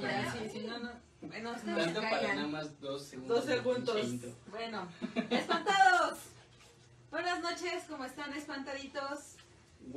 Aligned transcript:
Ya, 0.00 0.32
sí, 0.32 0.48
sí, 0.50 0.66
no, 0.66 0.78
no. 0.78 0.90
Bueno, 1.20 1.54
se 1.58 2.00
para 2.00 2.34
nada 2.34 2.46
más 2.48 2.80
dos 2.80 3.04
segundos. 3.04 3.46
Dos 3.46 3.46
de. 3.46 4.34
Bueno, 4.50 4.88
espantados. 5.30 6.18
Buenas 7.10 7.40
noches, 7.40 7.84
¿cómo 7.88 8.04
están, 8.04 8.32
espantaditos? 8.32 9.36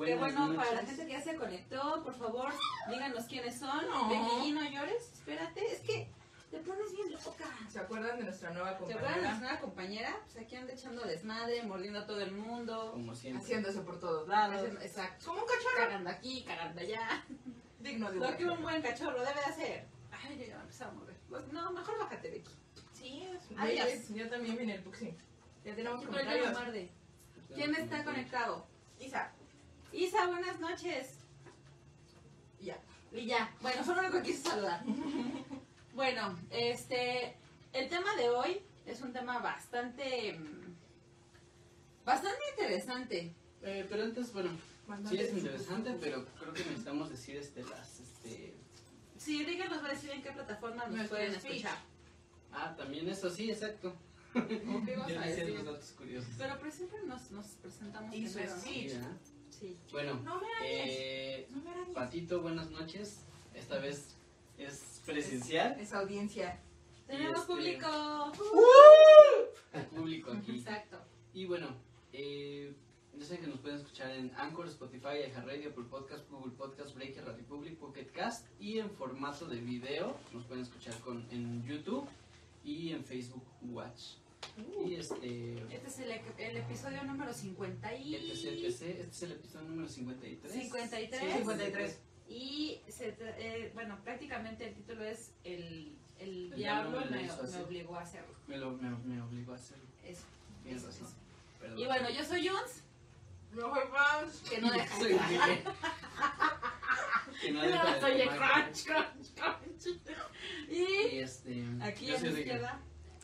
Qué 0.03 0.15
bueno, 0.15 0.53
para 0.55 0.71
la 0.73 0.83
gente 0.85 1.05
que 1.05 1.11
ya 1.11 1.21
se 1.21 1.35
conectó, 1.35 2.03
por 2.03 2.13
favor, 2.15 2.51
díganos 2.89 3.25
quiénes 3.25 3.57
son. 3.59 3.85
No. 3.87 4.09
Becky, 4.09 4.51
no 4.51 4.63
llores, 4.69 5.11
espérate, 5.13 5.65
es 5.73 5.79
que 5.81 6.09
te 6.51 6.57
pones 6.59 6.91
bien 6.91 7.11
loca. 7.11 7.45
¿Se 7.69 7.79
acuerdan 7.79 8.17
de 8.17 8.23
nuestra 8.25 8.49
nueva 8.51 8.71
¿Te 8.71 8.75
acuerdas 8.75 8.91
de 8.93 8.97
compañera? 8.97 9.27
nuestra 9.29 9.47
nueva 9.47 9.61
compañera? 9.61 10.17
Pues 10.25 10.45
aquí 10.45 10.55
anda 10.55 10.73
echando 10.73 11.01
desmadre, 11.03 11.63
mordiendo 11.63 11.99
a 11.99 12.05
todo 12.05 12.19
el 12.21 12.31
mundo. 12.31 12.91
Como 12.91 13.15
siempre. 13.15 13.43
Haciéndose 13.43 13.79
por 13.81 13.99
todos 13.99 14.27
lados. 14.27 14.57
Haciendo- 14.57 14.81
Exacto. 14.81 15.25
Como 15.27 15.39
un 15.41 15.45
cachorro. 15.47 15.77
Cagando 15.77 16.09
aquí, 16.09 16.43
cagando 16.43 16.81
allá. 16.81 17.25
Digno 17.79 18.11
de 18.11 18.19
un 18.19 18.23
Lo 18.31 18.37
que 18.37 18.45
un 18.45 18.61
buen 18.63 18.81
cachorro 18.81 19.19
debe 19.19 19.33
de 19.39 19.45
hacer. 19.45 19.94
Ay, 20.23 20.37
yo 20.39 20.45
ya 20.45 20.57
me 20.57 20.61
empezaba 20.63 20.91
a 20.91 20.93
mover. 20.95 21.15
Pues, 21.29 21.47
No, 21.51 21.71
mejor 21.71 21.99
bájate, 21.99 22.29
Becky. 22.29 22.51
Sí, 22.93 23.23
es. 23.23 24.09
Yo 24.09 24.29
también 24.29 24.57
vine 24.57 24.75
el 24.75 24.83
Puxi. 24.83 25.13
Ya 25.63 25.75
tenemos 25.75 26.05
comentarios. 26.05 26.51
muerde. 26.51 26.91
¿Quién 27.53 27.75
está 27.75 28.03
conectado? 28.03 28.65
Isa. 28.99 29.31
Isa, 29.91 30.27
buenas 30.27 30.59
noches. 30.59 31.19
y 32.59 32.65
Ya. 32.65 32.79
Y 33.11 33.25
ya, 33.27 33.53
bueno, 33.61 33.83
fue 33.83 33.95
lo 33.95 34.01
único 34.01 34.17
que 34.17 34.23
quise 34.23 34.49
saludar. 34.49 34.83
bueno, 35.93 36.37
este, 36.49 37.35
el 37.71 37.87
tema 37.87 38.13
de 38.15 38.29
hoy 38.29 38.61
es 38.85 39.01
un 39.01 39.13
tema 39.13 39.39
bastante, 39.39 40.33
mm, 40.33 40.75
bastante 42.03 42.41
interesante. 42.57 43.33
Eh, 43.61 43.85
pero 43.89 44.03
antes, 44.03 44.33
bueno, 44.33 44.49
sí 45.09 45.17
es 45.17 45.33
interesante, 45.33 45.95
pero 45.99 46.25
creo 46.39 46.53
que 46.53 46.65
necesitamos 46.65 47.09
decir 47.09 47.37
este, 47.37 47.63
las, 47.63 47.99
este... 47.99 48.53
Sí, 49.25 49.43
díganos, 49.43 49.81
va 49.83 49.87
a 49.87 49.91
decir 49.91 50.11
en 50.11 50.21
qué 50.21 50.31
plataforma 50.31 50.85
nos 50.85 51.07
pueden 51.09 51.33
speech. 51.33 51.55
escuchar. 51.55 51.79
Ah, 52.51 52.75
también 52.77 53.09
eso, 53.09 53.27
sí, 53.31 53.49
exacto. 53.49 53.95
¿O 54.35 54.85
qué 54.85 54.95
vas 54.97 55.07
Ya 55.07 55.21
a 55.23 55.25
decir? 55.25 55.49
los 55.49 55.65
datos 55.65 55.91
curiosos. 55.97 56.29
Pero 56.37 56.59
pues 56.59 56.75
siempre 56.75 56.99
nos, 57.05 57.31
nos 57.31 57.47
presentamos 57.47 58.13
Y 58.15 58.27
su 58.27 58.37
speech. 58.37 58.51
Sí, 58.63 58.87
¿verdad? 58.93 59.17
Sí. 59.49 59.77
Bueno, 59.91 60.13
No 60.23 60.39
me 60.39 60.47
eh, 60.63 61.47
No 61.49 61.61
me. 61.61 61.93
Patito, 61.93 62.41
buenas 62.41 62.69
noches. 62.69 63.21
Esta 63.55 63.79
vez 63.79 64.09
es 64.59 65.01
presencial. 65.07 65.79
Esa 65.79 65.99
audiencia. 66.01 66.59
Tenemos 67.07 67.39
este- 67.39 67.47
público. 67.53 68.31
El 69.73 69.85
público 69.97 70.31
aquí. 70.33 70.57
Exacto. 70.59 70.99
Y 71.33 71.45
bueno, 71.45 71.69
eh, 72.13 72.75
ya 73.17 73.25
saben 73.25 73.41
que 73.41 73.47
nos 73.47 73.59
pueden 73.59 73.77
escuchar 73.79 74.11
en 74.11 74.31
Anchor, 74.35 74.67
Spotify, 74.67 75.19
iHeartRadio, 75.27 75.69
Apple 75.69 75.85
Podcast, 75.89 76.29
Google 76.29 76.53
Podcast, 76.53 76.95
Breaker, 76.95 77.25
Radio 77.25 77.45
Public, 77.45 77.77
Pocket 77.77 78.07
Cast 78.11 78.47
y 78.59 78.79
en 78.79 78.89
formato 78.91 79.47
de 79.47 79.59
video 79.61 80.17
nos 80.33 80.45
pueden 80.45 80.63
escuchar 80.63 80.97
con, 80.99 81.25
en 81.31 81.63
YouTube 81.65 82.07
y 82.63 82.91
en 82.91 83.03
Facebook 83.05 83.45
Watch. 83.61 84.15
Uh. 84.57 84.87
Y 84.87 84.95
este, 84.95 85.53
Este 85.73 85.87
es 85.87 85.99
el, 85.99 86.11
el 86.37 86.57
episodio 86.57 87.03
número 87.03 87.33
50 87.33 87.95
y... 87.95 88.15
este 88.15 88.31
es 88.33 88.45
el, 88.45 88.65
este 88.65 89.01
es 89.01 89.23
el 89.23 89.31
episodio 89.31 89.69
número 89.69 89.87
53. 89.87 90.53
53. 90.53 91.21
Sí, 91.21 91.37
53. 91.37 91.99
Y 92.27 92.81
se 92.87 93.15
eh, 93.19 93.71
bueno, 93.73 93.99
prácticamente 94.03 94.67
el 94.67 94.73
título 94.73 95.03
es 95.03 95.31
El, 95.43 95.95
el 96.19 96.51
El 96.51 96.55
diablo 96.55 97.01
diablo 97.07 97.51
me 97.51 97.63
obligó 97.63 97.95
a 97.95 98.01
hacerlo. 98.01 98.33
Me, 98.47 98.57
lo, 98.57 98.71
me, 98.71 98.89
me 98.89 99.21
obligó 99.21 99.53
a 99.53 99.55
hacerlo. 99.55 99.85
Eso. 100.03 100.25
Tienes 100.63 100.83
razón. 100.83 101.07
eso. 101.07 101.25
Y 101.77 101.85
bueno, 101.85 102.09
yo 102.09 102.23
soy 102.23 102.47
Jones, 102.47 102.83
No 103.55 103.73
soy 103.73 103.83
fans. 103.91 104.43
que 104.49 104.61
no 104.61 104.71
deja 104.71 104.97
Soy 104.97 105.13
de 105.13 105.63
que 107.41 107.51
no 107.51 107.61
deja 107.61 107.93
de 107.93 107.99
tomar 107.99 108.71
crunch, 108.71 108.85
crunch, 108.85 109.33
crunch. 109.35 110.25
Y 110.69 111.19
este, 111.19 111.63
aquí 111.81 112.13
a 112.13 112.17
mi 112.19 112.29
soy 112.29 112.39
izquierda, 112.39 112.81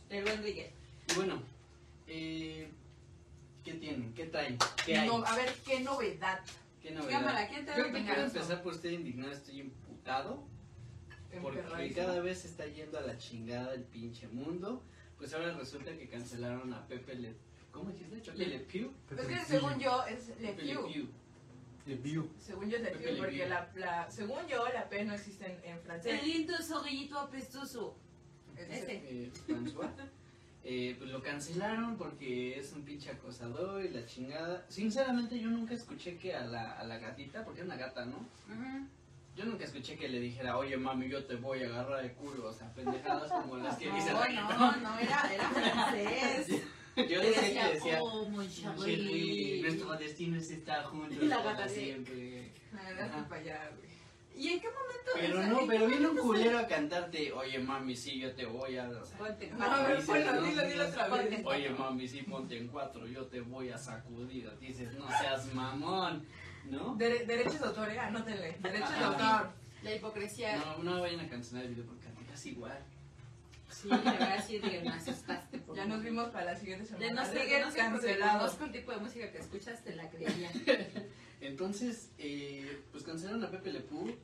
el 0.09 0.23
buen 0.23 0.43
Rigue. 0.43 0.73
Y 1.09 1.15
bueno, 1.15 1.41
eh, 2.07 2.69
¿qué 3.63 3.73
tienen? 3.73 4.13
¿Qué 4.13 4.25
traen? 4.25 4.57
¿Qué 4.85 4.97
hay? 4.97 5.07
No, 5.07 5.25
a 5.25 5.35
ver, 5.35 5.53
qué 5.65 5.79
novedad. 5.81 6.39
¿Qué 6.81 6.91
novedad? 6.91 7.19
Cámara, 7.19 7.47
¿quién 7.47 7.65
te 7.65 7.73
Creo 7.73 7.91
que 7.91 8.03
quiero 8.03 8.21
empezar 8.21 8.63
por 8.63 8.73
usted 8.73 8.91
indignado, 8.91 9.31
estoy 9.31 9.59
imputado. 9.61 10.47
Porque 11.41 11.93
cada 11.93 12.19
vez 12.19 12.39
se 12.39 12.47
está 12.47 12.65
yendo 12.65 12.97
a 12.97 13.01
la 13.01 13.17
chingada 13.17 13.73
el 13.73 13.83
pinche 13.83 14.27
mundo. 14.27 14.83
Pues 15.17 15.33
ahora 15.33 15.53
resulta 15.53 15.95
que 15.97 16.09
cancelaron 16.09 16.73
a 16.73 16.87
Pepe 16.87 17.15
Le... 17.15 17.35
¿Cómo 17.71 17.89
dijiste? 17.91 18.31
¿Pepe 18.31 18.45
Le 18.47 18.59
Pew? 18.59 18.91
Es 19.17 19.27
que 19.27 19.39
según 19.45 19.79
yo 19.79 20.03
es 20.05 20.27
Le 20.39 20.53
Pew. 20.53 20.87
Pew. 20.91 21.07
Le 21.87 21.95
View. 21.95 22.29
Según 22.39 22.69
yo 22.69 22.77
es 22.77 22.83
Le 22.83 22.91
Pew, 22.91 23.17
porque 23.17 23.37
Pew. 23.39 23.49
la, 23.49 23.71
la, 23.75 24.11
según 24.11 24.45
yo 24.47 24.63
la 24.71 24.87
P 24.87 25.03
no 25.03 25.13
existe 25.13 25.45
en, 25.45 25.71
en 25.71 25.79
francés. 25.81 26.19
El 26.21 26.29
lindo 26.29 26.53
zorrillito 26.61 27.17
apestoso. 27.19 27.95
Este. 28.55 28.93
Eh, 29.25 29.31
François. 29.47 29.89
Eh, 30.63 30.95
pues 30.99 31.09
lo 31.09 31.23
cancelaron 31.23 31.97
porque 31.97 32.59
es 32.59 32.71
un 32.73 32.83
pinche 32.83 33.09
acosador 33.09 33.83
y 33.83 33.89
la 33.89 34.05
chingada. 34.05 34.63
Sinceramente 34.69 35.39
yo 35.39 35.49
nunca 35.49 35.73
escuché 35.73 36.17
que 36.17 36.35
a 36.35 36.45
la, 36.45 36.73
a 36.73 36.83
la 36.83 36.99
gatita, 36.99 37.43
porque 37.43 37.61
es 37.61 37.65
una 37.65 37.77
gata, 37.77 38.05
¿no? 38.05 38.17
Ujú. 38.17 38.85
Yo 39.35 39.45
nunca 39.45 39.63
escuché 39.65 39.97
que 39.97 40.07
le 40.07 40.19
dijera, 40.19 40.57
oye 40.57 40.77
mami, 40.77 41.09
yo 41.09 41.25
te 41.25 41.35
voy 41.35 41.63
a 41.63 41.67
agarrar 41.67 42.05
el 42.05 42.11
culo. 42.13 42.49
O 42.49 42.53
sea, 42.53 42.71
pendejadas 42.75 43.31
como 43.31 43.57
las 43.57 43.75
que 43.79 43.89
dice 43.91 44.11
No, 44.13 44.23
reggaetón. 44.23 44.59
no, 44.59 44.75
no, 44.77 44.99
era, 44.99 45.33
era 45.33 45.49
francés. 45.49 46.61
Yo 47.09 47.21
decía 47.21 47.67
que 47.67 47.73
decía, 47.75 47.99
oh, 48.03 48.25
mon 48.29 48.47
"Chérie, 48.49 48.77
chéri. 48.85 49.61
nuestro 49.61 49.95
destino 49.97 50.37
es 50.37 50.51
estar 50.51 50.83
juntos 50.85 51.17
Y 51.21 51.25
la 51.27 51.37
para 51.37 51.51
gata 51.51 51.67
siempre. 51.69 52.51
la 52.73 53.27
para 53.27 53.41
allá, 53.41 53.71
güey. 53.77 53.91
¿Y 54.33 54.47
en 54.47 54.61
qué 54.61 54.67
momento? 54.67 55.11
Pero 55.13 55.37
o 55.39 55.41
sea, 55.41 55.47
no, 55.51 55.59
pero 55.67 55.87
viene 55.87 56.07
un 56.07 56.17
culero 56.17 56.57
a 56.57 56.65
cantarte, 56.65 57.33
oye 57.33 57.59
mami, 57.59 57.95
sí, 57.97 58.17
yo 58.17 58.33
te 58.33 58.45
voy 58.45 58.77
a... 58.77 58.87
o 58.89 59.05
sea, 59.05 59.17
Ponte 59.17 59.45
en 59.47 59.57
No, 59.59 59.65
a 59.65 59.67
cuatro. 59.67 59.83
ver, 59.87 59.95
dices, 59.97 60.07
bueno, 60.07 60.33
no, 60.33 60.41
dilo, 60.47 60.67
dilo 60.67 60.87
otra 60.87 61.07
ponte 61.07 61.29
vez. 61.29 61.39
en 61.39 61.47
Oye 61.47 61.69
mami, 61.71 62.07
sí, 62.07 62.21
ponte 62.23 62.57
en 62.57 62.67
cuatro, 62.69 63.05
yo 63.07 63.25
te 63.25 63.41
voy 63.41 63.69
a 63.69 63.77
sacudir. 63.77 64.49
Dices, 64.59 64.93
no 64.93 65.05
seas 65.19 65.53
mamón, 65.53 66.25
¿no? 66.65 66.95
Dere- 66.97 67.25
derechos 67.25 67.59
de 67.59 67.65
autor, 67.67 67.89
eh, 67.91 67.99
anótenle. 67.99 68.57
Derechos 68.61 68.97
de 68.97 69.03
autor. 69.05 69.49
La 69.83 69.95
hipocresía. 69.95 70.55
No, 70.57 70.77
no 70.83 71.01
vayan 71.01 71.19
a 71.19 71.29
cancelar 71.29 71.65
el 71.65 71.71
video 71.75 71.85
porque 71.85 72.05
cantas 72.05 72.45
igual. 72.45 72.79
Sí, 73.81 73.89
de 73.89 73.97
verdad 73.97 74.45
sí, 74.45 74.59
Rigue, 74.59 74.81
me 74.81 74.89
asustaste. 74.89 75.57
por 75.59 75.75
Ya 75.75 75.85
nos 75.85 76.03
vimos 76.03 76.29
para 76.29 76.45
la 76.45 76.55
siguiente 76.55 76.85
semana. 76.85 77.05
De 77.05 77.13
no 77.13 77.25
seguir 77.25 77.61
cancelado. 77.61 77.91
cancelado. 77.93 78.39
Conozco 78.39 78.65
el 78.65 78.71
tipo 78.71 78.91
de 78.91 78.97
música 78.97 79.31
que 79.31 79.37
escuchas, 79.39 79.83
te 79.83 79.95
la 79.95 80.09
creía. 80.09 80.51
Entonces, 81.41 82.09
eh, 82.19 82.83
pues 82.91 83.03
cancelaron 83.03 83.43
a 83.43 83.49
Pepe 83.49 83.71
Le 83.73 83.79
Pew 83.81 84.15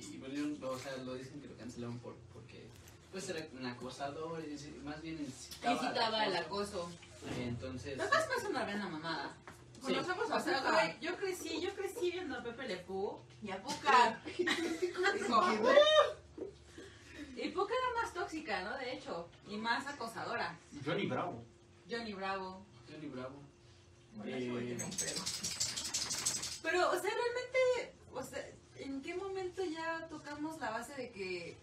y 0.00 0.16
volvieron, 0.18 0.58
o 0.62 0.78
sea, 0.78 0.96
lo 0.98 1.14
dicen 1.14 1.40
que 1.40 1.48
lo 1.48 1.56
cancelaron 1.56 1.98
por, 2.00 2.16
porque 2.32 2.68
pues 3.12 3.28
era 3.28 3.46
un 3.52 3.64
acosador, 3.66 4.42
más 4.82 5.00
bien 5.00 5.20
incitaba, 5.20 5.74
Incitaba 5.80 6.26
el 6.26 6.36
acoso. 6.36 6.82
acoso. 6.82 7.40
Entonces, 7.40 7.96
más 7.96 8.10
es 8.10 8.44
una 8.44 8.64
buena 8.64 8.88
mamada. 8.88 9.36
Conocemos 9.80 10.30
a 10.30 10.36
O 10.36 10.40
sea, 10.40 10.60
güey, 10.62 10.98
yo 11.00 11.16
crecí, 11.16 11.60
yo 11.60 11.74
crecí 11.74 12.10
viendo 12.10 12.36
a 12.36 12.42
Pepe 12.42 12.66
Le 12.66 12.76
Pew. 12.78 13.18
Y 13.42 13.50
a 13.50 13.62
Puka. 13.62 14.20
Dijo, 14.36 15.42
Y 17.44 17.48
Puka 17.50 17.74
era 17.74 18.02
más 18.02 18.14
tóxica, 18.14 18.62
¿no? 18.62 18.76
De 18.78 18.94
hecho, 18.94 19.28
y 19.46 19.56
más 19.58 19.86
acosadora. 19.86 20.58
Johnny 20.84 21.06
Bravo. 21.06 21.42
Johnny 21.90 22.14
Bravo. 22.14 22.62
Johnny 22.88 23.08
Bravo. 23.08 23.36
Pedo. 24.22 25.24
Pero, 26.62 26.90
o 26.90 26.98
sea, 26.98 27.10
realmente, 27.10 27.94
o 28.12 28.22
sea, 28.22 28.46
¿en 28.76 29.02
qué 29.02 29.14
momento 29.14 29.62
ya 29.64 30.06
tocamos 30.08 30.58
la 30.58 30.70
base 30.70 30.94
de 30.94 31.10
que 31.10 31.56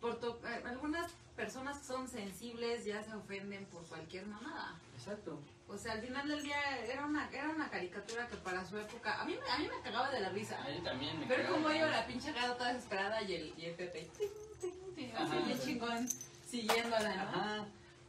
por 0.00 0.20
to- 0.20 0.40
eh, 0.46 0.62
algunas 0.64 1.10
personas 1.34 1.78
que 1.78 1.84
son 1.86 2.06
sensibles 2.08 2.84
ya 2.84 3.02
se 3.02 3.14
ofenden 3.14 3.64
por 3.66 3.82
cualquier 3.86 4.26
mamada? 4.26 4.78
Exacto. 4.96 5.40
O 5.68 5.76
sea, 5.76 5.92
al 5.92 6.00
final 6.00 6.26
del 6.26 6.42
día 6.42 6.56
era 6.86 7.04
una, 7.04 7.28
era 7.30 7.48
una 7.50 7.68
caricatura 7.68 8.26
que 8.26 8.36
para 8.38 8.64
su 8.64 8.78
época, 8.78 9.20
a 9.20 9.24
mí, 9.24 9.34
me- 9.38 9.50
a 9.52 9.58
mí 9.58 9.68
me 9.68 9.82
cagaba 9.82 10.10
de 10.10 10.20
la 10.20 10.30
risa. 10.30 10.62
A 10.62 10.68
él 10.70 10.82
también 10.82 11.18
me 11.20 11.26
cagaba. 11.26 11.48
cómo 11.50 11.70
iba 11.70 11.86
la 11.88 12.06
pinche 12.06 12.32
gata 12.32 12.56
toda 12.56 12.72
desesperada 12.72 13.22
y 13.22 13.34
el, 13.34 13.54
y 13.56 13.64
el 13.66 13.74
Pepe, 13.74 14.08
Ajá. 15.14 15.38
bien 15.40 15.60
chingón, 15.60 16.08
siguiéndola, 16.48 17.14
¿no? 17.16 17.22
Ajá. 17.22 17.66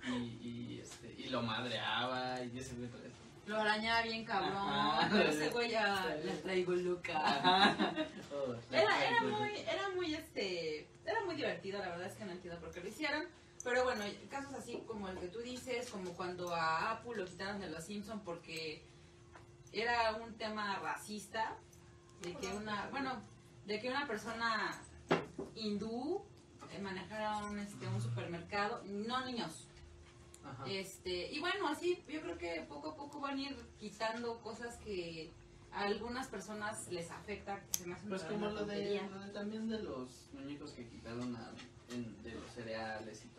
Y, 0.08 0.40
y, 0.42 0.80
este, 0.82 1.14
y 1.18 1.30
lo 1.30 1.42
madreaba 1.42 2.42
y 2.42 2.58
ese 2.58 2.76
güey 2.76 2.88
todo 2.90 3.04
esto. 3.04 3.20
Lo 3.46 3.58
arañaba 3.60 4.04
bien 4.04 4.24
cabrón, 4.26 4.56
Ajá. 4.56 5.10
pero 5.12 5.30
ese 5.30 5.50
güey 5.50 5.72
ya 5.72 6.06
la 6.24 6.34
traigo 6.42 6.72
loca. 6.74 7.18
Ajá. 7.18 7.94
Oh, 8.32 8.56
la 8.72 8.82
Era, 8.84 9.06
era 9.08 9.22
muy, 9.24 9.50
era 9.58 9.90
muy, 9.90 10.14
este, 10.14 10.88
era 11.04 11.26
muy 11.26 11.36
divertido, 11.36 11.80
la 11.80 11.90
verdad 11.90 12.06
es 12.08 12.14
que 12.14 12.26
no 12.26 12.32
entiendo 12.32 12.60
por 12.62 12.72
qué 12.72 12.80
lo 12.80 12.88
hicieron. 12.88 13.26
Pero 13.64 13.84
bueno, 13.84 14.06
casos 14.30 14.54
así 14.54 14.82
como 14.88 15.10
el 15.10 15.18
que 15.20 15.28
tú 15.28 15.40
dices, 15.40 15.90
como 15.90 16.12
cuando 16.14 16.54
a 16.56 16.92
Apu 16.92 17.14
lo 17.14 17.26
quitaron 17.26 17.60
de 17.60 17.70
los 17.70 17.84
Simpson 17.84 18.22
porque 18.22 18.82
era 19.74 20.16
un 20.16 20.34
tema 20.36 20.80
racista, 20.80 21.58
de 22.22 22.36
que 22.36 22.48
una, 22.48 22.88
bueno, 22.90 23.22
de 23.66 23.80
que 23.80 23.90
una 23.90 24.08
persona 24.08 24.72
hindú 25.56 26.22
eh, 26.72 26.80
manejara 26.80 27.38
un, 27.46 27.60
este, 27.60 27.88
un 27.88 28.02
supermercado, 28.02 28.82
no 28.86 29.26
niños. 29.26 29.66
Ajá. 30.46 30.64
Este, 30.68 31.32
y 31.32 31.40
bueno, 31.40 31.68
así 31.68 32.02
yo 32.08 32.22
creo 32.22 32.38
que 32.38 32.66
poco 32.68 32.90
a 32.92 32.96
poco 32.96 33.20
van 33.20 33.38
a 33.38 33.42
ir 33.42 33.58
quitando 33.80 34.40
cosas 34.42 34.78
que 34.78 35.32
a 35.72 35.82
algunas 35.84 36.28
personas 36.28 36.88
les 36.90 37.12
afecta, 37.12 37.62
se 37.78 37.86
me 37.86 37.94
hace 37.94 38.08
Pues 38.08 38.24
como 38.24 38.48
lo 38.48 38.66
de, 38.66 38.76
tontería. 38.76 39.08
lo 39.08 39.20
de 39.20 39.30
también 39.32 39.68
de 39.70 39.80
los 39.84 40.10
muñecos 40.34 40.72
que 40.72 40.88
quitaron 40.88 41.36
a- 41.36 41.52
en- 41.94 42.22
de 42.24 42.34
los 42.34 42.50
cereales 42.52 43.24
y 43.26 43.28
todo. 43.30 43.39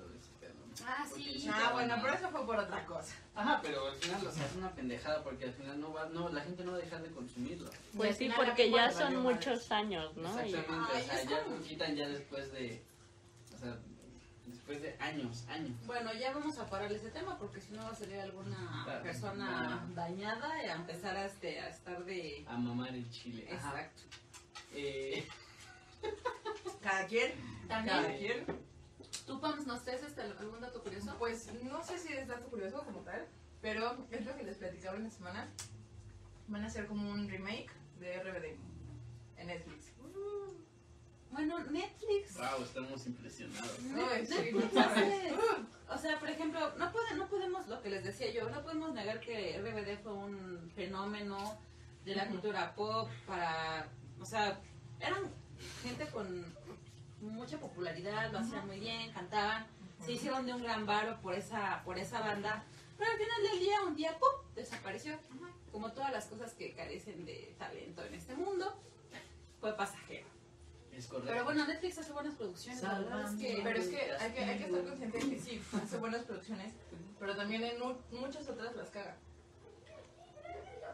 Ah, 0.86 1.06
sí. 1.14 1.48
Ah, 1.52 1.70
bueno, 1.72 1.94
pero 2.02 2.14
eso 2.14 2.28
fue 2.30 2.44
por 2.46 2.58
otra 2.58 2.84
cosa. 2.86 3.14
Ajá, 3.34 3.60
pero 3.62 3.86
al 3.88 3.96
final 3.96 4.26
o 4.26 4.32
sea, 4.32 4.46
es 4.46 4.54
una 4.56 4.70
pendejada 4.72 5.22
porque 5.22 5.44
al 5.44 5.54
final 5.54 5.80
no 5.80 5.92
va, 5.92 6.06
no, 6.08 6.28
la 6.28 6.40
gente 6.42 6.64
no 6.64 6.72
va 6.72 6.78
a 6.78 6.80
dejar 6.80 7.02
de 7.02 7.10
consumirlo. 7.10 7.68
Al 7.68 7.76
Pues 7.96 8.16
sí, 8.16 8.30
porque 8.34 8.70
ya 8.70 8.90
son 8.90 9.16
muchos 9.16 9.70
años, 9.72 10.16
¿no? 10.16 10.38
Exactamente, 10.38 10.92
Ay, 10.94 11.02
o 11.02 11.06
sea, 11.06 11.24
ya 11.24 11.42
como- 11.44 11.56
lo 11.56 11.62
quitan 11.62 11.94
ya 11.96 12.08
después 12.08 12.52
de, 12.52 12.82
o 13.54 13.58
sea, 13.58 13.76
después 14.46 14.82
de 14.82 14.96
años, 15.00 15.44
años. 15.48 15.72
Bueno, 15.86 16.12
ya 16.14 16.32
vamos 16.32 16.58
a 16.58 16.66
parar 16.68 16.92
ese 16.92 17.10
tema 17.10 17.38
porque 17.38 17.60
si 17.60 17.72
no 17.72 17.82
va 17.84 17.90
a 17.90 17.94
salir 17.94 18.18
alguna 18.20 18.82
Claro. 18.84 19.02
persona 19.02 19.82
No. 19.86 19.94
dañada 19.94 20.62
y 20.64 20.66
a 20.68 20.74
empezar 20.74 21.16
a, 21.16 21.26
este, 21.26 21.60
a 21.60 21.68
estar 21.68 22.04
de... 22.04 22.44
A 22.48 22.56
mamar 22.56 22.94
el 22.94 23.08
chile. 23.10 23.48
Ajá. 23.52 23.70
Exacto. 23.80 24.02
Eh, 24.74 25.26
Cada 26.82 27.06
quien, 27.06 27.32
También, 27.68 27.96
cada 27.96 28.16
quien. 28.16 28.69
¿Tú, 29.30 29.40
Pams, 29.40 29.64
nos 29.64 29.84
traes 29.84 30.02
este, 30.02 30.22
algún 30.22 30.60
dato 30.60 30.82
curioso? 30.82 31.14
Pues 31.16 31.46
no 31.62 31.84
sé 31.84 31.98
si 31.98 32.12
es 32.12 32.26
dato 32.26 32.48
curioso 32.48 32.82
como 32.84 32.98
tal, 33.02 33.28
pero 33.62 33.96
es 34.10 34.26
lo 34.26 34.36
que 34.36 34.42
les 34.42 34.56
platicaba 34.56 34.96
en 34.96 35.04
la 35.04 35.10
semana. 35.10 35.48
Van 36.48 36.64
a 36.64 36.66
hacer 36.66 36.86
como 36.88 37.08
un 37.08 37.28
remake 37.28 37.70
de 38.00 38.20
RBD 38.24 38.56
en 39.36 39.46
Netflix. 39.46 39.92
Bueno, 41.30 41.60
Netflix... 41.60 42.34
wow, 42.38 42.64
estamos 42.64 43.06
impresionados. 43.06 43.78
Ay, 44.10 44.26
sí, 44.26 44.34
Netflix 44.34 44.72
no 44.74 44.80
hace- 44.80 45.32
o 45.88 45.98
sea, 45.98 46.18
por 46.18 46.28
ejemplo, 46.28 46.60
no, 46.76 46.90
puede- 46.90 47.14
no 47.14 47.28
podemos, 47.28 47.68
lo 47.68 47.80
que 47.82 47.90
les 47.90 48.02
decía 48.02 48.32
yo, 48.32 48.50
no 48.50 48.62
podemos 48.64 48.92
negar 48.94 49.20
que 49.20 49.56
RBD 49.60 50.02
fue 50.02 50.12
un 50.12 50.72
fenómeno 50.74 51.56
de 52.04 52.16
la 52.16 52.26
cultura 52.26 52.74
pop 52.74 53.08
para, 53.28 53.88
o 54.20 54.24
sea, 54.26 54.60
eran 54.98 55.22
gente 55.84 56.04
con 56.08 56.44
mucha 57.20 57.58
popularidad, 57.58 58.30
lo 58.32 58.38
hacían 58.38 58.66
muy 58.66 58.80
bien, 58.80 59.12
cantaban, 59.12 59.66
se 60.04 60.12
hicieron 60.12 60.46
de 60.46 60.54
un 60.54 60.62
gran 60.62 60.86
varo 60.86 61.20
por 61.20 61.34
esa, 61.34 61.82
por 61.84 61.98
esa 61.98 62.20
banda, 62.20 62.64
pero 62.98 63.10
al 63.10 63.18
final 63.18 63.42
del 63.50 63.58
día, 63.60 63.82
un 63.82 63.96
día, 63.96 64.18
¡pum!, 64.18 64.54
desapareció. 64.54 65.18
Como 65.72 65.92
todas 65.92 66.10
las 66.12 66.24
cosas 66.26 66.52
que 66.54 66.72
carecen 66.72 67.24
de 67.24 67.54
talento 67.58 68.04
en 68.04 68.14
este 68.14 68.34
mundo, 68.34 68.76
fue 69.60 69.76
pasajero. 69.76 70.26
Es 70.92 71.06
correcto. 71.06 71.30
Pero 71.30 71.44
bueno, 71.44 71.64
Netflix 71.66 71.98
hace 71.98 72.12
buenas 72.12 72.34
producciones, 72.34 72.82
la 72.82 72.98
verdad 72.98 73.32
es 73.32 73.40
que... 73.40 73.60
Pero 73.62 73.78
es 73.78 73.88
que 73.88 74.12
hay, 74.12 74.32
que 74.32 74.40
hay 74.44 74.58
que 74.58 74.64
estar 74.64 74.82
consciente 74.84 75.18
de 75.18 75.30
que 75.30 75.38
sí, 75.40 75.62
hace 75.82 75.96
buenas 75.98 76.22
producciones, 76.24 76.72
pero 77.20 77.36
también 77.36 77.62
en 77.62 77.78
mu- 77.78 77.94
muchas 78.10 78.48
otras 78.48 78.74
las 78.74 78.90
caga. 78.90 79.16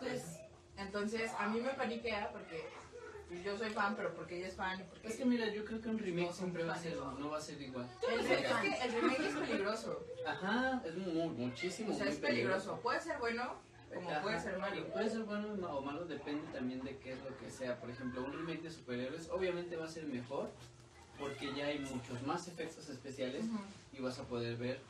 Pues, 0.00 0.22
Entonces, 0.76 1.30
a 1.38 1.48
mí 1.48 1.60
me 1.60 1.70
paniquea 1.70 2.30
porque 2.32 2.68
pues, 3.28 3.44
yo 3.44 3.56
soy 3.58 3.70
fan, 3.70 3.94
pero 3.96 4.14
porque 4.14 4.38
ella 4.38 4.48
es 4.48 4.54
fan 4.54 4.84
porque... 4.88 5.08
Es 5.08 5.16
que 5.16 5.24
mira, 5.24 5.48
yo 5.52 5.64
creo 5.64 5.80
que 5.80 5.88
un 5.88 5.98
remake 5.98 6.26
No, 6.28 6.32
siempre 6.32 6.64
va 6.64 6.74
a 6.74 6.78
ser, 6.78 6.96
no 6.96 7.30
va 7.30 7.38
a 7.38 7.40
ser 7.40 7.60
igual. 7.60 7.88
el, 8.10 8.20
es 8.20 8.26
que 8.26 8.84
el 8.84 8.92
remake 8.92 9.26
es 9.26 9.34
peligroso. 9.34 10.04
Ajá, 10.26 10.82
es 10.84 10.96
muy, 10.96 11.28
muchísimo. 11.28 11.92
O 11.92 11.96
sea, 11.96 12.06
es 12.08 12.16
peligroso. 12.16 12.78
Puede 12.82 13.00
ser 13.00 13.18
bueno 13.18 13.54
como 13.94 14.10
Ajá. 14.10 14.22
puede 14.22 14.40
ser 14.40 14.58
malo. 14.58 14.86
Puede 14.88 15.08
ser 15.10 15.22
bueno 15.22 15.48
o 15.76 15.80
malo, 15.80 16.04
depende 16.06 16.46
también 16.52 16.82
de 16.82 16.96
qué 16.98 17.12
es 17.12 17.18
lo 17.22 17.36
que 17.38 17.50
sea. 17.50 17.78
Por 17.80 17.88
ejemplo, 17.90 18.24
un 18.24 18.32
remake 18.32 18.62
de 18.62 18.70
superhéroes 18.70 19.28
obviamente 19.30 19.76
va 19.76 19.84
a 19.84 19.88
ser 19.88 20.04
mejor 20.06 20.50
porque 21.18 21.54
ya 21.54 21.66
hay 21.66 21.78
muchos 21.78 22.20
más 22.26 22.46
efectos 22.48 22.88
especiales 22.90 23.46
y 23.92 24.00
vas 24.02 24.18
a 24.18 24.24
poder 24.24 24.56
ver 24.56 24.80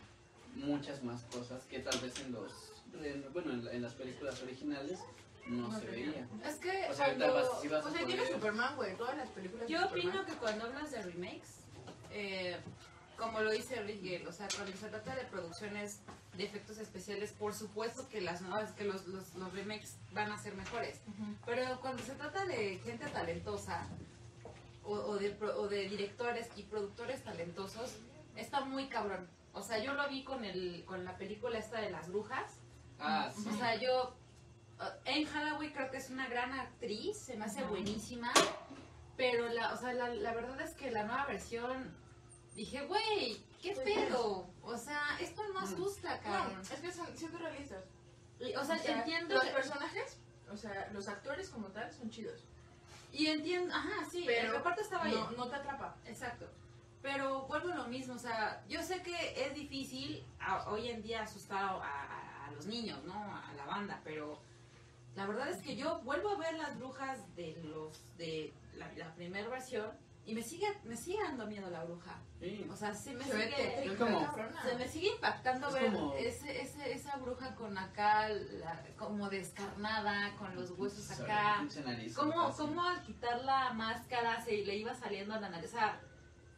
muchas 0.56 1.04
más 1.04 1.22
cosas 1.24 1.62
que 1.66 1.78
tal 1.80 1.98
vez 2.00 2.18
en 2.20 2.32
los 2.32 2.72
en- 3.02 3.24
bueno 3.32 3.52
en, 3.52 3.68
en 3.68 3.82
las 3.82 3.92
películas 3.92 4.42
originales 4.42 5.00
no, 5.48 5.68
No 5.68 5.78
se 5.80 5.86
veía. 5.86 6.28
Es 6.44 6.56
que 6.56 6.86
O 6.90 6.94
sea, 6.94 7.06
cuando... 7.06 7.34
vas- 7.34 7.70
vas 7.70 7.86
o 7.86 7.90
sea, 7.90 8.06
tiene 8.06 8.26
Superman, 8.26 8.76
güey, 8.76 8.96
todas 8.96 9.16
las 9.16 9.28
películas 9.30 9.68
Yo 9.68 9.78
de 9.80 9.84
opino 9.86 10.02
Superman. 10.12 10.26
que 10.26 10.38
cuando 10.38 10.64
hablas 10.66 10.90
de 10.90 11.02
remakes, 11.02 11.54
eh, 12.10 12.56
como 13.16 13.40
lo 13.40 13.50
dice 13.50 13.80
Rigel, 13.82 14.26
o 14.26 14.32
sea, 14.32 14.46
cuando 14.54 14.76
se 14.76 14.88
trata 14.88 15.14
de 15.14 15.24
producciones 15.24 16.00
de 16.36 16.44
efectos 16.44 16.76
especiales, 16.78 17.32
por 17.32 17.54
supuesto 17.54 18.06
que 18.10 18.20
las 18.20 18.42
nuevas, 18.42 18.72
que 18.72 18.84
los, 18.84 19.06
los, 19.06 19.34
los 19.36 19.52
remakes 19.54 19.96
van 20.12 20.30
a 20.32 20.38
ser 20.38 20.54
mejores. 20.54 21.00
Pero 21.46 21.80
cuando 21.80 22.02
se 22.02 22.14
trata 22.14 22.44
de 22.44 22.78
gente 22.84 23.06
talentosa 23.08 23.86
o, 24.84 24.92
o 24.92 25.16
de, 25.16 25.34
o 25.56 25.66
de 25.68 25.88
directores 25.88 26.48
y 26.56 26.64
productores 26.64 27.24
talentosos, 27.24 27.96
está 28.36 28.60
muy 28.66 28.88
cabrón. 28.88 29.26
O 29.54 29.62
sea, 29.62 29.78
yo 29.78 29.94
lo 29.94 30.06
vi 30.10 30.22
con, 30.22 30.44
el, 30.44 30.84
con 30.84 31.04
la 31.06 31.16
película 31.16 31.58
esta 31.58 31.80
de 31.80 31.90
las 31.90 32.08
brujas. 32.10 32.58
Ah, 32.98 33.32
sí. 33.34 33.48
O 33.48 33.56
sea, 33.56 33.76
yo. 33.80 34.14
Uh, 34.80 35.08
Anne 35.08 35.26
Hathaway 35.32 35.72
creo 35.72 35.90
que 35.90 35.96
es 35.98 36.10
una 36.10 36.28
gran 36.28 36.52
actriz, 36.52 37.16
se 37.18 37.36
me 37.36 37.44
hace 37.44 37.60
Ajá. 37.60 37.68
buenísima. 37.70 38.32
Pero 39.16 39.48
la, 39.48 39.72
o 39.72 39.76
sea, 39.76 39.92
la, 39.94 40.08
la 40.10 40.34
verdad 40.34 40.60
es 40.60 40.74
que 40.74 40.90
la 40.90 41.04
nueva 41.04 41.24
versión. 41.26 41.94
Dije, 42.54 42.86
güey, 42.86 43.36
¿qué 43.62 43.72
Pues, 43.72 43.84
pedo? 43.84 44.46
O 44.62 44.76
sea, 44.78 45.00
esto 45.20 45.42
no 45.52 45.60
asusta, 45.60 46.16
No, 46.16 46.22
cabrón. 46.22 46.60
es 46.62 46.80
que 46.80 46.90
son 46.92 47.06
siendo 47.16 47.38
realistas. 47.38 47.84
Y, 48.40 48.54
O 48.54 48.64
sea, 48.64 48.76
O 48.76 48.78
sea, 48.78 48.98
entiendo. 48.98 49.34
Los 49.34 49.44
que- 49.44 49.50
personajes, 49.52 50.16
o 50.50 50.56
sea, 50.56 50.88
los 50.92 51.08
actores 51.08 51.48
como 51.50 51.68
tal 51.68 51.90
son 51.92 52.10
chidos. 52.10 52.42
y 53.12 53.28
entiendo. 53.28 53.74
Ajá, 53.74 54.04
sí, 54.10 54.24
Pero 54.26 54.52
reparto 54.52 54.82
estaba 54.82 55.04
bien. 55.04 55.16
No, 55.18 55.30
no 55.32 55.48
te 55.48 55.56
atrapa. 55.56 55.96
Exacto. 56.06 56.46
Pero 57.02 57.42
vuelvo 57.46 57.72
a 57.72 57.76
lo 57.76 57.86
mismo, 57.88 58.14
o 58.14 58.18
sea, 58.18 58.62
yo 58.68 58.82
sé 58.82 59.00
que 59.02 59.46
es 59.46 59.54
difícil 59.54 60.22
a- 60.40 60.68
hoy 60.70 60.90
en 60.90 61.02
día 61.02 61.22
asustar 61.22 61.62
a, 61.62 61.68
a- 61.78 62.46
a 62.46 62.50
los 62.52 62.66
niños, 62.66 63.02
¿no? 63.04 63.14
A 63.14 63.52
la 63.56 63.64
banda, 63.64 64.00
pero 64.04 64.38
la 65.16 65.26
verdad 65.26 65.48
es 65.48 65.62
que 65.62 65.76
yo 65.76 66.00
vuelvo 66.00 66.30
a 66.30 66.36
ver 66.38 66.54
las 66.54 66.76
brujas 66.78 67.18
de 67.34 67.56
los 67.64 67.98
de 68.16 68.52
la, 68.74 68.92
la 68.94 69.14
primera 69.14 69.48
versión 69.48 69.90
y 70.26 70.34
me 70.34 70.42
sigue 70.42 70.66
me 70.84 70.96
sigue 70.96 71.22
dando 71.22 71.46
miedo 71.46 71.70
la 71.70 71.84
bruja. 71.84 72.18
Sí. 72.40 72.66
O 72.70 72.76
sea, 72.76 72.92
sí 72.94 73.14
me 73.14 73.24
Se 73.24 73.34
ve 73.34 73.44
sigue 73.50 73.84
es 73.92 73.96
como- 73.98 74.20
se 74.62 74.74
me 74.76 74.88
sigue 74.88 75.08
impactando 75.14 75.68
Es 75.68 75.72
ver 75.74 75.92
como- 75.92 76.14
ese, 76.16 76.60
ese, 76.60 76.92
esa 76.92 77.16
bruja 77.16 77.54
con 77.54 77.78
acá, 77.78 78.28
la- 78.28 78.84
como 78.98 79.30
descarnada, 79.30 80.34
con 80.36 80.54
los 80.54 80.70
huesos 80.72 81.10
acá. 81.12 81.64
¿Cómo, 82.14 82.52
cómo 82.54 82.82
al 82.84 83.00
quitar 83.02 83.42
la 83.44 83.72
máscara 83.72 84.44
se 84.44 84.50
le 84.64 84.76
iba 84.76 84.94
saliendo 84.94 85.32
a 85.34 85.40
la 85.40 85.48
nariz? 85.48 85.70
O 85.70 85.76
sea, 85.76 86.00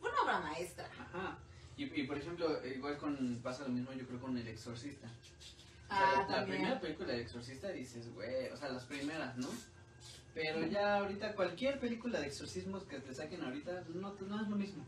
fue 0.01 0.11
una 0.11 0.23
obra 0.23 0.41
maestra. 0.41 0.89
Ajá. 0.99 1.39
Y, 1.77 1.85
y 2.01 2.07
por 2.09 2.19
ejemplo, 2.19 2.67
igual 2.67 2.99
con 2.99 3.41
pasa 3.43 3.63
lo 3.65 3.69
mismo 3.69 3.93
yo 3.93 4.05
creo 4.07 4.19
con 4.21 4.37
El 4.37 4.49
Exorcista. 4.49 5.09
O 5.91 5.95
sea, 5.95 6.27
Ah, 6.27 6.27
la, 6.29 6.47
primera 6.47 6.81
película 6.81 7.13
de 7.13 7.23
Exorcista 7.23 7.69
dices, 7.69 8.13
güey, 8.15 8.49
o 8.49 8.57
sea, 8.57 8.69
las 8.69 8.85
primeras, 8.85 9.37
¿no? 9.37 9.49
Pero 10.35 10.65
ya 10.67 10.99
ahorita 10.99 11.35
cualquier 11.35 11.81
película 11.81 12.21
de 12.21 12.27
exorcismos 12.27 12.85
que 12.85 13.01
te 13.01 13.13
saquen 13.13 13.43
ahorita 13.43 13.85
no, 13.95 14.15
no 14.15 14.41
es 14.41 14.49
lo 14.49 14.57
mismo. 14.57 14.85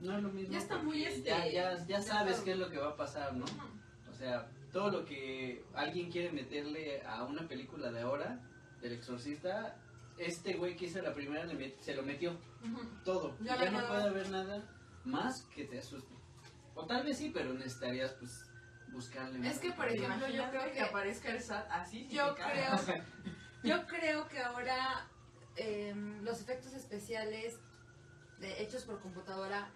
No 0.00 0.16
es 0.16 0.22
lo 0.22 0.28
mismo. 0.30 0.52
Ya 0.52 0.58
está 0.58 0.82
muy, 0.82 1.04
este, 1.04 1.28
ya, 1.28 1.46
ya, 1.46 1.86
ya 1.86 2.02
sabes 2.02 2.40
qué 2.40 2.52
es 2.52 2.58
lo 2.58 2.68
que 2.68 2.78
va 2.78 2.88
a 2.88 2.96
pasar, 2.96 3.34
¿no? 3.34 3.44
O 4.10 4.12
sea, 4.12 4.50
todo 4.72 4.90
lo 4.90 5.04
que 5.04 5.64
alguien 5.74 6.10
quiere 6.10 6.32
meterle 6.32 7.02
a 7.02 7.22
una 7.24 7.46
película 7.46 7.92
de 7.92 8.00
ahora, 8.00 8.40
del 8.80 8.94
exorcista, 8.94 9.76
este 10.18 10.54
güey 10.54 10.76
que 10.76 10.86
hizo 10.86 11.00
la 11.00 11.14
primera 11.14 11.46
se 11.80 11.94
lo 11.94 12.02
metió 12.02 12.36
todo. 13.04 13.36
Ya 13.40 13.56
ya 13.62 13.70
no 13.70 13.86
puede 13.86 14.02
haber 14.02 14.30
nada 14.30 14.64
más 15.04 15.42
que 15.54 15.64
te 15.64 15.78
asuste. 15.78 16.14
O 16.74 16.86
tal 16.86 17.04
vez 17.04 17.18
sí, 17.18 17.30
pero 17.32 17.52
necesitarías 17.52 18.12
pues 18.14 18.46
buscarle. 18.92 19.38
Es 19.48 19.54
más. 19.54 19.58
que, 19.58 19.72
por 19.72 19.88
ejemplo, 19.88 20.28
yo 20.28 20.48
creo 20.50 20.72
que- 20.72 20.80
aparezca 20.80 21.30
el 21.30 21.42
SAT 21.42 21.66
así. 21.70 22.06
sí 22.08 22.14
Yo 22.14 22.34
creo, 22.34 22.72
yo 23.62 23.86
creo 23.86 24.28
que 24.28 24.40
ahora 24.42 25.06
em, 25.56 26.22
los 26.22 26.40
efectos 26.40 26.72
especiales 26.74 27.58
de- 28.38 28.62
hechos 28.62 28.84
por 28.84 29.00
computadora 29.00 29.68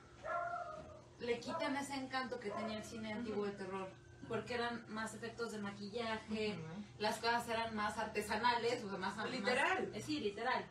le 1.18 1.38
quitan 1.40 1.76
ese 1.76 1.94
encanto 1.94 2.38
que 2.40 2.50
tenía 2.50 2.78
el 2.78 2.84
cine 2.84 3.12
antiguo 3.12 3.44
de 3.46 3.52
terror. 3.52 3.88
Porque 4.28 4.54
eran 4.54 4.84
más 4.88 5.14
efectos 5.14 5.52
de 5.52 5.58
maquillaje, 5.58 6.58
las 6.98 7.18
cosas 7.18 7.48
eran 7.48 7.76
más 7.76 7.96
artesanales, 7.96 8.82
o 8.82 8.88
sea, 8.88 8.98
más 8.98 9.16
más- 9.16 9.30
Literal. 9.30 9.88
eh, 9.94 10.00
sí, 10.00 10.18
literal. 10.20 10.66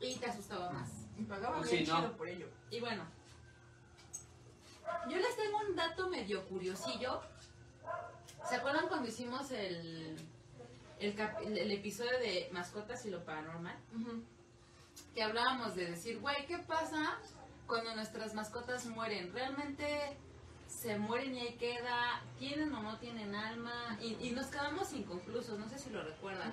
Y 0.00 0.16
te 0.16 0.26
asustaba 0.26 0.72
más. 0.72 0.90
Y 1.16 1.22
pagaba 1.22 1.58
Pues 1.58 1.70
bien 1.70 1.86
sí, 1.86 1.92
no. 1.92 1.98
chido 2.00 2.16
por 2.16 2.28
ello. 2.28 2.48
Y 2.68 2.80
bueno, 2.80 3.04
yo 5.08 5.16
les 5.18 5.36
tengo 5.36 5.58
un 5.68 5.76
dato 5.76 6.08
medio 6.08 6.44
curiosillo. 6.48 7.22
¿Se 8.48 8.54
acuerdan 8.56 8.88
cuando 8.88 9.08
hicimos 9.08 9.50
el, 9.50 10.16
el, 11.00 11.14
cap- 11.14 11.40
el- 11.44 11.58
el 11.58 11.70
episodio 11.72 12.18
de 12.18 12.48
Mascotas 12.52 13.04
y 13.06 13.10
lo 13.10 13.24
Paranormal? 13.24 13.76
Que 15.14 15.22
hablábamos 15.22 15.74
de 15.74 15.90
decir, 15.90 16.20
güey, 16.20 16.46
¿qué 16.46 16.58
pasa 16.58 17.18
cuando 17.66 17.94
nuestras 17.94 18.34
mascotas 18.34 18.86
mueren? 18.86 19.32
¿Realmente 19.32 20.16
se 20.68 20.98
mueren 20.98 21.34
y 21.34 21.40
ahí 21.40 21.54
queda? 21.54 22.22
¿Tienen 22.38 22.72
o 22.74 22.82
no 22.82 22.98
tienen 22.98 23.34
alma? 23.34 23.98
Y, 24.00 24.16
y 24.20 24.30
nos 24.32 24.46
quedamos 24.46 24.92
inconclusos, 24.92 25.58
no 25.58 25.68
sé 25.68 25.78
si 25.78 25.90
lo 25.90 26.02
recuerdan. 26.02 26.52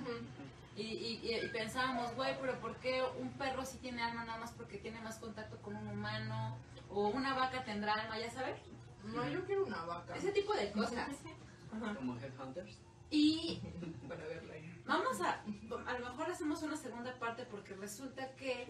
Y, 0.75 0.81
y, 0.81 1.19
y- 1.23 1.45
y 1.45 1.47
pensábamos, 1.49 2.15
güey, 2.15 2.35
pero 2.41 2.59
¿por 2.59 2.77
qué 2.77 3.03
un 3.19 3.31
perro 3.33 3.63
sí 3.65 3.77
tiene 3.77 4.01
alma 4.01 4.25
nada 4.25 4.39
más 4.39 4.51
porque 4.53 4.77
tiene 4.77 4.99
más 5.01 5.19
contacto 5.19 5.57
con 5.61 5.75
un 5.75 5.87
humano? 5.87 6.57
O 6.89 7.07
una 7.09 7.33
vaca 7.35 7.63
tendrá 7.63 7.93
alma, 7.93 8.17
ya 8.19 8.31
sabes. 8.31 8.59
No, 9.03 9.27
yo 9.29 9.43
quiero 9.45 9.65
una 9.65 9.83
vaca. 9.85 10.15
Ese 10.15 10.31
tipo 10.31 10.53
de 10.53 10.71
cosas. 10.71 11.09
Ajá. 11.73 11.95
Como 11.95 12.17
Headhunters. 12.17 12.79
Y 13.09 13.61
Para 14.07 14.25
verla 14.25 14.53
vamos 14.85 15.21
a, 15.21 15.43
a 15.87 15.99
lo 15.99 16.09
mejor 16.09 16.29
hacemos 16.31 16.61
una 16.63 16.75
segunda 16.75 17.17
parte 17.19 17.45
porque 17.45 17.73
resulta 17.75 18.35
que 18.35 18.67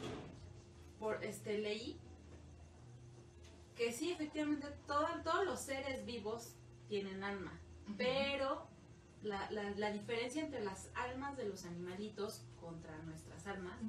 por 1.00 1.24
este 1.24 1.58
leí 1.58 1.98
que 3.76 3.92
sí, 3.92 4.12
efectivamente, 4.12 4.68
todo- 4.86 5.08
todos 5.24 5.46
los 5.46 5.60
seres 5.60 6.06
vivos 6.06 6.54
tienen 6.88 7.24
alma, 7.24 7.52
pero 7.98 8.68
la, 9.24 9.50
la, 9.50 9.72
la 9.72 9.92
diferencia 9.92 10.44
entre 10.44 10.64
las 10.64 10.90
almas 10.94 11.36
de 11.38 11.46
los 11.46 11.66
animalitos 11.66 12.44
contra 12.60 12.96
nuestras 13.00 13.48
almas 13.48 13.80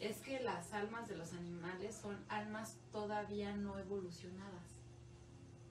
es 0.00 0.18
que 0.18 0.40
las 0.40 0.72
almas 0.72 1.08
de 1.08 1.16
los 1.16 1.32
animales 1.34 1.94
son 1.94 2.16
almas 2.28 2.76
todavía 2.90 3.54
no 3.56 3.78
evolucionadas, 3.78 4.64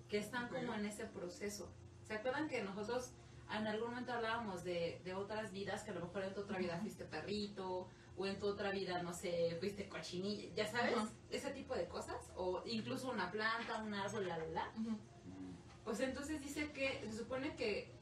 que 0.09 0.17
están 0.19 0.47
como 0.47 0.73
en 0.73 0.85
ese 0.85 1.05
proceso. 1.05 1.69
¿Se 2.07 2.13
acuerdan 2.13 2.47
que 2.47 2.63
nosotros 2.63 3.11
en 3.51 3.67
algún 3.67 3.89
momento 3.89 4.11
hablábamos 4.13 4.63
de, 4.63 5.01
de 5.03 5.13
otras 5.13 5.51
vidas, 5.51 5.83
que 5.83 5.91
a 5.91 5.93
lo 5.93 6.01
mejor 6.01 6.23
en 6.23 6.33
tu 6.33 6.41
otra 6.41 6.57
vida 6.57 6.77
fuiste 6.79 7.05
perrito, 7.05 7.87
o 8.17 8.25
en 8.25 8.39
tu 8.39 8.47
otra 8.47 8.71
vida, 8.71 9.01
no 9.03 9.13
sé, 9.13 9.55
fuiste 9.59 9.87
cochinilla, 9.87 10.53
ya 10.55 10.65
sabes, 10.65 10.95
ese 11.29 11.51
tipo 11.51 11.75
de 11.75 11.87
cosas, 11.87 12.31
o 12.35 12.63
incluso 12.65 13.11
una 13.11 13.31
planta, 13.31 13.81
un 13.83 13.93
árbol, 13.93 14.27
la, 14.27 14.37
la, 14.37 14.47
la. 14.47 14.71
Pues 15.83 15.99
entonces 15.99 16.41
dice 16.41 16.71
que 16.71 17.05
se 17.09 17.17
supone 17.17 17.55
que 17.55 17.93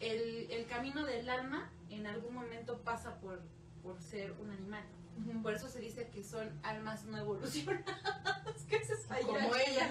el, 0.00 0.50
el 0.50 0.66
camino 0.66 1.04
del 1.04 1.28
alma 1.28 1.72
en 1.88 2.06
algún 2.06 2.34
momento 2.34 2.82
pasa 2.82 3.18
por, 3.20 3.40
por 3.82 4.00
ser 4.00 4.32
un 4.32 4.50
animal. 4.50 4.84
Por 5.42 5.54
eso 5.54 5.68
se 5.68 5.80
dice 5.80 6.08
que 6.10 6.22
son 6.22 6.60
almas 6.62 7.04
no 7.04 7.16
evolucionadas. 7.16 7.86
¿Qué 8.68 8.76
es 8.76 8.90
eso? 8.90 9.08
Como 9.26 9.54
ella. 9.56 9.88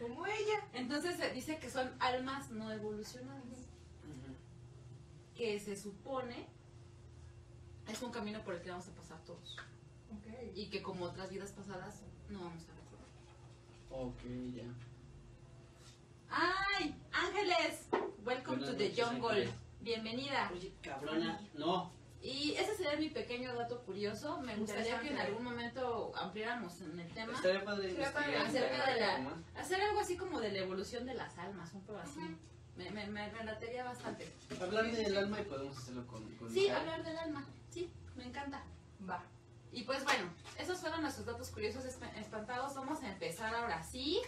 Como 0.00 0.26
ella. 0.26 0.60
Entonces 0.72 1.16
se 1.16 1.30
dice 1.30 1.58
que 1.58 1.70
son 1.70 1.90
almas 2.00 2.50
no 2.50 2.70
evolucionadas. 2.70 3.42
Que 5.34 5.60
se 5.60 5.76
supone 5.76 6.46
es 7.88 8.02
un 8.02 8.10
camino 8.10 8.42
por 8.42 8.54
el 8.54 8.62
que 8.62 8.70
vamos 8.70 8.88
a 8.88 8.92
pasar 8.92 9.18
todos. 9.24 9.56
Ok. 10.10 10.54
Y 10.54 10.70
que 10.70 10.82
como 10.82 11.04
otras 11.04 11.30
vidas 11.30 11.52
pasadas 11.52 12.02
no 12.30 12.40
vamos 12.40 12.62
a 12.64 12.72
recordar. 12.74 13.06
Ok, 13.90 14.22
ya. 14.54 14.64
¡Ay! 16.28 16.94
¡Ángeles! 17.12 17.86
Welcome 18.24 18.58
Buenas 18.58 18.70
to 18.70 18.76
the 18.76 18.88
noches, 18.88 19.04
jungle. 19.04 19.28
Ángeles. 19.28 19.54
Bienvenida. 19.80 20.50
Oye, 20.52 20.72
cabrona, 20.82 21.40
no. 21.54 21.95
Y 22.26 22.54
ese 22.56 22.74
sería 22.74 22.96
mi 22.96 23.08
pequeño 23.10 23.54
dato 23.54 23.82
curioso. 23.82 24.40
Me 24.40 24.56
gustaría 24.56 24.98
que 25.00 25.10
en 25.10 25.18
algún 25.18 25.44
momento 25.44 26.12
ampliáramos 26.16 26.80
en 26.80 26.98
el 26.98 27.08
tema. 27.12 27.32
Estaría 27.34 27.64
padre 27.64 27.90
investigar 27.90 28.34
acerca 28.46 28.90
de 28.92 29.00
la-. 29.00 29.34
Hacer 29.56 29.80
algo 29.80 30.00
así 30.00 30.16
como 30.16 30.40
de 30.40 30.50
la 30.50 30.58
evolución 30.58 31.06
de 31.06 31.14
las 31.14 31.38
almas, 31.38 31.72
un 31.74 31.82
poco 31.82 32.00
así. 32.00 32.18
Me, 32.76 32.90
me, 32.90 33.06
me, 33.06 33.30
me 33.30 33.44
latería 33.44 33.84
bastante. 33.84 34.30
Hablar 34.60 34.90
del 34.90 35.16
alma 35.16 35.40
y 35.40 35.44
podemos 35.44 35.78
hacerlo 35.78 36.06
con, 36.08 36.28
con 36.34 36.50
Sí, 36.50 36.68
hablar 36.68 37.04
del 37.04 37.16
alma. 37.16 37.46
Sí, 37.70 37.90
me 38.16 38.24
encanta. 38.24 38.64
Va. 39.08 39.22
Y 39.72 39.84
pues 39.84 40.02
bueno, 40.04 40.28
esos 40.58 40.80
fueron 40.80 41.02
nuestros 41.02 41.26
datos 41.26 41.48
curiosos 41.50 41.84
esp- 41.84 42.12
espantados. 42.18 42.74
Vamos 42.74 43.02
a 43.02 43.12
empezar 43.12 43.54
ahora 43.54 43.82
sí 43.84 44.20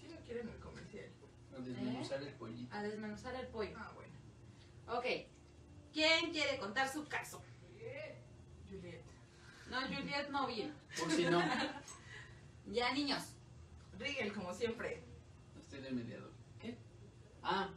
Si 0.00 0.08
no 0.08 0.16
quieren 0.24 0.48
el 0.48 0.58
comercial. 0.60 1.10
A 1.52 1.60
desmenuzar 1.60 2.22
el 2.22 2.32
pollito. 2.34 2.74
a 2.74 2.82
desmenuzar 2.82 3.34
el 3.34 3.46
pollo. 3.48 3.76
Ah, 3.78 3.92
bueno. 3.94 4.14
Ok. 4.98 5.04
¿Quién 5.92 6.30
quiere 6.32 6.58
contar 6.58 6.88
su 6.90 7.06
caso? 7.06 7.42
Juliet. 8.68 9.02
No, 9.70 9.80
Juliet 9.82 10.28
no 10.30 10.46
vino. 10.46 10.72
Por 10.98 11.10
si 11.10 11.24
no, 11.24 11.42
Ya, 12.72 12.92
niños. 12.92 13.22
Rigel, 13.98 14.32
como 14.32 14.54
siempre. 14.54 15.02
estoy 15.60 15.80
de 15.80 15.90
mediador. 15.90 16.30
¿Qué? 16.60 16.76
Ah, 17.42 17.70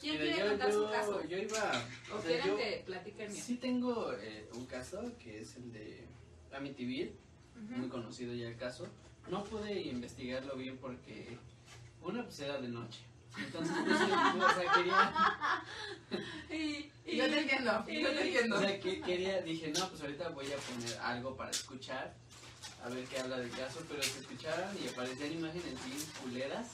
¿Quién 0.00 0.14
mira, 0.14 0.24
quiere 0.24 0.38
yo, 0.38 0.48
contar 0.50 0.70
yo, 0.70 0.84
su 0.86 0.90
caso? 0.90 1.24
yo 1.26 1.38
iba. 1.38 1.72
¿O 2.12 2.16
o 2.16 2.20
sea, 2.22 2.30
quieren 2.30 2.46
yo 2.46 2.56
que 2.56 2.82
platique 2.86 3.24
el 3.24 3.32
mío? 3.32 3.42
sí 3.44 3.56
tengo 3.56 4.12
eh, 4.14 4.48
un 4.54 4.66
caso 4.66 5.02
que 5.18 5.40
es 5.40 5.56
el 5.56 5.72
de 5.72 6.04
Amityville. 6.52 7.12
Ujú. 7.56 7.76
muy 7.78 7.88
conocido 7.88 8.32
ya 8.34 8.48
el 8.48 8.56
caso. 8.56 8.86
No 9.28 9.44
pude 9.44 9.82
investigarlo 9.82 10.56
bien 10.56 10.78
porque 10.78 11.36
una 12.02 12.24
pues 12.24 12.40
era 12.40 12.58
de 12.60 12.68
noche. 12.68 13.00
Entonces, 13.38 13.76
pues, 13.84 13.98
yo, 14.00 14.06
o 14.46 14.54
sea, 14.54 14.72
quería, 14.74 15.62
Y, 16.50 16.90
y- 17.06 17.16
Yo 17.16 17.24
te 17.28 17.40
entiendo. 17.40 17.84
y- 17.88 18.02
Yo 18.02 18.10
te 18.10 18.22
entiendo. 18.26 18.56
o 18.56 18.60
sea, 18.60 18.80
que 18.80 19.00
quería, 19.00 19.40
dije, 19.42 19.72
no, 19.76 19.88
pues 19.88 20.00
ahorita 20.02 20.28
voy 20.30 20.46
a 20.52 20.56
poner 20.56 20.98
algo 20.98 21.36
para 21.36 21.50
escuchar, 21.50 22.14
a 22.84 22.88
ver 22.88 23.04
qué 23.04 23.20
habla 23.20 23.38
del 23.38 23.50
caso, 23.50 23.80
pero 23.88 24.02
se 24.02 24.18
escuchaban 24.20 24.76
y 24.82 24.88
aparecían 24.88 25.32
imágenes 25.32 25.74
bien 25.86 25.98
culeras 26.22 26.66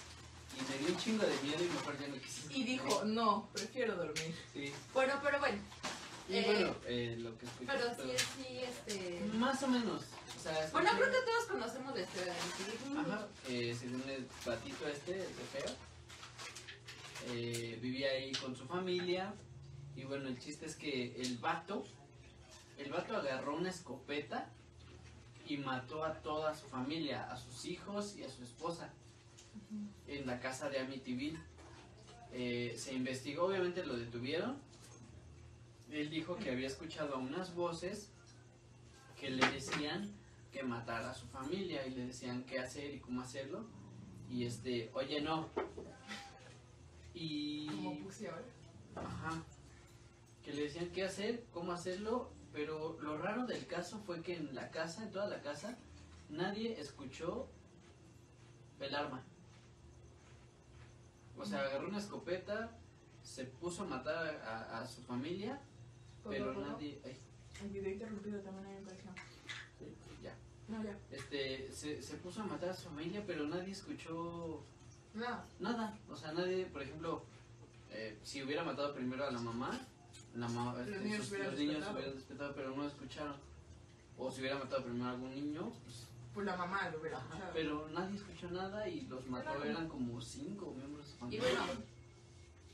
y 0.58 0.72
me 0.72 0.78
dio 0.78 0.94
un 0.94 1.00
chingo 1.00 1.24
de 1.24 1.36
miedo 1.42 1.62
y 1.62 1.68
mejor 1.68 1.98
ya 2.00 2.08
no 2.08 2.14
quise. 2.20 2.52
Y 2.54 2.64
dijo, 2.64 3.04
no, 3.04 3.48
prefiero 3.52 3.94
dormir. 3.96 4.34
Sí. 4.52 4.72
Bueno, 4.94 5.14
pero 5.22 5.38
bueno. 5.40 5.58
Y 6.28 6.34
Eh, 6.38 6.42
bueno, 6.46 6.74
eh, 6.86 7.16
lo 7.20 7.38
que 7.38 7.46
escuché. 7.46 7.66
Pero 7.66 7.94
sí, 7.94 8.24
sí, 8.36 8.58
este... 8.62 9.20
Más 9.34 9.62
o 9.62 9.68
menos. 9.68 10.02
O 10.38 10.42
sea, 10.42 10.68
Bueno, 10.72 10.90
creo 10.96 11.10
que 11.12 11.18
todos 11.20 11.44
conocemos 11.50 11.94
la 11.94 12.00
historia 12.02 12.32
de. 12.32 12.98
Ajá, 13.00 13.26
eh, 13.48 13.76
según 13.78 14.02
el 14.08 14.26
batito 14.44 14.88
este, 14.88 15.12
el 15.12 15.18
de 15.36 15.44
feo, 15.52 15.74
eh, 17.26 17.78
vivía 17.80 18.10
ahí 18.10 18.32
con 18.32 18.54
su 18.54 18.66
familia. 18.66 19.34
Y 19.96 20.04
bueno, 20.04 20.28
el 20.28 20.38
chiste 20.38 20.66
es 20.66 20.76
que 20.76 21.20
el 21.20 21.38
vato, 21.38 21.84
el 22.78 22.90
vato 22.90 23.16
agarró 23.16 23.56
una 23.56 23.70
escopeta 23.70 24.50
y 25.48 25.56
mató 25.58 26.04
a 26.04 26.14
toda 26.20 26.54
su 26.54 26.66
familia, 26.66 27.30
a 27.30 27.36
sus 27.36 27.64
hijos 27.64 28.16
y 28.16 28.24
a 28.24 28.28
su 28.28 28.42
esposa, 28.42 28.92
en 30.06 30.26
la 30.26 30.40
casa 30.40 30.68
de 30.68 30.80
Amityville. 30.80 31.38
Eh, 32.32 32.74
se 32.76 32.94
investigó, 32.94 33.46
obviamente 33.46 33.84
lo 33.84 33.96
detuvieron. 33.96 34.58
Él 35.90 36.10
dijo 36.10 36.36
que 36.36 36.50
había 36.50 36.66
escuchado 36.66 37.18
unas 37.18 37.54
voces 37.54 38.10
que 39.18 39.30
le 39.30 39.48
decían 39.50 40.12
que 40.52 40.62
matara 40.62 41.10
a 41.10 41.14
su 41.14 41.26
familia 41.28 41.86
y 41.86 41.90
le 41.90 42.06
decían 42.06 42.44
qué 42.44 42.58
hacer 42.58 42.94
y 42.94 43.00
cómo 43.00 43.20
hacerlo. 43.20 43.64
Y 44.28 44.44
este, 44.44 44.90
oye, 44.94 45.20
no. 45.20 45.48
Y. 47.16 47.66
Como 47.66 47.98
puse 48.00 48.28
ahora. 48.28 48.44
Ajá. 48.94 49.42
Que 50.44 50.52
le 50.52 50.62
decían 50.64 50.90
qué 50.90 51.04
hacer, 51.04 51.44
cómo 51.52 51.72
hacerlo. 51.72 52.30
Pero 52.52 52.98
lo 53.00 53.18
raro 53.18 53.46
del 53.46 53.66
caso 53.66 53.98
fue 54.06 54.22
que 54.22 54.36
en 54.36 54.54
la 54.54 54.70
casa, 54.70 55.02
en 55.02 55.10
toda 55.10 55.26
la 55.28 55.42
casa, 55.42 55.76
nadie 56.30 56.80
escuchó 56.80 57.48
el 58.80 58.94
arma. 58.94 59.22
O 61.36 61.44
sea, 61.44 61.60
agarró 61.60 61.88
una 61.88 61.98
escopeta, 61.98 62.70
se 63.22 63.44
puso 63.44 63.82
a 63.82 63.86
matar 63.86 64.36
a, 64.42 64.80
a 64.80 64.86
su 64.86 65.02
familia, 65.02 65.60
pero 66.24 66.54
nadie. 66.54 66.98
ay, 67.04 67.18
El 67.62 67.68
video 67.70 67.92
interrumpido 67.92 68.40
también 68.40 68.66
hay 68.66 68.76
en 68.76 68.84
colección. 68.84 69.14
ya. 70.22 70.34
No, 70.68 70.82
ya. 70.82 70.98
Este, 71.10 71.70
se, 71.72 72.00
se 72.02 72.16
puso 72.16 72.40
a 72.40 72.46
matar 72.46 72.70
a 72.70 72.74
su 72.74 72.88
familia, 72.88 73.22
pero 73.26 73.46
nadie 73.46 73.72
escuchó 73.72 74.64
Nada. 75.16 75.44
nada. 75.60 75.98
O 76.10 76.16
sea, 76.16 76.32
nadie, 76.32 76.66
por 76.66 76.82
ejemplo, 76.82 77.24
eh, 77.90 78.18
si 78.22 78.42
hubiera 78.42 78.62
matado 78.64 78.94
primero 78.94 79.26
a 79.26 79.30
la 79.30 79.38
mamá, 79.40 79.78
la 80.34 80.48
ma- 80.48 80.74
Los 80.74 80.86
este, 80.88 81.00
niños 81.00 81.18
sus- 81.20 81.30
hubieran 81.30 81.50
los 81.50 81.58
niños 81.58 81.74
despertado. 81.76 81.96
hubieran 81.98 82.14
despertado, 82.16 82.54
pero 82.54 82.76
no 82.76 82.84
escucharon. 82.86 83.36
O 84.18 84.30
si 84.30 84.40
hubiera 84.40 84.58
matado 84.58 84.84
primero 84.84 85.04
a 85.06 85.10
algún 85.12 85.30
niño, 85.34 85.72
pues, 85.84 86.06
Pues 86.34 86.44
la 86.46 86.56
mamá 86.56 86.90
lo 86.90 87.00
hubiera 87.00 87.16
ajá, 87.16 87.26
escuchado. 87.28 87.52
pero 87.54 87.88
nadie 87.88 88.16
escuchó 88.16 88.50
nada 88.50 88.86
y 88.88 89.00
los 89.02 89.26
mató, 89.26 89.44
Claro. 89.54 89.64
eran 89.64 89.88
como 89.88 90.20
cinco 90.20 90.74
miembros 90.76 91.06
de 91.06 91.18
su 91.18 91.32
Y 91.34 91.38
bueno, 91.38 91.62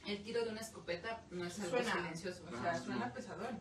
el 0.06 0.22
tiro 0.24 0.44
de 0.44 0.50
una 0.50 0.60
escopeta 0.60 1.22
no 1.30 1.44
es 1.44 1.60
algo 1.60 1.70
Suena, 1.76 1.92
silencioso. 1.92 2.42
o 2.48 2.60
sea, 2.60 2.80
suena 2.80 3.06
no. 3.06 3.14
pesadón. 3.14 3.60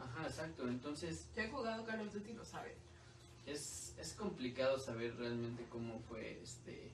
Ajá, 0.00 0.26
exacto. 0.26 0.66
Entonces, 0.68 1.28
Si 1.32 1.40
han 1.40 1.52
jugado 1.52 1.84
Call 1.84 2.00
of 2.00 2.12
Duty 2.12 2.32
lo 2.32 2.44
saben. 2.44 2.72
es, 3.46 3.94
es 3.98 4.12
complicado 4.14 4.78
saber 4.80 5.14
realmente 5.16 5.64
cómo 5.70 6.00
fue 6.08 6.40
este 6.42 6.90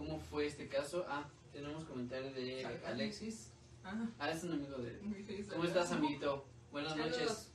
cómo 0.00 0.18
fue 0.18 0.46
este 0.46 0.66
caso. 0.66 1.04
Ah, 1.08 1.28
tenemos 1.52 1.84
comentario 1.84 2.32
de. 2.32 2.66
Alexis. 2.86 3.50
Ajá. 3.84 4.08
Ah, 4.18 4.30
es 4.30 4.42
un 4.44 4.52
amigo 4.52 4.78
de... 4.78 4.98
¿Cómo 5.46 5.64
estás, 5.64 5.92
amiguito? 5.92 6.44
Buenas 6.72 6.96
noches. 6.96 7.48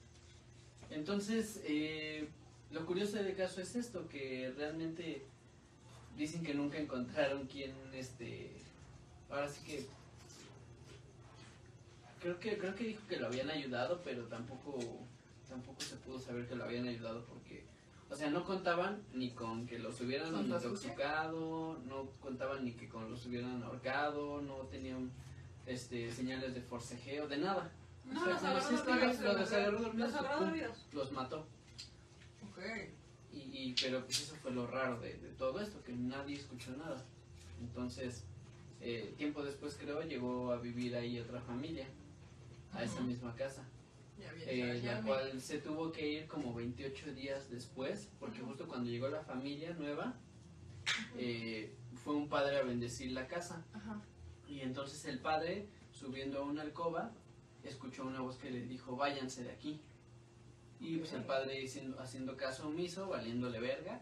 Entonces, 0.91 1.61
eh, 1.65 2.27
lo 2.71 2.85
curioso 2.85 3.17
del 3.17 3.35
caso 3.35 3.61
es 3.61 3.75
esto, 3.75 4.07
que 4.09 4.53
realmente 4.55 5.23
dicen 6.17 6.43
que 6.43 6.53
nunca 6.53 6.77
encontraron 6.77 7.47
quién, 7.47 7.73
este... 7.93 8.51
Ahora 9.29 9.49
sí 9.49 9.65
que... 9.65 9.85
Creo 12.21 12.39
que 12.39 12.57
creo 12.57 12.75
que 12.75 12.83
dijo 12.85 13.01
que 13.07 13.17
lo 13.17 13.27
habían 13.27 13.49
ayudado, 13.49 14.01
pero 14.03 14.23
tampoco 14.25 14.79
tampoco 15.49 15.81
se 15.81 15.95
pudo 15.97 16.19
saber 16.19 16.47
que 16.47 16.55
lo 16.55 16.63
habían 16.63 16.87
ayudado 16.87 17.25
porque... 17.25 17.64
O 18.09 18.15
sea, 18.15 18.29
no 18.29 18.43
contaban 18.45 19.01
ni 19.13 19.31
con 19.31 19.65
que 19.65 19.79
los 19.79 19.99
hubieran 20.01 20.33
intoxicado, 20.45 21.77
no 21.87 22.05
contaban 22.21 22.63
ni 22.63 22.71
que 22.73 22.87
con 22.87 23.09
los 23.09 23.25
hubieran 23.25 23.63
ahorcado, 23.63 24.41
no 24.41 24.55
tenían 24.67 25.11
este, 25.65 26.11
señales 26.11 26.53
de 26.53 26.61
forcejeo, 26.61 27.27
de 27.27 27.37
nada. 27.37 27.71
No, 28.05 28.21
O 28.21 28.23
sea, 28.25 28.33
los 28.35 28.43
agarró 28.43 28.77
dormidos. 28.77 29.19
los 29.39 29.51
agarró 29.53 29.81
dormidos, 29.81 30.11
Los 30.11 30.19
agarró 30.19 30.37
pum, 30.37 30.45
dormidos. 30.47 30.85
los 30.93 31.11
mató. 31.11 31.47
Ok. 32.51 32.59
Y, 33.33 33.37
y- 33.39 33.75
pero 33.81 34.05
pues 34.05 34.21
eso 34.21 34.35
fue 34.35 34.51
lo 34.51 34.67
raro 34.67 34.99
de, 34.99 35.15
de 35.17 35.29
todo 35.29 35.59
esto, 35.59 35.81
que 35.83 35.91
nadie 35.93 36.35
escuchó 36.35 36.71
nada. 36.77 37.03
Entonces, 37.59 38.23
eh, 38.81 39.13
tiempo 39.17 39.43
después 39.43 39.75
creo, 39.81 40.03
llegó 40.03 40.51
a 40.51 40.57
vivir 40.57 40.95
ahí 40.95 41.19
otra 41.19 41.41
familia. 41.41 41.87
a 42.71 42.83
esa 42.83 42.95
Ujú. 42.95 43.05
misma 43.05 43.33
casa. 43.35 43.63
Eh, 44.47 44.81
la 44.83 45.01
cual 45.01 45.41
se 45.41 45.59
tuvo 45.59 45.91
que 45.91 46.07
ir 46.07 46.27
como 46.27 46.53
28 46.53 47.13
días 47.13 47.49
después, 47.49 48.09
porque 48.19 48.39
justo 48.39 48.67
cuando 48.67 48.89
llegó 48.89 49.07
la 49.07 49.21
familia 49.21 49.73
nueva, 49.73 50.15
eh, 51.17 51.73
fue 52.03 52.13
un 52.15 52.29
padre 52.29 52.57
a 52.57 52.63
bendecir 52.63 53.11
la 53.11 53.27
casa. 53.27 53.65
Ajá. 53.73 54.01
Y 54.47 54.61
entonces 54.61 55.03
el 55.05 55.19
padre, 55.19 55.67
subiendo 55.91 56.39
a 56.39 56.43
una 56.43 56.61
alcoba, 56.61 57.11
escuchó 57.63 58.05
una 58.05 58.21
voz 58.21 58.37
que 58.37 58.51
le 58.51 58.61
dijo, 58.61 58.95
váyanse 58.95 59.43
de 59.43 59.51
aquí. 59.51 59.81
Y 60.79 60.97
pues 60.97 61.13
el 61.13 61.23
padre 61.23 61.65
haciendo, 61.65 61.99
haciendo 61.99 62.37
caso 62.37 62.67
omiso, 62.67 63.07
valiéndole 63.07 63.59
verga, 63.59 63.99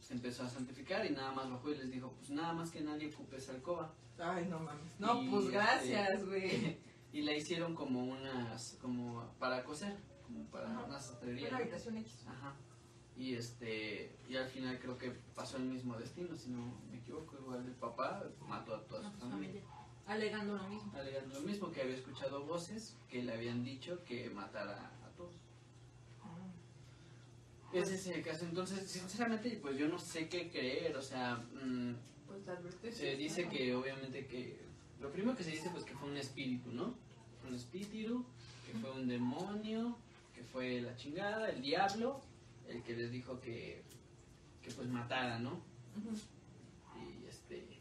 se 0.00 0.14
empezó 0.14 0.42
a 0.42 0.48
santificar 0.48 1.06
y 1.06 1.10
nada 1.10 1.32
más 1.32 1.48
bajó 1.50 1.70
y 1.70 1.78
les 1.78 1.90
dijo, 1.90 2.12
pues 2.18 2.30
nada 2.30 2.52
más 2.52 2.70
que 2.70 2.80
nadie 2.80 3.08
ocupe 3.08 3.36
esa 3.36 3.52
alcoba. 3.52 3.94
Ay, 4.18 4.46
no 4.46 4.58
mames. 4.58 4.98
No, 4.98 5.22
Y, 5.22 5.28
pues 5.28 5.44
este, 5.44 5.56
gracias, 5.56 6.26
güey. 6.26 6.78
y 7.12 7.22
la 7.22 7.34
hicieron 7.34 7.74
como 7.74 8.04
unas, 8.04 8.78
como 8.80 9.24
para 9.38 9.64
coser, 9.64 9.96
como 10.24 10.44
para 10.46 10.70
Ajá. 10.70 10.84
una 10.84 11.00
sastrería. 11.00 11.48
Una 11.48 11.58
habitación 11.58 11.96
X. 11.98 12.24
Ajá. 12.26 12.54
Y 13.16 13.34
este, 13.34 14.16
y 14.28 14.36
al 14.36 14.48
final 14.48 14.78
creo 14.78 14.96
que 14.96 15.10
pasó 15.34 15.58
el 15.58 15.64
mismo 15.64 15.96
destino, 15.98 16.34
si 16.36 16.50
no 16.50 16.74
me 16.90 16.98
equivoco, 16.98 17.36
igual 17.38 17.64
el 17.66 17.72
papá 17.72 18.24
mató 18.48 18.76
a 18.76 18.86
toda 18.86 19.10
su 19.10 19.18
familia. 19.18 19.62
Alegando 20.06 20.56
lo 20.56 20.68
mismo. 20.68 20.92
Alegando 20.96 21.34
lo 21.34 21.40
mismo, 21.42 21.70
que 21.70 21.82
había 21.82 21.96
escuchado 21.96 22.44
voces 22.46 22.96
que 23.08 23.22
le 23.22 23.32
habían 23.32 23.62
dicho 23.62 24.02
que 24.04 24.30
matara 24.30 24.90
a 25.04 25.10
todos. 25.16 25.34
Ese 27.72 27.94
es 27.94 28.06
el 28.08 28.22
caso, 28.22 28.44
entonces, 28.46 28.90
sinceramente, 28.90 29.58
pues 29.62 29.76
yo 29.76 29.86
no 29.88 29.98
sé 29.98 30.28
qué 30.28 30.50
creer, 30.50 30.96
o 30.96 31.02
sea, 31.02 31.36
mm, 31.36 31.94
Pues 32.80 32.96
se 32.96 33.14
dice 33.16 33.48
que 33.48 33.74
obviamente 33.74 34.26
que, 34.26 34.58
lo 35.00 35.10
primero 35.10 35.36
que 35.36 35.44
se 35.44 35.50
dice 35.50 35.70
pues 35.70 35.84
que 35.84 35.94
fue 35.94 36.08
un 36.08 36.16
espíritu, 36.16 36.70
¿no? 36.72 36.94
Fue 37.40 37.50
un 37.50 37.56
espíritu, 37.56 38.24
que 38.66 38.78
fue 38.78 38.90
un 38.92 39.08
demonio, 39.08 39.96
que 40.34 40.42
fue 40.42 40.80
la 40.80 40.94
chingada, 40.96 41.48
el 41.50 41.62
diablo, 41.62 42.20
el 42.68 42.82
que 42.82 42.94
les 42.94 43.10
dijo 43.10 43.40
que, 43.40 43.82
que 44.62 44.70
pues 44.70 44.88
matara, 44.88 45.38
¿no? 45.38 45.60
Y 46.96 47.26
este, 47.26 47.80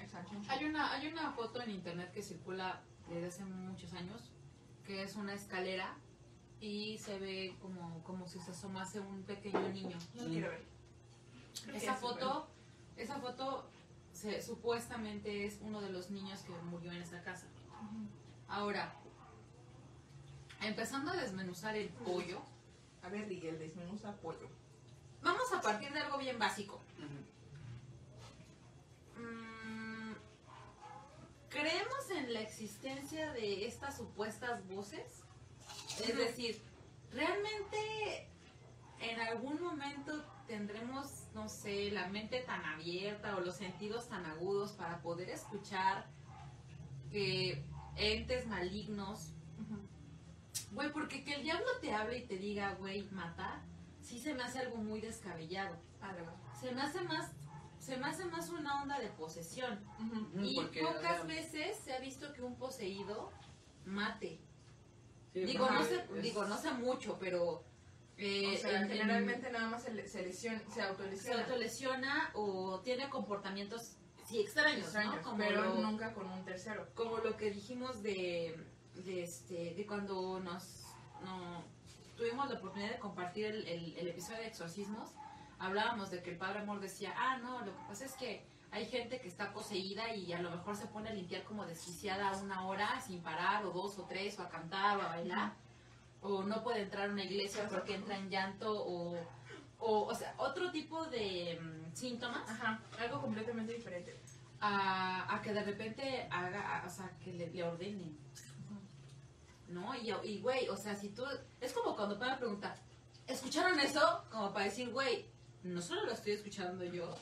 Exacto. 0.00 0.36
Hay 0.48 0.64
una, 0.64 0.92
hay 0.92 1.06
una 1.06 1.32
foto 1.32 1.62
en 1.62 1.70
internet 1.70 2.12
que 2.12 2.22
circula 2.22 2.82
desde 3.08 3.26
hace 3.26 3.44
muchos 3.44 3.92
años, 3.92 4.22
que 4.86 5.02
es 5.02 5.16
una 5.16 5.34
escalera 5.34 5.96
y 6.60 6.96
se 6.98 7.18
ve 7.18 7.56
como, 7.60 8.02
como 8.04 8.26
si 8.26 8.38
se 8.40 8.52
asomase 8.52 9.00
un 9.00 9.22
pequeño 9.24 9.68
niño. 9.68 9.98
No 10.14 10.24
quiero 10.24 10.48
ver. 10.48 10.64
Creo 11.62 11.76
Esa 11.76 11.94
foto, 11.94 12.48
esa 12.96 13.18
foto 13.20 13.68
se- 14.24 14.40
supuestamente 14.42 15.44
es 15.44 15.58
uno 15.60 15.82
de 15.82 15.90
los 15.90 16.10
niños 16.10 16.40
que 16.40 16.52
murió 16.64 16.90
en 16.92 17.02
esa 17.02 17.22
casa. 17.22 17.46
Ahora, 18.48 18.94
empezando 20.62 21.10
a 21.12 21.16
desmenuzar 21.16 21.76
el 21.76 21.90
pollo, 21.90 22.40
A 23.02 23.10
ver, 23.10 23.26
Miguel, 23.26 23.58
desmenuza 23.58 24.16
pollo. 24.16 24.48
vamos 25.22 25.52
a 25.52 25.60
partir 25.60 25.92
de 25.92 26.00
algo 26.00 26.16
bien 26.16 26.38
básico. 26.38 26.80
Mm, 29.18 30.12
¿Creemos 31.50 32.10
en 32.16 32.32
la 32.32 32.40
existencia 32.40 33.30
de 33.32 33.66
estas 33.66 33.98
supuestas 33.98 34.66
voces? 34.68 35.22
Es 36.02 36.16
decir, 36.16 36.62
¿realmente 37.12 38.26
en 39.00 39.20
algún 39.20 39.60
momento 39.62 40.24
tendremos, 40.46 41.23
no 41.34 41.48
sé, 41.48 41.90
la 41.90 42.08
mente 42.08 42.40
tan 42.40 42.64
abierta 42.64 43.36
o 43.36 43.40
los 43.40 43.56
sentidos 43.56 44.08
tan 44.08 44.24
agudos 44.24 44.72
para 44.72 45.02
poder 45.02 45.28
escuchar 45.30 46.06
que 47.10 47.64
entes 47.96 48.46
malignos 48.46 49.30
Güey, 50.70 50.92
porque 50.92 51.24
que 51.24 51.34
el 51.34 51.42
diablo 51.42 51.66
te 51.80 51.92
hable 51.92 52.18
y 52.18 52.26
te 52.26 52.36
diga, 52.36 52.74
güey, 52.74 53.08
matar, 53.10 53.62
sí 54.00 54.18
se 54.18 54.34
me 54.34 54.42
hace 54.42 54.58
algo 54.58 54.76
muy 54.78 55.00
descabellado. 55.00 55.76
Se 56.60 56.72
me 56.72 56.80
hace 56.82 57.00
más, 57.02 57.30
se 57.78 57.96
me 57.96 58.06
hace 58.06 58.24
más 58.24 58.50
una 58.50 58.82
onda 58.82 58.98
de 58.98 59.08
posesión. 59.10 59.80
Y 60.40 60.56
porque, 60.56 60.84
o 60.84 60.92
pocas 60.92 61.26
veces 61.28 61.76
se 61.78 61.92
ha 61.92 62.00
visto 62.00 62.32
que 62.32 62.42
un 62.42 62.56
poseído 62.56 63.30
mate. 63.84 64.40
sí, 65.32 65.40
Digo, 65.44 65.70
no 65.70 65.82
sé, 65.84 66.04
es- 66.12 66.22
digo, 66.22 66.44
no 66.44 66.56
sé 66.58 66.72
mucho, 66.72 67.18
pero 67.20 67.62
eh, 68.16 68.54
o 68.54 68.58
sea, 68.60 68.76
en- 68.78 68.82
en- 68.84 68.88
generalmente 68.90 69.50
nada 69.50 69.68
más 69.68 69.82
se, 69.82 70.08
se 70.08 70.22
lesiona, 70.22 70.60
se 70.60 70.70
se 70.74 70.82
autolesiona. 70.82 71.42
autolesiona 71.42 72.30
o 72.34 72.80
tiene 72.80 73.08
comportamientos 73.10 73.96
sí 74.26 74.40
extraños, 74.40 74.84
extraños, 74.84 75.16
¿no? 75.16 75.22
Como 75.22 75.36
pero 75.38 75.64
lo- 75.64 75.74
nunca 75.82 76.12
con 76.14 76.30
un 76.30 76.44
tercero. 76.44 76.88
como 76.94 77.18
lo 77.18 77.36
que 77.36 77.50
dijimos 77.50 78.02
de, 78.02 78.56
de 78.94 79.22
este 79.24 79.74
de 79.74 79.86
cuando 79.86 80.38
nos 80.40 80.82
no, 81.22 81.64
tuvimos 82.16 82.48
la 82.48 82.56
oportunidad 82.58 82.92
de 82.92 82.98
compartir 82.98 83.46
el, 83.46 83.66
el- 83.68 83.96
el 83.96 84.08
episodio 84.08 84.38
de 84.40 84.46
exorcismos 84.46 85.10
hablábamos 85.58 86.10
de 86.10 86.22
que 86.22 86.30
el 86.30 86.36
padre 86.38 86.60
amor 86.60 86.80
decía 86.80 87.12
ah 87.16 87.38
no 87.38 87.60
lo 87.60 87.72
que 87.76 87.82
pasa 87.88 88.04
es 88.04 88.14
que 88.14 88.44
hay 88.70 88.86
gente 88.86 89.20
que 89.20 89.28
está 89.28 89.52
poseída 89.52 90.14
y 90.14 90.32
a 90.32 90.40
lo 90.40 90.50
mejor 90.50 90.76
se 90.76 90.86
pone 90.86 91.08
a 91.10 91.12
limpiar 91.12 91.44
como 91.44 91.64
desquiciada 91.66 92.32
una 92.38 92.66
hora 92.66 93.00
sin 93.00 93.22
parar 93.22 93.64
o 93.66 93.70
dos 93.70 93.98
o 93.98 94.04
tres 94.04 94.38
o 94.38 94.42
a 94.42 94.48
cantar 94.48 94.98
o 94.98 95.02
a 95.02 95.08
bailar 95.08 95.54
o 96.24 96.42
no 96.42 96.62
puede 96.64 96.80
entrar 96.82 97.08
a 97.08 97.12
una 97.12 97.22
iglesia 97.24 97.68
porque 97.68 97.94
entra 97.94 98.16
en 98.18 98.28
llanto 98.30 98.72
o 98.72 99.16
o, 99.78 100.04
o 100.06 100.14
sea 100.14 100.34
otro 100.38 100.70
tipo 100.72 101.04
de 101.06 101.58
mm, 101.60 101.94
síntomas 101.94 102.48
Ajá, 102.48 102.80
algo 102.98 103.20
completamente 103.20 103.74
diferente. 103.74 104.18
a, 104.60 105.34
a 105.34 105.42
que 105.42 105.52
de 105.52 105.62
repente 105.62 106.26
haga, 106.30 106.78
a- 106.82 106.86
o 106.86 106.90
sea, 106.90 107.10
que 107.22 107.32
le, 107.34 107.50
le 107.50 107.62
ordenen. 107.62 108.16
¿No? 109.68 109.94
Y, 109.96 110.10
y, 110.28 110.40
güey, 110.40 110.68
o 110.68 110.76
sea, 110.76 110.94
si 110.94 111.08
tú... 111.10 111.24
Es 111.60 111.72
como 111.72 111.96
cuando 111.96 112.16
me 112.18 112.36
pregunta, 112.36 112.74
¿escucharon 113.26 113.78
eso? 113.80 114.24
Como 114.30 114.52
para 114.52 114.66
decir, 114.66 114.90
güey, 114.90 115.26
no 115.62 115.80
solo 115.82 116.04
lo 116.04 116.12
estoy 116.12 116.32
escuchando 116.32 116.84
yo. 116.84 117.14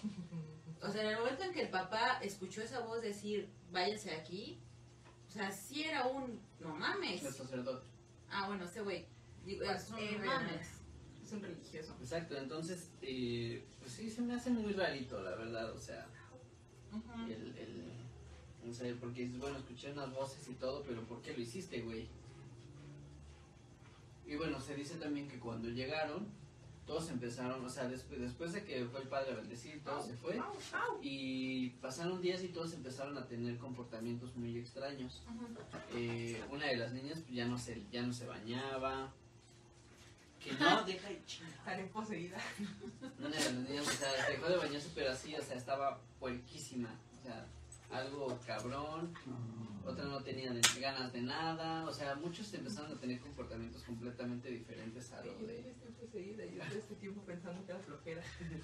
O 0.83 0.91
sea, 0.91 1.03
en 1.03 1.09
el 1.11 1.19
momento 1.19 1.45
en 1.45 1.53
que 1.53 1.63
el 1.63 1.71
papá 1.71 2.19
escuchó 2.23 2.61
esa 2.63 2.81
voz 2.81 3.01
decir, 3.03 3.49
váyanse 3.71 4.11
de 4.11 4.17
aquí, 4.17 4.61
o 5.29 5.31
sea, 5.31 5.51
sí 5.53 5.85
era 5.85 6.07
un, 6.07 6.41
no 6.61 6.75
mames. 6.75 7.25
el 7.25 7.33
sacerdote. 7.33 7.87
Ah, 8.33 8.47
bueno, 8.49 8.65
ese 8.65 8.81
güey, 8.81 9.05
digo, 9.45 9.65
es 9.65 9.91
un 9.91 9.99
Eh, 9.99 10.17
no 10.19 10.25
mames. 10.27 10.69
Es 11.23 11.33
un 11.33 11.43
religioso. 11.43 11.95
Exacto, 12.01 12.37
entonces, 12.37 12.89
eh, 13.03 13.63
pues 13.79 13.93
sí, 13.93 14.11
se 14.11 14.23
me 14.23 14.35
hace 14.35 14.51
muy 14.51 14.73
rarito, 14.73 15.21
la 15.23 15.37
verdad, 15.37 15.71
o 15.73 15.79
sea, 15.79 16.07
Ujú. 16.91 17.25
el, 17.27 17.55
el, 17.59 17.93
o 18.69 18.73
sea, 18.73 18.93
porque 19.01 19.25
dices, 19.25 19.39
bueno, 19.39 19.59
escuché 19.59 19.93
unas 19.93 20.13
voces 20.15 20.49
y 20.49 20.55
todo, 20.55 20.83
pero 20.83 21.03
¿por 21.03 21.21
qué 21.23 21.35
lo 21.35 21.43
hiciste, 21.43 21.83
güey? 21.83 22.09
Y 24.27 24.37
bueno, 24.37 24.61
se 24.61 24.75
dice 24.75 24.97
también 24.97 25.29
que 25.29 25.39
cuando 25.39 25.69
llegaron, 25.69 26.27
todos 26.87 27.11
empezaron, 27.11 27.65
o 27.65 27.69
sea, 27.69 27.89
después, 27.89 28.21
después 28.21 28.53
de 28.53 28.65
que 28.65 28.85
fue 28.87 29.03
el 29.03 29.09
padre 29.09 29.33
a 29.33 29.37
bendecir, 29.37 29.83
todo 29.85 30.03
se 30.03 30.17
fue, 30.17 30.41
y 31.01 31.71
pasaron 31.81 32.21
días 32.21 32.43
y 32.43 32.49
todos 32.49 32.73
empezaron 32.75 33.17
a 33.17 33.27
tener 33.27 33.59
comportamientos 33.59 34.35
muy 34.37 34.59
extraños. 34.59 35.23
Eh, 35.95 36.43
una 36.51 36.67
de 36.67 36.77
las 36.77 36.93
niñas 36.93 37.21
pues, 37.21 37.35
ya 37.35 37.47
no 37.47 37.59
se, 37.59 37.83
ya 37.91 38.03
no 38.03 38.13
se 38.13 38.27
bañaba, 38.27 39.13
que 40.43 40.53
no, 40.55 40.83
deja 40.87 41.09
de 41.09 41.25
chingar. 41.25 41.53
Estaré 41.53 41.85
poseída. 41.85 42.39
Una 43.19 43.29
de 43.29 43.45
las 43.45 43.55
niñas, 43.55 43.87
o 43.87 43.91
sea, 43.93 44.27
dejó 44.29 44.49
de 44.49 44.57
bañarse, 44.57 44.91
pero 44.95 45.13
así, 45.13 45.35
o 45.35 45.43
sea, 45.43 45.57
estaba 45.57 46.01
puerquísima. 46.19 46.91
O 47.19 47.23
sea, 47.23 47.47
algo 47.93 48.39
cabrón. 48.47 49.15
Otra 49.85 50.05
no 50.05 50.23
tenía 50.23 50.53
de- 50.53 50.61
ganas 50.81 51.13
de 51.13 51.23
nada. 51.23 51.85
O 51.87 51.93
sea, 51.93 52.15
muchos 52.15 52.53
empezaron 52.55 52.93
a 52.97 53.01
tener 53.01 53.21
comportamientos 53.21 53.83
completamente 53.83 54.49
diferentes 54.51 55.13
a 55.13 55.25
lo 55.25 55.39
Yo 55.41 55.47
de. 55.47 55.59
estoy 55.71 55.93
poseída 56.01 56.45
y 56.45 56.55
yo 56.57 56.63
todo 56.65 56.79
este 56.79 56.95
tiempo 56.97 57.23
pensando 57.23 57.65
que 57.67 57.73
era 57.73 57.81
flojera. 57.81 58.23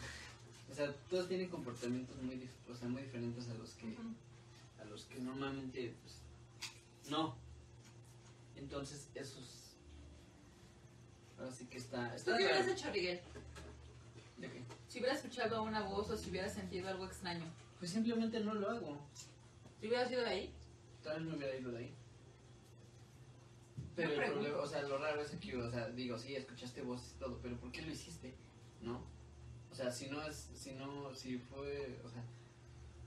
O 0.71 0.75
sea, 0.75 0.93
todos 1.09 1.27
tienen 1.29 1.49
comportamientos 1.49 2.15
muy, 2.21 2.47
o 2.71 2.75
sea, 2.75 2.89
muy 2.91 3.01
diferentes 3.01 3.49
a 3.49 3.55
los 3.55 3.71
que, 3.73 3.97
a 4.79 4.85
los 4.85 5.07
que 5.07 5.19
normalmente, 5.19 5.95
pues, 6.03 6.21
no. 7.11 7.35
Entonces, 8.55 9.09
esos. 9.15 9.77
Ahora 11.39 11.51
sí 11.51 11.65
que 11.69 11.79
está. 11.79 12.11
¿Tú 12.11 12.17
está 12.17 12.37
qué 12.37 12.45
hubieras 12.45 12.69
hecho, 12.69 12.91
Miguel? 12.93 13.21
¿De 14.37 14.51
qué? 14.51 14.63
Si 14.89 14.99
hubieras 14.99 15.19
escuchado 15.25 15.63
una 15.63 15.81
voz 15.81 16.11
o 16.11 16.17
si 16.19 16.29
hubieras 16.29 16.53
sentido 16.53 16.87
algo 16.89 17.07
extraño. 17.07 17.47
Pues 17.79 17.91
simplemente 17.91 18.39
no 18.41 18.53
lo 18.53 18.71
hago. 18.71 19.01
¿Si 19.81 19.87
hubieras 19.87 20.11
ido 20.13 20.21
de 20.21 20.29
ahí? 20.29 20.55
Tal 21.03 21.21
vez 21.21 21.29
me 21.29 21.37
hubiera 21.37 21.57
ido 21.57 21.71
de 21.73 21.79
ahí. 21.79 21.95
Pero 23.95 24.13
el 24.13 24.33
problema, 24.33 24.59
o 24.59 24.67
sea, 24.67 24.83
lo 24.83 24.99
raro 24.99 25.21
es 25.21 25.31
que, 25.33 25.57
o 25.57 25.71
sea, 25.71 25.89
digo, 25.89 26.17
sí, 26.17 26.37
escuchaste 26.37 26.83
voces 26.83 27.15
y 27.17 27.19
todo, 27.19 27.39
pero 27.43 27.57
¿por 27.59 27.73
qué 27.73 27.83
lo 27.83 27.91
hiciste? 27.91 28.33
¿No? 28.81 29.03
O 29.73 29.75
sea, 29.75 29.91
si 29.91 30.09
no 30.09 30.23
es, 30.23 30.51
si 30.55 30.73
no, 30.75 31.13
si 31.15 31.39
fue, 31.39 31.99
o 32.05 32.09
sea, 32.09 32.23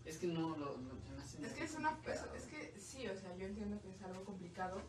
es 0.06 0.18
que 0.18 0.28
no, 0.28 0.58
lo, 0.58 0.78
me 0.78 1.46
Es 1.48 1.54
que 1.54 1.64
es 1.64 1.76
una. 1.76 1.98
Es, 2.36 2.46
que 2.46 2.74
sí, 2.80 3.08
o 3.08 3.16
sea, 3.16 3.36
yo 3.38 3.46
entiendo 3.46 3.80
que 3.82 3.90
es 3.90 4.02
algo 4.02 4.26
complicado 4.26 4.82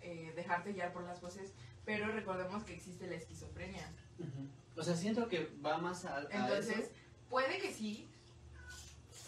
eh, 0.00 0.32
dejarte 0.34 0.72
guiar 0.72 0.92
por 0.92 1.04
las 1.04 1.20
voces, 1.20 1.52
pero 1.84 2.12
recordemos 2.12 2.64
que 2.64 2.74
existe 2.74 3.06
la 3.06 3.14
esquizofrenia. 3.14 3.90
O 4.76 4.82
sea, 4.82 4.96
siento 4.96 5.28
que 5.28 5.50
va 5.64 5.78
más 5.78 6.04
a, 6.04 6.18
a 6.18 6.22
Entonces, 6.30 6.78
eso. 6.78 6.90
puede 7.28 7.58
que 7.58 7.72
sí. 7.72 8.08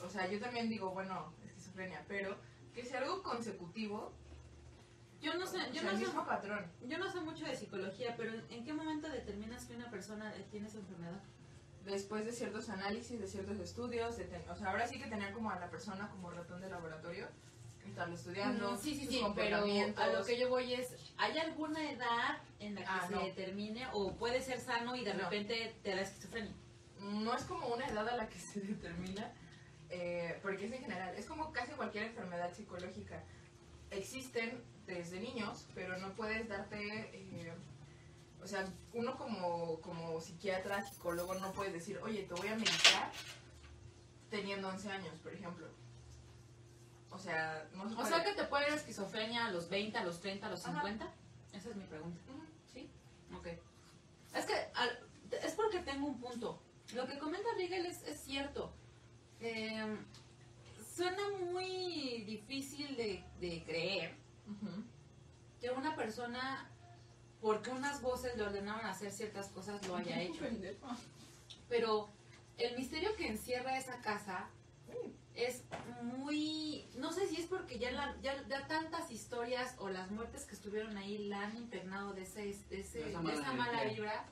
O 0.05 0.11
sea, 0.11 0.29
yo 0.29 0.40
también 0.40 0.68
digo, 0.68 0.90
bueno, 0.90 1.33
esquizofrenia, 1.46 2.05
pero 2.09 2.37
que 2.74 2.85
sea 2.85 3.00
algo 3.00 3.22
consecutivo, 3.22 4.12
Yo 5.20 5.35
no 5.35 5.46
sé, 5.46 5.58
O 5.58 5.72
yo 5.72 5.82
sea, 5.82 5.92
no 5.92 5.98
sé, 5.98 6.04
mismo 6.06 6.26
patrón. 6.26 6.66
yo 6.85 6.98
no 6.98 7.08
sé 7.12 7.20
mucho 7.20 7.44
de 7.44 7.54
psicología, 7.54 8.14
pero 8.16 8.32
¿en 8.50 8.64
qué 8.64 8.72
momento 8.72 9.08
determinas 9.08 9.64
que 9.66 9.76
una 9.76 9.88
persona 9.88 10.35
tiene 10.50 10.66
esa 10.66 10.78
enfermedad? 10.78 11.20
Después 11.85 12.24
de 12.24 12.32
ciertos 12.32 12.68
análisis, 12.68 13.20
de 13.20 13.28
ciertos 13.28 13.58
estudios, 13.58 14.16
de 14.16 14.24
ten- 14.24 14.48
o 14.50 14.56
sea, 14.56 14.70
ahora 14.70 14.87
sí 14.88 14.98
que 14.98 15.06
tener 15.08 15.32
como 15.32 15.50
a 15.50 15.58
la 15.61 15.70
persona 15.70 16.08
como 16.11 16.30
ratón 16.32 16.61
de 16.61 16.68
laboratorio, 16.70 17.28
estarlo 17.87 18.14
estudiando, 18.16 18.76
sí, 18.76 18.94
sí, 18.96 19.06
sí, 19.06 19.20
pero 19.37 19.58
a 19.96 20.06
lo 20.08 20.24
que 20.24 20.38
yo 20.40 20.48
voy 20.48 20.74
es, 20.74 20.92
¿hay 21.18 21.38
alguna 21.38 21.88
edad 21.90 22.38
en 22.58 22.74
la 22.74 22.80
que 22.80 22.87
Ah, 22.88 23.04
se 23.06 23.14
no. 23.14 23.20
determine 23.24 23.87
o 23.92 24.12
puede 24.14 24.40
ser 24.40 24.58
sano 24.61 24.96
y 24.96 25.04
de 25.04 25.14
No. 25.14 25.20
repente 25.24 25.76
te 25.85 25.94
da 25.94 26.00
esquizofrenia? 26.02 26.52
no 27.00 27.35
es 27.35 27.42
como 27.44 27.66
una 27.68 27.85
edad 27.87 28.08
a 28.08 28.16
la 28.16 28.28
que 28.28 28.38
se 28.38 28.61
determina, 28.61 29.32
eh, 29.92 30.38
porque 30.42 30.66
es 30.66 30.72
en 30.72 30.81
general, 30.81 31.14
es 31.16 31.26
como 31.26 31.52
casi 31.52 31.72
cualquier 31.72 32.05
enfermedad 32.05 32.52
psicológica. 32.55 33.22
Existen 33.90 34.64
desde 34.87 35.20
niños, 35.20 35.66
pero 35.74 35.98
no 35.98 36.12
puedes 36.14 36.48
darte, 36.48 36.78
eh, 37.12 37.52
o 38.42 38.46
sea, 38.46 38.66
uno 38.94 39.16
como, 39.18 39.81
como 39.83 40.18
psiquiatra, 40.20 40.83
psicólogo, 40.83 41.35
no 41.35 41.52
puedes 41.52 41.74
decir, 41.74 41.98
oye, 42.02 42.22
te 42.24 42.35
voy 42.35 42.48
a 42.48 42.57
medicar 42.57 43.12
teniendo 44.31 44.68
11 44.68 44.90
años, 44.90 45.14
por 45.22 45.33
ejemplo. 45.33 45.66
O 47.11 47.18
sea, 47.18 47.68
no 47.74 47.87
se 47.87 47.94
O 47.94 47.96
puede. 47.98 48.09
sea 48.09 48.24
que 48.24 48.33
te 48.33 48.44
puede 48.44 48.68
dar 48.70 48.78
esquizofrenia 48.78 49.46
a 49.46 49.50
los 49.50 49.68
20, 49.68 49.98
a 49.98 50.05
los 50.05 50.20
30, 50.20 50.46
a 50.46 50.50
los 50.50 50.64
Ajá. 50.64 50.81
50? 50.81 51.12
Esa 51.52 51.68
es 51.68 51.76
mi 51.76 51.85
pregunta. 51.85 52.18
¿Sí? 52.72 52.88
Ok. 53.37 53.48
Es 54.35 54.46
que 54.46 54.55
al- 54.74 54.98
es 55.44 55.52
porque 55.52 55.81
tengo 55.81 56.07
un 56.07 56.18
punto. 56.18 56.62
Lo 56.94 57.07
que 57.07 57.18
comenta 57.18 57.48
Rigel 57.59 57.85
es, 57.85 58.02
es 58.05 58.18
cierto. 58.20 58.72
Eh, 59.42 59.96
suena 60.94 61.22
muy 61.52 62.22
difícil 62.26 62.96
de, 62.96 63.24
de 63.40 63.62
creer 63.64 64.14
que 65.61 65.70
una 65.70 65.94
persona, 65.96 66.70
porque 67.40 67.70
unas 67.70 68.02
voces 68.02 68.37
le 68.37 68.42
ordenaron 68.44 68.85
hacer 68.87 69.11
ciertas 69.12 69.48
cosas, 69.48 69.87
lo 69.88 69.96
haya 69.96 70.20
hecho. 70.20 70.44
Pero 71.68 72.09
el 72.59 72.76
misterio 72.76 73.14
que 73.16 73.28
encierra 73.28 73.76
esa 73.78 74.00
casa 74.00 74.48
es 75.35 75.64
muy... 76.02 76.87
No 76.96 77.12
sé 77.12 77.26
si 77.26 77.40
es 77.40 77.46
porque 77.46 77.78
ya, 77.78 77.90
la, 77.92 78.14
ya, 78.20 78.46
ya 78.48 78.66
tantas 78.66 79.11
historias 79.11 79.74
o 79.78 79.88
las 79.88 80.11
muertes 80.11 80.44
que 80.44 80.55
estuvieron 80.55 80.96
ahí 80.98 81.26
la 81.28 81.42
han 81.46 81.57
impregnado 81.57 82.12
de, 82.12 82.22
ese, 82.22 82.42
de, 82.68 82.81
ese- 82.81 82.98
De 82.98 83.11
esa 83.11 83.18
de 83.18 83.24
mala 83.24 83.40
esa 83.40 83.52
mala 83.55 83.85
vibra. 83.85 84.26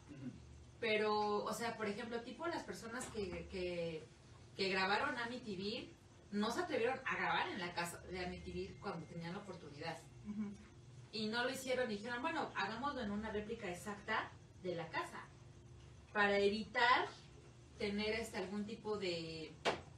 Pero, 0.79 1.45
o 1.45 1.53
sea, 1.55 1.77
por 1.77 1.89
ejemplo, 1.89 2.21
tipo 2.23 2.47
las 2.47 2.63
personas 2.65 3.07
que, 3.07 3.47
que, 3.51 4.07
que 4.61 4.69
grabaron 4.69 5.17
Amityville 5.17 5.91
no 6.33 6.51
se 6.51 6.61
atrevieron 6.61 7.01
a 7.07 7.17
grabar 7.17 7.49
en 7.49 7.61
la 7.61 7.73
casa 7.73 7.99
de 8.11 8.23
Amityville 8.27 8.79
cuando 8.79 9.07
tenían 9.07 9.33
la 9.33 9.39
oportunidad. 9.39 9.97
Ujú. 10.29 10.53
Y 11.13 11.29
no 11.29 11.45
lo 11.45 11.51
hicieron 11.51 11.91
y 11.91 11.95
dijeron, 11.95 12.21
bueno, 12.21 12.51
hagámoslo 12.55 13.01
en 13.01 13.11
una 13.11 13.31
réplica 13.31 13.71
exacta 13.71 14.31
de 14.63 14.75
la 14.75 14.87
casa. 14.91 15.25
Para 16.13 16.37
evitar 16.37 17.09
tener 17.79 18.11
este 18.11 18.37
algún 18.37 18.67
tipo 18.67 18.99
de, 18.99 19.55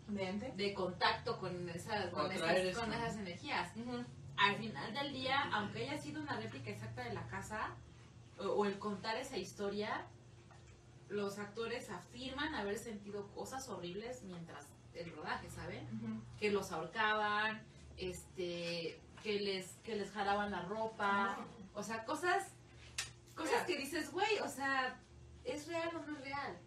¿De 0.07 0.53
de 0.57 0.75
contacto 0.75 1.41
con 1.41 1.69
esas, 1.69 2.11
con, 2.11 2.31
esas, 2.31 2.79
con 2.79 2.93
esas 2.93 3.17
energías. 3.17 3.77
Ujú. 3.77 4.05
Al 4.37 4.57
final 4.59 4.95
del 4.95 5.13
día, 5.13 5.51
aunque 5.55 5.83
haya 5.83 5.99
sido 5.99 6.23
una 6.23 6.37
réplica 6.37 6.71
exacta 6.71 7.03
de 7.03 7.15
la 7.15 7.27
casa, 7.27 7.75
o, 8.39 8.45
o 8.45 8.65
el 8.65 8.79
contar 8.79 9.17
esa 9.17 9.39
historia, 9.39 10.07
los 11.13 11.39
actores 11.39 11.91
afirman 11.91 12.55
haber 12.55 12.79
sentido 12.79 13.29
cosas 13.33 13.69
horribles 13.69 14.23
mientras 14.25 14.67
el 14.95 15.11
rodaje, 15.15 15.49
¿saben? 15.51 15.87
Que 16.39 16.51
los 16.51 16.73
ahorcaban, 16.73 17.63
este, 17.97 18.99
que 19.23 19.41
les, 19.41 19.67
que 19.85 19.97
les 19.97 20.11
jalaban 20.11 20.51
la 20.51 20.63
ropa, 20.63 21.39
o 21.75 21.83
sea, 21.83 22.05
cosas, 22.05 22.49
cosas 23.35 23.65
que 23.67 23.77
dices, 23.79 24.11
güey, 24.11 24.39
o 24.41 24.49
sea, 24.49 24.99
¿es 25.45 25.67
real 25.67 25.91
o 25.97 26.07
no 26.07 26.17
es 26.19 26.25
real? 26.25 26.59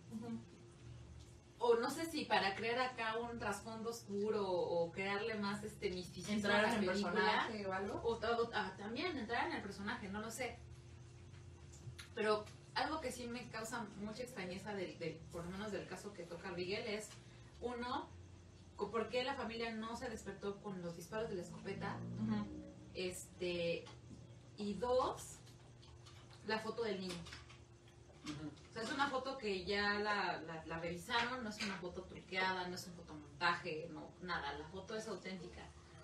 O 1.58 1.76
no 1.78 1.90
sé 1.90 2.06
si 2.06 2.26
para 2.26 2.54
crear 2.56 2.80
acá 2.80 3.18
un 3.18 3.40
trasfondo 3.40 3.90
oscuro 3.90 4.46
o 4.48 4.92
crearle 4.92 5.36
más 5.36 5.64
este 5.64 5.90
misticismo 5.90 6.34
a 6.34 6.36
Entrar 6.36 6.62
la 6.64 6.74
en 6.76 6.80
el 6.84 6.90
película. 6.90 7.12
personaje 7.14 7.66
o 7.68 7.74
algo. 7.74 8.02
O, 8.04 8.14
o- 8.14 8.50
ah, 8.54 8.74
también 8.78 9.18
entrar 9.18 9.48
en 9.48 9.54
el 9.54 9.62
personaje, 9.64 10.10
no 10.10 10.22
lo 10.22 10.30
sé. 10.30 10.60
Pero 12.14 12.46
algo 12.76 13.02
que 13.02 13.12
sí 13.12 13.28
me 13.28 13.48
causa 13.50 13.86
mucha 13.98 14.24
extrañeza, 14.24 14.74
del, 14.74 14.98
del- 15.00 15.16
por 15.32 15.44
lo 15.46 15.52
menos 15.52 15.72
del 15.72 15.88
caso 15.88 16.14
que 16.14 16.24
toca 16.24 16.52
Miguel, 16.52 16.86
es, 16.88 17.10
uno, 17.62 18.10
¿por 18.78 19.10
qué 19.10 19.24
la 19.24 19.34
familia 19.36 19.72
no 19.74 19.96
se 19.96 20.10
despertó 20.10 20.62
con 20.62 20.82
los 20.82 20.96
disparos 20.96 21.30
de 21.30 21.36
la 21.36 21.42
escopeta? 21.42 21.98
Este, 22.94 23.86
y 24.58 24.74
dos, 24.76 25.38
la 26.48 26.60
foto 26.60 26.84
del 26.84 27.00
niño. 27.00 27.16
Ujú. 28.26 28.48
O 28.70 28.74
sea, 28.74 28.84
es 28.84 28.92
una 28.92 29.08
foto 29.10 29.38
que 29.38 29.66
ya 29.66 30.00
la, 30.00 30.42
la, 30.42 30.66
la 30.66 30.80
revisaron, 30.80 31.44
no 31.44 31.50
es 31.50 31.62
una 31.64 31.76
foto 31.78 32.04
truqueada, 32.04 32.68
no 32.68 32.76
es 32.76 32.88
un 32.88 32.94
fotomontaje, 32.94 33.88
no, 33.92 34.10
nada, 34.22 34.54
la 34.58 34.68
foto 34.68 34.96
es 34.96 35.08
auténtica. 35.08 35.62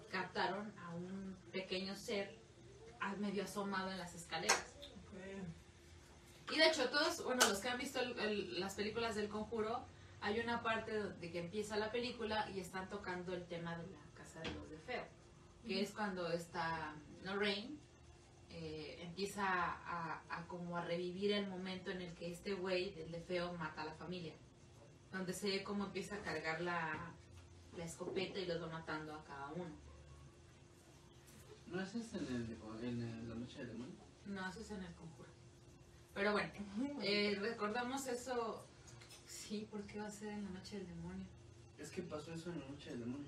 Captaron 0.10 0.74
a 0.80 0.90
un 0.92 1.36
pequeño 1.52 1.96
ser 1.96 2.38
ah, 3.00 3.16
medio 3.18 3.44
asomado 3.44 3.92
en 3.92 3.98
las 3.98 4.14
escaleras. 4.14 4.74
Y 6.52 6.58
de 6.58 6.68
hecho, 6.68 6.90
todos, 6.90 7.24
bueno, 7.24 7.48
los 7.48 7.60
que 7.60 7.70
han 7.70 7.78
visto 7.78 8.00
el- 8.00 8.18
el- 8.20 8.60
las 8.60 8.74
películas 8.76 9.16
del 9.16 9.30
conjuro, 9.30 9.86
hay 10.22 10.40
una 10.40 10.62
parte 10.62 10.92
de 11.14 11.32
que 11.32 11.40
empieza 11.40 11.78
la 11.78 11.92
película 11.92 12.50
y 12.52 12.60
están 12.60 12.90
tocando 12.90 13.34
el 13.34 13.46
tema 13.48 13.76
de 13.78 13.88
la 13.88 14.00
casa 14.16 14.40
de 14.42 14.52
los 14.54 14.70
de 14.70 14.78
Feo, 14.80 15.04
que 15.66 15.82
es 15.82 15.92
cuando 15.92 16.32
está 16.32 16.94
Lorraine 17.24 17.78
eh, 18.54 19.00
empieza 19.04 19.46
a, 19.48 20.22
a 20.30 20.46
como 20.48 20.76
a 20.76 20.84
revivir 20.84 21.32
el 21.32 21.48
momento 21.48 21.90
en 21.90 22.02
el 22.02 22.14
que 22.16 22.32
este 22.32 22.54
güey, 22.54 22.94
el 23.00 23.10
de 23.12 23.22
Feo, 23.22 23.54
mata 23.54 23.84
a 23.84 23.86
la 23.86 23.94
familia. 23.94 24.34
Donde 25.12 25.34
se 25.34 25.50
ve 25.50 25.64
cómo 25.64 25.86
empieza 25.86 26.16
a 26.16 26.22
cargar 26.22 26.60
la, 26.60 27.14
la 27.78 27.86
escopeta 27.86 28.40
y 28.40 28.46
los 28.46 28.62
va 28.62 28.68
matando 28.68 29.16
a 29.16 29.24
cada 29.24 29.48
uno. 29.54 29.72
¿No 31.68 31.80
es 31.82 31.96
este 31.96 32.18
en, 32.18 32.28
el, 32.28 32.58
en 32.84 33.02
el- 33.02 33.30
la 33.30 33.36
noche 33.36 33.60
del 33.60 33.68
demonio? 33.70 33.96
No, 34.26 34.50
eso 34.50 34.60
es 34.60 34.72
en 34.72 34.84
el 34.84 34.94
conjuro. 34.96 35.21
Pero 36.14 36.34
bueno, 36.34 36.50
eh, 37.02 37.38
recordamos 37.40 38.08
eso. 38.08 38.66
Sí, 39.28 39.68
¿por 39.72 39.82
qué 39.84 40.00
va 40.00 40.08
a 40.08 40.12
ser 40.12 40.30
en 40.30 40.44
la 40.46 40.50
noche 40.52 40.78
del 40.78 40.88
demonio? 40.88 41.26
Es 41.80 41.90
que 41.90 42.02
pasó 42.02 42.34
eso 42.34 42.52
en 42.52 42.60
la 42.60 42.68
noche 42.68 42.90
del 42.92 43.00
demonio. 43.02 43.28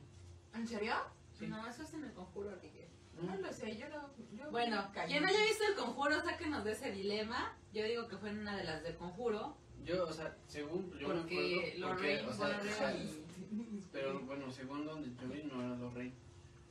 ¿En 0.54 0.68
serio? 0.68 0.94
Sí. 1.38 1.48
No, 1.48 1.66
eso 1.68 1.84
es 1.84 1.94
en 1.94 2.04
el 2.04 2.12
conjuro, 2.14 2.52
Miguel. 2.62 2.88
No 3.22 3.36
lo 3.36 3.54
sé, 3.54 3.78
yo 3.78 3.88
no. 3.90 4.10
Yo 4.38 4.50
Bueno, 4.52 4.90
quien 5.08 5.26
haya 5.26 5.44
visto 5.44 5.64
el 5.70 5.76
conjuro, 5.76 6.22
sáquenos 6.24 6.64
de 6.64 6.72
ese 6.74 6.92
dilema. 6.92 7.56
Yo 7.74 7.84
digo 7.86 8.08
que 8.08 8.18
fue 8.18 8.30
en 8.30 8.40
una 8.40 8.56
de 8.58 8.64
las 8.64 8.84
del 8.84 8.96
conjuro. 8.96 9.56
Yo, 9.86 10.08
o 10.08 10.14
sea, 10.14 10.36
según 10.48 10.92
yo 10.98 11.10
me 11.10 11.16
Porque 11.16 11.36
acuerdo, 11.36 11.62
porque, 11.62 12.20
Lorraine 12.20 12.28
o 12.30 12.34
sea, 12.34 12.60
fue 12.60 12.70
o 12.70 12.74
sea, 12.76 12.96
y- 12.96 13.84
pero 13.92 14.20
bueno, 14.22 14.52
según 14.52 14.86
donde 14.86 15.10
yo 15.22 15.28
vi, 15.30 15.44
no 15.44 15.62
era 15.62 15.76
Lorraine. 15.76 16.14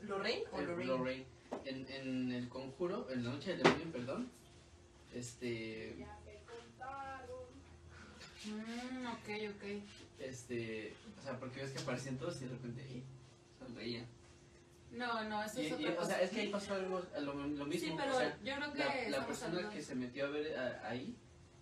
¿Lorraine 0.02 0.44
o 0.52 0.60
Lorraine? 0.60 0.84
Lorraine. 0.86 1.26
En, 1.64 1.86
en 1.90 2.32
el 2.32 2.48
conjuro, 2.48 3.08
en 3.10 3.24
la 3.24 3.30
noche 3.32 3.50
del 3.54 3.62
demonio, 3.62 3.92
perdón, 3.92 4.30
este, 5.14 5.96
Mm, 8.44 9.06
ok, 9.06 9.54
ok. 9.54 9.64
este, 10.18 10.92
o 11.18 11.22
sea, 11.22 11.38
porque 11.38 11.60
ves 11.62 11.70
que 11.70 11.78
aparecían 11.80 12.16
todos 12.18 12.40
y 12.42 12.46
de 12.46 12.50
repente, 12.50 12.82
¡eh! 12.82 13.02
sonreían. 13.58 14.06
No, 14.90 15.22
no, 15.28 15.42
eso 15.44 15.62
Y, 15.62 15.66
es 15.66 15.70
y, 15.70 15.74
otra 15.74 15.92
o 15.92 15.96
cosa. 15.96 16.08
sea, 16.08 16.22
es 16.22 16.30
que 16.30 16.40
ahí 16.40 16.48
pasó 16.48 16.74
algo, 16.74 17.00
lo, 17.20 17.34
lo 17.34 17.66
mismo. 17.66 17.88
Sí, 17.88 17.94
pero 17.96 18.14
o 18.16 18.18
sea, 18.18 18.36
yo 18.42 18.56
creo 18.56 18.72
que 18.72 19.10
la, 19.10 19.26
persona 19.26 19.50
hablando- 19.50 19.70
que 19.70 19.82
se 19.82 19.94
metió 19.94 20.26
a 20.26 20.30
ver 20.30 20.58
a- 20.58 20.88
ahí 20.88 21.16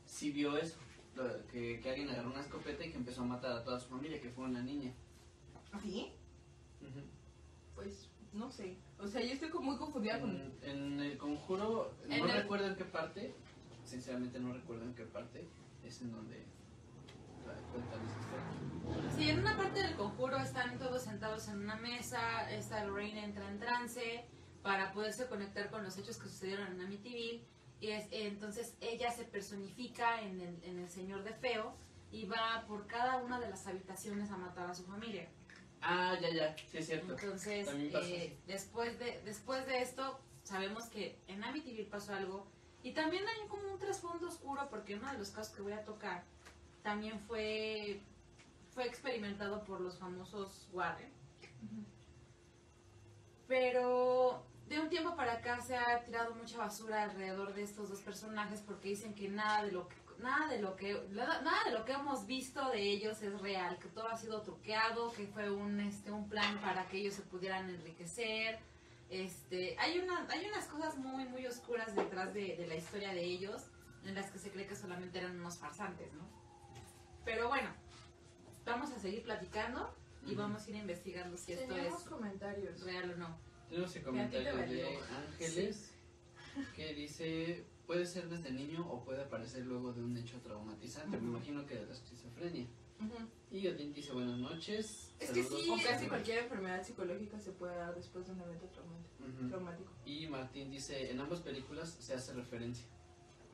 sí 0.06 0.30
vio 0.32 0.56
eso. 0.56 0.76
lo- 1.16 1.46
Que, 1.48 1.80
que 1.80 1.90
alguien 1.90 2.08
agarró 2.08 2.30
una 2.30 2.40
escopeta 2.40 2.84
y 2.84 2.90
que 2.90 2.96
empezó 2.96 3.22
a 3.22 3.26
matar 3.26 3.52
a 3.52 3.62
toda 3.64 3.78
su 3.78 3.88
familia, 3.88 4.20
que 4.20 4.30
fue 4.30 4.44
una 4.44 4.62
niña. 4.62 4.92
¿Sí? 5.82 6.12
Ujú. 6.80 7.00
Pues 7.74 8.08
no 8.32 8.50
sé. 8.50 8.76
O 9.02 9.08
sea, 9.08 9.22
yo 9.22 9.32
estoy 9.32 9.48
como 9.50 9.70
muy 9.70 9.76
confundida 9.78 10.20
con. 10.20 10.52
En, 10.62 11.00
el 11.00 11.16
conjuro, 11.18 11.92
En 12.08 12.18
no 12.20 12.26
el- 12.26 12.32
recuerdo 12.32 12.66
en 12.66 12.76
qué 12.76 12.84
parte, 12.84 13.34
sinceramente 13.84 14.38
no 14.38 14.52
recuerdo 14.52 14.84
en 14.84 14.94
qué 14.94 15.04
parte, 15.04 15.46
es 15.84 16.00
en 16.02 16.12
donde. 16.12 16.44
Sí, 19.16 19.28
en 19.30 19.40
una 19.40 19.56
parte 19.56 19.82
del 19.82 19.94
conjuro 19.96 20.36
están 20.38 20.78
todos 20.78 21.02
sentados 21.02 21.48
en 21.48 21.58
una 21.58 21.76
mesa, 21.76 22.50
esta 22.50 22.84
Lorraine 22.84 23.24
entra 23.24 23.48
en 23.48 23.58
trance 23.58 24.24
para 24.62 24.92
poderse 24.92 25.26
conectar 25.26 25.70
con 25.70 25.82
los 25.82 25.96
hechos 25.98 26.18
que 26.18 26.28
sucedieron 26.28 26.66
en 26.72 26.80
Amityville 26.80 27.42
y 27.80 27.88
es, 27.90 28.06
entonces 28.10 28.76
ella 28.80 29.10
se 29.10 29.24
personifica 29.24 30.20
en 30.22 30.40
el, 30.40 30.62
en 30.64 30.78
el 30.78 30.88
señor 30.90 31.24
de 31.24 31.32
Feo 31.34 31.74
y 32.12 32.26
va 32.26 32.64
por 32.68 32.86
cada 32.86 33.16
una 33.18 33.40
de 33.40 33.48
las 33.50 33.66
habitaciones 33.66 34.30
a 34.30 34.36
matar 34.36 34.68
a 34.70 34.74
su 34.74 34.84
familia. 34.84 35.28
Ah, 35.82 36.16
ya, 36.20 36.30
ya, 36.30 36.56
sí 36.70 36.78
es 36.78 36.86
cierto. 36.86 37.12
Entonces, 37.12 37.68
eh, 37.72 38.36
después, 38.46 38.98
de, 38.98 39.20
después 39.24 39.66
de 39.66 39.82
esto, 39.82 40.18
sabemos 40.42 40.84
que 40.86 41.18
en 41.26 41.42
Amityville 41.42 41.88
pasó 41.88 42.14
algo. 42.14 42.46
Y 42.82 42.92
también 42.92 43.24
hay 43.26 43.48
como 43.48 43.72
un 43.72 43.78
trasfondo 43.78 44.28
oscuro, 44.28 44.68
porque 44.70 44.94
uno 44.94 45.10
de 45.10 45.18
los 45.18 45.30
casos 45.30 45.54
que 45.54 45.62
voy 45.62 45.72
a 45.72 45.84
tocar 45.84 46.24
también 46.82 47.20
fue, 47.20 48.00
fue 48.74 48.86
experimentado 48.86 49.64
por 49.64 49.80
los 49.80 49.98
famosos 49.98 50.68
Warren. 50.72 51.12
Pero 53.46 54.44
de 54.68 54.80
un 54.80 54.88
tiempo 54.88 55.16
para 55.16 55.34
acá 55.34 55.60
se 55.60 55.76
ha 55.76 56.04
tirado 56.04 56.34
mucha 56.36 56.56
basura 56.58 57.02
alrededor 57.02 57.52
de 57.54 57.62
estos 57.62 57.90
dos 57.90 58.00
personajes 58.00 58.60
porque 58.60 58.90
dicen 58.90 59.14
que 59.14 59.28
nada 59.28 59.64
de 59.64 59.72
lo 59.72 59.88
que 59.88 59.96
nada 60.22 60.48
de 60.48 60.60
lo 60.60 60.76
que 60.76 61.06
nada, 61.10 61.40
nada 61.42 61.64
de 61.64 61.72
lo 61.72 61.84
que 61.84 61.92
hemos 61.92 62.26
visto 62.26 62.70
de 62.70 62.80
ellos 62.82 63.20
es 63.22 63.40
real, 63.40 63.78
que 63.78 63.88
todo 63.88 64.08
ha 64.08 64.16
sido 64.16 64.42
truqueado, 64.42 65.12
que 65.12 65.26
fue 65.26 65.50
un 65.50 65.80
este 65.80 66.10
un 66.10 66.28
plan 66.28 66.60
para 66.60 66.86
que 66.88 66.98
ellos 66.98 67.14
se 67.14 67.22
pudieran 67.22 67.68
enriquecer. 67.68 68.58
Este, 69.10 69.76
hay 69.78 69.98
una 69.98 70.26
hay 70.30 70.46
unas 70.46 70.66
cosas 70.66 70.96
muy 70.96 71.24
muy 71.24 71.46
oscuras 71.46 71.94
detrás 71.96 72.32
de, 72.32 72.56
de 72.56 72.66
la 72.66 72.76
historia 72.76 73.12
de 73.12 73.24
ellos 73.24 73.62
en 74.04 74.14
las 74.14 74.30
que 74.30 74.38
se 74.38 74.50
cree 74.50 74.66
que 74.66 74.76
solamente 74.76 75.18
eran 75.18 75.38
unos 75.38 75.58
farsantes, 75.58 76.12
¿no? 76.14 76.24
Pero 77.24 77.48
bueno, 77.48 77.70
vamos 78.64 78.90
a 78.92 78.98
seguir 78.98 79.22
platicando 79.22 79.94
y 80.26 80.34
vamos 80.34 80.66
a 80.66 80.70
ir 80.70 80.76
investigando 80.76 81.36
si 81.36 81.52
esto 81.52 81.66
Tenemos 81.66 82.02
es 82.02 82.08
comentarios. 82.08 82.82
real 82.82 83.10
o 83.12 83.16
no. 83.16 83.38
Tenemos 83.68 83.94
el 83.96 84.02
comentario 84.02 84.56
de 84.56 84.98
Ángeles 85.28 85.92
que 86.74 86.94
dice, 86.94 87.64
puede 87.90 88.06
ser 88.06 88.28
desde 88.28 88.52
niño 88.52 88.86
o 88.88 89.02
puede 89.02 89.20
aparecer 89.24 89.66
luego 89.66 89.92
de 89.92 90.00
un 90.00 90.16
hecho 90.16 90.38
traumatizante, 90.42 91.18
me 91.18 91.26
imagino 91.26 91.66
que 91.66 91.74
de 91.74 91.86
la 91.86 91.92
esquizofrenia. 91.92 92.68
Ujú. 93.00 93.16
Y 93.50 93.66
Odín 93.66 93.92
dice, 93.92 94.12
buenas 94.12 94.38
noches. 94.38 95.10
Es 95.18 95.32
que 95.32 95.42
saludos". 95.42 95.64
sí, 95.64 95.70
O 95.72 95.90
casi 95.90 96.06
cualquier 96.06 96.38
enfermedad 96.44 96.84
psicológica 96.84 97.40
se 97.40 97.50
puede 97.50 97.74
dar 97.74 97.92
después 97.96 98.24
de 98.28 98.32
un 98.34 98.42
evento 98.42 98.66
traumático. 98.68 99.48
Traumático. 99.48 99.92
Y 100.04 100.28
Martín 100.28 100.70
dice, 100.70 101.10
en 101.10 101.18
ambas 101.18 101.40
películas 101.40 101.88
se 101.98 102.14
hace 102.14 102.32
referencia. 102.32 102.86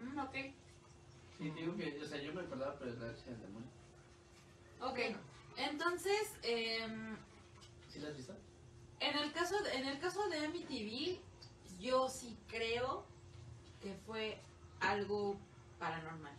Mm, 0.00 0.18
ok. 0.18 0.34
Sí, 1.38 1.50
digo 1.52 1.74
que, 1.74 1.98
o 2.02 2.04
sea, 2.06 2.20
yo 2.20 2.34
me 2.34 2.42
acordaba, 2.42 2.78
pero 2.78 2.90
es 2.90 2.98
la 2.98 3.06
versión 3.06 3.32
del 3.36 3.40
demonio. 3.40 3.70
Ok. 4.82 5.16
Entonces, 5.56 6.34
em, 6.42 7.16
¿Sí 7.88 8.00
la 8.00 8.08
has 8.10 8.16
visto? 8.18 8.34
en 9.00 9.16
el 9.16 9.32
caso 9.32 9.58
de, 9.62 9.76
en 9.76 9.86
el 9.86 9.98
caso 9.98 10.28
de 10.28 10.44
Amityville, 10.44 11.22
yo 11.80 12.10
sí 12.10 12.36
creo 12.48 13.06
que 13.80 13.94
fue 14.06 14.40
algo 14.80 15.38
paranormal. 15.78 16.34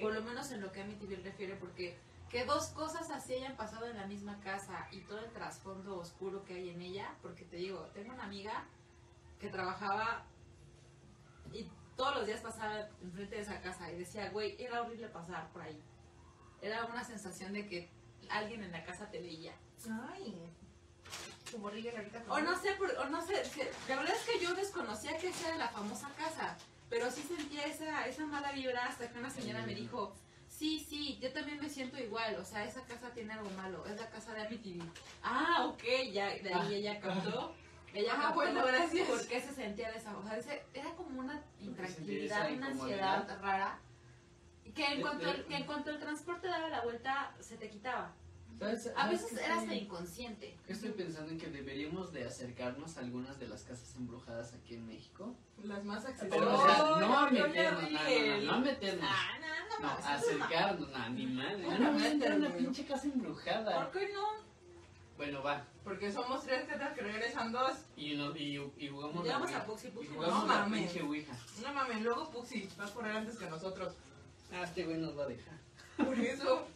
Por 0.00 0.12
lo 0.12 0.22
menos 0.22 0.50
en 0.50 0.60
lo 0.60 0.72
que 0.72 0.82
Amityville 0.82 1.22
refiere, 1.22 1.56
porque 1.56 1.96
que 2.28 2.44
dos 2.44 2.68
cosas 2.68 3.10
así 3.10 3.34
hayan 3.34 3.56
pasado 3.56 3.86
en 3.86 3.96
la 3.96 4.06
misma 4.06 4.38
casa 4.40 4.86
y 4.92 5.00
todo 5.00 5.18
el 5.18 5.32
trasfondo 5.32 5.98
oscuro 5.98 6.44
que 6.44 6.54
hay 6.54 6.70
en 6.70 6.80
ella, 6.80 7.14
porque 7.22 7.44
te 7.44 7.56
digo, 7.56 7.86
tengo 7.92 8.12
una 8.12 8.24
amiga 8.24 8.66
que 9.40 9.48
trabajaba 9.48 10.24
y 11.52 11.68
todos 11.96 12.16
los 12.16 12.26
días 12.26 12.40
pasaba 12.40 12.88
enfrente 13.02 13.36
de 13.36 13.42
esa 13.42 13.60
casa 13.60 13.90
y 13.90 13.98
decía, 13.98 14.30
güey, 14.30 14.54
era 14.62 14.82
horrible 14.82 15.08
pasar 15.08 15.50
por 15.52 15.62
ahí. 15.62 15.82
Era 16.62 16.84
una 16.84 17.02
sensación 17.02 17.52
de 17.52 17.66
que 17.66 17.90
alguien 18.28 18.62
en 18.62 18.72
la 18.72 18.84
casa 18.84 19.10
te 19.10 19.20
veía. 19.20 19.54
Ay. 20.12 20.52
Como 21.52 21.68
ahorita. 21.68 21.92
O 22.28 22.40
no 22.40 22.56
sé, 22.60 22.72
por- 22.74 22.90
o 22.98 23.08
no 23.08 23.20
sé, 23.22 23.34
la 23.88 23.96
verdad 23.96 24.14
es 24.14 24.22
que 24.22 24.38
yo 24.44 24.54
desconocía 24.54 25.16
que 25.18 25.28
esa 25.28 25.48
era 25.48 25.56
la 25.58 25.68
famosa 25.68 26.08
casa, 26.16 26.56
pero 26.88 27.10
sí 27.10 27.22
sentía 27.22 27.64
esa, 27.66 28.06
esa 28.06 28.24
mala 28.26 28.52
vibra 28.52 28.86
hasta 28.86 29.10
que 29.10 29.18
una 29.18 29.30
señora 29.30 29.64
me 29.66 29.74
dijo, 29.74 30.14
sí, 30.48 30.84
sí, 30.88 31.18
yo 31.20 31.32
también 31.32 31.58
me 31.60 31.68
siento 31.68 31.98
igual, 31.98 32.36
o 32.36 32.44
sea, 32.44 32.64
esa 32.64 32.82
casa 32.82 33.10
tiene 33.10 33.32
algo 33.32 33.50
malo, 33.50 33.84
es 33.86 33.98
la 34.00 34.08
casa 34.10 34.32
de 34.34 34.42
Amityville. 34.46 34.90
Ah, 35.22 35.66
ok, 35.66 35.82
ya, 36.12 36.26
de 36.34 36.54
ahí 36.54 36.74
ella 36.76 37.00
captó. 37.00 37.54
Ella 37.92 38.12
Ah, 38.14 38.20
captó 38.22 38.34
bueno, 38.36 38.64
gracias. 38.64 39.08
por 39.08 39.26
qué 39.26 39.40
se 39.40 39.52
sentía 39.52 39.90
de 39.90 39.98
esa, 39.98 40.16
o 40.16 40.22
sea, 40.22 40.38
era 40.74 40.90
como 40.94 41.18
una 41.20 41.42
intranquilidad, 41.60 42.52
una 42.52 42.66
ansiedad 42.68 43.40
rara, 43.40 43.78
que 44.74 44.86
en, 44.86 45.00
cuanto, 45.00 45.26
que 45.48 45.56
en 45.56 45.66
cuanto 45.66 45.90
el 45.90 45.98
transporte 45.98 46.46
daba 46.46 46.68
la 46.68 46.82
vuelta, 46.82 47.34
se 47.40 47.56
te 47.56 47.68
quitaba. 47.68 48.12
¿Sabes- 48.60 48.92
A 48.94 49.08
veces 49.08 49.32
era 49.38 49.58
hasta 49.58 49.74
inconsciente. 49.74 50.54
qué 50.66 50.72
estoy 50.74 50.90
pensando 50.90 51.32
en 51.32 51.38
que 51.38 51.48
deberíamos 51.48 52.12
de 52.12 52.24
acercarnos 52.26 52.96
a 52.98 53.00
algunas 53.00 53.38
de 53.40 53.48
las 53.48 53.62
casas 53.64 53.96
embrujadas 53.96 54.52
aquí 54.52 54.74
en 54.74 54.86
México. 54.86 55.34
Las 55.64 55.82
más 55.84 56.04
Pero, 56.04 56.12
accesibles. 56.12 56.48
o 56.48 56.66
sea, 56.66 56.78
no 57.00 57.18
a 57.18 57.30
meternos, 57.30 57.82
no, 57.82 57.88
no, 57.90 58.36
no, 58.36 58.42
no 58.42 58.52
a 58.52 58.58
meternos. 58.58 59.10
Ah, 59.10 59.38
no, 59.40 59.80
no, 59.80 59.88
No, 59.88 60.06
acercarnos, 60.06 60.90
no, 60.90 61.08
ni. 61.08 61.26
Bueno, 61.26 61.68
No, 61.78 61.86
a 61.86 62.36
una 62.36 62.50
pinche 62.54 62.84
casa 62.84 63.06
embrujada. 63.06 63.90
¿Por 63.90 63.98
qué 63.98 64.12
no? 64.12 64.50
Bueno, 65.16 65.42
va. 65.42 65.64
Porque 65.82 66.12
somos 66.12 66.42
tres 66.44 66.66
tetas 66.66 66.94
que 66.94 67.00
regresan 67.02 67.52
dos. 67.52 67.72
Y, 67.96 68.14
no, 68.14 68.36
y, 68.36 68.56
y 68.78 68.88
jugamos 68.88 69.24
Llegamos 69.24 69.50
la 69.50 69.58
a. 69.58 69.64
Puxi 69.66 69.88
Y 69.88 69.90
Puxi. 69.90 70.08
jugamos 70.08 70.38
No 70.40 70.46
mames. 70.46 70.80
pinche 70.92 71.02
Ouija. 71.02 71.32
No 71.62 71.72
mames, 71.74 72.02
luego 72.02 72.30
Puxi 72.30 72.68
va 72.78 72.84
a 72.86 72.90
correr 72.92 73.16
antes 73.16 73.38
que 73.38 73.46
nosotros. 73.48 73.94
Ah, 74.52 74.62
este 74.64 74.84
güey 74.84 74.98
nos 74.98 75.16
va 75.18 75.24
a 75.24 75.28
dejar. 75.28 75.58
Por 75.96 76.18
eso. 76.18 76.66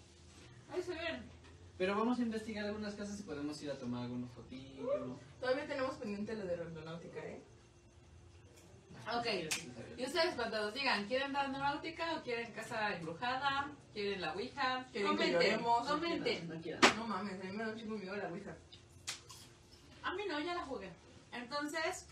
Ahí 0.72 0.82
se 0.82 0.94
ven. 0.94 1.33
Pero 1.76 1.96
vamos 1.96 2.18
a 2.18 2.22
investigar 2.22 2.66
algunas 2.66 2.94
casas 2.94 3.18
y 3.18 3.24
podemos 3.24 3.60
ir 3.62 3.70
a 3.70 3.78
tomar 3.78 4.04
algunos 4.04 4.30
fotillos. 4.30 4.88
Todavía 5.40 5.66
tenemos 5.66 5.96
pendiente 5.96 6.34
lo 6.34 6.46
de 6.46 6.56
Randonáutica, 6.56 7.18
¿eh? 7.20 7.42
Ok. 9.12 9.26
Y 9.98 10.04
ustedes 10.04 10.34
cuando 10.34 10.62
nos 10.62 10.74
digan, 10.74 11.06
¿quieren 11.06 11.32
dar 11.32 11.50
náutica 11.50 12.16
o 12.16 12.22
quieren 12.22 12.52
casa 12.52 12.94
embrujada? 12.96 13.70
¿Quieren 13.92 14.20
la 14.20 14.32
ouija? 14.32 14.86
¿Quieren 14.92 15.10
que 15.10 15.16
comenten, 15.16 15.32
lloremos? 15.32 15.88
comenten. 15.88 16.48
No 16.48 16.60
quieran. 16.60 16.80
No 16.96 17.06
mames, 17.06 17.40
a 17.40 17.44
mí 17.44 17.52
me 17.52 17.64
da 17.64 17.70
un 17.70 17.76
chingo 17.76 17.98
miedo 17.98 18.16
la 18.16 18.28
Ouija. 18.28 18.56
A 20.02 20.14
mí 20.14 20.22
no, 20.28 20.40
ya 20.40 20.54
la 20.54 20.64
jugué. 20.66 20.90
Entonces, 21.32 22.06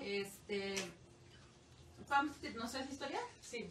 este... 0.00 0.74
Pam, 2.08 2.32
¿no 2.54 2.68
sabes 2.68 2.90
historia? 2.90 3.20
Sí, 3.40 3.70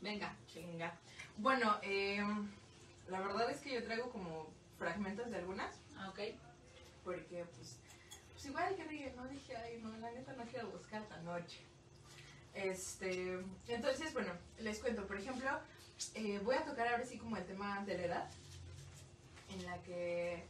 Venga. 0.00 0.34
chinga. 0.46 0.98
Bueno, 1.36 1.76
eh, 1.82 2.24
la 3.08 3.20
verdad 3.20 3.50
es 3.50 3.60
que 3.60 3.74
yo 3.74 3.84
traigo 3.84 4.10
como 4.10 4.48
fragmentos 4.78 5.30
de 5.30 5.36
algunas. 5.36 5.74
Ah, 5.96 6.08
ok. 6.08 6.20
Porque, 7.04 7.44
pues, 7.56 7.76
pues 8.32 8.46
igual 8.46 8.74
que 8.76 8.84
Rigger, 8.84 9.16
no 9.16 9.26
dije, 9.28 9.56
ay, 9.56 9.80
no, 9.82 9.96
la 9.98 10.10
neta 10.10 10.32
no 10.34 10.44
quiero 10.44 10.70
buscar 10.70 11.02
esta 11.02 11.18
noche. 11.22 11.60
Este, 12.54 13.44
entonces, 13.68 14.12
bueno, 14.12 14.32
les 14.58 14.78
cuento, 14.80 15.06
por 15.06 15.18
ejemplo, 15.18 15.48
eh, 16.14 16.40
voy 16.42 16.56
a 16.56 16.64
tocar 16.64 16.88
ahora 16.88 17.04
sí 17.04 17.18
como 17.18 17.36
el 17.36 17.44
tema 17.44 17.84
de 17.84 17.98
la 17.98 18.04
edad, 18.04 18.30
en 19.50 19.64
la 19.66 19.82
que 19.82 20.44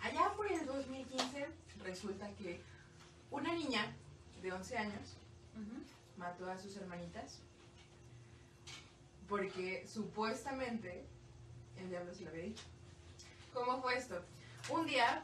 allá 0.00 0.32
por 0.36 0.50
el 0.50 0.64
2015 0.64 1.48
resulta 1.82 2.28
que 2.36 2.60
una 3.30 3.52
niña 3.52 3.94
de 4.42 4.52
11 4.52 4.78
años 4.78 5.16
mató 6.16 6.50
a 6.50 6.58
sus 6.58 6.76
hermanitas 6.76 7.40
porque 9.28 9.86
supuestamente 9.86 11.04
el 11.78 11.88
diablo 11.88 12.14
se 12.14 12.24
lo 12.24 12.30
había 12.30 12.44
dicho. 12.44 12.64
¿Cómo 13.54 13.80
fue 13.80 13.96
esto? 13.96 14.20
Un 14.68 14.84
día 14.84 15.22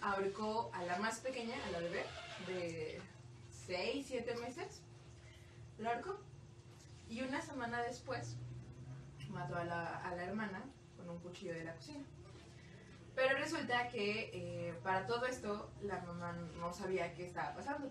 ahorcó 0.00 0.70
a 0.72 0.82
la 0.84 0.96
más 0.98 1.20
pequeña, 1.20 1.54
a 1.66 1.70
la 1.70 1.78
bebé, 1.80 2.04
de 2.46 3.00
6, 3.66 4.06
7 4.08 4.34
meses, 4.36 4.80
la 5.78 5.90
ahorcó. 5.90 6.18
Y 7.08 7.20
una 7.22 7.40
semana 7.42 7.82
después 7.82 8.36
mató 9.28 9.56
a 9.56 9.64
la, 9.64 9.96
a 9.98 10.14
la 10.14 10.24
hermana 10.24 10.62
con 10.96 11.10
un 11.10 11.18
cuchillo 11.18 11.52
de 11.52 11.64
la 11.64 11.74
cocina. 11.74 12.04
Pero 13.14 13.36
resulta 13.38 13.88
que 13.88 14.30
eh, 14.32 14.74
para 14.82 15.06
todo 15.06 15.26
esto 15.26 15.70
la 15.82 16.00
mamá 16.00 16.32
no 16.58 16.72
sabía 16.72 17.12
qué 17.14 17.26
estaba 17.26 17.54
pasando. 17.54 17.90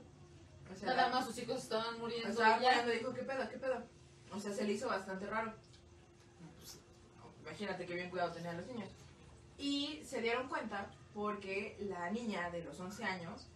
O 0.72 0.76
sea, 0.76 0.90
Nada 0.90 1.10
más 1.10 1.26
sus 1.26 1.38
hijos 1.38 1.62
estaban 1.62 2.00
muriendo. 2.00 2.30
muriendo 2.30 2.94
y 2.94 2.98
dijo, 2.98 3.14
¿qué 3.14 3.22
pedo, 3.24 3.50
qué 3.50 3.58
pedo? 3.58 3.84
O 4.32 4.40
sea, 4.40 4.52
se 4.52 4.64
le 4.64 4.74
hizo 4.74 4.88
bastante 4.88 5.28
raro. 5.28 5.54
Pues, 6.58 6.80
imagínate 7.44 7.86
qué 7.86 7.94
bien 7.96 8.10
cuidado 8.10 8.32
tenían 8.32 8.58
los 8.58 8.66
niños. 8.68 8.90
Y 9.58 10.02
se 10.06 10.22
dieron 10.22 10.48
cuenta 10.50 10.92
porque 11.14 11.78
la 11.88 12.10
niña 12.12 12.50
de 12.52 12.64
los 12.64 12.80
11 12.80 13.04
años, 13.06 13.48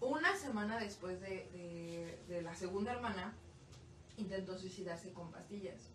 una 0.00 0.36
semana 0.36 0.78
después 0.78 1.20
de, 1.20 1.48
de- 1.52 2.18
de 2.28 2.42
la 2.42 2.54
segunda 2.54 2.92
hermana, 2.92 3.34
intentó 4.16 4.58
suicidarse 4.58 5.12
con 5.12 5.30
pastillas. 5.30 5.90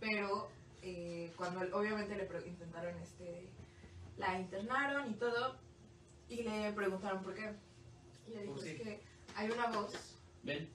Pero 0.00 0.48
eh, 0.82 1.32
cuando 1.36 1.60
obviamente 1.76 2.14
le 2.16 2.24
intentaron, 2.48 2.96
este, 3.00 3.48
la 4.16 4.38
internaron 4.38 5.10
y 5.10 5.14
todo, 5.14 5.56
y 6.28 6.42
le 6.42 6.72
preguntaron 6.72 7.22
por 7.22 7.34
qué. 7.34 7.52
Y 8.28 8.30
le 8.34 8.42
dijo, 8.42 8.54
Pues 8.54 8.64
sí. 8.64 8.70
es 8.70 8.80
que 8.82 9.00
hay 9.34 9.50
una 9.50 9.66
voz 9.68 9.92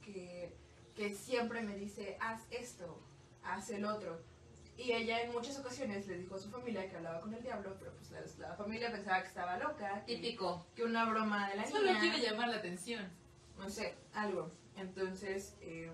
que, 0.03 0.53
que 0.95 1.13
siempre 1.13 1.61
me 1.63 1.75
dice, 1.75 2.17
haz 2.19 2.41
esto, 2.51 2.99
haz 3.43 3.69
el 3.69 3.85
otro. 3.85 4.19
Y 4.77 4.91
ella 4.91 5.21
en 5.23 5.31
muchas 5.31 5.57
ocasiones 5.59 6.05
le 6.07 6.19
dijo 6.19 6.35
a 6.35 6.39
su 6.39 6.49
familia 6.51 6.87
que 6.87 6.95
hablaba 6.97 7.19
con 7.19 7.33
el 7.33 7.41
diablo, 7.41 7.75
pero 7.79 7.91
pues 7.93 8.11
la, 8.11 8.47
la 8.49 8.55
familia 8.55 8.91
pensaba 8.91 9.21
que 9.21 9.27
estaba 9.27 9.57
loca, 9.57 10.03
Típico. 10.05 10.67
que 10.75 10.83
una 10.83 11.09
broma 11.09 11.49
de 11.49 11.55
la 11.57 11.65
Solo 11.65 11.87
niña, 11.87 11.99
quiere 11.99 12.19
llamar 12.21 12.49
la 12.49 12.57
atención. 12.57 13.09
no 13.57 13.67
sé, 13.69 13.95
algo. 14.13 14.51
Entonces, 14.75 15.57
eh, 15.61 15.91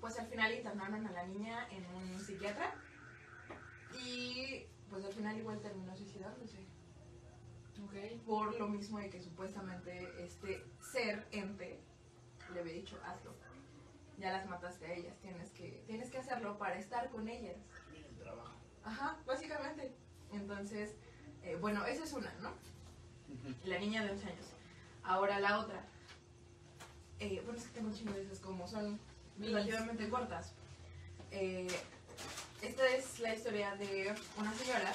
pues 0.00 0.18
al 0.18 0.26
final 0.26 0.52
internaron 0.52 1.06
a 1.06 1.12
la 1.12 1.26
niña 1.26 1.68
en 1.70 1.86
un 1.94 2.18
psiquiatra 2.18 2.74
y 4.04 4.66
pues 4.88 5.04
al 5.04 5.12
final 5.12 5.36
igual 5.38 5.60
terminó 5.60 5.94
suicidándose 5.96 6.58
Ok. 7.84 8.20
por 8.26 8.58
lo 8.58 8.68
mismo 8.68 8.98
de 8.98 9.08
que 9.10 9.20
supuestamente 9.22 10.08
este 10.24 10.64
ser 10.80 11.26
ente 11.30 11.80
le 12.52 12.60
había 12.60 12.72
dicho 12.74 12.98
hazlo 13.04 13.32
ya 14.20 14.30
las 14.32 14.46
mataste 14.46 14.86
a 14.86 14.94
ellas 14.94 15.16
tienes 15.20 15.50
que 15.50 15.82
tienes 15.86 16.10
que 16.10 16.18
hacerlo 16.18 16.58
para 16.58 16.78
estar 16.78 17.10
con 17.10 17.28
ellas 17.28 17.56
ajá 18.84 19.18
básicamente 19.26 19.92
entonces 20.32 20.94
eh, 21.42 21.56
bueno 21.60 21.84
esa 21.86 22.04
es 22.04 22.12
una 22.12 22.32
no 22.40 22.52
la 23.64 23.78
niña 23.78 24.04
de 24.04 24.12
11 24.12 24.26
años 24.26 24.46
Ahora 25.02 25.40
la 25.40 25.58
otra. 25.58 25.82
Eh, 27.18 27.40
bueno, 27.44 27.58
es 27.58 27.66
que 27.66 27.74
tengo 27.74 27.88
un 27.88 27.94
chingo 27.94 28.12
de 28.12 28.22
esas 28.22 28.38
como 28.38 28.66
son 28.66 28.98
relativamente 29.38 30.08
cortas. 30.08 30.52
Eh, 31.30 31.68
esta 32.62 32.88
es 32.88 33.18
la 33.20 33.34
historia 33.34 33.74
de 33.76 34.14
una 34.36 34.54
señora 34.54 34.92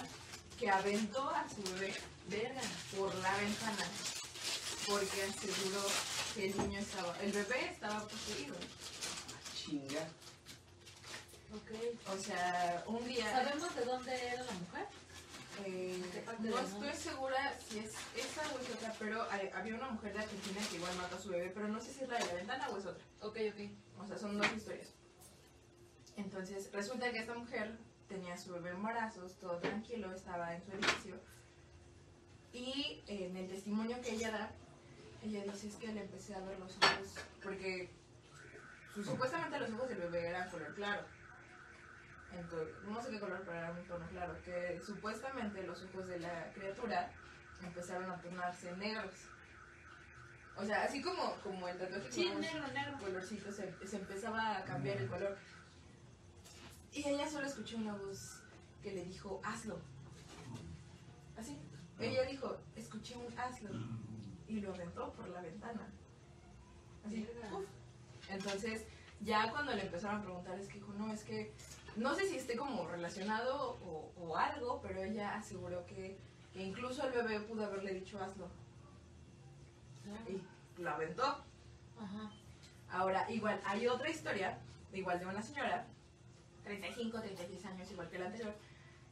que 0.59 0.69
aventó 0.69 1.29
a 1.29 1.47
su 1.49 1.61
bebé 1.73 1.93
Verga. 2.29 2.61
por 2.97 3.13
la 3.15 3.35
ventana 3.37 3.85
porque 4.87 5.23
aseguró 5.23 5.81
que 6.33 6.45
el 6.47 6.57
niño 6.57 6.79
estaba, 6.79 7.17
el 7.19 7.31
bebé 7.31 7.69
estaba 7.71 8.07
poseído. 8.07 8.55
Chinga. 9.65 10.07
Ok. 11.53 12.13
O 12.13 12.17
sea, 12.17 12.83
un 12.87 13.03
día 13.05 13.31
¿Sabemos 13.31 13.75
de 13.75 13.85
dónde 13.85 14.27
era 14.27 14.43
la 14.43 14.51
mujer? 14.51 14.85
eh, 15.65 16.01
¿De 16.03 16.09
qué 16.09 16.19
parte 16.19 16.49
no 16.49 16.59
estoy 16.59 16.93
segura 16.93 17.57
si 17.59 17.79
es 17.79 17.93
esa 18.15 18.41
o 18.53 18.59
es 18.59 18.69
otra, 18.71 18.93
pero 18.99 19.23
hay- 19.31 19.49
había 19.53 19.75
una 19.75 19.89
mujer 19.89 20.13
de 20.13 20.19
Argentina 20.23 20.59
que 20.69 20.75
igual 20.75 20.95
mató 20.97 21.15
a 21.15 21.19
su 21.21 21.29
bebé, 21.29 21.49
pero 21.53 21.67
no 21.69 21.79
sé 21.79 21.93
si 21.93 22.03
es 22.03 22.09
la 22.09 22.17
de 22.19 22.25
la 22.25 22.33
ventana 22.33 22.69
o 22.69 22.77
es 22.77 22.85
otra. 22.85 23.03
Ok, 23.21 23.37
ok. 23.53 24.01
O 24.03 24.07
sea, 24.07 24.17
son 24.17 24.37
dos 24.37 24.51
historias. 24.53 24.89
Entonces, 26.17 26.69
resulta 26.73 27.11
que 27.11 27.19
esta 27.19 27.33
mujer 27.35 27.77
tenía 28.09 28.37
su 28.37 28.51
bebé 28.53 28.69
en 28.71 28.75
embarazos, 28.77 29.35
todo 29.39 29.57
tranquilo, 29.59 30.13
estaba 30.13 30.53
en 30.55 30.63
su 30.65 30.71
edificio. 30.73 31.15
Y 32.53 33.01
en 33.07 33.35
el 33.37 33.47
testimonio 33.49 33.99
que 34.01 34.11
ella 34.11 34.31
da, 34.31 34.51
ella 35.23 35.43
dice 35.43 35.67
es 35.67 35.75
que 35.75 35.87
le 35.87 36.01
empecé 36.01 36.35
a 36.35 36.39
ver 36.41 36.59
los 36.59 36.71
ojos, 36.77 37.09
porque 37.43 37.89
supuestamente 39.03 39.59
los 39.59 39.71
ojos 39.71 39.89
del 39.89 39.97
bebé 39.99 40.27
eran 40.29 40.49
color 40.49 40.73
claro. 40.75 41.01
Entonces, 42.33 42.75
no 42.83 43.01
sé 43.01 43.11
qué 43.11 43.19
color, 43.19 43.41
pero 43.45 43.57
era 43.57 43.71
un 43.71 43.83
tono 43.85 44.07
claro. 44.09 44.35
Que 44.43 44.81
supuestamente 44.85 45.63
los 45.63 45.81
ojos 45.83 46.07
de 46.07 46.19
la 46.19 46.51
criatura 46.53 47.11
empezaron 47.63 48.09
a 48.11 48.17
tornarse 48.21 48.75
negros. 48.77 49.13
O 50.57 50.63
sea, 50.65 50.83
así 50.83 51.01
como, 51.01 51.35
como 51.43 51.67
el 51.67 51.77
tatuaje 51.77 52.11
Sí, 52.11 52.27
con- 52.29 52.41
negro, 52.41 52.67
negro. 52.67 52.97
colorcito 52.99 53.51
se, 53.51 53.73
se 53.85 53.97
empezaba 53.97 54.57
a 54.57 54.63
cambiar 54.63 54.97
el 54.97 55.09
color. 55.09 55.37
Y 56.93 57.07
ella 57.07 57.29
solo 57.29 57.45
escuchó 57.45 57.77
una 57.77 57.93
voz 57.95 58.41
que 58.81 58.91
le 58.93 59.03
dijo, 59.05 59.41
hazlo. 59.43 59.79
Así. 61.37 61.59
Ella 61.99 62.23
dijo, 62.23 62.57
escuché 62.75 63.15
un 63.17 63.37
hazlo. 63.39 63.69
Y 64.47 64.59
lo 64.61 64.73
aventó 64.73 65.11
por 65.13 65.27
la 65.29 65.41
ventana. 65.41 65.87
Así. 67.05 67.27
Entonces, 68.35 68.85
ya 69.21 69.51
cuando 69.51 69.73
le 69.73 69.83
empezaron 69.83 70.21
a 70.21 70.23
preguntar, 70.23 70.59
es 70.59 70.67
que 70.67 70.75
dijo, 70.75 70.93
no, 70.93 71.11
es 71.11 71.23
que 71.23 71.53
no 71.95 72.13
sé 72.13 72.27
si 72.27 72.37
esté 72.37 72.55
como 72.55 72.87
relacionado 72.87 73.77
o, 73.83 74.11
o 74.17 74.37
algo, 74.37 74.81
pero 74.81 75.03
ella 75.03 75.35
aseguró 75.35 75.85
que, 75.85 76.17
que 76.53 76.63
incluso 76.63 77.05
el 77.05 77.13
bebé 77.13 77.39
pudo 77.39 77.65
haberle 77.65 77.93
dicho 77.93 78.21
hazlo. 78.21 78.49
Y 80.27 80.81
lo 80.81 80.89
aventó. 80.89 81.23
Ajá. 81.23 82.31
Ahora, 82.91 83.29
igual, 83.31 83.59
hay 83.65 83.87
otra 83.87 84.09
historia, 84.09 84.59
igual 84.93 85.19
de 85.19 85.25
una 85.25 85.41
señora, 85.41 85.87
35, 86.63 87.19
36 87.19 87.65
años, 87.65 87.91
igual 87.91 88.09
que 88.09 88.19
la 88.19 88.25
anterior, 88.25 88.55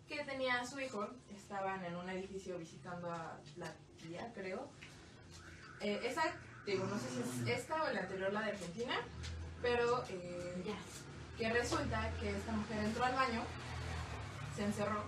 que 0.08 0.24
tenía 0.24 0.62
a 0.62 0.66
su 0.66 0.80
hijo, 0.80 1.08
estaban 1.36 1.84
en 1.86 1.96
un 1.96 2.10
edificio 2.10 2.58
visitando 2.58 3.12
a 3.12 3.40
la 3.58 3.74
tía, 3.98 4.32
creo. 4.34 4.70
Eh, 5.82 6.02
esa, 6.04 6.24
digo, 6.66 6.86
no 6.86 6.98
sé 7.00 7.10
si 7.10 7.50
es 7.50 7.60
esta 7.60 7.84
o 7.84 7.90
la 7.92 8.02
anterior, 8.02 8.32
la 8.34 8.42
de 8.42 8.52
Argentina, 8.52 8.96
pero 9.62 10.04
eh, 10.10 10.64
que 11.38 11.52
resulta 11.52 12.12
que 12.20 12.30
esta 12.38 12.52
mujer 12.52 12.84
entró 12.86 13.04
al 13.06 13.16
baño, 13.16 13.42
se 14.56 14.64
encerró 14.66 15.04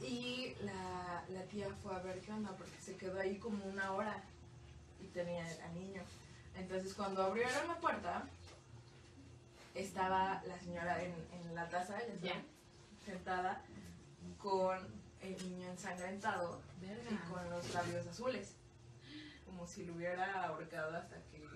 y 0.00 0.54
la, 0.62 1.24
la 1.28 1.42
tía 1.44 1.68
fue 1.82 1.94
a 1.94 1.98
ver 2.00 2.20
qué 2.20 2.32
onda 2.32 2.50
porque 2.56 2.78
se 2.80 2.96
quedó 2.96 3.20
ahí 3.20 3.38
como 3.38 3.64
una 3.64 3.92
hora 3.92 4.22
y 5.00 5.06
tenía 5.08 5.44
al 5.64 5.74
niño. 5.74 6.02
Entonces 6.56 6.94
cuando 6.94 7.22
abrieron 7.22 7.68
la 7.68 7.76
puerta 7.76 8.24
estaba 9.74 10.42
la 10.46 10.58
señora 10.58 11.02
en, 11.02 11.14
en 11.32 11.54
la 11.54 11.68
taza, 11.68 11.98
ya 12.22 12.34
Ya. 12.34 12.42
sentada 13.06 13.62
con 14.38 14.76
el 15.20 15.36
niño 15.50 15.68
ensangrentado 15.70 16.60
y 16.82 17.14
con 17.30 17.48
los 17.50 17.72
labios 17.72 18.06
azules, 18.06 18.54
como 19.52 19.66
si 19.66 19.84
lo 19.84 19.94
hubiera 19.94 20.46
ahorcado 20.46 20.96
hasta 20.96 21.16
que 21.24 21.46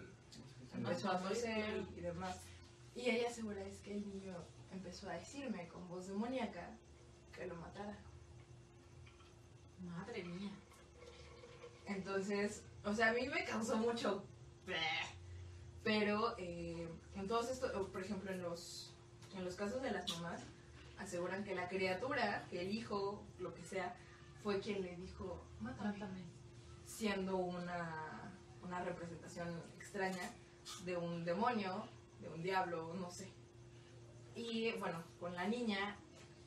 empezó 0.75 1.11
a 1.11 1.19
toser 1.19 1.83
y 1.97 2.01
demás. 2.01 2.43
Y 2.95 3.09
ella 3.09 3.29
asegura 3.29 3.63
es 3.63 3.79
que 3.79 3.95
el 3.95 4.07
niño 4.07 4.37
empezó 4.71 5.09
a 5.09 5.15
decirme 5.15 5.67
con 5.69 5.89
voz 5.89 6.07
demoníaca 6.07 6.77
que 7.35 7.47
lo 7.47 7.57
matara. 7.57 7.97
Madre 9.81 10.25
mía. 10.25 10.51
Entonces, 11.87 12.63
o 12.85 12.93
sea, 12.93 13.11
a 13.11 13.13
mí 13.13 13.27
me 13.29 13.45
causó 13.45 13.77
mucho... 13.77 14.25
Pero 15.85 16.35
eh, 16.37 16.89
en 17.15 17.29
todos 17.29 17.49
estos, 17.49 17.71
por 17.91 18.03
ejemplo, 18.03 18.33
en 18.33 18.43
los, 18.43 18.93
en 19.37 19.45
los 19.45 19.55
casos 19.55 19.81
de 19.83 19.93
las 19.93 20.11
mamás, 20.17 20.43
aseguran 20.99 21.45
que 21.45 21.55
la 21.55 21.69
criatura, 21.69 22.45
que 22.51 22.63
el 22.63 22.73
hijo, 22.73 23.25
lo 23.39 23.55
que 23.55 23.63
sea, 23.63 23.95
fue 24.43 24.59
quien 24.59 24.83
le 24.83 24.97
dijo, 24.97 25.47
mátame. 25.61 25.93
Mátame. 25.93 26.36
Siendo 26.97 27.37
una, 27.37 28.33
una 28.63 28.83
representación 28.83 29.49
extraña 29.77 30.31
de 30.85 30.97
un 30.97 31.25
demonio, 31.27 31.87
de 32.21 32.29
un 32.31 32.43
diablo, 32.43 32.95
no 32.95 33.11
sé. 33.11 33.29
Y 34.35 34.73
bueno, 34.79 35.03
con 35.21 35.35
la 35.35 35.47
niña, 35.47 35.97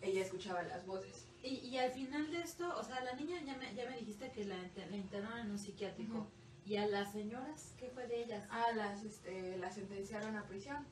ella 0.01 0.21
escuchaba 0.21 0.63
las 0.63 0.85
voces. 0.87 1.27
Y, 1.43 1.55
y 1.69 1.77
al 1.77 1.91
final 1.91 2.31
de 2.31 2.41
esto, 2.41 2.75
o 2.77 2.83
sea, 2.83 3.03
la 3.03 3.13
niña 3.13 3.39
ya 3.45 3.55
me, 3.57 3.73
ya 3.75 3.87
me 3.89 3.97
dijiste 3.97 4.31
que 4.31 4.43
la, 4.45 4.55
la 4.89 4.95
internaron 4.97 5.39
en 5.39 5.51
un 5.51 5.59
psiquiátrico. 5.59 6.27
¿Y 6.65 6.75
a 6.77 6.85
las 6.87 7.11
señoras 7.11 7.73
qué 7.79 7.89
fue 7.89 8.07
de 8.07 8.23
ellas? 8.23 8.45
Ah, 8.51 8.65
las, 8.75 9.03
este, 9.03 9.57
las 9.57 9.75
sentenciaron 9.75 10.35
a 10.35 10.43
prisión. 10.47 10.85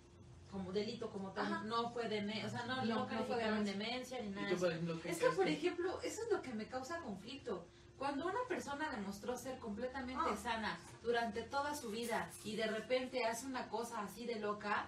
Como 0.52 0.72
delito, 0.72 1.10
como 1.12 1.32
tal. 1.32 1.46
Ajá. 1.52 1.63
No 1.65 1.89
fue 1.91 2.08
demencia, 2.08 2.46
o 2.48 2.50
sea, 2.50 2.65
no, 2.65 2.76
No, 2.78 2.86
no, 2.86 2.96
no 2.96 3.06
fue 3.08 3.15
calificaron 3.17 3.65
demencia. 3.65 4.17
demencia 4.17 4.22
ni 4.22 4.28
¿Y 4.28 4.30
nada. 4.32 4.50
tú, 4.50 4.56
de 4.65 4.70
ejemplo, 4.70 5.00
Es 5.04 5.17
que, 5.20 5.30
por 5.30 5.48
ejemplo, 5.48 6.02
eso 6.02 6.22
es 6.24 6.32
lo 6.32 6.41
que 6.41 6.54
me 6.54 6.67
causa 6.67 7.00
conflicto. 7.02 7.65
Cuando 7.97 8.27
una 8.27 8.39
persona 8.47 8.89
demostró 8.91 9.36
ser 9.36 9.57
completamente 9.60 10.29
Ah. 10.31 10.38
sana 10.38 10.79
durante 11.01 11.41
toda 11.43 11.73
su 11.75 11.89
vida 11.89 12.29
y 12.43 12.55
de 12.55 12.67
repente 12.67 13.25
hace 13.25 13.45
una 13.47 13.67
cosa 13.69 14.01
así 14.01 14.25
de 14.25 14.39
loca, 14.39 14.88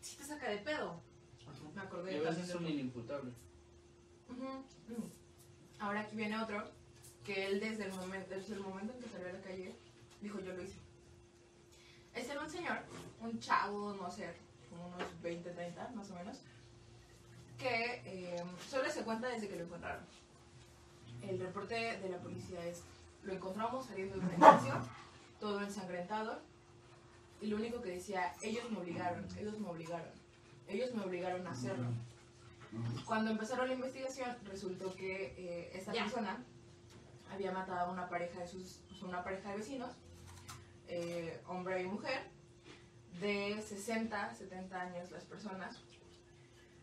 sí 0.00 0.16
te 0.16 0.24
saca 0.24 0.48
de 0.48 0.58
pedo. 0.58 1.00
Me 1.74 1.82
acordé 1.82 2.14
Y 2.14 2.16
a 2.18 2.30
veces 2.30 2.46
de 2.48 2.52
son 2.54 2.66
inimputables. 2.66 3.34
Ujú. 4.28 4.64
Ahora 5.78 6.00
aquí 6.00 6.16
viene 6.16 6.38
otro, 6.38 6.70
que 7.24 7.46
él 7.46 7.60
desde 7.60 7.84
el 7.86 7.92
momento, 7.92 8.30
desde 8.34 8.54
el 8.54 8.60
momento 8.60 8.92
en 8.94 9.00
que 9.00 9.08
salió 9.08 9.28
a 9.28 9.32
la 9.32 9.40
calle, 9.40 9.76
dijo 10.20 10.40
yo 10.40 10.52
lo 10.54 10.62
hice. 10.62 10.78
Este 12.14 12.32
era 12.32 12.40
un 12.42 12.50
señor, 12.50 12.78
un 13.20 13.38
chavo, 13.38 13.94
no 13.94 14.10
sé, 14.10 14.34
como 14.68 14.88
unos 14.88 15.22
20, 15.22 15.50
30 15.50 15.88
más 15.90 16.10
o 16.10 16.14
menos, 16.14 16.38
que 17.58 18.02
eh, 18.04 18.42
solo 18.68 18.90
se 18.90 19.04
cuenta 19.04 19.28
desde 19.28 19.48
que 19.48 19.56
lo 19.56 19.64
encontraron. 19.64 20.04
El 21.22 21.38
reporte 21.38 21.98
de 21.98 22.08
la 22.08 22.18
policía 22.18 22.64
es, 22.66 22.82
lo 23.22 23.32
encontramos 23.32 23.86
saliendo 23.86 24.14
de 24.16 24.20
un 24.20 24.30
edificio, 24.30 24.74
todo 25.38 25.60
ensangrentado, 25.62 26.40
y 27.40 27.46
lo 27.46 27.56
único 27.56 27.80
que 27.80 27.90
decía, 27.90 28.34
ellos 28.42 28.70
me 28.70 28.78
obligaron, 28.78 29.26
ellos 29.38 29.58
me 29.58 29.68
obligaron, 29.68 30.10
ellos 30.68 30.94
me 30.94 31.02
obligaron 31.04 31.46
a 31.46 31.50
hacerlo. 31.52 31.88
Cuando 33.06 33.30
empezaron 33.30 33.68
la 33.68 33.74
investigación, 33.74 34.36
resultó 34.44 34.94
que 34.94 35.34
eh, 35.36 35.70
esta 35.74 35.92
Ya. 35.92 36.04
persona 36.04 36.44
había 37.32 37.52
matado 37.52 37.80
a 37.88 37.90
una 37.92 38.08
pareja 38.08 38.40
de 38.40 38.46
sus, 38.48 38.80
una 39.02 39.24
pareja 39.24 39.50
de 39.50 39.56
vecinos, 39.58 39.90
eh, 40.88 41.40
hombre 41.48 41.82
y 41.82 41.86
mujer, 41.86 42.22
de 43.20 43.60
60, 43.62 44.34
70 44.34 44.80
años 44.80 45.10
las 45.10 45.24
personas. 45.24 45.78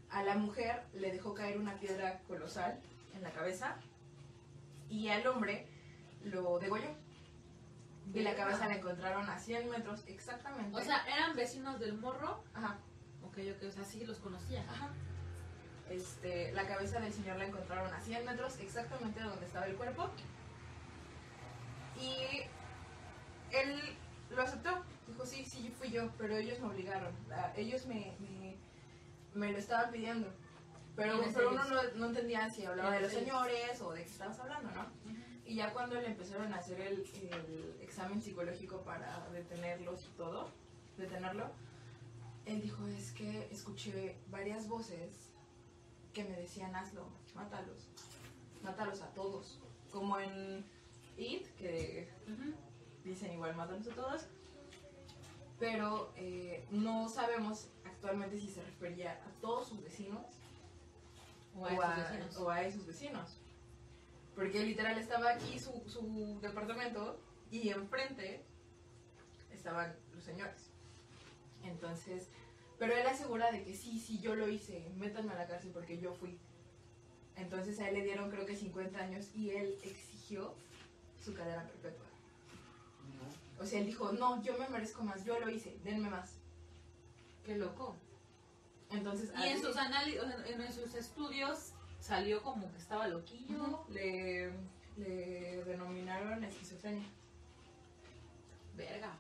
A 0.10 0.23
la 0.23 0.36
mujer 0.36 0.84
le 0.93 1.12
dejó 1.12 1.34
caer 1.34 1.58
una 1.58 1.76
piedra 1.80 2.20
colosal 2.28 2.80
en 3.16 3.24
la 3.24 3.32
cabeza 3.32 3.78
y 4.89 5.09
al 5.09 5.25
hombre 5.27 5.67
lo 6.23 6.59
degolló. 6.59 6.95
Y 8.13 8.21
la 8.21 8.35
cabeza 8.35 8.67
la 8.67 8.75
encontraron 8.75 9.29
a 9.29 9.38
100 9.38 9.69
metros 9.69 10.03
exactamente. 10.07 10.75
O 10.77 10.81
sea, 10.81 11.05
eran 11.13 11.35
vecinos 11.35 11.79
del 11.79 11.93
morro. 11.97 12.43
Ajá, 12.53 12.79
Ok, 13.23 13.38
ok, 13.55 13.67
o 13.67 13.71
sea, 13.71 13.83
sí 13.83 14.05
los 14.05 14.17
conocía. 14.19 14.63
Ajá. 14.69 14.89
Este, 15.89 16.51
la 16.53 16.65
cabeza 16.67 16.99
del 16.99 17.11
señor 17.13 17.38
la 17.38 17.45
encontraron 17.45 17.93
a 17.93 17.99
100 17.99 18.25
metros 18.25 18.57
exactamente 18.59 19.19
donde 19.21 19.45
estaba 19.45 19.65
el 19.67 19.75
cuerpo. 19.75 20.09
Y 21.99 22.41
él 23.55 23.97
lo 24.29 24.41
aceptó. 24.41 24.69
Dijo, 25.07 25.25
sí, 25.25 25.45
sí, 25.45 25.73
fui 25.77 25.89
yo, 25.89 26.09
pero 26.17 26.35
ellos 26.38 26.59
me 26.59 26.67
obligaron. 26.67 27.13
La- 27.29 27.53
ellos 27.55 27.85
me, 27.85 28.13
me, 28.19 28.55
me 29.33 29.51
lo 29.51 29.57
estaban 29.57 29.91
pidiendo. 29.91 30.31
Pero, 30.98 31.14
¿Quiénes 31.14 31.36
pero 31.36 31.52
uno 31.52 31.64
no, 31.64 31.82
no 31.95 32.06
entendía 32.08 32.50
si 32.50 32.66
hablaba 32.66 32.91
de 32.95 33.02
los 33.02 33.12
¿Quiénes 33.12 33.30
señores 33.30 33.82
o 33.82 33.93
de 33.93 34.04
qué 34.04 34.10
estabas 34.10 34.39
hablando, 34.39 34.72
¿no? 34.72 34.88
Y 35.45 35.56
ya 35.56 35.72
cuando 35.72 35.93
le 35.95 36.08
empezaron 36.08 36.52
a 36.52 36.58
hacer 36.58 36.82
el, 36.82 37.06
el 37.32 37.78
examen 37.82 38.20
psicológico 38.20 38.82
para 38.82 39.30
detenerlos 39.32 40.04
y 40.06 40.18
todo, 40.18 40.50
detenerlo, 40.98 41.52
él 42.45 42.62
dijo, 42.64 42.88
es 42.88 43.12
que 43.12 43.48
escuché 43.52 44.18
varias 44.32 44.68
voces 44.68 45.30
que 46.14 46.24
me 46.24 46.36
decían, 46.36 46.76
hazlo, 46.76 47.08
mátalos, 47.36 47.88
mátalos 48.64 49.00
a 49.02 49.14
todos. 49.14 49.60
Como 49.91 50.20
en, 50.20 50.66
It, 51.16 51.48
que 51.58 52.10
dicen 53.04 53.34
igual 53.34 53.56
mátanos 53.56 53.88
a 53.88 53.93
todos, 53.93 54.26
pero 55.60 56.12
eh, 56.16 56.66
no 56.72 57.08
sabemos 57.08 57.68
actualmente 57.86 58.39
si 58.39 58.48
se 58.50 58.64
refería 58.64 59.14
a 59.14 59.41
todos 59.41 59.70
sus 59.70 59.84
vecinos 59.84 60.26
O 61.58 61.66
a 61.66 61.74
esos 61.74 61.97
vecinos. 61.97 62.38
o 62.38 62.49
a 62.49 62.62
esos 62.62 62.86
vecinos. 62.86 63.38
Porque 64.36 64.64
literal 64.64 64.97
estaba 64.97 65.32
aquí 65.32 65.58
su, 65.60 65.72
su 65.88 66.39
departamento 66.41 67.20
y 67.49 67.70
enfrente 67.70 68.45
estaban 69.51 69.95
los 70.14 70.24
señores. 70.24 70.70
Entonces, 71.64 72.28
pero 72.78 72.95
él 72.95 73.08
asegura 73.08 73.51
de 73.51 73.64
que 73.64 73.76
sí, 73.76 73.99
sí, 73.99 74.20
yo 74.20 74.36
lo 74.36 74.47
hice, 74.47 74.88
métanme 74.97 75.34
a 75.34 75.38
la 75.38 75.47
cárcel 75.47 75.72
porque 75.74 75.97
yo 75.99 76.14
fui. 76.14 76.38
Entonces 77.36 77.80
a 77.80 77.89
él 77.89 77.95
le 77.95 78.03
dieron 78.03 78.30
creo 78.30 78.45
que 78.45 78.55
50 78.55 78.99
años 78.99 79.30
y 79.36 79.49
él 79.51 79.76
exigió 79.84 80.53
su 81.24 81.34
cadena 81.34 81.64
perpetua. 81.64 82.05
O 83.60 83.66
sea, 83.66 83.80
él 83.80 83.88
dijo, 83.88 84.12
no, 84.12 84.41
yo 84.43 84.58
me 84.58 84.70
merezco 84.70 85.03
más, 85.03 85.24
yo 85.26 85.39
lo 85.39 85.49
hice, 85.49 85.78
denme 85.84 86.10
más. 86.10 86.36
Qué 87.43 87.58
loco. 87.58 87.95
Entonces, 88.91 89.31
Y 89.38 89.47
en 89.47 89.61
sus 89.61 89.75
análisis, 89.75 90.21
en 90.47 90.73
sus 90.73 90.93
estudios 90.95 91.73
salió 91.99 92.41
como 92.41 92.71
que 92.71 92.77
estaba 92.77 93.07
loquillo. 93.07 93.85
Le, 93.89 94.51
le 94.97 95.63
denominaron 95.65 96.43
esquizofrenia. 96.43 97.07
Verga. 98.75 99.11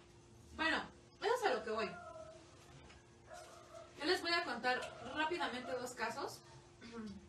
Bueno, 0.55 0.77
eso 1.21 1.33
es 1.35 1.51
a 1.51 1.53
lo 1.53 1.63
que 1.63 1.71
voy. 1.71 1.91
Yo 3.99 4.05
les 4.05 4.21
voy 4.21 4.31
a 4.31 4.43
contar 4.45 4.79
rápidamente 5.15 5.71
dos 5.71 5.91
casos. 5.91 6.39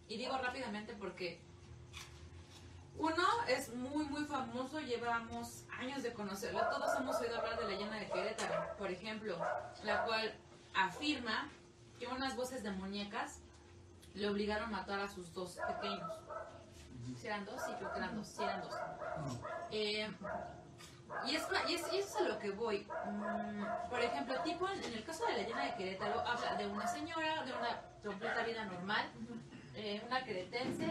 Y 0.07 0.17
digo 0.17 0.39
rápidamente 0.39 0.95
porque 0.95 1.41
uno 2.97 3.25
es 3.49 3.75
muy, 3.75 4.05
muy 4.07 4.25
famoso. 4.25 4.81
Llevamos 4.81 5.65
años 5.79 6.03
de 6.03 6.13
conocerlo. 6.13 6.61
Todos 6.71 6.99
hemos 6.99 7.17
oído 7.17 7.39
hablar 7.39 7.57
de 7.57 7.65
la 7.65 7.71
leyenda 7.71 7.97
de 7.97 8.09
Querétaro, 8.09 8.77
por 8.77 8.91
ejemplo, 8.91 9.37
la 9.85 10.05
cual 10.05 10.35
afirma 10.75 11.51
que 11.99 12.07
unas 12.07 12.37
voces 12.37 12.63
demoníacas 12.63 13.41
le 14.15 14.29
obligaron 14.29 14.75
a 14.75 14.79
matar 14.79 15.01
a 15.01 15.09
sus 15.09 15.33
dos 15.33 15.59
pequeños. 15.67 16.13
Si 17.17 17.27
eran 17.27 17.45
dos, 17.45 17.61
sí, 17.65 17.73
creo 17.79 17.93
que 17.93 17.99
eran 17.99 18.17
dos. 18.17 18.27
Sí, 18.27 18.43
eran 18.43 18.61
dos. 18.63 18.75
Eh, 19.71 20.11
y, 21.27 21.37
es, 21.37 21.49
y, 21.69 21.75
es, 21.75 21.93
y 21.93 21.97
eso 21.99 21.99
es 21.99 22.17
a 22.17 22.29
lo 22.29 22.39
que 22.39 22.51
voy. 22.51 22.87
Mm, 23.07 23.89
por 23.89 24.01
ejemplo, 24.01 24.41
tipo 24.43 24.69
en, 24.69 24.83
el 24.85 25.05
caso 25.05 25.25
de 25.25 25.33
la 25.33 25.39
leyenda 25.39 25.65
de 25.65 25.75
Querétaro, 25.75 26.21
habla 26.21 26.55
de 26.57 26.67
una 26.67 26.87
señora, 26.87 27.45
de 27.45 27.53
una 27.53 27.81
completa 28.05 28.43
vida 28.45 28.65
normal, 28.65 29.07
eh, 29.75 30.03
una 30.07 30.25
queretense, 30.25 30.87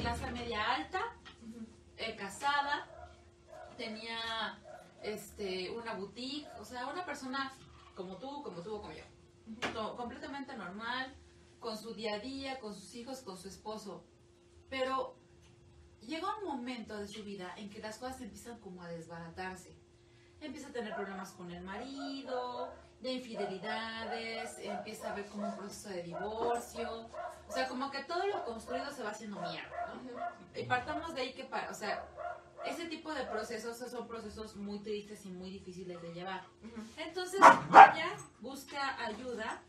clase 0.00 0.30
media 0.30 0.74
alta, 0.74 1.00
eh, 1.96 2.16
casada, 2.16 2.86
tenía 3.76 4.58
este, 5.02 5.70
una 5.70 5.94
boutique, 5.94 6.48
o 6.58 6.64
sea, 6.64 6.86
una 6.86 7.04
persona 7.04 7.52
como 7.94 8.16
tú, 8.16 8.42
como 8.42 8.62
tú 8.62 8.76
o 8.76 8.80
como 8.80 8.92
yo. 8.94 9.04
Completamente 9.96 10.56
normal, 10.56 11.14
con 11.60 11.76
su 11.76 11.94
día 11.94 12.14
a 12.14 12.18
día, 12.18 12.58
con 12.60 12.74
sus 12.74 12.94
hijos, 12.94 13.20
con 13.22 13.36
su 13.36 13.48
esposo. 13.48 14.04
Pero 14.68 15.16
llega 16.00 16.36
un 16.38 16.44
momento 16.44 16.96
de 16.96 17.06
su 17.08 17.22
vida 17.24 17.52
en 17.56 17.70
que 17.70 17.80
las 17.80 17.98
cosas 17.98 18.20
empiezan 18.20 18.58
como 18.60 18.82
a 18.82 18.88
desbaratarse. 18.88 19.76
Empieza 20.40 20.68
a 20.68 20.72
tener 20.72 20.94
problemas 20.94 21.30
con 21.32 21.50
el 21.52 21.62
marido, 21.62 22.72
de 23.00 23.12
infidelidades, 23.12 24.58
empieza 24.58 25.10
a 25.10 25.14
ver 25.14 25.26
como 25.26 25.48
un 25.48 25.56
proceso 25.56 25.88
de 25.90 26.02
divorcio. 26.02 27.08
O 27.48 27.52
sea, 27.52 27.68
como 27.68 27.90
que 27.90 28.02
todo 28.04 28.26
lo 28.26 28.44
construido 28.44 28.90
se 28.90 29.02
va 29.02 29.10
haciendo 29.10 29.40
mierda, 29.40 29.94
¿no? 29.94 30.60
Y 30.60 30.64
partamos 30.64 31.14
de 31.14 31.20
ahí 31.22 31.32
que, 31.34 31.44
pa- 31.44 31.68
o 31.70 31.74
sea, 31.74 32.04
ese 32.66 32.86
tipo 32.86 33.12
de 33.14 33.24
procesos 33.24 33.76
son 33.76 34.06
procesos 34.08 34.56
muy 34.56 34.78
tristes 34.80 35.24
y 35.26 35.30
muy 35.30 35.50
difíciles 35.50 36.00
de 36.02 36.12
llevar. 36.12 36.44
Entonces 36.96 37.40
ella 37.40 38.16
busca 38.40 39.04
ayuda 39.04 39.62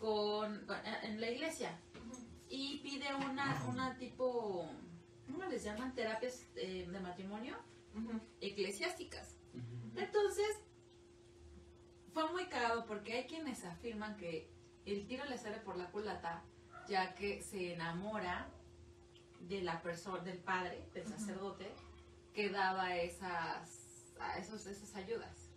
con, 0.00 0.64
con- 0.66 0.76
en 1.02 1.20
la 1.20 1.30
iglesia 1.30 1.78
y 2.48 2.78
pide 2.78 3.14
una, 3.14 3.62
una 3.68 3.96
tipo, 3.98 4.68
¿cómo 5.26 5.44
les 5.44 5.64
llaman? 5.64 5.94
Terapias 5.94 6.46
eh, 6.56 6.86
de 6.90 7.00
matrimonio 7.00 7.56
eclesiásticas. 8.40 9.36
Entonces 9.96 10.48
fue 12.12 12.30
muy 12.32 12.46
cagado 12.46 12.84
porque 12.86 13.12
hay 13.14 13.24
quienes 13.26 13.64
afirman 13.64 14.16
que 14.16 14.50
el 14.86 15.06
tiro 15.06 15.24
le 15.26 15.38
sale 15.38 15.58
por 15.58 15.76
la 15.76 15.90
culata 15.90 16.42
ya 16.88 17.14
que 17.14 17.40
se 17.42 17.72
enamora 17.74 18.48
de 19.40 19.62
la 19.62 19.80
persona, 19.82 20.22
del 20.22 20.38
padre, 20.38 20.86
del 20.92 21.06
sacerdote, 21.06 21.72
que 22.34 22.50
daba 22.50 22.96
esas, 22.96 24.12
a 24.18 24.38
esos, 24.38 24.66
esas 24.66 24.94
ayudas. 24.96 25.50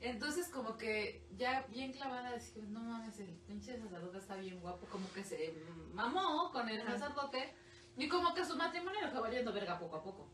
Entonces 0.00 0.48
como 0.50 0.76
que 0.76 1.24
ya 1.36 1.62
bien 1.70 1.92
clavada 1.92 2.32
decía, 2.32 2.62
no 2.68 2.80
mames, 2.80 3.18
el 3.20 3.30
pinche 3.46 3.78
sacerdote 3.78 4.18
está 4.18 4.36
bien 4.36 4.60
guapo, 4.60 4.86
como 4.86 5.10
que 5.12 5.22
se 5.24 5.54
mamó 5.92 6.50
con 6.52 6.68
el 6.68 6.80
Ajá. 6.80 6.98
sacerdote 6.98 7.54
y 7.96 8.08
como 8.08 8.34
que 8.34 8.44
su 8.44 8.56
matrimonio 8.56 9.00
le 9.02 9.08
fue 9.10 9.20
valiendo 9.20 9.52
verga 9.52 9.78
poco 9.78 9.96
a 9.96 10.02
poco, 10.02 10.28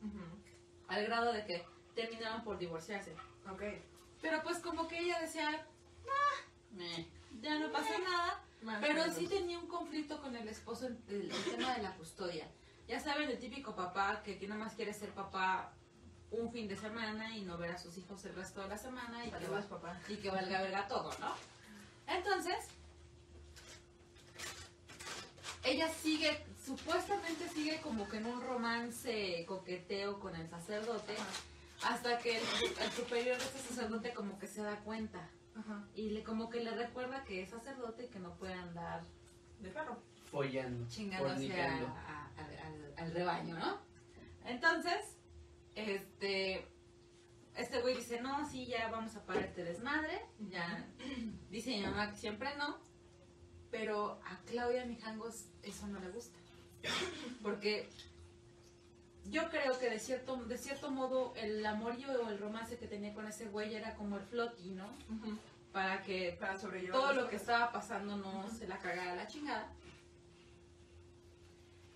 al 0.88 1.04
grado 1.04 1.32
de 1.32 1.44
que 1.44 1.64
terminaron 1.94 2.42
por 2.42 2.58
divorciarse. 2.58 3.14
Ok. 3.50 3.62
Pero 4.22 4.42
pues 4.42 4.58
como 4.58 4.86
que 4.88 4.98
ella 4.98 5.20
decía, 5.20 5.66
"Ah, 6.06 6.44
meh, 6.72 7.08
ya 7.40 7.58
no 7.58 7.70
pasa 7.72 7.98
nada, 7.98 8.44
Más 8.62 8.80
pero 8.80 9.00
menos. 9.02 9.16
sí 9.16 9.26
tenía 9.28 9.58
un 9.58 9.66
conflicto 9.68 10.20
con 10.20 10.34
el 10.36 10.48
esposo 10.48 10.86
en 10.86 11.02
el, 11.08 11.30
el 11.30 11.44
tema 11.44 11.74
de 11.76 11.82
la 11.82 11.94
custodia. 11.96 12.50
Ya 12.90 12.98
saben, 12.98 13.30
el 13.30 13.38
típico 13.38 13.76
papá 13.76 14.20
que, 14.24 14.36
que 14.36 14.48
nada 14.48 14.64
más 14.64 14.74
quiere 14.74 14.92
ser 14.92 15.10
papá 15.10 15.72
un 16.32 16.50
fin 16.50 16.66
de 16.66 16.74
semana 16.76 17.36
y 17.36 17.42
no 17.42 17.56
ver 17.56 17.70
a 17.70 17.78
sus 17.78 17.96
hijos 17.96 18.24
el 18.24 18.34
resto 18.34 18.60
de 18.62 18.66
la 18.68 18.76
semana 18.78 19.24
y 19.24 19.30
que, 19.30 19.46
va- 19.46 19.60
papá. 19.62 19.96
y 20.08 20.16
que 20.16 20.28
valga 20.28 20.60
verga 20.60 20.88
todo, 20.88 21.08
¿no? 21.20 21.32
Entonces, 22.08 22.56
ella 25.62 25.88
sigue, 25.88 26.44
supuestamente 26.66 27.48
sigue 27.50 27.80
como 27.80 28.08
que 28.08 28.16
en 28.16 28.26
un 28.26 28.42
romance 28.42 29.44
coqueteo 29.46 30.18
con 30.18 30.34
el 30.34 30.50
sacerdote, 30.50 31.14
hasta 31.84 32.18
que 32.18 32.38
el, 32.38 32.44
el 32.80 32.90
superior 32.90 33.38
de 33.38 33.44
este 33.44 33.60
sacerdote 33.68 34.12
como 34.14 34.36
que 34.40 34.48
se 34.48 34.62
da 34.62 34.80
cuenta 34.80 35.30
Ajá. 35.54 35.84
y 35.94 36.10
le 36.10 36.24
como 36.24 36.50
que 36.50 36.58
le 36.58 36.72
recuerda 36.74 37.22
que 37.22 37.42
es 37.42 37.50
sacerdote 37.50 38.06
y 38.06 38.08
que 38.08 38.18
no 38.18 38.34
puede 38.34 38.54
andar 38.54 39.04
De 39.60 39.70
perro. 39.70 40.02
Follando. 40.30 40.86
chingándose 40.88 41.60
al, 41.62 41.86
al- 42.96 43.12
rebaño, 43.12 43.58
¿no? 43.58 43.78
Entonces, 44.44 45.16
este, 45.74 46.66
este 47.56 47.80
güey 47.80 47.96
dice, 47.96 48.20
no, 48.20 48.48
sí, 48.48 48.66
ya 48.66 48.88
vamos 48.90 49.16
a 49.16 49.24
parar 49.24 49.44
este 49.44 49.64
desmadre, 49.64 50.20
ya, 50.50 50.86
dice 51.50 51.70
mi 51.70 51.80
mamá 51.82 52.10
que 52.10 52.16
siempre 52.16 52.54
no, 52.56 52.78
pero 53.70 54.20
a 54.24 54.38
Claudia 54.46 54.84
Mijangos 54.84 55.46
eso 55.62 55.86
no 55.86 55.98
le 56.00 56.10
gusta, 56.10 56.38
porque 57.42 57.88
yo 59.26 59.48
creo 59.50 59.78
que 59.78 59.90
de 59.90 59.98
cierto, 59.98 60.36
de 60.44 60.58
cierto 60.58 60.90
modo 60.90 61.32
el 61.36 61.64
amorío 61.64 62.08
o 62.22 62.28
el 62.30 62.38
romance 62.38 62.78
que 62.78 62.86
tenía 62.86 63.14
con 63.14 63.26
ese 63.26 63.46
güey 63.48 63.74
era 63.74 63.94
como 63.94 64.16
el 64.16 64.22
floti, 64.24 64.70
¿no? 64.70 64.88
Para 65.72 66.02
que 66.02 66.36
Para 66.40 66.58
todo 66.58 67.12
lo 67.12 67.28
que 67.28 67.36
estaba 67.36 67.70
pasando 67.70 68.16
no 68.16 68.48
se 68.50 68.66
la 68.66 68.78
cagara 68.78 69.12
a 69.12 69.16
la 69.16 69.26
chingada. 69.28 69.68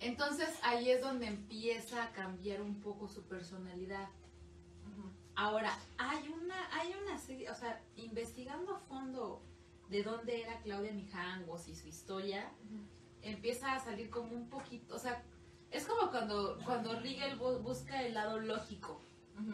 Entonces 0.05 0.49
ahí 0.61 0.89
es 0.91 1.01
donde 1.01 1.25
empieza 1.27 2.03
a 2.03 2.11
cambiar 2.11 2.61
un 2.61 2.79
poco 2.81 3.07
su 3.07 3.23
personalidad. 3.23 4.07
Ahora, 5.35 5.77
hay 5.97 6.29
una, 6.29 6.55
hay 6.73 6.93
una 7.03 7.17
serie, 7.17 7.49
o 7.49 7.55
sea, 7.55 7.81
investigando 7.97 8.75
a 8.75 8.79
fondo 8.79 9.41
de 9.89 10.03
dónde 10.03 10.41
era 10.43 10.59
Claudia 10.61 10.93
Mijangos 10.93 11.67
y 11.67 11.75
su 11.75 11.87
historia, 11.87 12.49
empieza 13.21 13.73
a 13.73 13.79
salir 13.79 14.09
como 14.09 14.31
un 14.31 14.47
poquito, 14.49 14.95
o 14.95 14.99
sea, 14.99 15.23
es 15.71 15.85
como 15.85 16.09
cuando, 16.11 16.57
cuando 16.63 16.97
Riegel 16.99 17.37
bu- 17.39 17.59
busca 17.61 18.01
el 18.03 18.13
lado 18.13 18.39
lógico, 18.39 19.01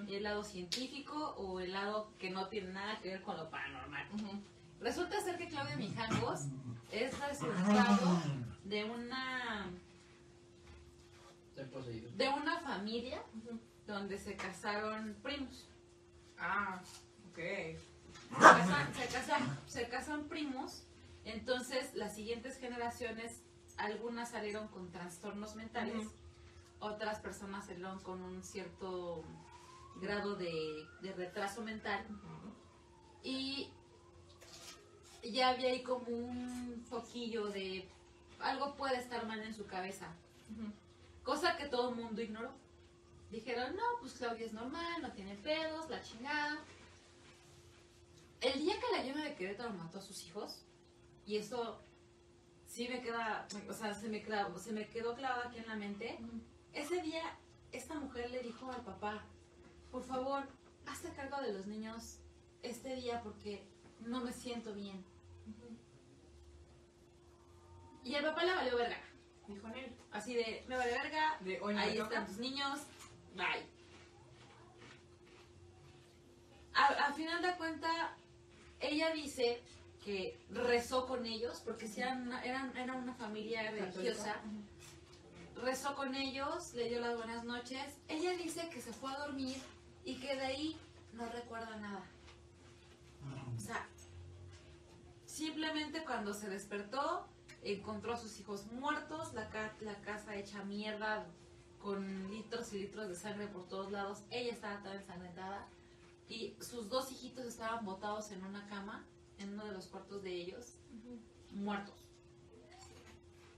el 0.10 0.22
lado 0.24 0.44
científico 0.44 1.16
o 1.38 1.60
el 1.62 1.72
lado 1.72 2.12
que 2.20 2.30
no 2.30 2.48
tiene 2.50 2.74
nada 2.74 3.00
que 3.02 3.10
ver 3.10 3.22
con 3.24 3.38
lo 3.38 3.50
paranormal. 3.50 4.08
Resulta 4.82 5.20
ser 5.22 5.38
que 5.38 5.48
Claudia 5.48 5.78
Mijangos 5.78 6.42
es 6.92 7.18
resultado 7.28 8.22
de 8.66 8.84
una 8.84 9.66
Estoy 11.64 11.82
poseído. 11.82 12.12
de 12.12 12.30
una 12.30 12.60
familia 12.62 13.22
donde 13.88 14.18
se 14.18 14.36
casaron 14.36 15.16
primos. 15.22 15.68
Ah, 16.38 16.82
ok. 17.30 17.38
Se 17.38 18.38
casan, 18.40 18.94
se 18.94 19.08
casan, 19.08 19.60
se 19.68 19.90
casan 19.90 20.24
primos, 20.28 20.84
entonces 21.26 21.94
las 21.96 22.16
siguientes 22.16 22.58
generaciones, 22.58 23.44
algunas 23.78 24.32
salieron 24.32 24.68
con 24.70 24.92
trastornos 24.92 25.56
mentales, 25.56 26.08
otras 26.80 27.20
personas 27.20 27.66
salieron 27.66 28.00
con 28.00 28.22
un 28.22 28.44
cierto 28.44 29.24
grado 30.02 30.36
de, 30.36 30.52
de 31.02 31.14
retraso 31.14 31.62
mental 31.62 32.06
y 33.24 33.70
ya 35.24 35.50
había 35.50 35.70
ahí 35.70 35.84
como 35.84 36.08
un 36.08 36.84
foquillo 36.90 37.48
de 37.48 37.88
algo 38.40 38.76
puede 38.76 38.98
estar 38.98 39.26
mal 39.28 39.42
en 39.42 39.54
su 39.54 39.68
cabeza. 39.68 40.08
Cosa 41.24 41.58
que 41.58 41.66
todo 41.68 41.90
el 41.90 41.96
mundo 41.96 42.22
ignoró. 42.22 42.52
Dijeron, 43.30 43.76
no, 43.76 43.84
pues 44.02 44.14
Claudia 44.14 44.46
es 44.46 44.54
normal, 44.54 45.02
no 45.02 45.12
tiene 45.14 45.36
pedos, 45.36 45.90
la 45.90 46.02
chingada. 46.02 46.60
El 48.42 48.60
día 48.60 48.76
que 48.80 48.98
la 48.98 49.04
llena 49.04 49.24
de 49.24 49.36
Querétaro 49.36 49.70
mató 49.72 50.00
a 50.00 50.02
sus 50.02 50.26
hijos, 50.26 50.64
y 51.26 51.38
eso 51.38 51.80
sí 52.66 52.88
me 52.90 53.02
queda, 53.02 53.48
o 53.70 53.74
sea, 53.74 53.94
se 53.94 54.10
me, 54.10 54.26
clavó- 54.26 54.58
se 54.58 54.74
me 54.74 54.88
quedó 54.90 55.16
clavado 55.16 55.48
aquí 55.48 55.60
en 55.60 55.68
la 55.68 55.76
mente, 55.76 56.18
ese 56.74 57.02
día 57.02 57.22
esta 57.72 57.96
mujer 57.96 58.32
le 58.32 58.42
dijo 58.42 58.70
al 58.72 58.82
papá, 58.82 59.24
por 59.92 60.04
favor, 60.04 60.44
hazte 60.88 61.14
cargo 61.14 61.40
de 61.42 61.54
los 61.54 61.68
niños 61.68 62.18
este 62.64 62.96
día 62.96 63.22
porque 63.22 63.64
no 64.02 64.22
me 64.22 64.34
siento 64.34 64.74
bien. 64.74 65.06
Y 68.04 68.16
el 68.16 68.26
papá 68.26 68.44
le 68.44 68.56
valió 68.56 68.76
verga. 68.76 68.98
Dijo 69.54 69.68
en 69.68 69.78
él. 69.78 69.96
Así 70.12 70.34
de, 70.34 70.64
me 70.68 70.76
vale 70.78 70.92
verga, 70.92 71.38
De 71.42 71.60
hoy 71.62 71.76
ahí 71.76 71.98
toca. 71.98 72.10
están 72.10 72.28
tus 72.28 72.38
niños, 72.38 72.80
bye. 73.36 73.66
A, 76.74 76.86
a 77.08 77.14
final 77.14 77.42
de 77.42 77.54
cuenta, 77.56 78.16
ella 78.80 79.12
dice 79.14 79.62
que 80.04 80.40
rezó 80.50 81.06
con 81.06 81.26
ellos, 81.26 81.62
porque 81.64 81.88
si 81.88 82.02
eran 82.02 82.24
una, 82.24 82.44
eran, 82.44 82.76
eran 82.76 83.04
una 83.04 83.14
familia 83.14 83.70
religiosa, 83.72 84.38
rezó 85.56 85.96
con 85.96 86.16
ellos, 86.16 86.74
le 86.74 86.90
dio 86.90 87.00
las 87.02 87.16
buenas 87.18 87.44
noches. 87.44 87.98
Ella 88.08 88.32
dice 88.34 88.70
que 88.70 88.82
se 88.82 88.94
fue 88.94 89.12
a 89.14 89.18
dormir 89.20 89.58
y 90.04 90.16
que 90.16 90.36
de 90.36 90.42
ahí 90.46 90.78
no 91.14 91.30
recuerda 91.30 91.76
nada. 91.78 92.04
O 93.56 93.60
sea, 93.60 93.88
simplemente 95.26 96.04
cuando 96.04 96.34
se 96.34 96.50
despertó, 96.50 97.28
encontró 97.64 98.14
a 98.14 98.18
sus 98.18 98.40
hijos 98.40 98.66
muertos, 98.72 99.34
la, 99.34 99.50
ca- 99.50 99.76
la 99.82 99.96
casa 100.02 100.36
hecha 100.36 100.64
mierda, 100.64 101.26
con 101.80 102.30
litros 102.30 102.72
y 102.74 102.80
litros 102.80 103.08
de 103.10 103.16
sangre 103.16 103.48
por 103.48 103.68
todos 103.68 103.92
lados. 103.92 104.24
Ella 104.30 104.52
estaba 104.54 104.82
toda 104.82 104.96
ensangrentada 104.96 105.68
y 106.30 106.56
sus 106.62 106.90
dos 106.90 107.12
hijitos 107.12 107.46
estaban 107.46 107.84
botados 107.86 108.32
en 108.32 108.44
una 108.46 108.68
cama, 108.68 109.06
en 109.40 109.54
uno 109.54 109.66
de 109.66 109.72
los 109.74 109.88
cuartos 109.88 110.22
de 110.24 110.32
ellos, 110.34 110.76
muertos. 111.52 111.96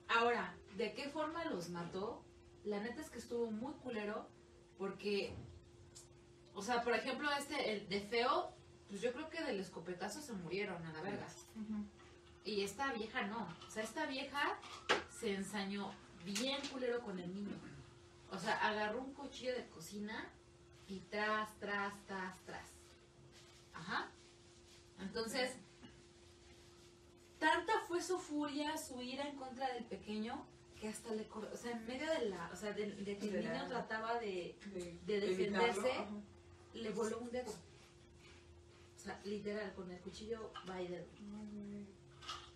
Ahora, 0.07 0.55
¿de 0.77 0.93
qué 0.93 1.09
forma 1.09 1.43
los 1.45 1.69
mató? 1.69 2.23
La 2.63 2.79
neta 2.79 3.01
es 3.01 3.09
que 3.09 3.19
estuvo 3.19 3.51
muy 3.51 3.73
culero 3.75 4.27
porque, 4.77 5.33
o 6.53 6.61
sea, 6.61 6.83
por 6.83 6.93
ejemplo, 6.93 7.29
este, 7.37 7.73
el 7.73 7.89
de 7.89 8.01
feo, 8.01 8.53
pues 8.87 9.01
yo 9.01 9.11
creo 9.13 9.29
que 9.29 9.43
del 9.43 9.59
escopetazo 9.59 10.21
se 10.21 10.33
murieron 10.33 10.83
a 10.85 10.93
la 10.93 11.01
verga. 11.01 11.27
Y 12.45 12.61
esta 12.63 12.91
vieja 12.93 13.23
no. 13.27 13.47
O 13.67 13.71
sea, 13.71 13.83
esta 13.83 14.05
vieja 14.05 14.59
se 15.09 15.33
ensañó 15.33 15.91
bien 16.25 16.59
culero 16.71 17.01
con 17.01 17.19
el 17.19 17.33
niño. 17.33 17.55
O 18.31 18.39
sea, 18.39 18.55
agarró 18.67 19.01
un 19.01 19.13
cuchillo 19.13 19.53
de 19.53 19.67
cocina 19.67 20.29
y 20.87 20.99
tras, 21.01 21.57
tras, 21.59 21.93
tras, 22.05 22.37
tras. 22.45 22.69
Ajá. 23.73 24.09
Entonces, 24.99 25.55
tanta 27.39 27.73
fue 27.87 28.01
su 28.01 28.19
furia, 28.19 28.77
su 28.77 29.01
ira 29.01 29.27
en 29.27 29.35
contra 29.35 29.71
del 29.73 29.85
pequeño, 29.85 30.45
que 30.79 30.89
hasta 30.89 31.13
le 31.13 31.27
o 31.31 31.57
sea, 31.57 31.71
en 31.71 31.85
medio 31.85 32.09
de 32.09 32.29
la, 32.29 32.49
o 32.51 32.55
sea, 32.55 32.73
de, 32.73 32.91
de 32.91 33.17
que 33.17 33.27
el 33.27 33.49
niño 33.49 33.67
trataba 33.67 34.19
de, 34.19 34.57
De, 35.05 35.19
defenderse. 35.21 36.05
le 36.73 36.89
voló 36.91 37.19
un 37.19 37.31
dedo. 37.31 37.51
O 37.51 38.99
sea, 38.99 39.19
literal, 39.23 39.73
con 39.73 39.91
el 39.91 39.99
cuchillo 39.99 40.51
va 40.69 40.81
y 40.81 40.87
dedo. 40.87 41.05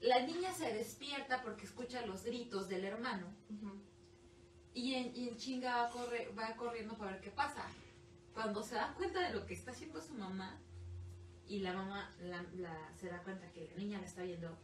La 0.02 0.20
niña 0.26 0.54
se 0.54 0.74
despierta 0.74 1.42
porque 1.42 1.66
escucha 1.66 2.06
los 2.06 2.24
gritos 2.24 2.68
del 2.70 2.86
hermano 2.86 3.28
y 4.74 4.94
en, 4.94 5.16
y 5.16 5.30
en 5.30 5.38
chinga 5.38 5.76
va, 5.84 5.90
corre- 5.90 6.32
va 6.38 6.56
corriendo 6.56 6.96
para 6.98 7.12
ver 7.14 7.22
qué 7.22 7.32
pasa. 7.32 7.66
Cuando 8.34 8.62
se 8.64 8.76
da 8.76 8.94
cuenta 8.94 9.20
de 9.28 9.34
lo 9.34 9.46
que 9.48 9.56
está 9.56 9.72
haciendo 9.72 10.00
su 10.02 10.14
mamá 10.14 10.60
y 11.48 11.60
la 11.60 11.74
mamá 11.74 12.14
la- 12.22 12.44
la- 12.56 12.92
se 12.96 13.08
da 13.10 13.24
cuenta 13.24 13.52
que 13.52 13.72
la 13.72 13.78
niña 13.78 14.00
la 14.00 14.06
está 14.06 14.22
viendo, 14.22 14.56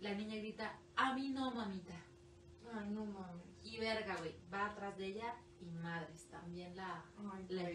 la 0.00 0.14
niña 0.14 0.36
grita, 0.36 0.78
a 0.94 1.14
mí 1.14 1.30
no, 1.30 1.50
mamita. 1.50 1.94
Ay, 2.72 2.88
no 2.90 3.04
mames. 3.04 3.42
Y 3.64 3.78
verga, 3.78 4.16
güey, 4.16 4.34
va 4.52 4.66
atrás 4.66 4.96
de 4.96 5.06
ella 5.06 5.34
y 5.60 5.64
madres, 5.70 6.26
también 6.30 6.74
la, 6.76 7.04
Ay, 7.32 7.46
la. 7.48 7.68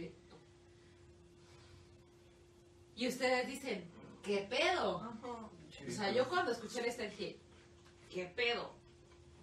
Y 2.95 3.07
ustedes 3.07 3.45
dicen, 3.47 3.83
¿qué 4.23 4.47
pedo? 4.49 4.97
Ajá. 5.01 5.49
O 5.85 5.91
sea, 5.91 6.11
yo 6.11 6.27
cuando 6.27 6.51
escuché 6.51 6.87
historia 6.87 7.09
dije, 7.09 7.39
¿qué 8.09 8.25
pedo? 8.25 8.73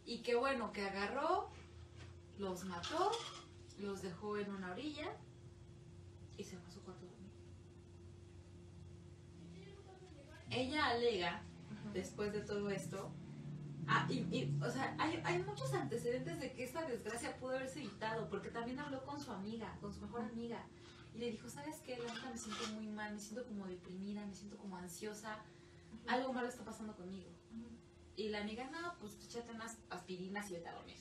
Y 0.05 0.22
qué 0.22 0.35
bueno 0.35 0.72
que 0.72 0.82
agarró, 0.82 1.49
los 2.39 2.64
mató, 2.64 3.12
los 3.78 4.03
dejó 4.03 4.37
en 4.39 4.51
una 4.51 4.72
orilla 4.72 5.12
y 6.37 6.45
se 6.45 6.57
fue 6.57 6.68
a 6.68 6.72
su 6.72 6.80
cuarto 6.82 7.07
a 7.07 7.09
dormir. 7.09 7.30
Ella 10.51 10.87
alega, 10.89 11.43
después 11.93 12.32
de 12.32 12.41
todo 12.41 12.70
esto, 12.70 13.11
ah, 13.87 14.07
y, 14.11 14.18
y, 14.37 14.59
o 14.62 14.70
sea, 14.70 14.95
hay, 14.99 15.22
hay 15.24 15.43
muchos 15.43 15.72
antecedentes 15.72 16.41
de 16.41 16.53
que 16.53 16.64
esta 16.64 16.87
desgracia 16.87 17.37
pudo 17.39 17.57
haberse 17.57 17.80
evitado, 17.80 18.28
porque 18.28 18.51
también 18.51 18.78
habló 18.78 19.05
con 19.05 19.20
su 19.20 19.32
amiga, 19.32 19.78
con 19.80 19.93
su 19.93 20.01
mejor 20.03 20.22
amiga, 20.22 20.64
y 21.14 21.18
le 21.18 21.30
dijo, 21.30 21.49
¿sabes 21.49 21.76
qué? 21.80 21.97
La 21.99 22.12
neta 22.12 22.30
me 22.30 22.37
siento 22.37 22.66
muy 22.74 22.89
mal, 22.89 23.14
me 23.14 23.20
siento 23.20 23.47
como 23.47 23.66
deprimida, 23.66 24.26
me 24.26 24.35
siento 24.35 24.59
como 24.59 24.76
ansiosa, 24.76 25.39
algo 26.07 26.32
malo 26.32 26.48
está 26.48 26.64
pasando 26.64 26.94
conmigo. 26.96 27.30
Y 28.16 28.28
la 28.28 28.40
amiga, 28.40 28.68
no, 28.70 28.94
pues 29.00 29.16
échate 29.24 29.50
unas 29.52 29.78
aspirinas 29.90 30.50
y 30.50 30.55
vete 30.55 30.68
a 30.68 30.74
dormir. 30.74 30.96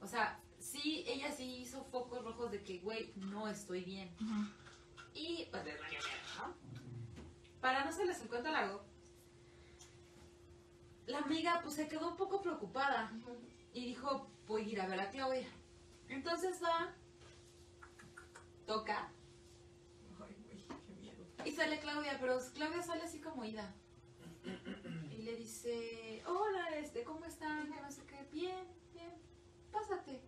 O 0.00 0.06
sea, 0.06 0.40
sí, 0.58 1.04
ella 1.06 1.30
sí 1.30 1.56
hizo 1.56 1.84
focos 1.84 2.24
rojos 2.24 2.50
de 2.50 2.62
que, 2.62 2.78
güey, 2.78 3.12
no 3.16 3.48
estoy 3.48 3.84
bien. 3.84 4.10
Y 5.14 5.46
pues 5.50 5.64
les 5.64 5.78
verga, 5.78 5.98
¿no? 6.38 6.54
Para 7.60 7.84
no 7.84 7.90
hacerles 7.90 8.20
el 8.22 8.28
cuento 8.28 8.50
largo, 8.50 8.82
la 11.06 11.18
amiga 11.18 11.60
pues 11.62 11.74
se 11.74 11.88
quedó 11.88 12.08
un 12.08 12.16
poco 12.16 12.40
preocupada 12.40 13.12
y 13.74 13.84
dijo, 13.84 14.30
voy 14.46 14.62
a 14.62 14.68
ir 14.68 14.80
a 14.80 14.86
ver 14.86 15.00
a 15.00 15.10
Claudia. 15.10 15.48
Entonces 16.08 16.62
va, 16.62 16.94
toca 18.66 19.12
Ay, 20.22 20.36
güey, 20.44 20.64
qué 20.86 20.94
miedo. 20.94 21.26
y 21.44 21.52
sale 21.52 21.80
Claudia, 21.80 22.16
pero 22.18 22.38
Claudia 22.54 22.82
sale 22.82 23.02
así 23.02 23.20
como 23.20 23.44
ida. 23.44 23.74
Le 25.30 25.36
dice, 25.36 26.24
hola, 26.26 26.76
este, 26.76 27.04
¿cómo 27.04 27.24
están? 27.24 27.72
Que 27.72 27.80
no 27.80 27.92
sé 27.92 28.02
qué, 28.04 28.26
bien, 28.32 28.66
bien, 28.92 29.12
pásate. 29.70 30.20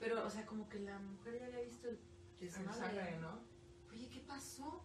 Pero, 0.00 0.26
o 0.26 0.28
sea, 0.30 0.44
como 0.44 0.68
que 0.68 0.80
la 0.80 0.98
mujer 0.98 1.38
ya 1.38 1.46
había 1.46 1.60
visto 1.60 1.88
el. 1.88 2.00
Oye, 3.92 4.08
¿qué 4.08 4.18
pasó? 4.26 4.84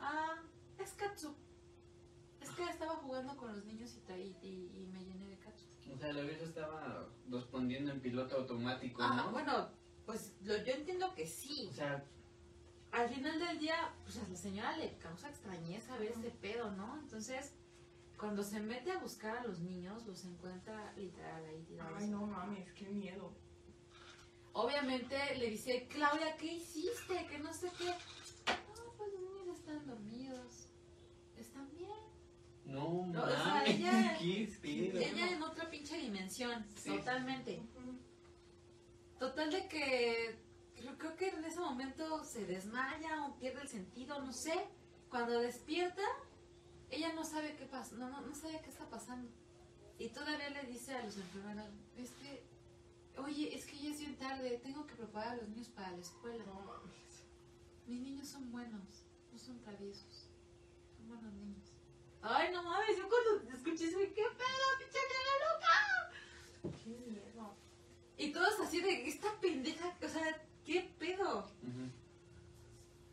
Ah, 0.00 0.42
es 0.76 0.90
Katsu. 0.94 1.36
Es 2.40 2.50
que 2.50 2.64
estaba 2.64 2.96
jugando 2.96 3.36
con 3.36 3.52
los 3.54 3.64
niños 3.64 3.94
y, 3.94 4.12
y, 4.12 4.70
y- 4.74 4.88
me 4.92 5.04
llené 5.04 5.24
de 5.28 5.38
Katsu. 5.38 5.64
O 5.94 5.96
sea, 5.96 6.12
la 6.12 6.22
vieja 6.22 6.42
estaba 6.42 7.08
respondiendo 7.30 7.92
en 7.92 8.00
piloto 8.00 8.38
automático, 8.38 9.02
Ah, 9.04 9.14
¿no? 9.24 9.30
bueno, 9.30 9.68
pues 10.04 10.34
lo- 10.42 10.56
yo 10.64 10.72
entiendo 10.72 11.14
que 11.14 11.28
sí. 11.28 11.68
O 11.70 11.74
sea, 11.74 12.04
al 12.90 13.08
final 13.08 13.38
del 13.38 13.60
día, 13.60 13.94
pues 14.02 14.18
a 14.18 14.26
la 14.28 14.36
señora 14.36 14.76
le 14.78 14.98
causa 14.98 15.28
extrañeza 15.28 15.96
ver 15.98 16.10
ese 16.10 16.30
pedo, 16.32 16.72
¿no? 16.72 16.98
Entonces, 16.98 17.54
cuando 18.22 18.44
se 18.44 18.60
mete 18.60 18.92
a 18.92 18.98
buscar 18.98 19.38
a 19.38 19.42
los 19.42 19.58
niños, 19.58 20.06
los 20.06 20.24
encuentra 20.24 20.92
literal 20.96 21.44
ahí 21.44 21.60
tirados. 21.64 21.94
Ay, 21.98 22.06
no 22.06 22.24
mames, 22.24 22.70
qué 22.74 22.86
miedo. 22.88 23.32
Obviamente 24.52 25.16
le 25.38 25.50
dice, 25.50 25.88
Claudia, 25.90 26.36
¿qué 26.36 26.52
hiciste? 26.52 27.26
Que 27.26 27.40
no 27.40 27.52
sé 27.52 27.68
qué. 27.76 27.86
No, 27.86 28.92
pues 28.96 29.12
los 29.12 29.22
niños 29.22 29.58
están 29.58 29.84
dormidos. 29.88 30.68
¿Están 31.36 31.68
bien? 31.72 31.90
no, 32.64 33.06
No, 33.08 33.24
o 33.24 33.28
sea, 33.28 33.38
mames, 33.44 33.70
ella-. 33.70 34.16
Ella 34.20 35.32
en 35.32 35.42
otra 35.42 35.68
pinche 35.68 35.98
dimensión, 35.98 36.64
Sí. 36.76 36.90
totalmente. 36.90 37.60
Total 39.18 39.50
de 39.50 39.66
que 39.66 40.38
creo, 40.76 40.96
creo 40.96 41.16
que 41.16 41.28
en 41.28 41.44
ese 41.44 41.58
momento 41.58 42.22
se 42.22 42.46
desmaya 42.46 43.26
o 43.26 43.36
pierde 43.36 43.62
el 43.62 43.68
sentido, 43.68 44.22
no 44.22 44.32
sé. 44.32 44.68
Cuando 45.10 45.40
despierta, 45.40 46.02
ella 46.92 47.12
no 47.14 47.24
sabe 47.24 47.56
qué 47.56 47.64
pasa, 47.64 47.96
no, 47.96 48.08
no, 48.10 48.20
no 48.20 48.34
sabe 48.34 48.60
qué 48.62 48.68
está 48.70 48.88
pasando. 48.88 49.28
Y 49.98 50.08
todavía 50.10 50.50
le 50.50 50.64
dice 50.64 50.94
a 50.94 51.02
los 51.02 51.16
enfermeros, 51.16 51.70
es 51.96 52.10
que, 52.10 52.44
oye, 53.18 53.54
es 53.56 53.64
que 53.66 53.78
ya 53.78 53.90
es 53.90 53.98
bien 53.98 54.16
tarde, 54.16 54.60
tengo 54.62 54.86
que 54.86 54.94
preparar 54.94 55.32
a 55.32 55.36
los 55.36 55.48
niños 55.48 55.68
para 55.68 55.90
la 55.90 55.98
escuela. 55.98 56.44
No 56.44 56.54
mames. 56.54 57.24
Mis 57.86 58.00
niños 58.00 58.28
son 58.28 58.52
buenos, 58.52 59.04
no 59.32 59.38
son 59.38 59.58
traviesos, 59.60 60.28
son 60.96 61.08
buenos 61.08 61.32
niños. 61.32 61.72
Ay, 62.20 62.52
no 62.52 62.62
mames, 62.62 62.96
yo 62.96 63.08
cuando 63.08 63.50
escuché 63.56 63.88
eso, 63.88 63.98
¿qué 63.98 64.22
pedo, 64.22 64.68
pinche 64.78 64.98
vieja 65.08 65.34
loca? 65.48 66.78
Qué 66.84 66.90
miedo. 67.10 67.56
Y 68.18 68.32
todos 68.32 68.60
así 68.60 68.80
de, 68.82 69.08
esta 69.08 69.40
pendeja, 69.40 69.96
o 70.04 70.08
sea, 70.08 70.46
¿qué 70.64 70.92
pedo? 70.98 71.38
Ujú. 71.62 71.90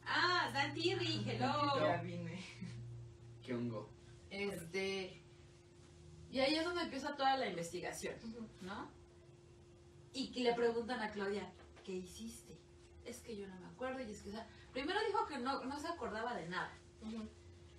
Ah, 0.05 0.51
Dan 0.53 0.73
Tirri, 0.73 1.23
Ya 1.23 1.31
hello. 1.33 2.03
vine. 2.03 2.58
Qué 3.49 3.55
hongo. 3.55 3.89
Este. 4.29 5.19
Y 6.29 6.39
ahí 6.39 6.53
es 6.53 6.63
donde 6.63 6.83
empieza 6.83 7.15
toda 7.15 7.35
la 7.35 7.47
investigación, 7.47 8.13
¿no? 8.61 8.91
Y 10.13 10.31
que 10.31 10.41
le 10.41 10.53
preguntan 10.53 10.99
a 11.01 11.09
Claudia, 11.09 11.51
¿qué 11.83 11.93
hiciste? 11.93 12.59
es 13.05 13.21
que 13.21 13.35
yo 13.35 13.47
no 13.47 13.59
me 13.59 13.65
acuerdo 13.65 14.01
y 14.01 14.11
es 14.11 14.21
que, 14.21 14.29
o 14.29 14.31
sea, 14.33 14.47
primero 14.71 14.99
dijo 15.07 15.25
que 15.25 15.39
no, 15.39 15.63
no 15.63 15.79
se 15.79 15.87
acordaba 15.87 16.35
de 16.35 16.47
nada. 16.47 16.71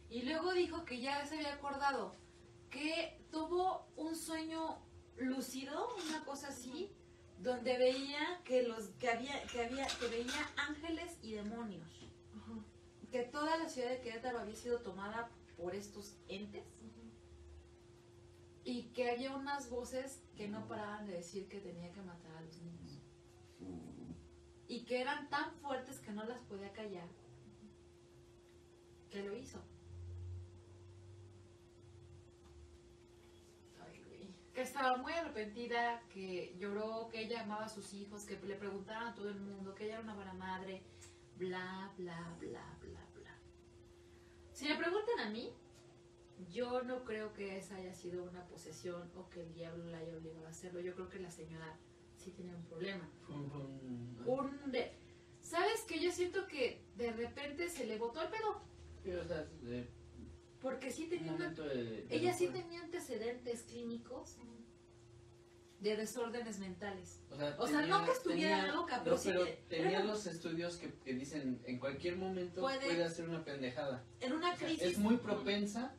Y 0.08 0.22
luego 0.22 0.52
dijo 0.52 0.84
que 0.84 1.00
ya 1.00 1.24
se 1.24 1.36
había 1.36 1.54
acordado 1.54 2.16
que 2.68 3.16
tuvo 3.30 3.86
un 3.94 4.16
sueño 4.16 4.76
lúcido, 5.18 5.88
una 6.04 6.24
cosa 6.24 6.48
así, 6.48 6.90
donde 7.38 7.78
veía 7.78 8.40
que 8.44 8.64
los 8.64 8.88
que 8.98 9.08
había 9.08 9.40
que 9.46 9.64
había 9.64 9.86
que 9.86 10.08
veía 10.08 10.50
ángeles 10.56 11.16
y 11.22 11.34
demonios, 11.34 11.88
que 13.12 13.22
toda 13.22 13.56
la 13.56 13.68
ciudad 13.68 13.90
de 13.90 14.00
Querétaro 14.00 14.40
había 14.40 14.56
sido 14.56 14.80
tomada 14.80 15.30
por 15.61 15.74
estos 15.74 16.16
entes 16.28 16.64
y 18.64 18.84
que 18.92 19.11
había 19.11 19.34
unas 19.34 19.68
voces 19.68 20.22
que 20.36 20.48
no 20.48 20.66
paraban 20.66 21.06
de 21.06 21.14
decir 21.14 21.48
que 21.48 21.61
tenía 21.61 21.92
que 21.92 22.02
matar 22.02 22.36
a 22.36 22.40
los 22.42 22.61
niños 22.62 22.98
y 24.68 24.84
que 24.84 25.00
eran 25.00 25.28
tan 25.28 25.52
fuertes 25.56 25.98
que 26.00 26.12
no 26.12 26.24
las 26.24 26.40
podía 26.42 26.72
callar 26.72 27.08
que 29.11 29.22
lo 29.24 29.36
hizo. 29.36 29.61
Que 34.54 34.62
estaba 34.62 34.96
muy 34.96 35.12
arrepentida, 35.12 36.02
que 36.08 36.56
lloró, 36.58 37.08
que 37.08 37.22
ella 37.22 37.42
amaba 37.42 37.66
a 37.66 37.68
sus 37.68 37.92
hijos, 37.94 38.24
que 38.24 38.36
le 38.36 38.56
preguntaban 38.56 39.08
a 39.08 39.14
todo 39.14 39.28
el 39.30 39.40
mundo, 39.40 39.74
que 39.74 39.84
ella 39.84 39.94
era 39.94 40.02
una 40.02 40.14
buena 40.14 40.34
madre, 40.34 40.82
bla, 41.36 41.92
bla, 41.96 42.36
bla, 42.40 42.76
bla. 42.80 43.09
Si 44.61 44.68
me 44.68 44.76
preguntan 44.76 45.20
a 45.20 45.30
mí, 45.30 45.54
yo 46.52 46.82
no 46.82 47.02
creo 47.02 47.32
que 47.32 47.56
esa 47.56 47.76
haya 47.76 47.94
sido 47.94 48.24
una 48.24 48.44
posesión 48.44 49.11
o 49.16 49.30
que 49.30 49.40
el 49.40 49.54
diablo 49.54 49.86
la 49.86 49.96
haya 49.96 50.14
obligado 50.14 50.44
a 50.46 50.50
hacerlo. 50.50 50.80
Yo 50.80 50.94
creo 50.94 51.08
que 51.08 51.18
la 51.18 51.30
señora 51.30 51.78
sí 52.18 52.30
tenía 52.32 52.54
un 52.54 52.64
problema. 52.66 53.08
Un- 54.26 54.70
de- 54.70 54.92
¿Sabes 55.40 55.80
que 55.88 55.98
Yo 55.98 56.12
siento 56.12 56.46
que 56.46 56.84
de 56.94 57.11
repente 57.11 57.70
se 57.70 57.86
le 57.86 57.96
botó 57.96 58.20
el 58.20 58.28
pedo, 58.28 58.61
Sí, 59.02 59.12
o 59.12 59.24
sea, 59.24 59.44
de- 59.62 59.88
porque 60.61 60.90
sí 60.90 61.06
tenía 61.08 61.32
una 61.32 61.38
momento 61.48 61.62
de... 61.66 61.82
de 62.02 62.06
Ella 62.14 62.34
sí 62.34 62.48
tenía 62.48 62.82
antecedentes 62.82 63.62
clínicos 63.62 64.36
de 65.81 65.97
desórdenes 65.97 66.59
mentales. 66.59 67.22
O 67.31 67.37
sea, 67.37 67.57
O 67.59 67.66
sea, 67.66 67.87
no 67.87 68.05
que 68.05 68.12
estuviera 68.12 68.57
tenía- 68.59 68.72
loca, 68.74 68.99
no, 68.99 69.05
pero 69.05 69.16
sí 69.18 69.33
que- 69.33 69.64
tenía 69.68 70.01
los 70.05 70.26
estudios 70.26 70.76
que, 70.76 70.93
que 71.05 71.14
dicen 71.14 71.61
en 71.64 71.78
cualquier 71.78 72.16
momento 72.16 72.61
Puede- 72.61 72.81
puede, 72.87 73.03
hacer 73.05 73.28
una 73.28 73.43
pendejada. 73.45 74.05
En 74.20 74.33
una 74.35 74.53
O 74.53 74.57
sea, 74.57 74.66
crisis. 74.66 74.83
es 74.83 74.99
muy 74.99 75.16
propensa 75.16 75.95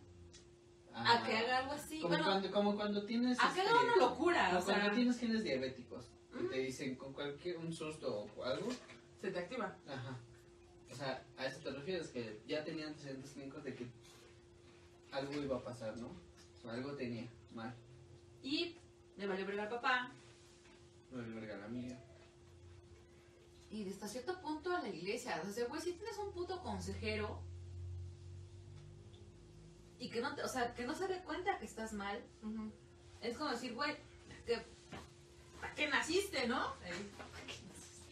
a 0.93 1.23
que 1.25 1.35
haga 1.35 1.59
algo 1.59 1.71
así. 1.73 1.97
Como, 1.99 2.09
bueno, 2.09 2.25
cuando, 2.25 2.51
como 2.51 2.75
cuando 2.75 3.05
tienes... 3.05 3.39
a 3.39 3.51
que 3.53 3.61
este, 3.61 3.71
haga 3.71 3.81
una 3.83 3.95
locura. 3.97 4.47
como 4.47 4.59
O 4.59 4.61
sea, 4.61 4.75
cuando 4.75 4.95
tienes 4.95 5.19
genes 5.19 5.43
diabéticos. 5.43 6.05
Que 6.31 6.37
Ujú. 6.37 6.49
te 6.49 6.57
dicen 6.59 6.95
con 6.95 7.13
cualquier 7.13 7.57
un 7.57 7.73
susto 7.73 8.27
o 8.37 8.43
algo. 8.43 8.69
Se 9.19 9.31
te 9.31 9.39
activa. 9.39 9.75
Ajá. 9.87 10.17
O 10.91 10.95
sea, 10.95 11.25
a 11.37 11.45
eso 11.45 11.59
te 11.59 11.71
refieres, 11.71 12.09
que 12.09 12.39
ya 12.47 12.63
tenía 12.63 12.87
antecedentes 12.87 13.31
clínicos 13.31 13.63
de 13.63 13.73
que 13.75 13.87
algo 15.11 15.33
iba 15.41 15.57
a 15.57 15.63
pasar, 15.63 15.97
¿no? 15.97 16.07
O 16.07 16.61
sea, 16.61 16.73
algo 16.73 16.93
tenía 16.93 17.27
mal. 17.53 17.73
y 18.43 18.75
le 19.17 19.27
valió 19.27 19.45
bregar 19.45 19.67
al 19.67 19.73
papá. 19.73 20.11
No 21.11 21.21
le 21.21 21.29
verga 21.33 21.55
a 21.55 21.57
la 21.59 21.65
amiga. 21.65 21.99
Y 23.69 23.89
hasta 23.89 24.07
cierto 24.07 24.41
punto 24.41 24.75
a 24.75 24.81
la 24.81 24.89
iglesia. 24.89 25.41
O 25.47 25.51
sea, 25.51 25.65
güey, 25.67 25.81
si 25.81 25.93
tienes 25.93 26.17
un 26.17 26.31
puto 26.33 26.61
consejero. 26.61 27.39
Y 29.99 30.09
que 30.09 30.19
no, 30.21 30.33
te- 30.35 30.43
o 30.43 30.47
sea, 30.47 30.73
que 30.73 30.85
no 30.85 30.95
se 30.95 31.07
dé 31.07 31.21
cuenta 31.23 31.57
que 31.59 31.65
estás 31.65 31.93
mal. 31.93 32.21
Es 33.21 33.37
como 33.37 33.51
decir, 33.51 33.73
güey, 33.75 33.95
que, 34.45 34.65
¿para 35.59 35.73
qué 35.75 35.87
naciste, 35.87 36.47
no? 36.47 36.73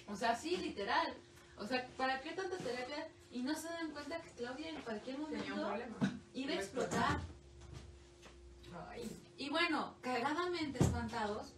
O 0.07 0.15
sea, 0.15 0.35
sí, 0.35 0.55
literal. 0.57 1.15
O 1.57 1.65
sea, 1.65 1.85
¿para 1.97 2.21
qué 2.21 2.31
tanta 2.33 2.57
terapia? 2.57 3.09
Y 3.31 3.41
no 3.41 3.53
se 3.55 3.67
dan 3.69 3.91
cuenta 3.91 4.21
que 4.21 4.29
Claudia 4.31 4.69
en 4.69 4.81
cualquier 4.81 5.15
Tenía 5.17 5.25
un 5.25 5.31
momento 5.61 5.67
problema. 5.67 6.19
iba 6.33 6.51
a 6.53 6.55
explotar. 6.55 7.19
Ay. 8.89 9.18
Y 9.39 9.49
bueno, 9.49 9.95
cagadamente 10.01 10.83
espantados, 10.83 11.53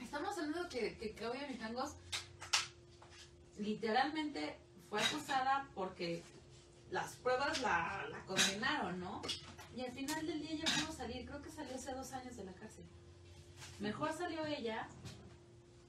estamos 0.00 0.36
hablando 0.36 0.68
que, 0.68 0.98
que 0.98 1.12
Claudia 1.12 1.46
Mijangos 1.46 1.94
literalmente 3.56 4.58
fue 4.88 5.00
acusada 5.00 5.68
porque 5.76 6.24
las 6.90 7.14
pruebas 7.18 7.62
la, 7.62 8.04
la 8.10 8.26
condenaron, 8.26 8.98
¿no? 8.98 9.22
Y 9.76 9.82
al 9.82 9.92
final 9.92 10.26
del 10.26 10.40
día 10.40 10.50
ella 10.50 10.64
pudo 10.80 10.92
salir, 10.92 11.24
creo 11.24 11.40
que 11.40 11.50
salió 11.50 11.76
hace 11.76 11.94
dos 11.94 12.12
años 12.14 12.36
de 12.36 12.42
la 12.42 12.52
cárcel. 12.52 12.84
Mejor 13.78 14.12
salió 14.12 14.44
ella 14.44 14.88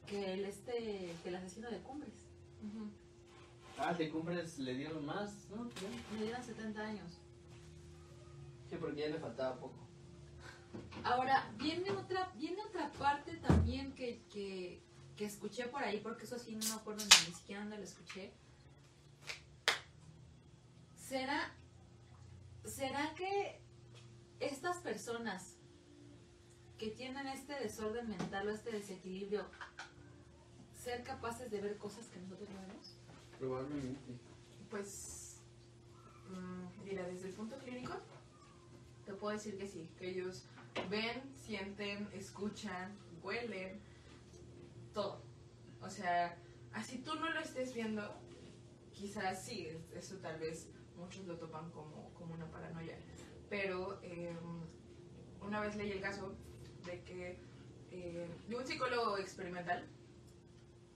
que 0.06 0.34
el 0.34 0.46
este 0.46 1.16
que 1.24 1.30
el 1.30 1.36
asesino 1.38 1.72
de 1.72 1.80
Cumbres. 1.80 2.14
Ah, 3.80 3.96
de 3.96 4.12
cumbres 4.12 4.60
le 4.60 4.76
dieron 4.76 5.04
más, 5.08 5.50
¿no? 5.50 5.68
Ya. 5.72 6.18
Le 6.20 6.26
dieron 6.26 6.44
70 6.44 6.80
años. 6.80 7.18
Sí, 8.70 8.76
porque 8.80 9.02
ya 9.02 9.08
le 9.08 9.18
faltaba 9.18 9.60
poco. 9.60 9.91
Ahora, 11.04 11.52
viene 11.58 11.92
otra, 11.92 12.32
viene 12.36 12.62
otra 12.64 12.92
parte 12.94 13.38
también 13.38 13.94
que, 13.94 14.22
que, 14.32 14.82
que 15.16 15.26
escuché 15.26 15.66
por 15.68 15.84
ahí, 15.84 16.00
porque 16.00 16.26
eso 16.26 16.38
sí 16.38 16.56
no 16.56 16.66
me 16.68 16.74
acuerdo 16.74 17.04
ni, 17.04 17.30
ni 17.30 17.36
siquiera 17.36 17.62
dónde 17.62 17.78
lo 17.78 17.84
escuché. 17.84 18.32
¿Será, 20.96 21.54
¿Será 22.66 23.14
que 23.16 23.60
estas 24.40 24.78
personas 24.78 25.58
que 26.78 26.90
tienen 26.90 27.28
este 27.28 27.54
desorden 27.60 28.10
mental 28.10 28.48
o 28.48 28.52
este 28.52 28.72
desequilibrio, 28.72 29.46
ser 30.74 31.04
capaces 31.04 31.52
de 31.52 31.62
ver 31.62 31.78
cosas 31.78 32.08
que 32.08 32.20
nosotros 32.20 32.50
no 32.50 32.62
vemos? 32.62 32.98
Probablemente. 33.38 34.20
Pues, 34.70 35.42
mm, 36.30 36.84
mira, 36.84 37.08
desde 37.08 37.28
el 37.28 37.34
punto 37.34 37.58
clínico, 37.58 37.94
te 39.06 39.14
puedo 39.14 39.34
decir 39.34 39.58
que 39.58 39.68
sí, 39.68 39.90
que 39.98 40.10
ellos 40.10 40.46
ven, 40.90 41.22
sienten, 41.46 42.08
escuchan, 42.14 42.98
huelen, 43.24 43.80
todo. 44.94 45.22
O 45.82 45.90
sea, 45.90 46.38
así 46.74 47.00
tú 47.00 47.16
no 47.16 47.30
lo 47.30 47.40
estés 47.40 47.74
viendo, 47.74 48.14
quizás 48.94 49.44
sí, 49.44 49.66
es- 49.68 49.92
eso 49.96 50.18
tal 50.18 50.40
vez 50.40 50.68
muchos 50.98 51.26
lo 51.26 51.38
topan 51.38 51.70
como, 51.72 52.14
como 52.14 52.34
una 52.36 52.46
paranoia. 52.52 52.98
Pero 53.50 54.00
eh, 54.04 54.36
una 55.42 55.60
vez 55.62 55.76
leí 55.76 55.92
el 55.92 56.02
caso 56.02 56.34
de 56.86 57.02
que 57.04 57.38
eh, 57.92 58.28
de 58.48 58.56
un 58.56 58.66
psicólogo 58.66 59.18
experimental 59.18 59.86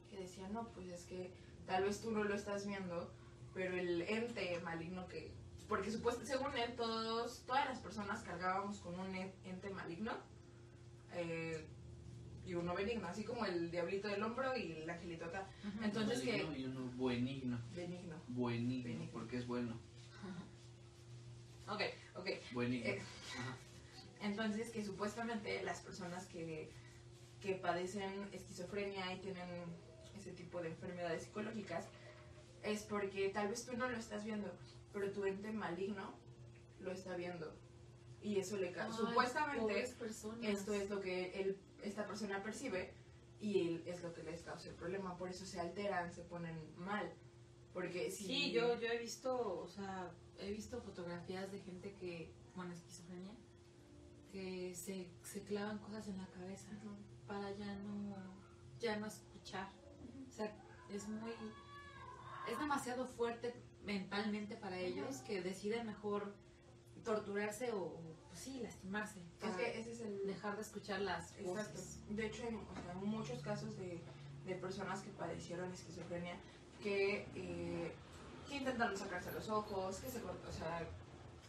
que 0.09 0.17
decía, 0.21 0.47
no, 0.49 0.69
pues 0.69 0.87
es 0.87 1.03
que 1.05 1.31
tal 1.65 1.83
vez 1.83 1.99
tú 2.01 2.11
no 2.11 2.23
lo 2.23 2.33
estás 2.35 2.65
viendo, 2.65 3.11
pero 3.53 3.75
el 3.75 4.01
ente 4.03 4.59
maligno 4.61 5.07
que... 5.07 5.31
Porque 5.67 5.91
supuesto, 5.91 6.25
según 6.25 6.55
él, 6.57 6.75
todos, 6.75 7.43
todas 7.45 7.65
las 7.67 7.79
personas 7.79 8.21
cargábamos 8.23 8.79
con 8.79 8.99
un 8.99 9.15
en- 9.15 9.33
ente 9.45 9.69
maligno 9.71 10.13
eh, 11.13 11.65
y 12.45 12.53
uno 12.53 12.75
benigno, 12.75 13.07
así 13.07 13.23
como 13.23 13.45
el 13.45 13.71
diablito 13.71 14.07
del 14.07 14.21
hombro 14.21 14.55
y 14.55 14.73
el 14.73 14.89
angelito 14.89 15.25
acá. 15.25 15.47
Entonces, 15.81 16.21
que 16.21 16.43
Maligno 16.43 16.57
Y 16.57 16.65
uno 16.65 16.91
buenigno. 16.95 17.59
Benigno. 17.75 18.15
Buenigno, 18.27 18.83
Benigno. 18.83 19.11
porque 19.11 19.37
es 19.37 19.47
bueno. 19.47 19.79
Ok, 21.67 21.81
ok. 22.15 22.29
Buenigno. 22.53 22.87
Eh, 22.89 23.01
Ajá. 23.39 23.57
Entonces, 24.21 24.69
que 24.69 24.83
supuestamente 24.85 25.63
las 25.63 25.79
personas 25.81 26.27
que, 26.27 26.69
que 27.41 27.55
padecen 27.55 28.29
esquizofrenia 28.31 29.11
y 29.13 29.19
tienen 29.19 29.47
ese 30.15 30.31
tipo 30.31 30.61
de 30.61 30.69
enfermedades 30.69 31.23
psicológicas 31.23 31.87
es 32.63 32.83
porque 32.83 33.29
tal 33.29 33.47
vez 33.47 33.65
tú 33.65 33.75
no 33.77 33.89
lo 33.89 33.97
estás 33.97 34.23
viendo, 34.23 34.47
pero 34.95 35.11
tu 35.11 35.25
ente 35.25 35.51
maligno 35.51 36.13
lo 36.79 36.91
está 36.93 37.17
viendo. 37.17 37.53
Y 38.21 38.39
eso 38.39 38.55
le 38.55 38.71
causa. 38.71 38.97
Supuestamente 38.97 39.81
esto 39.81 40.73
es 40.73 40.89
lo 40.89 41.01
que 41.01 41.41
él, 41.41 41.59
esta 41.83 42.07
persona 42.07 42.41
percibe 42.41 42.93
y 43.41 43.67
él 43.67 43.83
es 43.85 44.01
lo 44.01 44.13
que 44.13 44.23
les 44.23 44.41
causa 44.41 44.69
el 44.69 44.75
problema. 44.75 45.17
Por 45.17 45.29
eso 45.29 45.45
se 45.45 45.59
alteran, 45.59 46.13
se 46.13 46.23
ponen 46.23 46.57
mal. 46.77 47.13
Porque 47.73 48.09
si... 48.09 48.25
Sí, 48.25 48.51
yo, 48.53 48.79
yo 48.79 48.87
he 48.87 48.97
visto, 48.97 49.59
o 49.59 49.67
sea, 49.67 50.09
he 50.39 50.49
visto 50.49 50.81
fotografías 50.81 51.51
de 51.51 51.59
gente 51.59 51.93
que, 51.99 52.33
con 52.55 52.71
esquizofrenia, 52.71 53.35
que 54.31 54.73
se, 54.73 55.09
se 55.23 55.43
clavan 55.43 55.79
cosas 55.79 56.07
en 56.07 56.17
la 56.17 56.27
cabeza 56.27 56.69
para 57.27 57.51
ya 57.51 57.75
no, 57.79 58.15
ya 58.79 58.95
no 58.95 59.07
escuchar. 59.07 59.69
O 60.29 60.31
sea, 60.31 60.55
es 60.89 61.05
muy, 61.09 61.33
es 62.49 62.57
demasiado 62.57 63.05
fuerte 63.05 63.53
mentalmente 63.85 64.55
para 64.55 64.77
ellos 64.77 65.17
que 65.17 65.41
deciden 65.41 65.85
mejor 65.87 66.33
torturarse 67.03 67.71
o, 67.71 67.77
o, 67.83 68.01
pues 68.29 68.39
sí, 68.39 68.59
lastimarse 68.61 69.19
Es 69.41 69.55
que 69.55 69.79
ese 69.79 69.91
es 69.91 70.01
el... 70.01 70.25
dejar 70.25 70.55
de 70.55 70.61
escuchar 70.63 71.01
las 71.01 71.31
Exacto. 71.37 71.73
voces. 71.73 71.99
De 72.09 72.25
hecho, 72.25 72.43
en, 72.47 72.55
o 72.55 72.73
sea, 72.83 72.93
en 72.93 73.05
muchos 73.05 73.39
casos 73.41 73.77
de, 73.77 74.01
de 74.45 74.55
personas 74.55 75.01
que 75.01 75.09
padecieron 75.11 75.71
esquizofrenia 75.71 76.35
que, 76.81 77.27
eh, 77.35 77.93
que 78.47 78.55
intentaron 78.57 78.97
sacarse 78.97 79.31
los 79.31 79.49
ojos, 79.49 79.97
que 79.99 80.09
se 80.09 80.21
cort- 80.21 80.47
o 80.47 80.51
sea, 80.51 80.87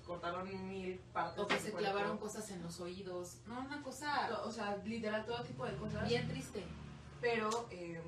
cortaron 0.07 0.69
mil 0.69 0.99
partes. 1.13 1.43
O 1.43 1.47
que 1.47 1.57
se 1.59 1.71
cuerpo. 1.73 1.79
clavaron 1.79 2.19
cosas 2.19 2.51
en 2.51 2.63
los 2.63 2.79
oídos. 2.81 3.39
No, 3.47 3.61
una 3.61 3.83
cosa 3.83 4.43
O 4.45 4.53
sea, 4.53 4.77
literal 4.85 5.25
todo 5.27 5.43
tipo 5.43 5.65
de 5.67 5.77
cosas. 5.77 6.09
bien 6.09 6.29
triste. 6.29 6.63
Pero 7.21 7.49
eh, 7.71 8.01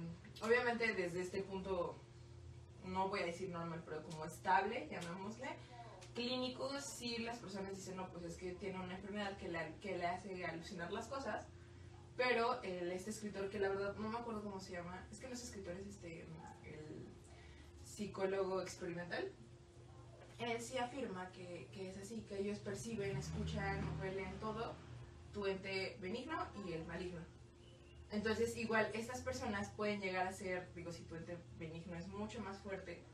obviamente 0.43 0.95
desde 0.95 1.21
este 1.23 1.43
punto, 1.43 1.97
no 2.89 3.09
voy 3.09 3.21
a 3.21 3.27
decir 3.27 3.51
normal, 3.51 3.83
pero 3.85 4.03
como 4.03 4.25
estable, 4.25 4.89
llamémosle, 4.91 5.49
clínicos, 6.15 6.85
sí 6.85 7.19
las 7.19 7.39
personas 7.39 7.77
dicen, 7.77 7.97
no, 7.97 8.09
pues 8.11 8.25
es 8.25 8.37
que 8.37 8.53
tiene 8.53 8.81
una 8.81 8.95
enfermedad 8.95 9.37
que 9.37 9.49
le, 9.49 9.75
que 9.81 9.97
le 9.97 10.07
hace 10.07 10.45
alucinar 10.45 10.93
las 10.93 11.07
cosas, 11.07 11.47
pero 12.17 12.61
este 12.63 13.11
escritor, 13.11 13.49
que 13.49 13.61
la 13.61 13.69
verdad 13.69 13.95
no 13.97 14.09
me 14.09 14.19
acuerdo 14.19 14.43
cómo 14.43 14.59
se 14.59 14.73
llama, 14.73 15.07
es 15.13 15.21
que 15.21 15.29
los 15.29 15.43
escritores, 15.43 15.87
este, 15.87 16.23
el 16.65 17.09
psicólogo 17.85 18.61
experimental, 18.61 19.31
él 20.39 20.61
sí 20.61 20.79
afirma 20.79 21.31
que, 21.33 21.69
que 21.73 21.91
es 21.91 21.99
así, 21.99 22.23
que 22.23 22.39
ellos 22.39 22.59
perciben, 22.59 23.17
escuchan, 23.17 23.81
huelen 24.01 24.39
todo, 24.41 24.75
tu 25.33 25.47
ente 25.47 25.97
benigno 26.01 26.47
y 26.67 26.73
el 26.73 26.85
maligno. 26.87 27.21
Entonces, 28.11 28.57
igual, 28.57 28.91
estas 28.95 29.21
personas 29.21 29.71
pueden 29.71 30.01
llegar 30.01 30.27
a 30.27 30.33
ser, 30.33 30.73
digo, 30.75 30.93
si 30.93 31.03
tu 31.05 31.15
ente 31.17 31.39
benigno 31.59 31.95
es 31.97 32.07
mucho 32.09 32.41
más 32.41 32.59
fuerte 32.59 33.05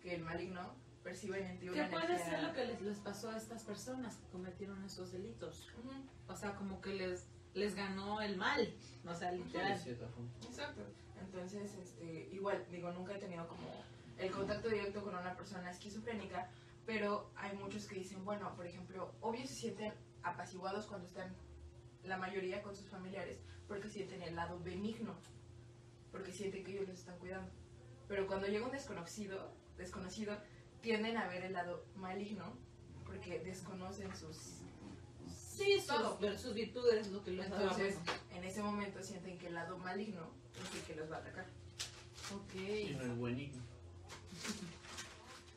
que 0.00 0.14
el 0.14 0.22
maligno, 0.22 0.74
perciben 1.02 1.44
en 1.44 1.58
ti 1.58 1.66
¿Qué 1.66 1.72
una 1.72 1.90
puede 1.90 2.04
energía- 2.06 2.30
ser 2.30 2.42
lo 2.44 2.52
que 2.54 2.64
les, 2.66 2.80
les 2.82 2.98
pasó 2.98 3.30
a 3.30 3.36
estas 3.36 3.64
personas 3.64 4.16
que 4.16 4.26
cometieron 4.28 4.82
esos 4.84 5.12
delitos? 5.12 5.68
O 6.28 6.36
sea, 6.36 6.54
como 6.54 6.80
que 6.80 6.94
les, 6.94 7.28
les 7.54 7.74
ganó 7.74 8.20
el 8.20 8.36
mal. 8.36 8.72
O 9.06 9.14
sea, 9.14 9.32
literal. 9.32 9.72
Exacto. 10.46 10.82
Entonces, 11.20 11.74
este, 11.74 12.28
igual, 12.32 12.64
digo, 12.70 12.92
nunca 12.92 13.14
he 13.16 13.18
tenido 13.18 13.46
como 13.48 13.68
el 14.18 14.30
contacto 14.30 14.68
directo 14.68 15.02
con 15.02 15.14
una 15.16 15.34
persona 15.36 15.70
esquizofrénica, 15.70 16.48
pero 16.86 17.30
hay 17.34 17.56
muchos 17.56 17.86
que 17.86 17.96
dicen, 17.96 18.24
bueno, 18.24 18.54
por 18.54 18.66
ejemplo, 18.66 19.12
obvio 19.20 19.46
se 19.46 19.54
sienten 19.54 19.92
apaciguados 20.22 20.86
cuando 20.86 21.06
están 21.06 21.34
la 22.04 22.16
mayoría 22.18 22.62
con 22.62 22.76
sus 22.76 22.88
familiares, 22.88 23.38
porque 23.66 23.88
sienten 23.88 24.22
el 24.22 24.36
lado 24.36 24.60
benigno, 24.60 25.14
porque 26.12 26.32
sienten 26.32 26.64
que 26.64 26.72
ellos 26.72 26.88
los 26.88 26.98
están 26.98 27.18
cuidando. 27.18 27.50
Pero 28.08 28.26
cuando 28.26 28.46
llega 28.46 28.66
un 28.66 28.72
desconocido, 28.72 29.52
desconocido, 29.76 30.36
tienden 30.80 31.16
a 31.16 31.28
ver 31.28 31.44
el 31.44 31.52
lado 31.52 31.86
maligno, 31.96 32.56
porque 33.04 33.40
desconocen 33.40 34.14
sus... 34.16 34.36
Sí, 35.34 35.82
Todo. 35.86 36.18
sus, 36.18 36.40
sus 36.40 36.54
virtudes, 36.54 37.08
lo 37.08 37.22
que 37.22 37.40
Entonces, 37.40 37.96
en 38.34 38.44
ese 38.44 38.62
momento 38.62 39.02
sienten 39.02 39.38
que 39.38 39.46
el 39.46 39.54
lado 39.54 39.78
maligno 39.78 40.28
es 40.62 40.80
el 40.80 40.86
que 40.86 40.96
los 40.96 41.10
va 41.10 41.16
a 41.16 41.20
atacar. 41.20 41.46
Ok. 42.34 42.54
Y 42.54 42.94
no 42.94 43.02
es 43.02 43.16
buenísimo. 43.16 43.62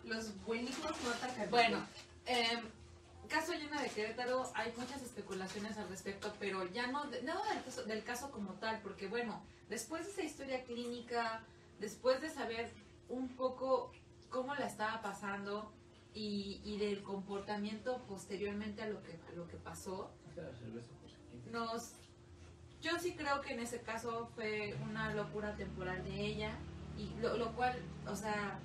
Los 0.06 0.44
buenísimos 0.46 0.92
no 1.04 1.10
atacan. 1.10 1.50
Bueno, 1.50 1.86
em, 2.26 2.62
caso 3.28 3.54
llena 3.54 3.82
de 3.82 3.90
Querétaro, 3.90 4.50
hay 4.56 4.74
muchas 4.78 5.02
especulaciones 5.02 5.78
al 5.78 5.90
respecto, 5.90 6.34
pero 6.40 6.66
ya 6.72 6.88
no, 6.88 7.06
no 7.06 7.12
del, 7.12 7.64
caso, 7.64 7.84
del 7.84 8.04
caso 8.04 8.32
como 8.32 8.54
tal, 8.54 8.82
porque 8.82 9.08
bueno, 9.08 9.42
después 9.70 10.06
de 10.06 10.12
esa 10.12 10.24
historia 10.24 10.64
clínica, 10.64 11.44
después 11.80 12.22
de 12.22 12.30
saber 12.30 12.72
un 13.10 13.30
poco 13.30 13.92
cómo 14.30 14.56
la 14.56 14.68
estaba 14.68 15.02
pasando 15.02 15.72
y, 16.14 16.78
del 16.80 17.04
comportamiento 17.04 18.02
posteriormente 18.08 18.82
a 18.82 18.88
lo 18.88 19.04
que, 19.04 19.20
a 19.30 19.36
lo 19.36 19.48
que 19.48 19.58
pasó, 19.58 20.12
nos 21.52 21.94
yo 22.82 22.98
sí 23.00 23.16
creo 23.16 23.42
que 23.42 23.54
en 23.54 23.60
ese 23.60 23.82
caso 23.82 24.30
fue 24.36 24.76
una 24.84 25.14
locura 25.14 25.56
temporal 25.56 26.04
de 26.04 26.26
ella 26.26 26.58
y 26.98 27.10
lo, 27.22 27.38
lo 27.38 27.54
cual 27.56 27.78
o 28.08 28.16
sea 28.16 28.60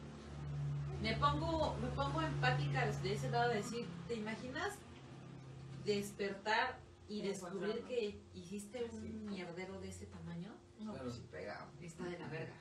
me 1.03 1.16
pongo 1.16 1.76
me 1.82 1.88
pongo 1.88 2.20
empática 2.22 2.86
de 2.86 3.12
ese 3.14 3.30
lado 3.30 3.48
de 3.50 3.57
decir 3.57 3.86
te 4.09 4.14
imaginas 4.14 4.78
despertar 5.84 6.78
y 7.09 7.22
descubrir 7.22 7.82
que 7.84 8.20
hiciste 8.34 8.88
Sí. 8.90 8.96
un 9.09 9.26
mierdero 9.26 9.80
de 9.80 9.88
ese 9.88 10.07
tamaño 10.07 10.55
No, 10.78 10.92
Claro. 10.92 11.05
pues 11.09 11.16
sí 11.16 11.26
pega. 11.30 11.68
está 11.80 12.05
de 12.05 12.18
la 12.18 12.28
verga 12.28 12.55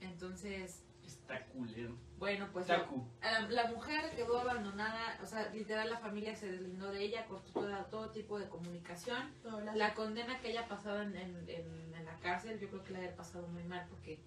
entonces 0.00 0.82
Está 1.04 1.44
culero. 1.46 1.96
bueno 2.18 2.48
pues 2.52 2.66
la, 2.68 2.78
Taku. 2.82 3.04
la- 3.22 3.48
la 3.48 3.66
mujer 3.72 4.10
quedó 4.16 4.38
abandonada 4.40 5.18
o 5.22 5.26
sea 5.26 5.48
literal 5.52 5.88
la 5.90 5.98
familia 5.98 6.34
se 6.34 6.50
deslindó 6.50 6.90
de 6.90 7.02
ella 7.04 7.26
cortó 7.26 7.52
toda- 7.52 7.84
todo 7.90 8.10
tipo 8.10 8.38
de 8.38 8.48
comunicación 8.48 9.32
la 9.74 9.94
condena 9.94 10.40
que 10.40 10.48
haya 10.48 10.66
pasado 10.68 11.02
en, 11.02 11.16
en- 11.16 11.48
en- 11.48 11.94
en 11.94 12.04
la 12.04 12.14
cárcel, 12.18 12.58
yo 12.60 12.68
creo 12.68 12.82
que 12.84 12.92
la 12.92 12.98
haya 13.00 13.16
pasado 13.16 13.46
muy 13.48 13.64
mal 13.64 13.86
porque, 13.88 14.20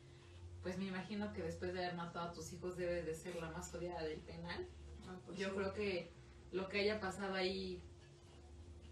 pues 0.63 0.77
me 0.77 0.85
imagino 0.85 1.31
que 1.33 1.43
después 1.43 1.73
de 1.73 1.79
haber 1.79 1.95
matado 1.95 2.29
a 2.29 2.33
tus 2.33 2.51
hijos 2.53 2.77
debe 2.77 3.03
de 3.03 3.15
ser 3.15 3.35
la 3.35 3.49
más 3.51 3.73
odiada 3.73 4.03
del 4.03 4.19
penal. 4.19 4.67
Ah, 5.07 5.17
pues 5.25 5.37
Yo 5.37 5.49
sí. 5.49 5.55
creo 5.55 5.73
que 5.73 6.11
lo 6.51 6.67
que 6.67 6.81
haya 6.81 6.99
pasado 6.99 7.33
ahí, 7.35 7.81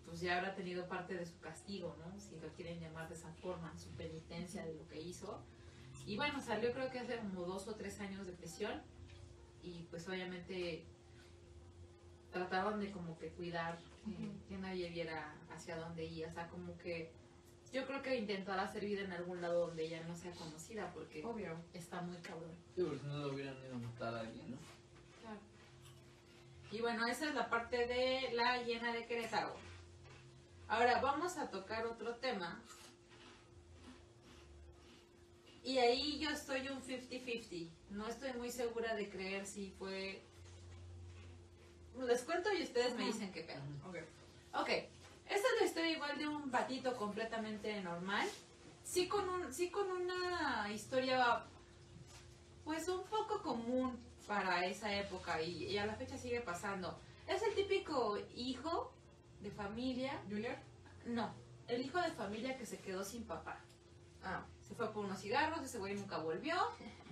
pues 0.06 0.22
ya 0.22 0.38
habrá 0.38 0.56
tenido 0.56 0.88
parte 0.88 1.16
de 1.16 1.26
su 1.26 1.40
castigo, 1.40 1.96
¿no? 2.00 2.20
Si 2.20 2.40
lo 2.40 2.48
quieren 2.54 2.80
llamar 2.80 3.10
de 3.10 3.16
esa 3.16 3.32
forma, 3.34 3.78
su 3.78 3.90
penitencia 3.92 4.66
de 4.66 4.76
lo 4.76 4.88
que 4.88 5.02
hizo. 5.02 5.42
Y 6.06 6.16
bueno, 6.16 6.40
salió 6.40 6.72
creo 6.72 6.90
que 6.90 7.00
hace 7.00 7.18
como 7.18 7.42
dos 7.42 7.68
o 7.68 7.76
tres 7.76 8.00
años 8.00 8.26
de 8.26 8.32
prisión 8.34 8.82
y 9.62 9.84
pues 9.90 10.08
obviamente 10.08 10.86
trataron 12.32 12.80
de 12.80 12.92
como 12.92 13.18
que 13.18 13.30
cuidar 13.32 13.78
eh, 14.08 14.32
que 14.48 14.58
nadie 14.58 14.90
viera 14.90 15.36
hacia 15.50 15.76
dónde 15.76 16.06
iba, 16.06 16.30
o 16.30 16.34
sea, 16.34 16.48
como 16.48 16.78
que 16.78 17.12
yo 17.72 17.86
creo 17.86 18.02
que 18.02 18.16
intentará 18.16 18.64
hacer 18.64 18.86
vida 18.86 19.02
en 19.02 19.12
algún 19.12 19.42
lado 19.42 19.68
donde 19.68 19.86
ella 19.86 20.02
no 20.08 20.16
sea 20.16 20.32
conocida 20.32 20.92
porque 20.94 21.24
Obvio. 21.26 21.58
está 21.74 22.02
muy 22.02 22.18
cabrón. 22.18 22.52
Sí, 22.76 22.84
porque 22.84 23.00
si 23.00 23.06
no 23.08 23.18
lo 23.18 23.34
hubieran 23.34 23.58
ido 23.64 23.76
a 23.76 23.80
matar 23.80 24.16
a 24.16 24.20
alguien, 24.22 24.52
¿no? 24.52 24.58
Y 26.72 26.82
bueno, 26.82 27.06
esa 27.08 27.30
es 27.30 27.36
la 27.36 27.50
parte 27.50 27.88
de 27.88 28.32
la 28.34 28.62
llena 28.64 28.92
de 28.92 29.06
Querétaro. 29.06 29.56
Ahora 30.68 31.00
vamos 31.00 31.38
a 31.38 31.50
tocar 31.50 31.86
otro 31.86 32.16
tema. 32.16 32.62
Y 35.64 35.78
ahí 35.80 36.20
yo 36.20 36.30
estoy 36.30 36.68
un 36.70 36.82
50-50. 36.82 37.70
No 37.92 38.08
estoy 38.08 38.34
muy 38.34 38.52
segura 38.52 38.96
de 38.96 39.10
creer 39.10 39.46
si 39.46 39.72
fue... 39.72 40.22
Les 42.06 42.22
cuento 42.24 42.54
y 42.54 42.64
ustedes 42.64 42.96
me 42.96 43.06
dicen 43.06 43.32
qué 43.32 43.42
pedo. 43.42 43.62
Ok. 43.88 43.98
Ok, 44.54 44.70
esta 45.30 45.48
es 45.56 45.62
la 45.62 45.66
historia 45.68 45.92
igual 45.92 46.18
de 46.18 46.28
un 46.28 46.50
batito 46.52 46.96
completamente 46.96 47.82
normal. 47.82 48.28
Sí 48.84 49.08
con, 49.08 49.28
un, 49.30 49.54
sí 49.54 49.70
con 49.70 49.90
una 49.92 50.72
historia 50.72 51.44
pues 52.64 52.88
un 52.90 53.04
poco 53.06 53.42
común 53.42 53.98
para 54.28 54.66
esa 54.66 54.94
época 54.94 55.42
y, 55.42 55.66
y 55.66 55.78
a 55.78 55.86
la 55.86 55.96
fecha 55.96 56.18
sigue 56.18 56.42
pasando. 56.42 57.00
Es 57.28 57.42
el 57.44 57.54
típico 57.56 58.18
hijo 58.36 58.92
de 59.42 59.52
familia, 59.52 60.22
¿Junior? 60.30 60.56
no, 61.06 61.34
el 61.68 61.82
hijo 61.82 62.00
de 62.02 62.12
familia 62.12 62.58
que 62.58 62.66
se 62.66 62.78
quedó 62.80 63.04
sin 63.04 63.24
papá. 63.26 63.60
Ah, 64.24 64.44
Se 64.68 64.74
fue 64.76 64.92
por 64.92 65.06
unos 65.06 65.20
cigarros, 65.22 65.62
ese 65.62 65.78
güey 65.80 65.96
nunca 65.96 66.18
volvió, 66.18 66.56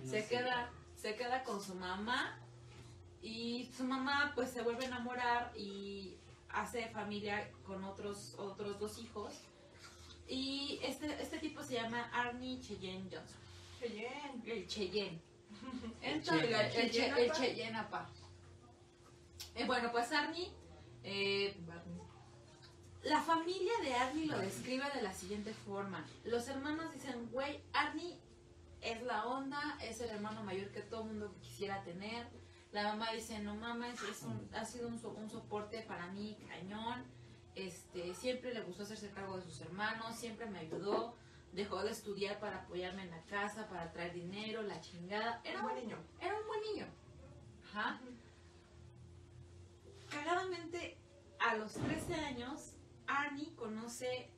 No 0.02 0.10
se 0.10 0.22
sé. 0.22 0.28
queda 0.28 0.70
se 0.96 1.14
queda 1.14 1.44
con 1.44 1.62
su 1.62 1.74
mamá 1.74 2.38
y 3.22 3.70
su 3.76 3.84
mamá 3.84 4.32
pues 4.34 4.50
se 4.50 4.62
vuelve 4.62 4.84
a 4.84 4.88
enamorar 4.88 5.52
y 5.56 6.15
hace 6.56 6.88
familia 6.88 7.50
con 7.64 7.84
otros 7.84 8.34
otros 8.38 8.78
dos 8.78 8.98
hijos 8.98 9.34
y 10.28 10.78
este 10.82 11.06
este 11.22 11.38
tipo 11.38 11.62
se 11.62 11.74
llama 11.74 12.10
Arnie 12.12 12.60
Cheyenne 12.60 13.08
Johnson 13.10 13.40
Cheyenne. 13.80 14.42
el 14.52 14.66
Cheyenne 14.66 15.20
entonces 16.02 16.50
el, 16.50 16.70
Che- 16.72 16.90
Cheyenne 16.90 17.20
el 17.20 17.30
apa. 17.30 17.38
Cheyenne 17.40 17.78
apa. 17.78 18.10
Eh, 19.54 19.64
bueno 19.66 19.92
pues 19.92 20.10
Arnie 20.12 20.50
eh, 21.04 21.54
la 23.02 23.20
familia 23.22 23.72
de 23.82 23.94
Arnie 23.94 24.26
lo 24.26 24.38
describe 24.38 24.84
de 24.92 25.00
la 25.02 25.12
siguiente 25.12 25.54
forma. 25.54 26.04
Los 26.24 26.48
hermanos 26.48 26.92
dicen, 26.92 27.28
güey, 27.30 27.62
Arnie 27.72 28.18
es 28.80 29.00
la 29.02 29.26
onda, 29.26 29.78
es 29.80 30.00
el 30.00 30.10
hermano 30.10 30.42
mayor 30.42 30.72
que 30.72 30.80
todo 30.80 31.04
mundo 31.04 31.32
quisiera 31.40 31.84
tener. 31.84 32.26
La 32.76 32.92
mamá 32.94 33.10
dice, 33.12 33.38
no 33.38 33.54
mames, 33.54 34.02
es 34.02 34.22
un- 34.22 34.50
ha 34.54 34.62
sido 34.66 34.88
un, 34.88 34.98
so- 34.98 35.12
un 35.12 35.30
soporte 35.30 35.80
para 35.82 36.08
mí 36.08 36.36
cañón. 36.46 37.04
Este, 37.54 38.12
siempre 38.14 38.52
le 38.52 38.60
gustó 38.60 38.82
hacerse 38.82 39.10
cargo 39.12 39.38
de 39.38 39.42
sus 39.44 39.58
hermanos, 39.62 40.14
siempre 40.14 40.44
me 40.44 40.58
ayudó. 40.58 41.14
Dejó 41.52 41.82
de 41.82 41.90
estudiar 41.92 42.38
para 42.38 42.58
apoyarme 42.58 43.04
en 43.04 43.10
la 43.12 43.22
casa, 43.22 43.66
para 43.68 43.90
traer 43.92 44.12
dinero, 44.12 44.60
la 44.60 44.78
chingada. 44.82 45.40
Era 45.42 45.60
un 45.60 45.64
buen 45.64 45.76
niño. 45.76 45.96
era 46.20 46.38
un 46.38 46.46
buen 46.46 46.60
niño. 46.70 46.86
Ajá. 47.64 47.98
Cagadamente, 50.10 50.98
a 51.40 51.56
los 51.56 51.72
13 51.72 52.14
años, 52.14 52.74
Arnie 53.06 53.54
conoce 53.54 54.30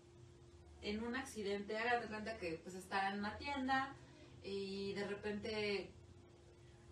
en 0.82 1.02
un 1.02 1.16
accidente, 1.16 1.76
haga 1.76 1.98
de 2.00 2.06
cuenta 2.06 2.36
que 2.38 2.60
pues 2.62 2.76
está 2.76 3.10
en 3.10 3.18
una 3.18 3.36
tienda 3.36 3.94
y 4.44 4.92
de 4.94 5.08
repente 5.08 5.90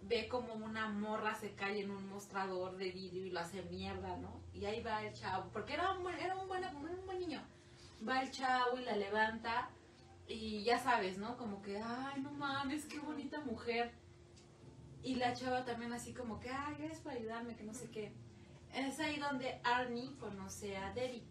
ve 0.09 0.29
como 0.29 0.55
una 0.55 0.89
morra 0.89 1.35
se 1.35 1.55
cae 1.55 1.81
en 1.81 1.91
un 1.91 2.09
mostrador 2.09 2.77
de 2.77 2.91
vidrio 2.91 3.27
y 3.27 3.31
lo 3.31 3.41
hace 3.41 3.63
mierda, 3.63 4.17
¿no? 4.19 4.41
Y 4.53 4.65
ahí 4.65 4.83
va 4.83 5.05
el 5.05 5.13
chavo, 5.13 5.51
porque 5.53 5.75
era 5.75 5.93
un 5.93 6.03
buen, 6.03 6.19
era 6.19 6.37
un 6.37 6.49
buen, 6.49 6.65
un 6.65 7.07
buen 7.07 7.19
niño. 7.19 7.43
Va 8.07 8.23
el 8.23 8.31
chavo 8.31 8.79
y 8.79 8.85
la 8.85 8.97
levanta 8.97 9.71
y 10.29 10.63
ya 10.63 10.79
sabes, 10.79 11.19
¿no? 11.19 11.37
Como 11.37 11.63
que, 11.63 11.79
ay, 11.79 12.21
no 12.21 12.31
mames, 12.33 12.85
qué 12.87 12.99
bonita 12.99 13.41
mujer. 13.41 13.93
Y 15.03 15.17
la 15.17 15.35
chava 15.35 15.65
también 15.65 15.93
así 15.93 16.13
como 16.13 16.41
que, 16.41 16.51
ay, 16.51 16.75
gracias 16.79 17.01
por 17.01 17.13
ayudarme, 17.13 17.57
que 17.57 17.65
no 17.65 17.75
sé 17.75 17.91
qué. 17.91 18.13
Es 18.75 19.01
ahí 19.01 19.19
donde 19.19 19.61
Arnie 19.65 20.17
conoce 20.19 20.77
a 20.77 20.93
Debbie. 20.93 21.25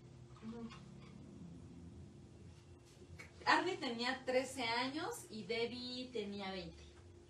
Arnie 3.45 3.78
tenía 3.78 4.23
13 4.26 4.63
años 4.63 5.28
y 5.30 5.43
Debbie 5.43 6.09
tenía 6.11 6.51
20. 6.51 6.84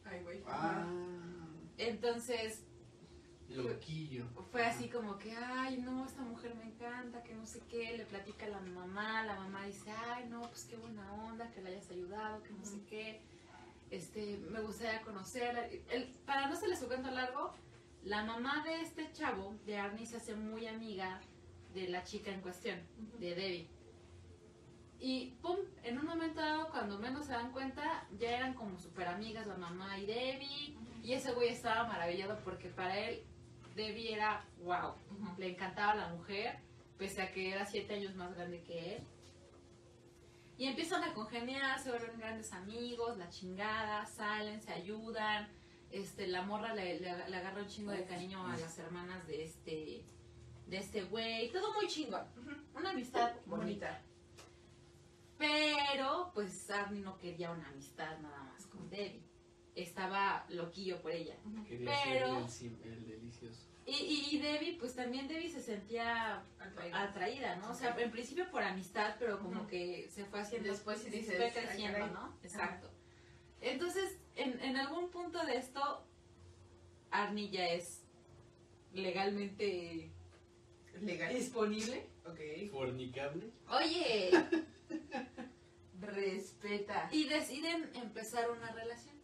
Ay, 0.05 0.23
güey. 0.23 0.43
Ah, 0.47 0.85
Entonces 1.77 2.63
loquillo. 3.49 4.25
fue 4.51 4.65
así 4.65 4.89
como 4.89 5.17
que, 5.17 5.31
ay, 5.35 5.77
no, 5.77 6.05
esta 6.05 6.21
mujer 6.23 6.55
me 6.55 6.63
encanta, 6.65 7.23
que 7.23 7.33
no 7.35 7.45
sé 7.45 7.61
qué, 7.69 7.95
le 7.97 8.05
platica 8.05 8.45
a 8.45 8.49
la 8.49 8.59
mamá, 8.59 9.23
la 9.23 9.35
mamá 9.35 9.65
dice, 9.65 9.91
ay, 9.91 10.25
no, 10.29 10.41
pues 10.41 10.65
qué 10.65 10.75
buena 10.77 11.11
onda, 11.13 11.51
que 11.51 11.61
le 11.61 11.69
hayas 11.69 11.89
ayudado, 11.91 12.41
que 12.43 12.53
no 12.53 12.65
sé 12.65 12.81
qué, 12.89 13.21
este, 13.91 14.37
me 14.49 14.61
gustaría 14.61 15.01
conocerla. 15.01 15.67
El- 15.89 16.11
para 16.25 16.47
no 16.47 16.55
se 16.55 16.67
les 16.67 16.79
cuento 16.83 17.11
largo, 17.11 17.53
la 18.03 18.23
mamá 18.23 18.63
de 18.63 18.81
este 18.81 19.11
chavo, 19.13 19.55
de 19.65 19.77
Arnie, 19.77 20.05
se 20.05 20.17
hace 20.17 20.35
muy 20.35 20.67
amiga 20.67 21.21
de 21.73 21.87
la 21.89 22.03
chica 22.03 22.31
en 22.31 22.41
cuestión, 22.41 22.79
de 23.19 23.35
Debbie. 23.35 23.67
Y 24.99 25.31
pum, 25.41 25.57
en 25.83 25.99
un 25.99 26.05
momento 26.05 26.41
dado, 26.41 26.69
cuando 26.69 26.97
menos 26.99 27.25
se 27.25 27.33
dan 27.33 27.51
cuenta, 27.51 28.07
ya 28.17 28.37
eran 28.37 28.53
como 28.53 28.79
súper 28.79 29.07
amigas 29.07 29.45
la 29.45 29.57
mamá 29.57 29.99
y 29.99 30.05
Debbie. 30.05 30.77
Y 31.05 31.13
ese 31.13 31.33
güey 31.33 31.49
estaba 31.49 31.83
maravillado 31.87 32.39
porque 32.43 32.69
para 32.69 32.97
él 32.99 33.23
Debbie 33.75 34.13
era 34.13 34.43
wow. 34.63 34.93
Le 35.37 35.49
encantaba 35.51 35.93
la 35.95 36.07
mujer, 36.09 36.57
pese 36.97 37.21
a 37.21 37.31
que 37.31 37.51
era 37.51 37.65
siete 37.65 37.93
años 37.95 38.15
más 38.15 38.33
grande 38.35 38.63
que 38.63 38.95
él. 38.95 39.03
Y 40.57 40.65
empiezan 40.67 41.03
a 41.03 41.13
congeniar, 41.13 41.77
se 41.79 41.89
vuelven 41.91 42.17
grandes 42.17 42.53
amigos, 42.53 43.17
la 43.17 43.29
chingada, 43.29 44.05
salen, 44.05 44.61
se 44.61 44.71
ayudan. 44.71 45.47
Este, 45.91 46.27
la 46.27 46.41
morra 46.41 46.73
le, 46.73 46.99
le- 46.99 47.29
le 47.29 47.37
agarra 47.37 47.61
un 47.61 47.67
chingo 47.67 47.91
de 47.91 48.05
cariño 48.05 48.45
a 48.47 48.57
las 48.57 48.77
hermanas 48.79 49.27
de 49.27 49.43
este 49.43 50.05
de 50.67 50.77
este 50.77 51.03
güey. 51.03 51.51
Todo 51.51 51.73
muy 51.73 51.87
chingón. 51.87 52.25
Una 52.73 52.89
amistad 52.91 53.33
bonita. 53.45 54.01
Pero, 55.37 56.31
pues 56.33 56.69
Arnie 56.71 57.01
no 57.01 57.17
quería 57.17 57.51
una 57.51 57.67
amistad 57.67 58.17
nada 58.19 58.41
más 58.43 58.65
con 58.67 58.89
Debbie. 58.89 59.21
Estaba 59.75 60.45
loquillo 60.49 61.01
por 61.01 61.11
ella. 61.11 61.35
Quería 61.67 61.91
Pero- 62.05 62.47
ser 62.47 62.71
el, 62.85 63.05
delicioso. 63.05 63.67
Y, 63.85 63.91
y, 63.91 64.35
y 64.35 64.39
Debbie, 64.39 64.77
pues 64.79 64.95
también 64.95 65.27
Debbie 65.27 65.49
se 65.51 65.61
sentía 65.61 66.43
Atraída. 66.59 67.01
atraída, 67.03 67.55
¿no? 67.57 67.69
O 67.71 67.75
sea, 67.75 67.95
en 67.99 68.09
principio 68.09 68.49
por 68.49 68.63
amistad, 68.63 69.15
pero 69.19 69.39
como 69.39 69.67
que 69.67 70.07
se 70.09 70.25
fue 70.25 70.39
haciendo, 70.39 70.69
Después 70.71 70.99
sí 71.01 71.09
dices, 71.11 71.35
fue 71.35 71.45
"Ay, 71.45 71.51
creciendo, 71.51 71.99
caray". 71.99 72.13
¿no? 72.13 72.37
Exacto. 72.41 72.89
Entonces, 73.61 74.17
en, 74.35 74.59
en 74.61 74.77
algún 74.77 75.11
punto 75.11 75.45
de 75.45 75.57
esto, 75.57 76.07
Arnie 77.11 77.49
ya 77.49 77.67
es 77.67 78.01
legalmente 78.93 80.09
Legal. 81.01 81.33
disponible. 81.35 82.09
Ok. 82.25 82.39
Fornicable. 82.71 83.51
Oye, 83.69 84.31
Respeta. 86.01 87.09
y 87.11 87.25
deciden 87.25 87.89
empezar 87.95 88.49
una 88.49 88.71
relación. 88.71 89.14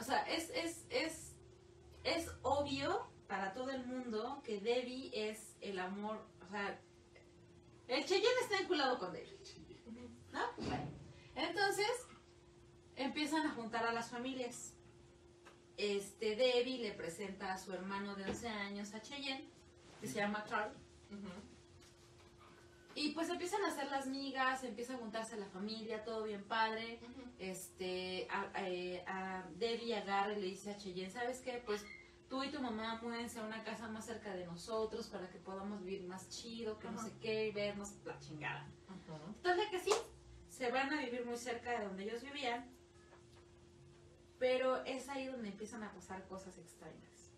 O 0.00 0.02
sea, 0.02 0.22
es, 0.22 0.48
es, 0.50 0.86
es, 0.88 1.36
es 2.04 2.30
obvio 2.40 3.06
para 3.28 3.52
todo 3.52 3.68
el 3.70 3.84
mundo 3.84 4.40
que 4.42 4.58
Debbie 4.58 5.10
es 5.12 5.58
el 5.60 5.78
amor, 5.78 6.26
o 6.40 6.48
sea, 6.50 6.80
el 7.86 8.04
Cheyenne 8.06 8.40
está 8.42 8.60
vinculado 8.60 8.98
con 8.98 9.12
Debbie, 9.12 9.38
¿no? 10.32 10.40
Bueno, 10.56 10.88
entonces 11.34 11.90
empiezan 12.96 13.46
a 13.46 13.50
juntar 13.50 13.84
a 13.84 13.92
las 13.92 14.08
familias. 14.08 14.74
Este, 15.76 16.34
Debbie 16.34 16.78
le 16.78 16.92
presenta 16.92 17.52
a 17.52 17.58
su 17.58 17.72
hermano 17.74 18.14
de 18.14 18.24
11 18.24 18.48
años 18.48 18.94
a 18.94 19.02
Cheyenne, 19.02 19.50
que 20.00 20.06
se 20.06 20.14
llama 20.14 20.44
Carl, 20.48 20.72
y 22.94 23.12
pues 23.12 23.28
empiezan 23.30 23.62
a 23.64 23.68
hacer 23.68 23.90
las 23.90 24.06
migas, 24.06 24.64
empieza 24.64 24.94
a 24.94 24.98
juntarse 24.98 25.36
la 25.36 25.46
familia, 25.46 26.02
todo 26.04 26.24
bien 26.24 26.42
padre 26.44 27.00
este, 27.38 28.26
a, 28.30 28.50
a- 28.54 29.38
a 29.38 29.48
Debbie 29.56 29.94
agarra 29.96 30.32
y 30.34 30.40
le 30.40 30.46
dice 30.48 30.70
a 30.72 30.76
Cheyenne, 30.76 31.10
¿sabes 31.10 31.40
qué? 31.40 31.62
Pues 31.64 31.84
tú 32.28 32.42
y 32.44 32.50
tu 32.50 32.60
mamá 32.60 33.00
múdense 33.02 33.38
a 33.40 33.44
una 33.44 33.62
casa 33.64 33.88
más 33.88 34.04
cerca 34.06 34.34
de 34.34 34.44
nosotros 34.46 35.06
para 35.08 35.28
que 35.30 35.38
podamos 35.38 35.82
vivir 35.84 36.06
más 36.06 36.28
chido, 36.30 36.78
que 36.78 36.90
no 36.90 36.98
Ajá. 37.00 37.08
sé 37.08 37.14
qué, 37.20 37.48
y 37.48 37.52
vernos 37.52 37.92
la 38.04 38.18
chingada. 38.18 38.66
Entonces 39.36 39.66
que 39.70 39.78
sí, 39.80 39.92
se 40.48 40.70
van 40.70 40.92
a 40.92 41.00
vivir 41.00 41.24
muy 41.24 41.36
cerca 41.38 41.78
de 41.78 41.86
donde 41.86 42.04
ellos 42.04 42.22
vivían, 42.22 42.68
pero 44.38 44.84
es 44.84 45.08
ahí 45.08 45.26
donde 45.26 45.48
empiezan 45.48 45.82
a 45.82 45.92
pasar 45.92 46.26
cosas 46.28 46.56
extrañas. 46.58 47.30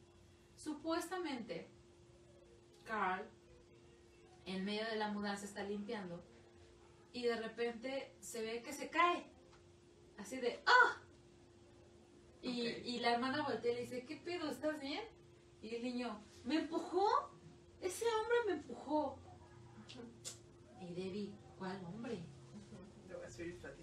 Supuestamente, 0.57 1.69
Carl, 2.85 3.25
en 4.47 4.65
medio 4.65 4.85
de 4.87 4.97
la 4.97 5.09
mudanza, 5.09 5.45
está 5.45 5.63
limpiando 5.63 6.23
y 7.13 7.23
de 7.25 7.37
repente 7.37 8.15
se 8.21 8.43
ve 8.43 8.63
que 8.63 8.73
se 8.73 8.89
cae. 8.91 9.25
Así 10.19 10.37
de 10.39 10.63
¡ah! 10.67 11.01
Y, 12.43 12.69
Ok. 12.69 12.79
y 12.85 13.01
la 13.01 13.13
hermana 13.15 13.43
voltea 13.43 13.73
y 13.73 13.75
le 13.77 13.81
dice, 13.83 14.05
¿qué 14.05 14.17
pedo? 14.17 14.51
¿Estás 14.51 14.81
bien? 14.81 15.03
Y 15.63 15.75
el 15.77 15.83
niño, 15.85 16.21
¿me 16.45 16.57
empujó? 16.57 17.07
Ese 17.81 18.05
hombre 18.07 18.37
me 18.47 18.53
empujó. 18.55 19.19
Y 20.81 20.87
Debbie, 20.95 21.33
¿cuál 21.59 21.85
hombre? 21.85 22.25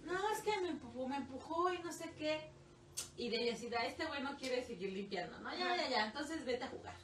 No, 0.03 0.30
es 0.32 0.41
que 0.41 0.60
me 0.62 0.70
empujó, 0.70 1.07
me 1.07 1.18
empujó 1.18 1.74
y 1.74 1.80
no 1.80 1.91
sé 1.91 2.12
qué. 2.18 2.51
Y 3.16 3.30
Debbie 3.30 3.51
así, 3.53 3.70
"Ah, 3.78 3.86
este 3.86 4.05
güey 4.05 4.22
no 4.22 4.36
quiere 4.38 4.64
seguir 4.64 4.91
limpiando, 4.91 5.39
¿no? 5.39 5.51
Ya, 5.57 5.76
ya, 5.78 5.89
ya, 5.89 6.05
entonces 6.07 6.43
vete 6.45 6.64
a 6.66 6.70
jugar. 6.70 6.97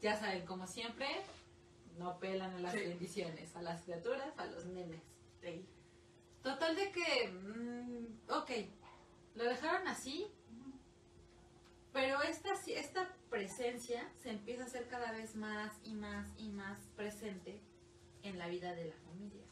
Ya 0.00 0.16
saben, 0.16 0.46
como 0.46 0.66
siempre, 0.66 1.08
no 1.98 2.18
pelan 2.18 2.54
a 2.54 2.58
las 2.60 2.72
Sí. 2.72 2.80
bendiciones, 2.80 3.54
a 3.56 3.62
las 3.62 3.82
criaturas, 3.82 4.32
a 4.38 4.46
los 4.46 4.64
nenes. 4.66 5.02
Total 6.42 6.74
de 6.76 6.92
que, 6.92 7.28
mm, 7.30 8.30
ok, 8.30 8.50
lo 9.34 9.44
dejaron 9.44 9.86
así, 9.88 10.26
pero 11.92 12.22
esta, 12.22 12.50
esta 12.66 13.08
presencia 13.30 14.08
se 14.22 14.30
empieza 14.30 14.62
a 14.62 14.66
hacer 14.66 14.88
cada 14.88 15.12
vez 15.12 15.34
más 15.36 15.72
y 15.84 15.94
más 15.94 16.28
y 16.38 16.48
más 16.50 16.78
presente 16.96 17.60
en 18.22 18.38
la 18.38 18.46
vida 18.48 18.74
de 18.74 18.86
la 18.86 18.96
familia. 18.96 19.42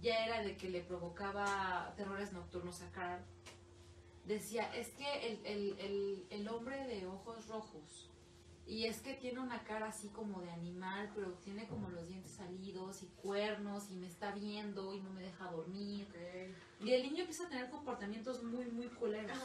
Ya 0.00 0.24
era 0.26 0.42
de 0.42 0.56
que 0.56 0.68
le 0.70 0.80
provocaba 0.82 1.92
terrores 1.96 2.32
nocturnos 2.32 2.82
a 2.82 2.90
Carl. 2.92 3.20
Decía, 4.26 4.72
es 4.76 4.90
que 4.90 5.26
el, 5.32 5.44
el- 5.46 5.78
el- 5.80 6.26
el 6.30 6.48
hombre 6.48 6.86
de 6.86 7.06
ojos 7.06 7.48
rojos, 7.48 8.07
y 8.68 8.84
es 8.84 9.00
que 9.00 9.14
tiene 9.14 9.40
una 9.40 9.64
cara 9.64 9.88
así 9.88 10.08
como 10.08 10.42
de 10.42 10.50
animal, 10.50 11.10
pero 11.14 11.32
tiene 11.42 11.66
como 11.66 11.88
los 11.88 12.06
dientes 12.06 12.32
salidos 12.32 13.02
y 13.02 13.06
cuernos 13.22 13.90
y 13.90 13.94
me 13.94 14.06
está 14.06 14.30
viendo 14.32 14.92
y 14.92 15.00
no 15.00 15.10
me 15.10 15.22
deja 15.22 15.50
dormir. 15.50 16.06
Y 16.78 16.92
el 16.92 17.02
niño 17.02 17.20
empieza 17.20 17.46
a 17.46 17.48
tener 17.48 17.70
comportamientos 17.70 18.42
muy, 18.42 18.66
muy 18.66 18.88
culeros. 18.88 19.38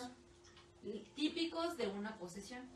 Típicos 1.16 1.78
de 1.78 1.88
una 1.88 2.18
posesión. 2.18 2.68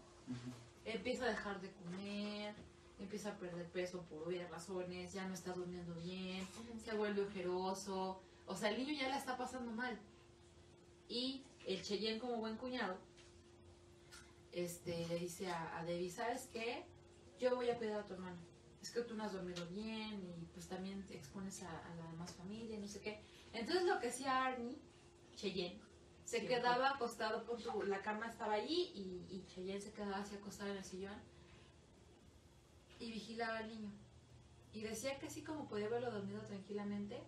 Empieza 0.85 1.25
a 1.25 1.29
dejar 1.29 1.59
de 1.59 1.69
comer, 1.73 2.55
empieza 2.97 3.31
a 3.31 3.37
perder 3.37 3.67
peso 3.67 4.03
por 4.03 4.25
obvias 4.25 4.49
razones, 4.49 5.11
ya 5.11 5.27
no 5.27 5.33
está 5.33 5.51
durmiendo 5.51 5.93
bien, 5.95 6.47
se 6.83 6.95
vuelve 6.95 7.23
ojeroso. 7.23 8.21
O 8.45 8.55
sea, 8.55 8.69
el 8.69 8.77
niño 8.77 8.97
ya 8.97 9.09
la 9.09 9.17
está 9.17 9.35
pasando 9.35 9.73
mal. 9.73 9.99
Y 11.09 11.43
el 11.65 11.81
Cheyenne, 11.81 12.19
como 12.19 12.37
buen 12.37 12.55
cuñado, 12.55 12.97
este, 14.63 15.07
le 15.07 15.19
dice 15.19 15.49
a, 15.49 15.77
a 15.77 15.85
Debbie, 15.85 16.09
¿sabes 16.09 16.49
qué? 16.51 16.85
Yo 17.39 17.55
voy 17.55 17.69
a 17.69 17.77
cuidar 17.77 17.99
a 18.01 18.05
tu 18.05 18.13
hermano. 18.13 18.37
Es 18.81 18.91
que 18.91 19.01
tú 19.01 19.15
no 19.15 19.23
has 19.23 19.33
dormido 19.33 19.65
bien 19.67 20.21
y 20.23 20.45
pues 20.53 20.67
también 20.67 21.05
te 21.05 21.15
expones 21.15 21.61
a, 21.63 21.69
a 21.69 21.95
la 21.95 22.09
demás 22.09 22.33
familia 22.33 22.79
no 22.79 22.87
sé 22.87 23.01
qué. 23.01 23.21
Entonces 23.53 23.85
lo 23.85 23.99
que 23.99 24.07
hacía 24.09 24.45
Arnie, 24.45 24.79
Cheyenne, 25.35 25.79
se 26.23 26.41
Sí, 26.41 26.47
quedaba 26.47 26.89
acostado, 26.89 27.45
con 27.45 27.59
su, 27.59 27.83
la 27.83 28.01
cama 28.01 28.27
estaba 28.27 28.53
ahí 28.53 28.91
y, 28.93 29.35
y 29.35 29.45
Cheyenne 29.47 29.79
se 29.79 29.93
quedaba 29.93 30.17
así 30.17 30.35
acostado 30.35 30.71
en 30.71 30.77
el 30.77 30.83
sillón 30.83 31.19
y 32.99 33.11
vigilaba 33.11 33.59
al 33.59 33.67
niño. 33.67 33.91
Y 34.73 34.81
decía 34.81 35.17
que 35.19 35.27
así 35.27 35.43
como 35.43 35.67
podía 35.67 35.87
verlo 35.87 36.11
dormido 36.11 36.41
tranquilamente, 36.41 37.21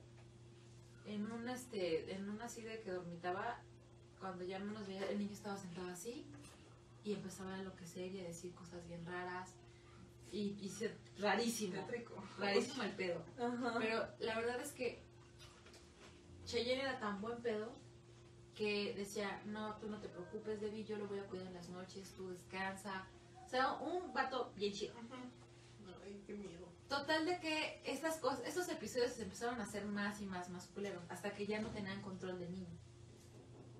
en 1.06 1.32
un 1.32 1.48
este, 1.50 2.14
en 2.14 2.30
una 2.30 2.48
de 2.48 2.82
que 2.82 2.92
dormitaba, 2.92 3.62
cuando 4.20 4.44
ya 4.44 4.60
menos 4.60 4.88
veía, 4.88 5.10
el 5.10 5.20
niño 5.20 5.34
estaba 5.34 5.58
sentado 5.58 5.90
así 5.90 6.26
y 7.04 7.14
empezaba 7.14 7.54
a 7.56 7.60
enloquecer 7.60 8.12
y 8.14 8.20
a 8.20 8.24
decir 8.24 8.54
cosas 8.54 8.86
bien 8.88 9.06
raras. 9.06 9.54
Y, 10.32 10.58
y 10.62 10.70
se- 10.70 10.96
rarísimo, 11.18 11.74
rarísimo 12.38 12.84
el 12.84 12.92
pedo. 12.92 13.24
Pero 13.80 14.08
la 14.20 14.36
verdad 14.40 14.62
es 14.62 14.72
que 14.74 15.04
Cheyenne 16.46 16.82
era 16.84 17.00
tan 17.00 17.22
buen 17.22 17.42
pedo 17.42 17.72
que 18.56 18.94
decía, 18.96 19.42
no, 19.46 19.76
tú 19.78 19.90
no 19.90 20.00
te 20.00 20.10
preocupes, 20.10 20.60
Debbie, 20.60 20.84
yo 20.84 20.98
lo 20.98 21.08
voy 21.08 21.20
a 21.20 21.26
cuidar 21.26 21.48
en 21.48 21.54
las 21.54 21.70
noches, 21.70 22.14
tú 22.16 22.30
descansa. 22.30 23.08
O 23.46 23.50
sea, 23.50 23.74
un 23.74 24.14
vato 24.14 24.52
bien 24.56 24.74
chido. 24.74 24.94
Ay, 26.04 26.22
qué 26.28 26.34
miedo. 26.34 26.68
Total 26.88 27.26
de 27.26 27.40
que 27.40 27.82
estas 27.86 28.18
cosas, 28.18 28.42
estos 28.46 28.68
episodios 28.70 29.14
se 29.14 29.24
empezaron 29.24 29.60
a 29.62 29.64
hacer 29.64 29.86
más 29.86 30.20
y 30.22 30.26
más, 30.26 30.50
más 30.50 30.68
culeros, 30.68 31.04
hasta 31.10 31.34
que 31.34 31.46
ya 31.48 31.62
no 31.62 31.70
tenían 31.70 32.02
control 32.02 32.40
del 32.40 32.52
niño. 32.52 32.78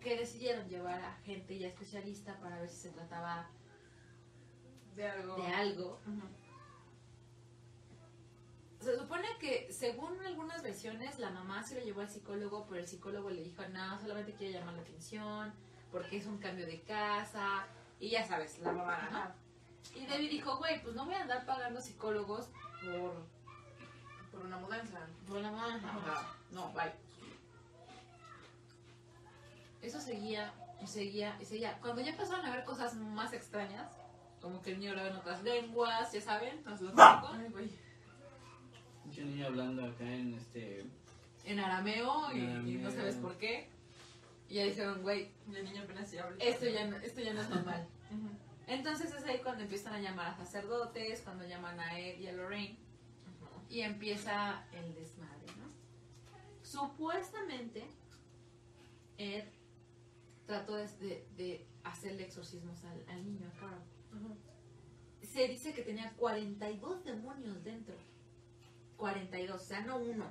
Que 0.02 0.18
decidieron 0.18 0.68
llevar 0.70 1.02
a 1.02 1.14
gente 1.26 1.58
ya 1.60 1.68
especialista 1.68 2.38
para 2.40 2.60
ver 2.60 2.70
si 2.70 2.78
se 2.78 2.90
trataba 2.92 3.50
De 4.96 5.08
algo. 5.08 5.36
de 5.38 5.48
algo. 5.48 6.00
Ujú. 6.08 6.22
se 8.80 8.98
supone 8.98 9.28
que 9.40 9.68
según 9.74 10.20
algunas 10.26 10.64
versiones 10.64 11.20
la 11.20 11.30
mamá 11.32 11.64
se 11.64 11.76
lo 11.76 11.82
llevó 11.86 12.00
al 12.02 12.10
psicólogo, 12.10 12.66
pero 12.70 12.80
el 12.80 12.88
psicólogo 12.88 13.30
le 13.30 13.44
dijo, 13.44 13.62
no, 13.70 14.00
solamente 14.00 14.34
quiere 14.34 14.54
llamar 14.54 14.74
la 14.76 14.82
atención, 14.82 15.54
porque 15.92 16.16
es 16.18 16.26
un 16.26 16.38
cambio 16.38 16.66
de 16.66 16.82
casa, 16.84 17.66
y 18.00 18.10
ya 18.12 18.26
sabes, 18.26 18.58
la 18.60 18.72
mamá, 18.72 19.10
¿no? 19.12 20.00
Y 20.00 20.06
Debbie 20.06 20.30
dijo, 20.30 20.58
güey, 20.58 20.82
pues 20.82 20.96
no 20.96 21.06
voy 21.06 21.16
a 21.16 21.22
andar 21.24 21.46
pagando 21.46 21.82
psicólogos 21.82 22.48
por, 22.82 23.26
Por 24.32 24.46
una 24.46 24.58
mudanza. 24.58 25.00
por. 25.28 25.38
O 25.40 25.42
sea, 25.42 26.34
no, 26.52 26.72
bye. 26.72 26.94
Eso 29.82 30.00
seguía, 30.02 30.54
y 30.82 30.88
seguía, 30.88 31.38
y 31.40 31.46
seguía. 31.46 31.78
Cuando 31.82 32.02
ya 32.02 32.12
empezaron 32.12 32.46
a 32.46 32.56
ver 32.56 32.66
cosas 32.66 32.96
más 32.96 33.34
extrañas, 33.34 33.92
como 34.42 34.62
que 34.62 34.72
el 34.72 34.80
niño 34.80 34.92
hablaba 34.92 35.10
en 35.10 35.16
otras 35.16 35.44
lenguas, 35.44 36.12
ya 36.12 36.22
saben, 36.22 36.62
lo 36.66 36.76
típico, 36.76 37.30
Ay, 37.34 37.50
güey. 37.50 37.70
Mucho 39.06 39.22
niño 39.24 39.48
hablando 39.48 39.86
acá 39.86 40.06
en 40.06 40.34
este. 40.36 40.86
en 41.46 41.60
arameo 41.60 42.32
y, 42.34 42.78
no 42.78 42.92
sabes 42.92 43.16
por 43.16 43.38
qué. 43.38 43.70
Y 44.48 44.56
ya 44.56 44.64
dijeron, 44.64 45.02
güey, 45.02 45.32
el 45.54 45.64
niño 45.64 45.84
apenas 45.84 46.10
se 46.10 46.20
habla. 46.20 46.44
esto 46.44 46.68
ya, 46.68 46.86
no, 46.86 46.98
esto 46.98 47.22
ya 47.22 47.34
no 47.34 47.42
es 47.42 47.50
normal. 47.56 47.88
Entonces 48.68 49.14
es 49.14 49.24
ahí 49.24 49.40
cuando 49.40 49.64
empiezan 49.64 49.94
a 49.94 50.00
llamar 50.00 50.28
a 50.28 50.36
sacerdotes, 50.36 51.22
cuando 51.22 51.48
llaman 51.48 51.80
a 51.80 52.00
Ed 52.00 52.20
y 52.20 52.28
a 52.28 52.34
Lorraine, 52.34 52.78
y 53.68 53.82
empieza 53.82 54.64
el 54.72 54.94
desmadre, 54.94 55.48
¿no? 55.58 55.72
Supuestamente, 56.62 57.88
Ed 59.18 59.46
trató 60.50 60.74
de, 60.76 60.88
de- 60.98 61.28
de 61.38 61.68
hacerle 61.84 62.24
exorcismos 62.24 62.84
al, 62.84 63.06
al 63.08 63.24
niño, 63.24 63.48
a 63.48 63.60
Carl. 63.60 63.80
Se 65.22 65.48
dice 65.48 65.74
que 65.76 65.84
tenía 65.84 66.12
42 66.18 67.04
demonios 67.04 67.64
dentro. 67.64 67.96
42, 68.98 69.62
o 69.62 69.64
sea, 69.64 69.82
no 69.82 69.98
uno. 70.00 70.26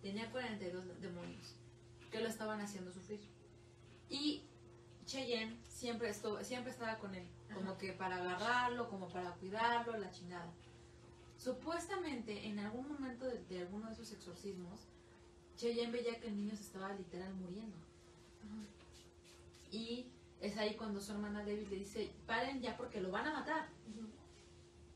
Tenía 0.00 0.30
42 0.30 0.98
demonios 1.00 1.56
que 2.10 2.20
lo 2.20 2.28
estaban 2.28 2.58
haciendo 2.62 2.90
sufrir. 2.90 3.20
Y 4.08 4.44
Cheyenne 5.04 5.58
siempre, 5.68 6.08
estuvo, 6.08 6.42
siempre 6.42 6.72
estaba 6.72 6.96
con 6.98 7.14
él, 7.14 7.26
como 7.52 7.76
que 7.76 7.92
para 7.92 8.16
agarrarlo, 8.16 8.88
como 8.88 9.08
para 9.08 9.34
cuidarlo, 9.34 9.98
la 9.98 10.10
chingada. 10.10 10.50
Supuestamente, 11.36 12.46
en 12.46 12.58
algún 12.60 12.88
momento 12.88 13.26
de, 13.26 13.44
de 13.44 13.60
alguno 13.60 13.88
de 13.88 13.92
esos 13.92 14.10
exorcismos, 14.12 14.80
Cheyenne 15.56 15.92
veía 15.92 16.18
que 16.18 16.28
el 16.28 16.36
niño 16.36 16.56
se 16.56 16.62
estaba 16.62 16.94
literal 16.94 17.34
muriendo. 17.34 17.76
Y 19.74 20.06
es 20.40 20.56
ahí 20.56 20.76
cuando 20.76 21.00
su 21.00 21.10
hermana 21.10 21.44
Debbie 21.44 21.66
le 21.66 21.76
dice, 21.76 22.14
paren 22.26 22.60
ya 22.60 22.76
porque 22.76 23.00
lo 23.00 23.10
van 23.10 23.26
a 23.26 23.32
matar. 23.32 23.68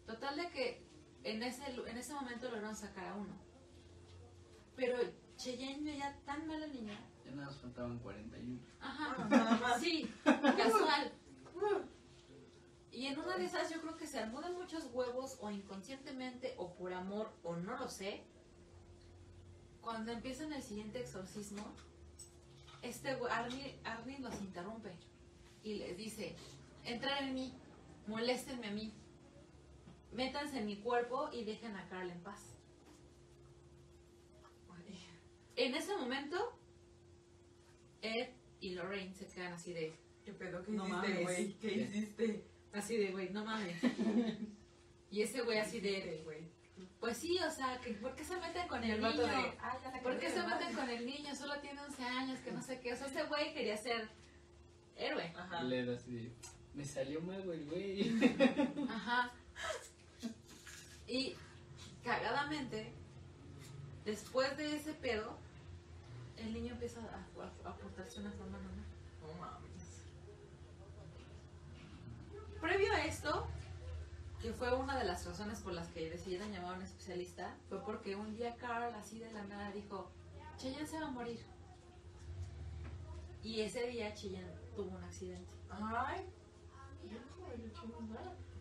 Total 0.06 0.36
de 0.36 0.48
que 0.50 0.86
en 1.24 1.42
ese, 1.42 1.64
en 1.66 1.98
ese 1.98 2.14
momento 2.14 2.48
lograron 2.48 2.76
sacar 2.76 3.08
a 3.08 3.14
uno. 3.16 3.34
Pero 4.76 4.96
Cheyenne 5.36 5.82
veía 5.82 6.16
tan 6.24 6.46
mal 6.46 6.62
al 6.62 6.72
niño. 6.72 6.94
Ya 7.24 7.32
nada 7.32 7.46
más 7.46 7.56
faltaban 7.56 7.98
41. 7.98 8.60
Ajá. 8.80 9.24
Nada 9.28 9.58
más. 9.58 9.80
Sí, 9.80 10.08
casual. 10.22 11.12
Y 12.92 13.06
en 13.06 13.18
una 13.18 13.36
de 13.36 13.46
esas 13.46 13.68
yo 13.68 13.80
creo 13.80 13.96
que 13.96 14.06
se 14.06 14.20
armó 14.20 14.40
de 14.40 14.50
muchos 14.50 14.84
huevos 14.92 15.38
o 15.40 15.50
inconscientemente 15.50 16.54
o 16.56 16.72
por 16.74 16.92
amor 16.92 17.32
o 17.42 17.56
no 17.56 17.76
lo 17.76 17.88
sé. 17.88 18.22
Cuando 19.80 20.12
empiezan 20.12 20.52
el 20.52 20.62
siguiente 20.62 21.00
exorcismo, 21.00 21.64
este 22.82 23.16
güey- 23.18 23.30
Arnie, 23.30 23.78
Arnie 23.84 24.18
los 24.20 24.34
interrumpe 24.40 24.92
y 25.62 25.74
les 25.74 25.96
dice, 25.96 26.34
entren 26.84 27.28
en 27.28 27.34
mí, 27.34 27.52
moléstenme 28.06 28.68
a 28.68 28.70
mí, 28.70 28.92
métanse 30.12 30.58
en 30.58 30.66
mi 30.66 30.76
cuerpo 30.76 31.28
y 31.32 31.44
dejen 31.44 31.76
a 31.76 31.88
Carl 31.88 32.10
en 32.10 32.20
paz. 32.22 32.54
En 35.56 35.74
ese 35.74 35.96
momento, 35.96 36.56
Ed 38.00 38.28
y 38.60 38.74
Lorraine 38.74 39.12
se 39.12 39.26
quedan 39.26 39.54
así 39.54 39.72
de, 39.72 39.92
¿Qué 40.24 40.32
pedo? 40.32 40.62
¿Qué 40.62 40.70
No 40.72 40.84
hiciste, 40.86 41.08
mames. 41.08 41.22
güey? 41.22 41.52
¿Qué 41.54 41.68
¿Qué? 41.68 41.74
hiciste? 41.80 42.44
así 42.74 42.96
de, 42.96 43.10
güey, 43.10 43.30
no 43.30 43.44
mames. 43.44 43.76
y 45.10 45.22
ese 45.22 45.42
güey 45.42 45.58
así 45.58 45.80
de. 45.80 46.22
Pues 47.00 47.16
sí, 47.16 47.38
o 47.38 47.50
sea, 47.50 47.78
que 47.80 47.92
¿por 47.94 48.14
qué 48.16 48.24
se 48.24 48.36
meten 48.36 48.66
con 48.66 48.82
el 48.82 48.90
el 48.90 49.00
niño? 49.02 49.22
de, 49.22 49.26
ya 49.26 49.90
la 49.92 50.00
¿Por 50.02 50.18
qué 50.18 50.30
se 50.30 50.42
meten 50.42 50.74
con 50.74 50.88
el 50.90 51.06
niño? 51.06 51.34
Solo 51.34 51.58
tiene 51.60 51.80
11 51.80 52.02
años, 52.04 52.40
que 52.40 52.50
no 52.50 52.60
sé 52.60 52.80
qué. 52.80 52.92
O 52.92 52.96
sea, 52.96 53.06
ese 53.06 53.24
güey 53.24 53.54
quería 53.54 53.76
ser 53.76 54.08
héroe. 54.96 55.32
Ajá. 55.36 55.62
Le 55.62 55.84
da 55.84 55.94
así 55.94 56.12
de. 56.12 56.32
Me 56.74 56.84
salió 56.84 57.20
mago 57.20 57.52
el 57.52 57.64
güey. 57.66 58.12
Ajá. 58.90 59.32
Y 61.06 61.36
cagadamente, 62.04 62.92
después 64.04 64.56
de 64.56 64.76
ese 64.76 64.92
pedo, 64.94 65.38
el 66.36 66.52
niño 66.52 66.72
empieza 66.72 67.00
a, 67.00 67.66
a, 67.66 67.70
a 67.70 67.76
portarse 67.76 68.14
de 68.16 68.26
una 68.26 68.32
forma 68.32 68.58
normal. 68.58 68.84
No 69.22 69.34
mames. 69.40 69.68
Previo 72.60 72.92
a 72.92 73.04
esto, 73.04 73.48
de 74.98 75.04
las 75.04 75.24
razones 75.26 75.60
por 75.60 75.72
las 75.72 75.88
que 75.88 76.10
decidieron 76.10 76.50
llamar 76.52 76.74
a 76.74 76.76
un 76.78 76.82
especialista, 76.82 77.56
fue 77.68 77.82
porque 77.84 78.14
un 78.16 78.36
día 78.36 78.54
Carl, 78.56 78.94
así 78.94 79.18
de 79.18 79.30
la 79.32 79.44
nada, 79.44 79.70
dijo: 79.72 80.10
Cheyenne 80.56 80.86
se 80.86 81.00
va 81.00 81.06
a 81.06 81.10
morir. 81.10 81.40
Y 83.42 83.60
ese 83.60 83.86
día 83.86 84.12
Cheyenne 84.14 84.52
tuvo 84.74 84.96
un 84.96 85.04
accidente. 85.04 85.52
Ay. 85.70 86.26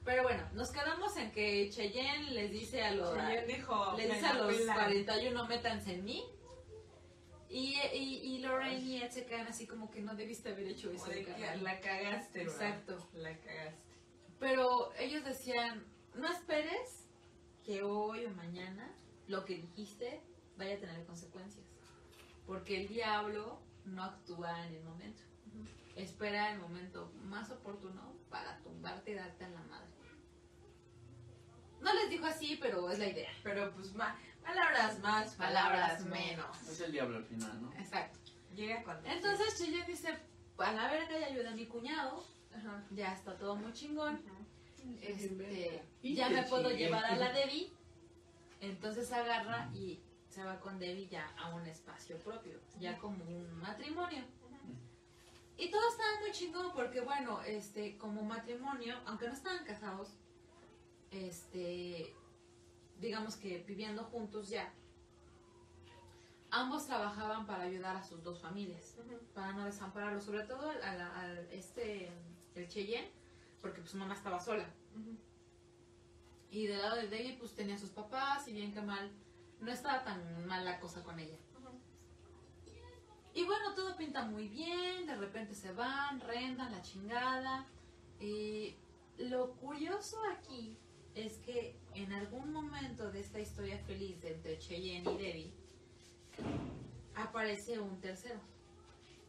Pero 0.05 0.23
bueno, 0.23 0.47
nos 0.53 0.71
quedamos 0.71 1.17
en 1.17 1.31
que 1.31 1.69
Cheyenne 1.69 2.31
les 2.31 2.51
dice 2.51 2.81
a 2.81 2.91
los, 2.91 3.13
dijo, 3.45 3.93
le 3.97 4.07
"Me 4.07 4.13
dice 4.15 4.25
a 4.25 4.33
los 4.35 4.55
pela". 4.55 4.73
41 4.75 5.47
métanse 5.47 5.95
en 5.95 6.05
mí. 6.05 6.23
Y, 7.49 7.75
y, 7.93 8.35
y 8.35 8.39
Lorraine 8.39 8.79
y 8.79 9.01
Ed 9.01 9.09
se 9.09 9.25
quedan 9.25 9.47
así 9.47 9.67
como 9.67 9.89
que 9.89 10.01
no 10.01 10.15
debiste 10.15 10.49
haber 10.49 10.67
hecho 10.67 10.91
eso. 10.91 11.05
De 11.09 11.25
que 11.25 11.31
carnal". 11.31 11.63
la 11.63 11.79
cagaste. 11.81 12.41
Exacto. 12.41 13.09
La 13.13 13.37
cagaste. 13.37 13.81
Pero 14.39 14.93
ellos 14.97 15.25
decían, 15.25 15.85
no 16.17 16.31
esperes 16.31 17.07
que 17.63 17.83
hoy 17.83 18.25
o 18.25 18.31
mañana 18.31 18.89
lo 19.27 19.45
que 19.45 19.55
dijiste 19.55 20.21
vaya 20.57 20.75
a 20.75 20.79
tener 20.79 21.05
consecuencias. 21.05 21.65
Porque 22.45 22.81
el 22.81 22.87
diablo 22.87 23.59
no 23.85 24.03
actúa 24.03 24.65
en 24.67 24.75
el 24.75 24.83
momento. 24.83 25.21
Espera 25.95 26.53
el 26.53 26.59
momento 26.59 27.11
más 27.23 27.49
oportuno 27.51 28.13
para 28.29 28.57
tumbarte 28.59 29.11
y 29.11 29.13
darte 29.15 29.43
en 29.45 29.53
la 29.53 29.61
madre. 29.63 29.87
No 31.81 31.93
les 31.93 32.09
dijo 32.09 32.25
así, 32.25 32.57
pero 32.61 32.89
es 32.89 32.99
la 32.99 33.07
idea. 33.07 33.29
Pero 33.43 33.71
pues 33.73 33.93
más, 33.93 34.15
palabras 34.43 34.99
más, 34.99 35.35
palabras 35.35 36.05
menos. 36.05 36.61
Es 36.67 36.79
el 36.81 36.91
diablo 36.91 37.17
al 37.17 37.25
final, 37.25 37.61
¿no? 37.61 37.73
Exacto. 37.73 38.19
Llega 38.55 38.83
cuando 38.83 39.07
Entonces 39.07 39.57
Cheyenne 39.57 39.85
dice, 39.85 40.17
a 40.57 40.71
la 40.71 40.89
verga 40.89 41.19
ya 41.19 41.27
ayuda 41.27 41.51
a 41.51 41.55
mi 41.55 41.67
cuñado, 41.67 42.23
Ajá. 42.55 42.83
ya 42.91 43.13
está 43.13 43.37
todo 43.37 43.55
muy 43.55 43.71
chingón. 43.73 44.21
Este, 45.01 45.83
ya 46.15 46.29
me 46.29 46.43
puedo 46.43 46.69
llevar 46.71 47.05
a 47.05 47.15
la 47.15 47.31
Debbie. 47.33 47.71
Entonces 48.61 49.11
agarra 49.11 49.69
y 49.73 49.99
se 50.29 50.43
va 50.43 50.59
con 50.59 50.79
Debbie 50.79 51.07
ya 51.07 51.27
a 51.37 51.53
un 51.55 51.65
espacio 51.67 52.17
propio, 52.19 52.59
ya 52.79 52.97
como 52.97 53.23
un 53.25 53.53
matrimonio. 53.59 54.23
Y 55.59 55.71
todo 55.71 55.81
estaba 55.89 56.19
muy 56.21 56.31
chingón 56.31 56.71
porque, 56.73 57.01
bueno, 57.01 57.41
este, 57.41 57.97
como 57.97 58.21
matrimonio, 58.23 58.95
aunque 59.05 59.27
no 59.27 59.33
estaban 59.33 59.63
casados, 59.65 60.09
este, 61.11 62.13
digamos 62.99 63.35
que 63.37 63.59
viviendo 63.63 64.03
juntos 64.03 64.49
ya, 64.49 64.71
ambos 66.51 66.85
trabajaban 66.85 67.45
para 67.45 67.63
ayudar 67.63 67.95
a 67.95 68.03
sus 68.03 68.23
dos 68.23 68.39
familias 68.39 68.95
para 69.33 69.53
no 69.53 69.65
desampararlo, 69.65 70.21
sobre 70.21 70.43
todo 70.43 70.69
al, 70.69 70.81
al- 70.83 71.01
al- 71.01 71.47
este, 71.51 72.11
el 72.55 72.67
Cheyenne, 72.67 73.11
porque 73.67 73.81
pues 73.81 73.91
su 73.91 73.97
mamá 73.97 74.13
estaba 74.13 74.39
sola. 74.39 74.65
Y 76.49 76.67
del 76.67 76.79
lado 76.81 76.95
de 76.95 77.07
Debbie 77.09 77.35
pues 77.37 77.53
tenía 77.53 77.75
a 77.75 77.79
sus 77.79 77.89
papás 77.89 78.47
y 78.47 78.53
bien 78.53 78.73
que 78.73 78.81
mal, 78.81 79.11
no 79.59 79.69
estaba 79.71 80.03
tan 80.05 80.45
mal 80.47 80.63
la 80.63 80.79
cosa 80.79 81.03
con 81.03 81.19
ella. 81.19 81.37
Y 83.33 83.43
bueno, 83.43 83.75
todo 83.75 83.95
pinta 83.97 84.23
muy 84.25 84.47
bien, 84.47 85.05
de 85.05 85.15
repente 85.15 85.53
se 85.53 85.71
van, 85.73 86.19
rendan 86.21 86.71
la 86.71 86.81
chingada. 86.81 87.67
Y 88.19 88.75
lo 89.17 89.51
curioso 89.57 90.17
aquí 90.35 90.75
es 91.13 91.37
que 91.39 91.77
en 91.93 92.13
algún 92.13 92.51
momento 92.53 93.11
de 93.11 93.19
esta 93.19 93.39
historia 93.39 93.77
feliz 93.79 94.19
de 94.21 94.33
entre 94.33 94.57
Cheyenne 94.57 95.11
y 95.13 95.17
Debbie, 95.17 95.53
aparece 97.15 97.79
un 97.79 97.99
tercero 97.99 98.39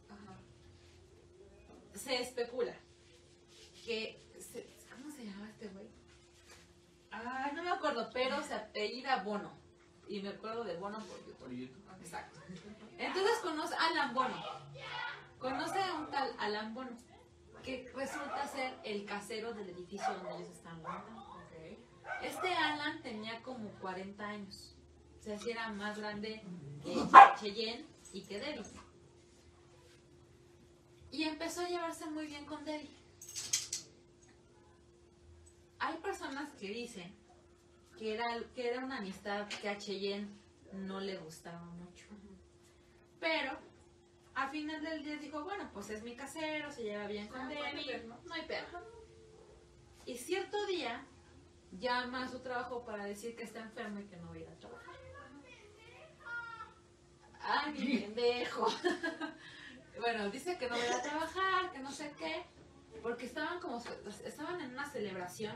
Ajá. 0.09 0.37
se 1.95 2.21
especula 2.21 2.75
que 3.85 4.19
se- 4.39 4.67
¿cómo 4.91 5.09
se 5.11 5.25
llama 5.25 5.49
este 5.49 5.67
güey? 5.69 5.87
Ay, 7.25 7.51
no 7.55 7.63
me 7.63 7.71
acuerdo, 7.71 8.09
pero 8.13 8.41
se 8.43 8.53
apellida 8.53 9.23
Bono 9.23 9.51
y 10.07 10.21
me 10.21 10.29
acuerdo 10.29 10.63
de 10.63 10.77
Bono 10.77 10.99
por 11.39 11.51
YouTube. 11.51 11.83
Exacto. 12.01 12.39
Entonces 12.97 13.37
conoce 13.41 13.75
a 13.75 13.87
Alan 13.87 14.13
Bono. 14.13 14.35
Conoce 15.37 15.81
a 15.81 15.93
un 15.95 16.09
tal 16.09 16.33
Alan 16.39 16.73
Bono 16.73 16.91
que 17.63 17.91
resulta 17.95 18.47
ser 18.47 18.73
el 18.83 19.05
casero 19.05 19.53
del 19.53 19.69
edificio 19.69 20.13
donde 20.15 20.37
ellos 20.37 20.49
están. 20.49 20.81
Este 22.23 22.53
Alan 22.53 23.01
tenía 23.01 23.41
como 23.43 23.69
40 23.79 24.25
años 24.25 24.75
se 25.19 25.35
hiciera 25.35 25.71
más 25.71 25.97
grande 25.97 26.41
que 26.83 26.95
Cheyenne 27.39 27.85
y 28.13 28.21
que 28.21 28.39
Debbie. 28.39 28.63
Y 31.11 31.23
empezó 31.23 31.61
a 31.61 31.67
llevarse 31.67 32.09
muy 32.09 32.27
bien 32.27 32.45
con 32.45 32.63
Debbie. 32.65 32.98
Hay 35.79 35.97
personas 35.97 36.51
que 36.53 36.67
dicen 36.67 37.13
que 37.97 38.13
era, 38.13 38.25
que 38.53 38.67
era 38.67 38.83
una 38.83 38.97
amistad 38.97 39.47
que 39.47 39.69
a 39.69 39.77
Cheyenne 39.77 40.27
no 40.73 40.99
le 40.99 41.17
gustaba 41.17 41.61
mucho. 41.61 42.05
Pero 43.19 43.57
a 44.35 44.49
final 44.49 44.81
del 44.81 45.03
día 45.03 45.17
dijo, 45.17 45.43
bueno, 45.43 45.69
pues 45.73 45.89
es 45.89 46.03
mi 46.03 46.15
casero, 46.15 46.71
se 46.71 46.83
lleva 46.83 47.07
bien 47.07 47.27
con 47.27 47.41
Ah, 47.41 47.49
no 48.25 48.33
hay 48.33 48.45
pedo. 48.45 48.65
Y 50.05 50.17
cierto 50.17 50.65
día 50.65 51.05
llama 51.71 52.23
a 52.23 52.29
su 52.29 52.39
trabajo 52.39 52.83
para 52.85 53.05
decir 53.05 53.35
que 53.35 53.43
está 53.43 53.59
enfermo 53.59 53.99
y 53.99 54.05
que 54.05 54.17
no 54.17 54.29
va 54.29 54.35
a 54.35 54.39
ir 54.39 54.47
a 54.47 54.55
trabajar. 54.55 54.95
Ay, 57.41 57.73
mi 57.73 57.97
pendejo. 57.99 58.67
bueno, 59.99 60.29
dice 60.29 60.57
que 60.57 60.69
no 60.69 60.77
ir 60.77 60.91
a 60.91 61.01
trabajar, 61.01 61.71
que 61.71 61.79
no 61.79 61.91
sé 61.91 62.13
qué, 62.17 62.45
porque 63.01 63.25
estaban 63.25 63.59
como 63.59 63.81
estaban 64.25 64.61
en 64.61 64.71
una 64.71 64.85
celebración 64.89 65.53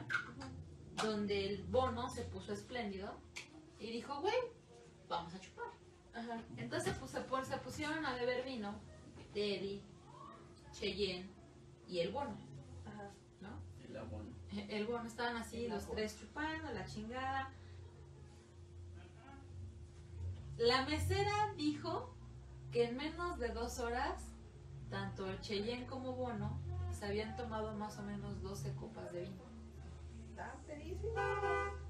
donde 1.03 1.47
el 1.47 1.63
bono 1.63 2.09
se 2.09 2.23
puso 2.23 2.53
espléndido 2.53 3.19
y 3.79 3.91
dijo, 3.91 4.19
güey, 4.21 4.35
vamos 5.07 5.33
a 5.33 5.39
chupar. 5.39 5.67
Ajá. 6.13 6.41
Entonces 6.57 6.95
pues, 6.99 7.11
se, 7.11 7.27
pu- 7.27 7.43
se 7.43 7.57
pusieron 7.57 8.05
a 8.05 8.13
beber 8.13 8.45
vino, 8.45 8.75
Teddy, 9.33 9.81
Cheyenne 10.71 11.29
y 11.87 11.99
el 11.99 12.11
bono, 12.11 12.37
Ajá. 12.85 13.09
¿no? 13.41 13.49
El 13.87 13.97
abono. 13.97 14.29
El 14.69 14.85
bono, 14.85 15.07
estaban 15.07 15.35
así 15.37 15.65
El 15.65 15.71
los 15.71 15.83
abono. 15.83 15.95
tres 15.97 16.19
chupando, 16.19 16.71
la 16.71 16.85
chingada. 16.85 17.51
La 20.57 20.85
mesera 20.85 21.53
dijo 21.57 22.13
que 22.71 22.85
en 22.85 22.97
menos 22.97 23.39
de 23.39 23.49
dos 23.49 23.79
horas, 23.79 24.23
tanto 24.89 25.25
Cheyenne 25.41 25.87
como 25.87 26.13
Bono 26.13 26.59
se 27.03 27.09
habían 27.09 27.35
tomado 27.35 27.73
más 27.73 27.97
o 27.99 28.01
menos 28.03 28.41
12 28.41 28.73
copas 28.75 29.11
de 29.11 29.23
vino. 29.23 29.43
Está 30.29 30.55
pedísimo. 30.65 31.13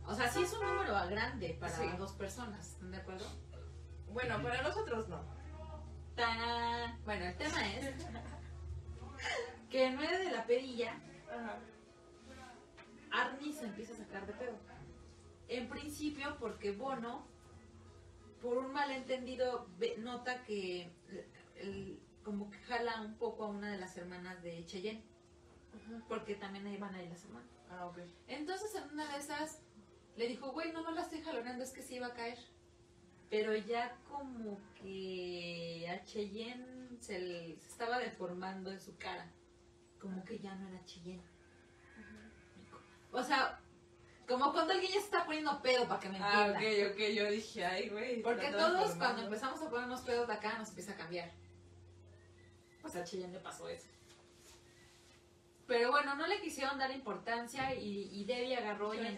O 0.07 0.15
sea, 0.15 0.27
sí 0.27 0.41
es 0.41 0.51
un 0.53 0.65
número 0.65 0.93
grande 1.07 1.55
para 1.59 1.71
Sí. 1.71 1.83
dos 1.99 2.13
personas, 2.13 2.67
¿están 2.71 2.89
de 2.89 2.97
acuerdo? 2.97 3.25
Bueno, 4.11 4.41
para 4.41 4.63
nosotros 4.63 5.07
no. 5.09 5.23
¡Tarán! 6.15 6.99
Bueno, 7.05 7.25
el 7.25 7.37
tema 7.37 7.73
es 7.73 7.93
que 9.69 9.85
en 9.85 9.97
medio 9.97 10.17
de 10.17 10.31
la 10.31 10.45
pedilla, 10.47 10.93
Ajá. 11.31 11.59
Arnie 13.11 13.53
se 13.53 13.65
empieza 13.65 13.93
a 13.93 13.97
sacar 13.97 14.25
de 14.25 14.33
pedo. 14.33 14.57
En 15.47 15.69
principio 15.69 16.37
porque 16.39 16.71
Bono, 16.71 17.27
por 18.41 18.57
un 18.57 18.73
malentendido, 18.73 19.67
ve- 19.77 19.95
nota 19.99 20.43
que 20.43 20.91
el- 21.09 21.27
el- 21.57 22.02
como 22.23 22.49
que 22.49 22.57
jala 22.59 23.01
un 23.01 23.15
poco 23.17 23.45
a 23.45 23.47
una 23.47 23.71
de 23.71 23.77
las 23.77 23.95
hermanas 23.97 24.41
de 24.43 24.65
Cheyenne, 24.65 25.03
porque 26.07 26.35
también 26.35 26.65
ahí 26.67 26.77
van 26.77 26.95
ahí 26.95 27.07
las 27.09 27.23
hermanas. 27.25 27.49
Ah, 27.69 27.85
ok. 27.87 27.99
Entonces 28.27 28.73
en 28.75 28.89
una 28.91 29.11
de 29.13 29.19
esas 29.19 29.59
le 30.15 30.27
dijo, 30.27 30.51
güey, 30.51 30.71
no, 30.71 30.81
no 30.83 30.91
la 30.91 31.01
estoy 31.01 31.21
jaloneando, 31.21 31.63
es 31.63 31.71
que 31.71 31.81
se 31.81 31.95
iba 31.95 32.07
a 32.07 32.13
caer. 32.13 32.37
Pero 33.29 33.55
ya 33.55 33.97
como 34.07 34.59
que 34.75 35.87
a 35.89 36.03
Cheyenne 36.05 36.97
se, 36.99 37.17
le- 37.19 37.57
se 37.59 37.67
estaba 37.67 37.97
deformando 37.97 38.71
en 38.71 38.79
su 38.79 38.95
cara. 38.97 39.31
Como 39.99 40.23
que 40.23 40.37
ya 40.37 40.53
no 40.55 40.67
era 40.69 40.83
Cheyenne. 40.85 41.23
O 43.11 43.23
sea, 43.23 43.59
como 44.27 44.51
cuando 44.53 44.73
alguien 44.73 44.91
ya 44.91 44.99
se 44.99 45.05
está 45.05 45.25
poniendo 45.25 45.61
pedo 45.61 45.87
para 45.87 45.99
que 45.99 46.09
me 46.09 46.19
Ah, 46.21 46.47
entienda. 46.55 46.89
ok, 46.91 46.93
ok. 46.93 46.99
Yo 47.15 47.31
dije, 47.31 47.65
ay, 47.65 47.89
güey. 47.89 48.21
Porque 48.21 48.51
todos 48.51 48.91
cuando 48.95 49.23
empezamos 49.23 49.61
a 49.61 49.69
ponernos 49.69 50.01
pedos 50.01 50.27
de 50.27 50.33
acá 50.33 50.57
nos 50.59 50.69
empieza 50.69 50.91
a 50.93 50.95
cambiar. 50.97 51.31
Pues 52.83 52.95
a 52.95 53.03
Cheyenne 53.03 53.33
le 53.33 53.39
pasó 53.39 53.67
eso. 53.67 53.87
Pero 55.65 55.89
bueno, 55.89 56.13
no 56.15 56.27
le 56.27 56.39
quisieron 56.41 56.77
dar 56.77 56.91
importancia 56.91 57.73
y, 57.73 58.09
y 58.11 58.25
Debbie 58.25 58.55
agarró 58.57 58.93
y 58.93 58.97
en- 59.07 59.17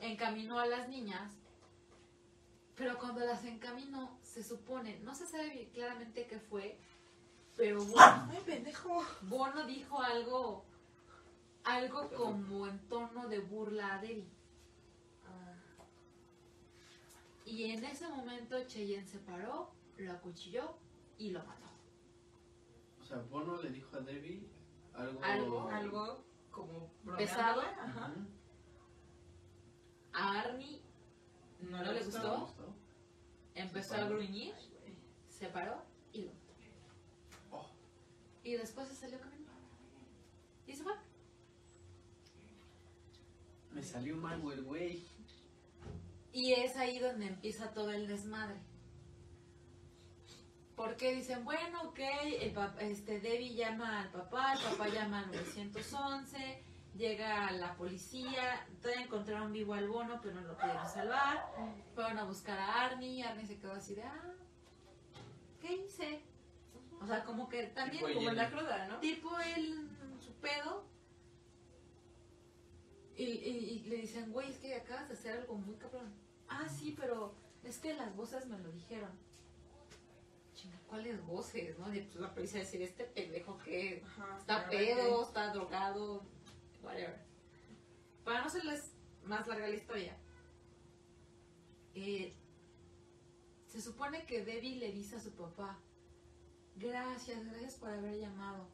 encaminó 0.00 0.60
a 0.60 0.66
las 0.66 0.88
niñas. 0.88 1.32
Pero 2.76 2.96
cuando 2.98 3.24
las 3.24 3.42
encaminó, 3.44 4.16
se 4.22 4.44
supone, 4.44 5.00
no 5.00 5.14
se 5.14 5.26
sabe 5.26 5.48
bien 5.50 5.70
claramente 5.70 6.26
qué 6.28 6.38
fue, 6.38 6.78
pero 7.56 7.82
Bono, 7.84 8.28
Ay, 8.30 8.38
pendejo. 8.46 9.04
Bono 9.22 9.66
dijo 9.66 10.00
algo, 10.00 10.64
algo 11.64 12.08
como 12.10 12.68
en 12.68 12.78
tono 12.88 13.26
de 13.26 13.40
burla 13.40 13.94
a 13.96 13.98
Debbie. 14.00 14.28
Y 17.46 17.70
en 17.72 17.82
ese 17.82 18.06
momento 18.08 18.62
Cheyenne 18.66 19.06
se 19.08 19.18
paró, 19.20 19.70
lo 19.96 20.12
acuchilló 20.12 20.76
y 21.16 21.30
lo 21.30 21.42
mató. 21.44 21.67
O 23.08 23.10
sea, 23.10 23.22
Bono 23.22 23.56
le 23.62 23.70
dijo 23.70 23.96
a 23.96 24.00
Debbie 24.00 24.46
algo. 24.92 25.24
Algo, 25.24 25.68
Algo 25.70 26.24
como 26.50 26.92
Pesado. 27.16 27.62
Ajá. 27.62 28.12
A 30.12 30.40
Arnie 30.40 30.82
No, 31.60 31.82
¿No 31.82 31.92
le 31.92 32.04
gustó? 32.04 32.54
Empezó 33.54 33.94
a 33.94 34.04
gruñir, 34.04 34.54
se 35.30 35.48
paró 35.48 35.82
y 36.12 36.26
lo. 36.26 36.32
Oh. 37.50 37.70
Y 38.44 38.56
después 38.56 38.88
se 38.88 38.94
salió 38.94 39.18
caminando. 39.18 39.52
Y 40.66 40.76
se 40.76 40.82
fue. 40.82 40.92
Me 43.72 43.82
salió 43.82 44.16
mal, 44.18 44.38
güey. 44.64 45.08
Y 46.34 46.52
es 46.52 46.76
ahí 46.76 46.98
donde 46.98 47.28
empieza 47.28 47.72
todo 47.72 47.90
el 47.90 48.06
desmadre. 48.06 48.60
Porque 50.78 51.12
dicen, 51.14 51.44
bueno, 51.44 51.82
ok, 51.88 51.98
el 52.40 52.54
pap- 52.54 52.80
este 52.80 53.20
Debbie 53.20 53.54
llama 53.54 54.00
al 54.02 54.10
papá, 54.10 54.52
el 54.54 54.60
papá 54.60 54.88
llama 54.88 55.18
al 55.20 55.26
911, 55.32 56.62
llega 56.96 57.50
la 57.50 57.74
policía, 57.76 58.64
todavía 58.80 59.04
encontraron 59.04 59.52
vivo 59.52 59.74
al 59.74 59.88
bono, 59.88 60.20
pero 60.22 60.36
no 60.36 60.42
lo 60.42 60.56
pudieron 60.56 60.88
salvar. 60.88 61.44
Fueron 61.94 62.18
a 62.18 62.24
buscar 62.24 62.58
a 62.58 62.84
Arnie, 62.86 63.24
Arnie 63.24 63.44
se 63.46 63.58
quedó 63.58 63.72
así 63.72 63.94
de, 63.96 64.04
ah, 64.04 64.34
¿qué 65.60 65.72
hice? 65.84 66.22
O 67.02 67.06
sea, 67.06 67.24
como 67.24 67.48
que 67.48 67.64
también, 67.66 68.04
Tipo 68.04 68.14
como 68.14 68.30
en 68.30 68.36
la 68.36 68.50
cruda, 68.50 68.86
¿no? 68.86 69.00
Tipo 69.00 69.30
él, 69.40 69.88
su 70.24 70.32
pedo. 70.34 70.84
Y, 73.16 73.24
y- 73.24 73.82
y 73.84 73.88
le 73.88 73.96
dicen, 73.96 74.32
güey, 74.32 74.48
es 74.50 74.58
que 74.58 74.76
acabas 74.76 75.08
de 75.08 75.14
hacer 75.14 75.38
algo 75.40 75.54
muy 75.56 75.74
cabrón. 75.76 76.12
Ah, 76.48 76.68
sí, 76.68 76.94
pero 76.96 77.34
es 77.64 77.78
que 77.78 77.94
las 77.94 78.14
voces 78.14 78.46
me 78.46 78.58
lo 78.60 78.70
dijeron. 78.70 79.10
Chinga, 80.58 80.78
¿cuáles 80.88 81.24
voces? 81.24 81.78
¿No? 81.78 81.94
Y 81.94 82.00
pues 82.00 82.16
la 82.16 82.34
policía 82.34 82.60
decir, 82.60 82.82
este 82.82 83.04
pendejo 83.04 83.56
que 83.58 84.02
está 84.38 84.68
pedo, 84.68 85.22
está 85.22 85.52
drogado, 85.52 86.24
whatever. 86.82 87.16
Para 88.24 88.40
no 88.40 88.46
hacerles 88.48 88.92
más 89.22 89.46
larga 89.46 89.68
la 89.68 89.76
historia, 89.76 90.16
eh, 91.94 92.34
se 93.68 93.80
supone 93.80 94.26
que 94.26 94.44
Debbie 94.44 94.76
le 94.76 94.90
dice 94.90 95.14
a 95.14 95.20
su 95.20 95.30
papá, 95.30 95.78
gracias, 96.74 97.44
gracias 97.44 97.76
por 97.76 97.90
haber 97.90 98.18
llamado. 98.18 98.66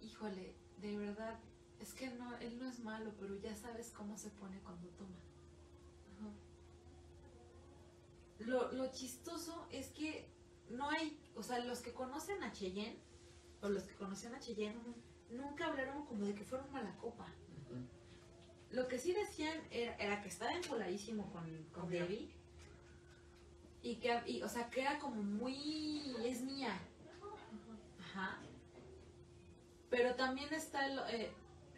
Híjole, 0.00 0.56
de 0.78 0.96
verdad, 0.96 1.38
es 1.78 1.92
que 1.94 2.10
no, 2.10 2.36
él 2.38 2.58
no 2.58 2.68
es 2.68 2.80
malo, 2.80 3.12
pero 3.20 3.38
ya 3.40 3.54
sabes 3.54 3.90
cómo 3.90 4.18
se 4.18 4.30
pone 4.30 4.58
cuando 4.60 4.88
toma. 4.88 5.20
Lo, 8.40 8.72
lo 8.72 8.90
chistoso 8.90 9.68
es 9.70 9.86
que 9.90 10.28
no 10.72 10.90
hay, 10.90 11.18
o 11.34 11.42
sea, 11.42 11.58
los 11.60 11.80
que 11.80 11.92
conocen 11.92 12.42
a 12.42 12.52
Cheyenne, 12.52 12.98
o 13.60 13.68
los 13.68 13.84
que 13.84 13.94
conocían 13.94 14.34
a 14.34 14.40
Cheyenne, 14.40 14.80
nunca 15.30 15.66
hablaron 15.66 16.04
como 16.06 16.24
de 16.24 16.34
que 16.34 16.44
fueron 16.44 16.70
mala 16.72 16.96
copa. 16.96 17.26
Lo 18.70 18.88
que 18.88 18.98
sí 18.98 19.12
decían 19.12 19.60
era, 19.70 19.94
era 19.96 20.22
que 20.22 20.28
estaba 20.28 20.52
encoladísimo 20.52 21.30
con, 21.30 21.44
con. 21.72 21.90
Debbie. 21.90 22.34
Y 23.82 23.96
que, 23.96 24.22
y, 24.26 24.42
o 24.42 24.48
sea, 24.48 24.70
que 24.70 24.80
era 24.80 24.98
como 24.98 25.22
muy. 25.22 26.16
es 26.24 26.40
mía. 26.42 26.80
Ajá. 28.00 28.40
Pero 29.90 30.14
también 30.14 30.52
está 30.54 30.86
el, 30.86 30.98
eh, 31.10 31.32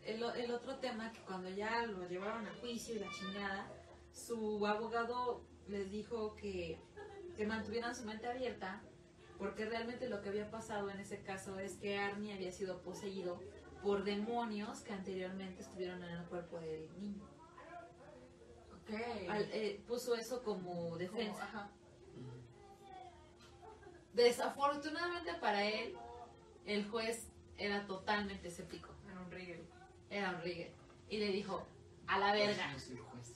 el, 0.04 0.22
el 0.22 0.50
otro 0.52 0.76
tema 0.76 1.10
que 1.10 1.20
cuando 1.22 1.50
ya 1.50 1.84
lo 1.86 2.08
llevaron 2.08 2.46
a 2.46 2.54
juicio 2.60 2.94
y 2.94 2.98
la 3.00 3.10
chingada, 3.10 3.66
su 4.12 4.64
abogado 4.64 5.42
les 5.66 5.90
dijo 5.90 6.36
que, 6.36 6.78
que 7.36 7.46
mantuvieran 7.46 7.94
su 7.94 8.04
mente 8.04 8.26
abierta, 8.28 8.82
porque 9.38 9.64
realmente 9.66 10.08
lo 10.08 10.20
que 10.22 10.28
había 10.28 10.50
pasado 10.50 10.90
en 10.90 11.00
ese 11.00 11.22
caso 11.22 11.58
es 11.58 11.76
que 11.76 11.98
Arnie 11.98 12.34
había 12.34 12.52
sido 12.52 12.80
poseído 12.82 13.40
por 13.82 14.04
demonios 14.04 14.80
que 14.80 14.92
anteriormente 14.92 15.62
estuvieron 15.62 16.02
en 16.04 16.10
el 16.10 16.24
cuerpo 16.26 16.58
del 16.60 16.88
niño. 17.00 17.22
Ok. 18.82 18.90
Al- 19.28 19.48
eh, 19.52 19.82
puso 19.86 20.14
eso 20.14 20.42
como 20.42 20.72
Como, 20.72 20.96
defensa. 20.96 21.42
ajá. 21.44 21.70
Desafortunadamente 24.12 25.34
para 25.40 25.64
él, 25.64 25.96
el 26.66 26.88
juez 26.88 27.28
era 27.58 27.86
totalmente 27.86 28.48
escéptico. 28.48 28.90
Era 29.10 29.20
un 29.20 29.30
rigel. 29.30 29.66
Era 30.10 30.30
un 30.30 30.42
Rigel. 30.42 30.72
Y 31.08 31.18
le 31.18 31.28
dijo, 31.28 31.66
a 32.06 32.18
la 32.18 32.32
verga. 32.32 32.72
Yo 32.72 32.78
soy 32.78 32.96
juez. 32.96 33.33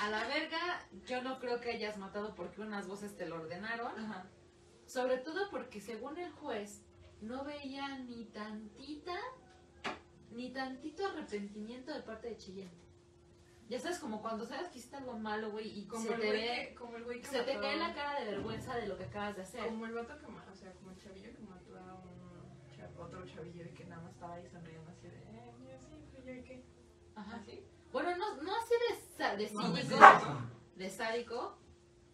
A 0.00 0.10
la 0.10 0.26
verga, 0.26 0.86
yo 1.06 1.22
no 1.22 1.38
creo 1.38 1.60
que 1.60 1.70
hayas 1.70 1.96
matado 1.96 2.34
porque 2.34 2.60
unas 2.60 2.86
voces 2.86 3.16
te 3.16 3.26
lo 3.26 3.36
ordenaron. 3.36 3.98
Ajá. 3.98 4.26
Sobre 4.86 5.18
todo 5.18 5.50
porque 5.50 5.80
según 5.80 6.18
el 6.18 6.30
juez, 6.32 6.82
no 7.20 7.44
veía 7.44 7.98
ni 7.98 8.24
tantita, 8.26 9.16
ni 10.30 10.50
tantito 10.50 11.06
arrepentimiento 11.06 11.92
de 11.92 12.00
parte 12.00 12.28
de 12.28 12.36
Cheyenne. 12.36 12.88
Ya 13.68 13.78
sabes, 13.78 13.98
como 13.98 14.22
cuando 14.22 14.46
sabes 14.46 14.68
que 14.68 14.78
hiciste 14.78 14.96
algo 14.96 15.18
malo, 15.18 15.50
güey, 15.50 15.78
y 15.78 15.86
Como 15.86 16.02
se, 16.02 16.14
el 16.14 16.20
te, 16.20 16.26
güey 16.26 16.40
ve, 16.40 16.68
que, 16.68 16.74
como 16.74 16.96
el 16.96 17.04
güey 17.04 17.20
que 17.20 17.26
se 17.26 17.42
te 17.42 17.60
cae 17.60 17.76
la 17.76 17.94
cara 17.94 18.20
de 18.20 18.30
vergüenza 18.30 18.74
de 18.76 18.88
lo 18.88 18.96
que 18.96 19.04
acabas 19.04 19.36
de 19.36 19.42
hacer. 19.42 19.66
Como 19.66 19.84
el 19.84 19.92
vato 19.92 20.18
que 20.18 20.26
mató, 20.26 20.52
o 20.52 20.56
sea, 20.56 20.72
como 20.72 20.90
el 20.90 20.96
chavillo 20.96 21.30
que 21.34 21.42
mató 21.42 21.78
a 21.78 21.94
un 21.94 22.18
otro 22.98 23.24
chavillo 23.26 23.64
de 23.64 23.70
que 23.74 23.84
nada 23.84 24.02
más 24.02 24.14
estaba 24.14 24.34
ahí 24.34 24.48
sonriendo 24.48 24.90
así 24.90 25.06
de, 25.06 25.18
eh, 25.18 25.52
mira, 25.60 25.78
sí, 25.78 26.02
fui 26.10 26.24
yo 26.24 26.32
y 26.32 26.42
qué. 26.42 26.64
Ajá. 27.14 27.36
Así. 27.36 27.67
Bueno, 27.92 28.16
no, 28.16 28.42
no 28.42 28.52
así 28.56 28.74
de, 29.18 29.36
de 29.36 29.48
cínico, 29.48 29.98
sádico. 29.98 30.38
de 30.76 30.90
sádico, 30.90 31.58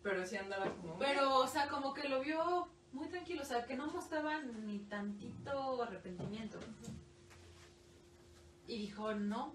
Pero 0.02 0.24
sí 0.26 0.36
andaba 0.36 0.72
como. 0.76 0.98
pero, 0.98 1.38
o 1.38 1.46
sea, 1.46 1.68
como 1.68 1.92
que 1.94 2.08
lo 2.08 2.20
vio 2.20 2.68
muy 2.92 3.08
tranquilo, 3.08 3.42
o 3.42 3.44
sea, 3.44 3.64
que 3.66 3.76
no 3.76 3.86
mostraba 3.88 4.40
ni 4.40 4.78
tantito 4.80 5.82
arrepentimiento. 5.82 6.58
Y 8.66 8.78
dijo, 8.78 9.12
no, 9.14 9.54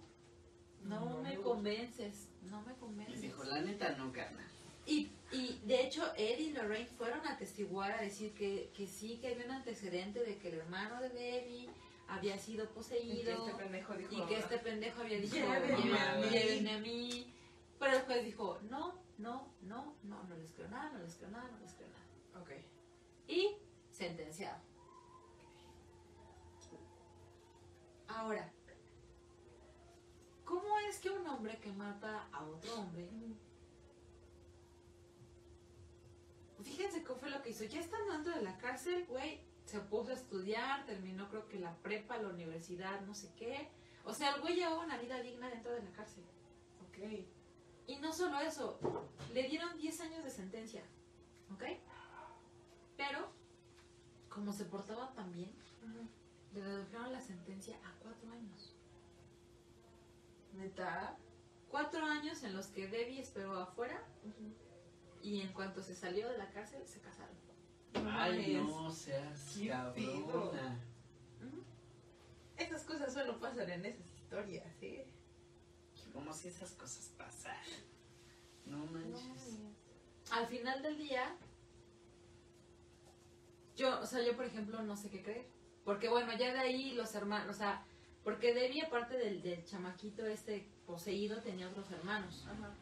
no, 0.83 0.99
No 0.99 1.21
me 1.21 1.35
convences, 1.37 2.27
no 2.43 2.61
me 2.61 2.73
Y 2.73 2.75
convences. 2.75 3.21
dijo, 3.21 3.43
la 3.43 3.61
neta 3.61 3.91
no, 3.97 4.11
carnal. 4.11 4.45
Y, 4.85 5.11
y 5.31 5.59
de 5.65 5.81
hecho, 5.85 6.03
Ed 6.17 6.39
y 6.39 6.51
Lorraine 6.51 6.87
fueron 6.97 7.25
a 7.27 7.33
atestiguar 7.33 7.91
a 7.91 8.01
decir 8.01 8.33
que, 8.33 8.71
que 8.75 8.87
sí, 8.87 9.17
que 9.19 9.29
había 9.33 9.45
un 9.45 9.51
antecedente 9.51 10.19
de 10.23 10.37
que 10.37 10.49
el 10.49 10.55
hermano 10.59 10.99
de 11.01 11.09
Debbie 11.09 11.69
había 12.09 12.37
sido 12.37 12.63
Y 12.63 12.67
que 12.67 12.73
poseído 12.73 13.31
este 13.47 13.53
pendejo 13.63 13.93
dijo. 13.95 14.11
y 14.13 14.25
que 14.25 14.37
este 14.37 14.57
pendejo 14.59 15.01
había 15.01 15.19
dicho, 15.19 15.35
Llévenme 15.35 15.97
a 15.97 16.15
"Llévenme, 16.15 16.25
mí". 16.25 16.29
llévenme 16.31 16.71
a 16.73 16.79
mí. 16.79 17.33
Pero 17.79 17.95
el 17.97 18.01
juez 18.03 18.25
dijo, 18.25 18.59
no, 18.69 18.99
no, 19.17 19.53
no, 19.61 19.95
no, 20.03 20.23
no 20.23 20.35
les 20.35 20.51
creo 20.53 20.67
nada, 20.69 20.89
no 20.91 20.99
les 20.99 21.15
creo 21.15 21.29
nada, 21.29 21.49
no 21.49 21.59
les 21.59 21.73
creo 21.73 21.87
nada. 21.89 22.41
Ok. 22.41 22.49
Y 23.27 23.55
sentenciado. 23.91 24.59
Ahora, 28.07 28.51
¿cómo 30.43 30.79
es 30.89 30.97
que 30.99 31.09
un 31.11 31.25
hombre 31.27 31.57
que 31.59 31.71
mata 31.71 32.27
a 32.31 32.43
otro 32.43 32.73
hombre 32.79 33.07
Fíjense 36.63 37.03
qué 37.03 37.13
fue 37.13 37.29
lo 37.29 37.41
que 37.41 37.51
hizo. 37.51 37.63
Ya 37.65 37.79
estando 37.79 38.11
dentro 38.11 38.33
de 38.35 38.41
la 38.41 38.57
cárcel, 38.57 39.05
güey, 39.07 39.39
se 39.69 39.79
puso 39.81 40.09
a 40.09 40.15
estudiar, 40.15 40.83
terminó 40.87 41.29
creo 41.29 41.47
que 41.47 41.59
la 41.59 41.75
prepa, 41.77 42.17
la 42.17 42.29
universidad, 42.29 43.01
no 43.01 43.13
sé 43.13 43.31
qué. 43.37 43.69
O 44.03 44.15
sea, 44.15 44.33
el 44.33 44.41
güey 44.41 44.55
llevaba 44.55 44.83
una 44.83 44.97
vida 44.97 45.21
digna 45.21 45.47
dentro 45.47 45.71
de 45.71 45.83
la 45.83 45.91
cárcel. 45.91 46.23
Ok. 46.87 47.27
Y 47.85 47.97
no 47.97 48.11
solo 48.11 48.39
eso, 48.39 48.79
le 49.31 49.43
dieron 49.43 49.77
10 49.77 50.01
años 50.01 50.23
de 50.23 50.31
sentencia. 50.31 50.81
¿Ok? 51.53 51.63
Pero, 52.97 53.29
como 54.27 54.53
se 54.53 54.65
portaba 54.65 55.13
tan 55.13 55.31
bien, 55.33 55.51
le 56.53 56.63
redujeron 56.63 57.11
la 57.11 57.21
sentencia 57.21 57.77
a 57.85 57.93
4 58.01 58.31
años. 58.31 58.75
Neta. 60.53 61.15
4 61.69 62.05
años 62.05 62.41
en 62.41 62.55
los 62.55 62.67
que 62.67 62.87
Debbie 62.87 63.21
esperó 63.21 63.59
afuera 63.59 64.03
y 65.21 65.41
en 65.41 65.53
cuanto 65.53 65.83
se 65.83 65.93
salió 65.93 66.27
de 66.27 66.39
la 66.39 66.49
cárcel 66.49 66.87
se 66.87 66.99
casaron. 67.01 67.48
Ay, 67.93 68.55
no 68.55 68.91
seas 68.91 69.57
cabrona. 69.67 70.79
Esas 72.57 72.83
cosas 72.83 73.13
solo 73.13 73.39
pasan 73.39 73.69
en 73.69 73.85
esas 73.85 74.07
historias, 74.13 74.67
¿eh? 74.81 75.07
Como 76.13 76.33
si 76.33 76.49
esas 76.49 76.71
cosas 76.73 77.11
pasaran. 77.17 77.63
No 78.65 78.85
manches. 78.85 79.57
al 80.31 80.45
final 80.47 80.81
del 80.83 80.97
día, 80.97 81.35
yo, 83.75 83.99
o 83.99 84.05
sea, 84.05 84.21
yo 84.23 84.35
por 84.35 84.45
ejemplo 84.45 84.81
no 84.83 84.95
sé 84.95 85.09
qué 85.09 85.23
creer. 85.23 85.47
Porque 85.85 86.09
bueno, 86.09 86.31
ya 86.37 86.53
de 86.53 86.59
ahí 86.59 86.91
los 86.91 87.15
hermanos, 87.15 87.55
o 87.55 87.57
sea, 87.57 87.83
porque 88.23 88.53
Debbie 88.53 88.83
aparte 88.83 89.17
del, 89.17 89.41
del 89.41 89.63
chamaquito 89.65 90.25
este 90.25 90.67
poseído 90.85 91.41
tenía 91.41 91.67
otros 91.67 91.89
hermanos. 91.91 92.45
Ajá. 92.47 92.75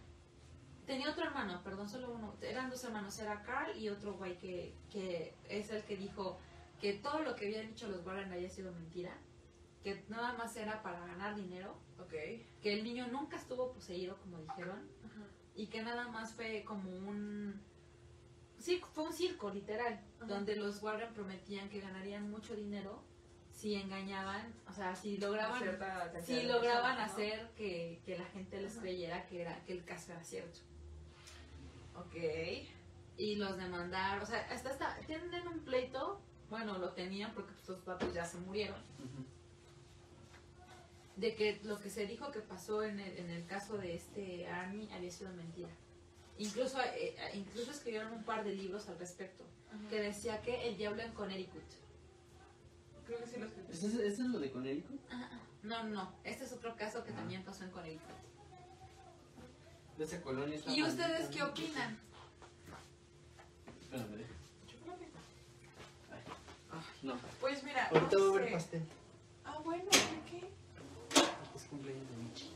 Tenía 0.88 1.12
otro 1.12 1.26
hermano, 1.26 1.62
perdón, 1.64 1.88
solo 1.90 2.12
uno. 2.12 2.34
Eran 2.42 2.70
dos 2.70 2.84
hermanos, 2.86 3.20
era 3.20 3.44
Carl 3.44 3.78
y 3.78 3.90
otro 3.90 4.14
güey 4.16 4.38
que, 4.38 4.74
que 4.90 5.34
es 5.50 5.70
el 5.70 5.84
que 5.84 5.98
dijo 5.98 6.40
que 6.82 6.94
todo 6.94 7.20
lo 7.20 7.36
que 7.36 7.48
habían 7.48 7.68
dicho 7.68 7.88
los 7.90 8.06
Warren 8.06 8.32
había 8.32 8.50
sido 8.50 8.72
mentira. 8.72 9.12
Que 9.84 10.04
nada 10.08 10.34
más 10.34 10.56
era 10.56 10.82
para 10.82 11.00
ganar 11.06 11.36
dinero. 11.36 11.76
Ok. 12.00 12.14
Que 12.62 12.74
el 12.74 12.84
niño 12.84 13.08
nunca 13.08 13.36
estuvo 13.36 13.72
poseído, 13.74 14.18
como 14.18 14.40
dijeron. 14.40 14.80
Ajá. 15.06 15.28
y 15.56 15.68
que 15.68 15.82
nada 15.82 16.08
más 16.08 16.34
fue 16.34 16.64
como 16.66 16.90
un 16.90 17.60
sí 18.60 18.82
fue 18.94 19.06
un 19.06 19.14
circo 19.14 19.50
literal 19.50 20.00
Ajá. 20.18 20.26
donde 20.26 20.56
los 20.56 20.82
Warren 20.84 21.14
prometían 21.14 21.68
que 21.70 21.80
ganarían 21.82 22.30
mucho 22.30 22.56
dinero 22.56 23.02
si 23.52 23.74
engañaban 23.76 24.54
o 24.70 24.74
sea 24.74 24.96
si 24.96 25.18
lograban 25.18 25.60
si 26.24 26.44
lograban 26.44 27.00
hacer 27.00 27.50
que, 27.56 28.02
que 28.06 28.18
la 28.20 28.26
gente 28.26 28.62
les 28.62 28.74
Ajá. 28.74 28.82
creyera 28.82 29.26
que 29.26 29.42
era 29.42 29.64
que 29.66 29.74
el 29.74 29.84
caso 29.84 30.12
era 30.12 30.24
cierto 30.24 30.60
Ok. 31.98 32.16
y 33.18 33.36
los 33.36 33.58
demandaron 33.58 34.24
o 34.24 34.26
sea 34.26 34.48
hasta 34.52 34.70
hasta 34.70 34.96
tienen 35.08 35.48
un 35.48 35.60
pleito 35.62 36.22
bueno 36.50 36.78
lo 36.78 36.92
tenían 36.94 37.34
porque 37.34 37.52
pues, 37.54 37.68
los 37.70 37.80
papás 37.80 38.14
ya 38.14 38.24
se 38.26 38.38
murieron 38.40 38.80
de 41.16 41.36
que 41.36 41.60
lo 41.64 41.80
que 41.80 41.90
se 41.90 42.06
dijo 42.06 42.32
que 42.32 42.42
pasó 42.42 42.84
en 42.84 43.00
el, 43.00 43.18
en 43.18 43.30
el 43.32 43.46
caso 43.48 43.78
de 43.78 43.96
este 43.96 44.48
Army 44.48 44.88
había 44.94 45.10
sido 45.10 45.32
mentira. 45.34 45.70
Incluso, 46.38 46.80
eh, 46.80 47.16
eh, 47.18 47.32
incluso 47.34 47.72
escribieron 47.72 48.14
un 48.14 48.24
par 48.24 48.44
de 48.44 48.54
libros 48.54 48.88
al 48.88 49.00
respecto, 49.00 49.44
que 49.90 50.00
decía 50.00 50.40
que 50.44 50.68
el 50.70 50.78
diablo 50.78 51.02
en 51.02 51.12
Connecticut. 51.14 51.64
Creo 53.08 53.18
que 53.18 53.26
sí 53.26 53.40
lo 53.40 53.48
escuché. 53.48 53.72
¿Eso 53.72 53.88
es, 53.88 53.94
eso 53.96 54.22
es 54.22 54.30
lo 54.30 54.38
de 54.40 54.52
Conérico? 54.52 54.94
No, 55.64 55.84
no, 55.86 56.14
este 56.24 56.44
es 56.44 56.52
otro 56.52 56.76
caso 56.76 57.04
que 57.04 57.10
Ah. 57.12 57.16
también 57.16 57.44
pasó 57.44 57.64
en 57.64 57.72
Connecticut. 57.72 58.16
De 59.98 60.04
esa 60.04 60.22
colonia 60.22 60.56
está 60.56 60.72
¿Y 60.72 60.84
ustedes 60.84 61.28
qué 61.30 61.42
opinan? 61.44 62.00
Espérame. 63.82 64.26
Ay. 66.12 66.20
No. 67.02 67.18
Pues 67.40 67.64
mira, 67.64 67.88
Ahorita 67.88 68.18
no 68.18 68.24
va 68.24 68.28
a 68.28 68.32
haber 68.38 68.48
sé. 68.50 68.54
pastel. 68.54 68.84
Ah, 69.46 69.58
bueno, 69.64 69.86
¿por 69.86 70.24
qué? 70.30 70.50
Es 71.56 71.64
cumpleaños 71.64 72.10
de 72.10 72.18
Michi. 72.18 72.54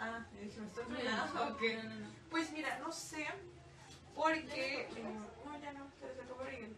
Ah, 0.00 0.26
yo 0.34 0.40
dije, 0.42 0.60
¿me 0.60 0.66
estás 0.66 0.88
No, 0.88 0.96
hablando? 0.98 1.34
no, 1.34 1.50
no, 1.50 1.82
no, 1.84 1.94
no. 2.00 2.08
Pues 2.30 2.50
mira, 2.52 2.78
no 2.80 2.92
sé. 2.92 3.26
Porque. 4.14 4.88
no, 5.44 5.58
ya 5.60 5.72
no, 5.72 5.86
se 5.98 6.06
les 6.08 6.18
acabó 6.20 6.42
Rigel. 6.44 6.76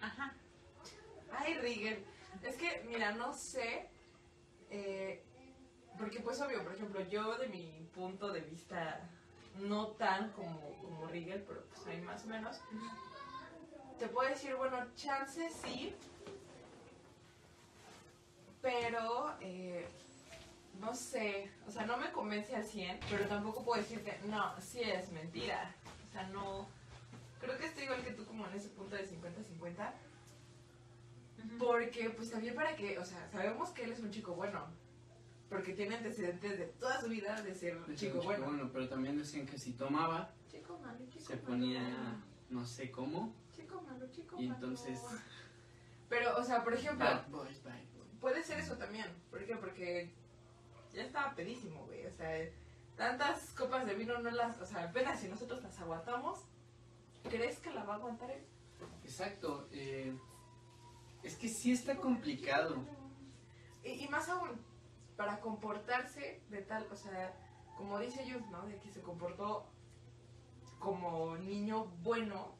Ajá. 0.00 0.34
Ay, 1.36 1.54
Rigel. 1.58 2.04
Es 2.42 2.56
que, 2.56 2.84
mira, 2.88 3.12
no 3.12 3.34
sé. 3.34 3.88
eh, 4.70 5.22
porque, 5.98 6.20
pues, 6.20 6.40
obvio, 6.40 6.62
por 6.62 6.74
ejemplo, 6.74 7.00
yo 7.08 7.38
de 7.38 7.48
mi 7.48 7.88
punto 7.94 8.32
de 8.32 8.40
vista, 8.40 9.00
no 9.60 9.88
tan 9.88 10.32
como, 10.32 10.60
como 10.80 11.06
Rigel, 11.06 11.44
pero 11.46 11.64
pues 11.66 11.86
ahí 11.86 12.00
más 12.02 12.24
o 12.24 12.28
menos. 12.28 12.60
Te 13.98 14.08
puedo 14.08 14.28
decir, 14.28 14.54
bueno, 14.56 14.78
chance 14.96 15.48
sí. 15.50 15.94
Pero, 18.60 19.34
eh, 19.40 19.86
no 20.80 20.94
sé, 20.94 21.50
o 21.68 21.70
sea, 21.70 21.86
no 21.86 21.96
me 21.96 22.10
convence 22.10 22.56
al 22.56 22.64
100, 22.64 23.00
pero 23.10 23.26
tampoco 23.26 23.64
puedo 23.64 23.80
decirte, 23.80 24.18
no, 24.24 24.60
sí 24.60 24.80
es 24.82 25.12
mentira. 25.12 25.74
O 26.08 26.12
sea, 26.12 26.26
no. 26.28 26.66
Creo 27.40 27.56
que 27.58 27.66
estoy 27.66 27.84
igual 27.84 28.02
que 28.02 28.12
tú, 28.12 28.24
como 28.24 28.46
en 28.46 28.54
ese 28.54 28.70
punto 28.70 28.96
de 28.96 29.06
50-50. 29.06 29.92
Porque, 31.58 32.10
pues 32.10 32.30
también 32.30 32.54
para 32.54 32.74
que, 32.74 32.98
o 32.98 33.04
sea, 33.04 33.28
sabemos 33.30 33.70
que 33.70 33.84
él 33.84 33.92
es 33.92 34.00
un 34.00 34.10
chico 34.10 34.32
bueno. 34.32 34.66
Porque 35.54 35.72
tiene 35.74 35.94
antecedentes 35.94 36.58
de 36.58 36.66
toda 36.80 37.00
su 37.00 37.08
vida 37.08 37.40
de 37.40 37.54
ser 37.54 37.78
De 37.86 37.94
chico 37.94 38.18
un 38.18 38.24
bueno. 38.24 38.70
pero 38.72 38.88
también 38.88 39.16
decían 39.16 39.46
que 39.46 39.56
si 39.56 39.72
tomaba, 39.74 40.32
Chico 40.50 40.76
malo, 40.80 40.98
chico 41.08 41.24
se 41.24 41.36
malo. 41.36 41.46
ponía 41.46 42.22
no 42.50 42.66
sé 42.66 42.90
cómo. 42.90 43.32
Chico 43.54 43.80
malo, 43.82 44.04
chico 44.10 44.34
Y 44.36 44.48
malo. 44.48 44.54
entonces- 44.66 45.00
Pero, 46.08 46.36
o 46.38 46.42
sea, 46.42 46.64
por 46.64 46.74
ejemplo, 46.74 47.04
Bad 47.06 47.28
boys, 47.30 47.62
bad 47.62 47.72
boys. 47.96 48.18
puede 48.20 48.42
ser 48.42 48.58
eso 48.58 48.76
también. 48.76 49.06
¿Por 49.30 49.44
qué? 49.46 49.54
Porque 49.54 50.12
ya 50.92 51.02
estaba 51.04 51.34
pedísimo, 51.36 51.84
güey. 51.86 52.04
O 52.06 52.10
sea, 52.10 52.30
tantas 52.96 53.52
copas 53.54 53.86
de 53.86 53.94
vino 53.94 54.18
no 54.18 54.30
las. 54.32 54.60
O 54.60 54.66
sea, 54.66 54.84
apenas 54.88 55.20
si 55.20 55.28
nosotros 55.28 55.62
las 55.62 55.78
aguantamos, 55.78 56.40
¿crees 57.22 57.60
que 57.60 57.70
la 57.72 57.84
va 57.84 57.94
a 57.94 57.96
aguantar 57.98 58.28
él? 58.32 58.42
Exacto. 59.04 59.68
eh, 59.70 60.12
es 61.22 61.36
que 61.36 61.48
sí 61.48 61.70
está 61.70 61.96
complicado. 61.96 62.84
Y, 63.84 64.04
y 64.04 64.08
más 64.08 64.28
aún, 64.28 64.50
para 65.16 65.40
comportarse 65.40 66.42
de 66.50 66.62
tal, 66.62 66.86
o 66.90 66.96
sea, 66.96 67.34
como 67.76 67.98
dice 67.98 68.22
ellos, 68.22 68.42
¿no? 68.50 68.66
De 68.66 68.78
que 68.78 68.90
se 68.90 69.00
comportó 69.00 69.66
como 70.78 71.36
niño 71.38 71.86
bueno, 72.02 72.54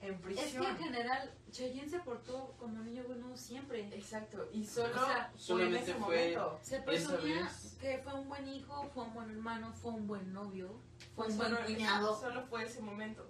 en 0.00 0.14
Es 0.14 0.20
prisión. 0.20 0.62
que 0.62 0.70
en 0.70 0.76
general, 0.78 1.34
Cheyenne 1.50 1.88
se 1.88 1.98
portó 2.00 2.54
como 2.58 2.82
niño 2.82 3.02
bueno 3.06 3.36
siempre. 3.36 3.80
Exacto, 3.96 4.46
y 4.52 4.64
solo 4.64 4.94
O 5.02 5.06
sea, 5.06 5.30
fue 5.30 5.34
en 5.34 5.38
solamente 5.38 5.78
ese 5.80 5.94
fue- 5.94 6.00
momento. 6.34 6.58
Se 6.62 6.80
presumía 6.82 7.50
que 7.80 7.98
fue 7.98 8.14
un 8.14 8.28
buen 8.28 8.46
hijo, 8.48 8.84
fue 8.94 9.04
un 9.04 9.14
buen 9.14 9.30
hermano, 9.30 9.72
fue 9.72 9.92
un 9.92 10.06
buen 10.06 10.32
novio, 10.32 10.80
fue 11.14 11.26
un 11.26 11.32
solo, 11.36 11.56
buen 11.56 11.64
cuñado. 11.64 12.20
solo 12.20 12.42
fue 12.42 12.64
ese 12.64 12.82
momento. 12.82 13.26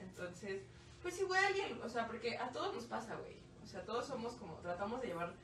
Entonces, 0.00 0.62
pues 1.02 1.20
igual 1.20 1.44
alguien, 1.44 1.80
o 1.82 1.88
sea, 1.88 2.06
porque 2.06 2.38
a 2.38 2.50
todos 2.50 2.74
nos 2.74 2.84
pasa, 2.84 3.16
güey. 3.16 3.36
O 3.62 3.66
sea, 3.66 3.84
todos 3.84 4.06
somos 4.06 4.34
como, 4.34 4.54
tratamos 4.56 5.00
de 5.00 5.08
llevar 5.08 5.34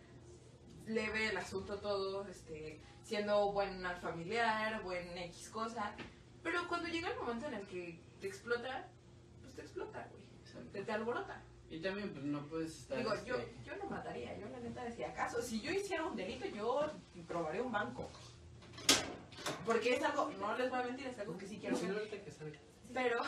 leve 0.86 1.28
el 1.28 1.36
asunto 1.36 1.78
todo, 1.78 2.26
este, 2.26 2.80
siendo 3.02 3.52
buen 3.52 3.82
familiar, 4.00 4.82
buen 4.82 5.16
X 5.18 5.48
cosa. 5.50 5.94
Pero 6.42 6.66
cuando 6.68 6.88
llega 6.88 7.10
el 7.10 7.16
momento 7.18 7.46
en 7.46 7.54
el 7.54 7.66
que 7.66 8.00
te 8.20 8.26
explota, 8.26 8.88
pues 9.42 9.54
te 9.54 9.62
explota, 9.62 10.08
güey. 10.10 10.20
Te, 10.72 10.82
te 10.82 10.92
alborota. 10.92 11.42
Y 11.70 11.80
también, 11.80 12.12
pues 12.12 12.24
no 12.24 12.44
puedes 12.46 12.80
estar. 12.80 12.98
Digo, 12.98 13.12
este, 13.14 13.28
yo, 13.28 13.36
yo 13.64 13.76
no 13.76 13.88
mataría, 13.90 14.36
yo 14.38 14.48
la 14.48 14.58
neta 14.58 14.84
decía, 14.84 15.10
¿acaso? 15.10 15.40
Si 15.40 15.60
yo 15.60 15.70
hiciera 15.70 16.04
un 16.04 16.16
delito, 16.16 16.46
yo 16.46 16.90
probaría 17.28 17.62
un 17.62 17.70
banco. 17.70 18.08
Porque 19.64 19.94
es 19.94 20.02
algo, 20.02 20.30
no 20.38 20.56
les 20.56 20.68
voy 20.70 20.80
a 20.80 20.82
mentir, 20.82 21.06
es 21.06 21.18
algo 21.18 21.36
que 21.38 21.46
sí 21.46 21.58
quiero 21.58 21.76
salga. 21.76 22.58
Pero, 22.92 23.20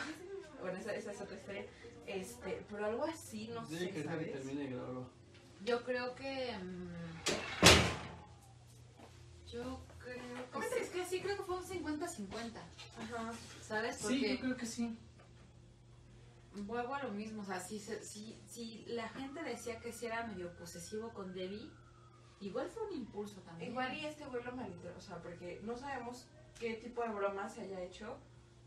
bueno, 0.59 0.77
esa, 0.77 0.93
esa 0.93 1.11
es 1.11 1.21
otra 1.21 1.37
historia. 1.37 1.65
Este, 2.05 2.65
pero 2.69 2.85
algo 2.85 3.05
así, 3.05 3.47
no 3.47 3.65
Dile 3.65 3.87
sé, 3.87 3.91
que 3.91 4.03
¿sabes? 4.03 4.31
termine 4.33 4.63
de 4.63 4.69
grabarlo. 4.71 5.09
Yo 5.63 5.83
creo 5.83 6.13
que. 6.15 6.57
mm, 6.57 6.89
yo 9.51 9.79
creo 9.99 10.23
¿Cómo 10.51 10.63
que. 10.65 10.69
te- 10.75 10.81
Es 10.81 10.89
que 10.89 11.05
sí, 11.05 11.21
creo 11.21 11.37
que 11.37 11.43
fue 11.43 11.55
un 11.57 11.63
50-50. 11.65 12.57
Ajá. 12.99 13.31
¿Sabes? 13.61 13.95
Sí, 13.97 14.03
Porque 14.03 14.35
yo 14.35 14.39
creo 14.41 14.57
que 14.57 14.65
sí. 14.65 14.97
vuelvo 16.55 16.95
a 16.95 17.03
lo 17.03 17.11
mismo. 17.11 17.41
O 17.41 17.45
sea, 17.45 17.59
si, 17.59 17.79
si, 17.79 18.37
si 18.47 18.83
la 18.87 19.07
gente 19.09 19.43
decía 19.43 19.79
que 19.79 19.91
sí 19.93 20.05
era 20.05 20.25
medio 20.27 20.51
posesivo 20.55 21.09
con 21.13 21.33
Debbie, 21.33 21.69
igual 22.41 22.69
fue 22.69 22.83
un 22.87 22.93
impulso 22.97 23.41
también. 23.41 23.71
Igual 23.71 23.95
y 23.97 24.05
este 24.05 24.25
güey 24.25 24.43
lo 24.43 24.51
malinterpretó, 24.53 24.97
o 24.97 25.01
sea, 25.01 25.21
porque 25.21 25.61
no 25.63 25.77
sabemos 25.77 26.25
qué 26.59 26.73
tipo 26.75 27.01
de 27.03 27.09
broma 27.09 27.47
se 27.49 27.61
haya 27.61 27.81
hecho 27.81 28.17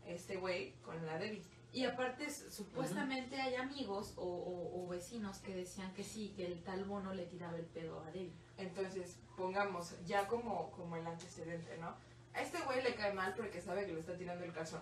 este 0.05 0.37
güey 0.37 0.73
con 0.83 1.05
la 1.05 1.17
Debbie. 1.17 1.43
Y 1.73 1.83
aparte, 1.85 2.29
supuestamente 2.31 3.39
hay 3.39 3.55
amigos 3.55 4.13
o, 4.17 4.23
o- 4.23 4.83
o 4.83 4.87
vecinos 4.87 5.39
que 5.39 5.53
decían 5.53 5.93
que 5.93 6.03
sí, 6.03 6.33
que 6.35 6.45
el 6.45 6.63
tal 6.63 6.85
bono 6.85 7.13
le 7.13 7.25
tiraba 7.25 7.57
el 7.57 7.65
pedo 7.65 7.99
a 8.03 8.11
Debbie. 8.11 8.33
Entonces, 8.57 9.17
pongamos 9.35 9.93
ya 10.05 10.27
como, 10.27 10.71
como 10.71 10.95
el 10.95 11.05
antecedente, 11.05 11.77
¿no? 11.77 11.93
A 12.33 12.41
este 12.41 12.59
güey 12.63 12.81
le 12.83 12.95
cae 12.95 13.13
mal 13.13 13.33
porque 13.35 13.61
sabe 13.61 13.85
que 13.85 13.93
le 13.93 13.99
está 13.99 14.17
tirando 14.17 14.43
el 14.45 14.53
calzón. 14.53 14.81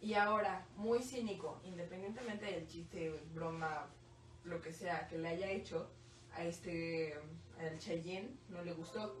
Y 0.00 0.14
ahora, 0.14 0.66
muy 0.76 1.02
cínico, 1.02 1.60
independientemente 1.64 2.44
del 2.46 2.66
chiste, 2.66 3.10
broma, 3.34 3.86
lo 4.44 4.60
que 4.60 4.72
sea 4.72 5.06
que 5.08 5.18
le 5.18 5.28
haya 5.28 5.50
hecho, 5.50 5.88
a 6.34 6.44
este, 6.44 7.14
al 7.58 7.78
Cheyenne 7.78 8.36
no 8.48 8.62
le 8.62 8.72
gustó. 8.72 9.16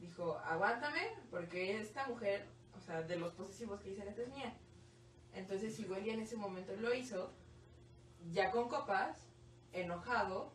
Dijo, 0.00 0.38
aguántame, 0.38 1.00
porque 1.30 1.78
esta 1.80 2.06
mujer, 2.08 2.46
o 2.76 2.80
sea, 2.80 3.02
de 3.02 3.16
los 3.16 3.32
posesivos 3.34 3.80
que 3.80 3.90
dicen, 3.90 4.08
esta 4.08 4.22
es 4.22 4.28
mía. 4.28 4.54
Entonces, 5.34 5.78
igual 5.80 6.04
ya 6.04 6.14
en 6.14 6.20
ese 6.20 6.36
momento 6.36 6.74
lo 6.76 6.94
hizo, 6.94 7.32
ya 8.32 8.50
con 8.50 8.68
copas, 8.68 9.18
enojado 9.72 10.52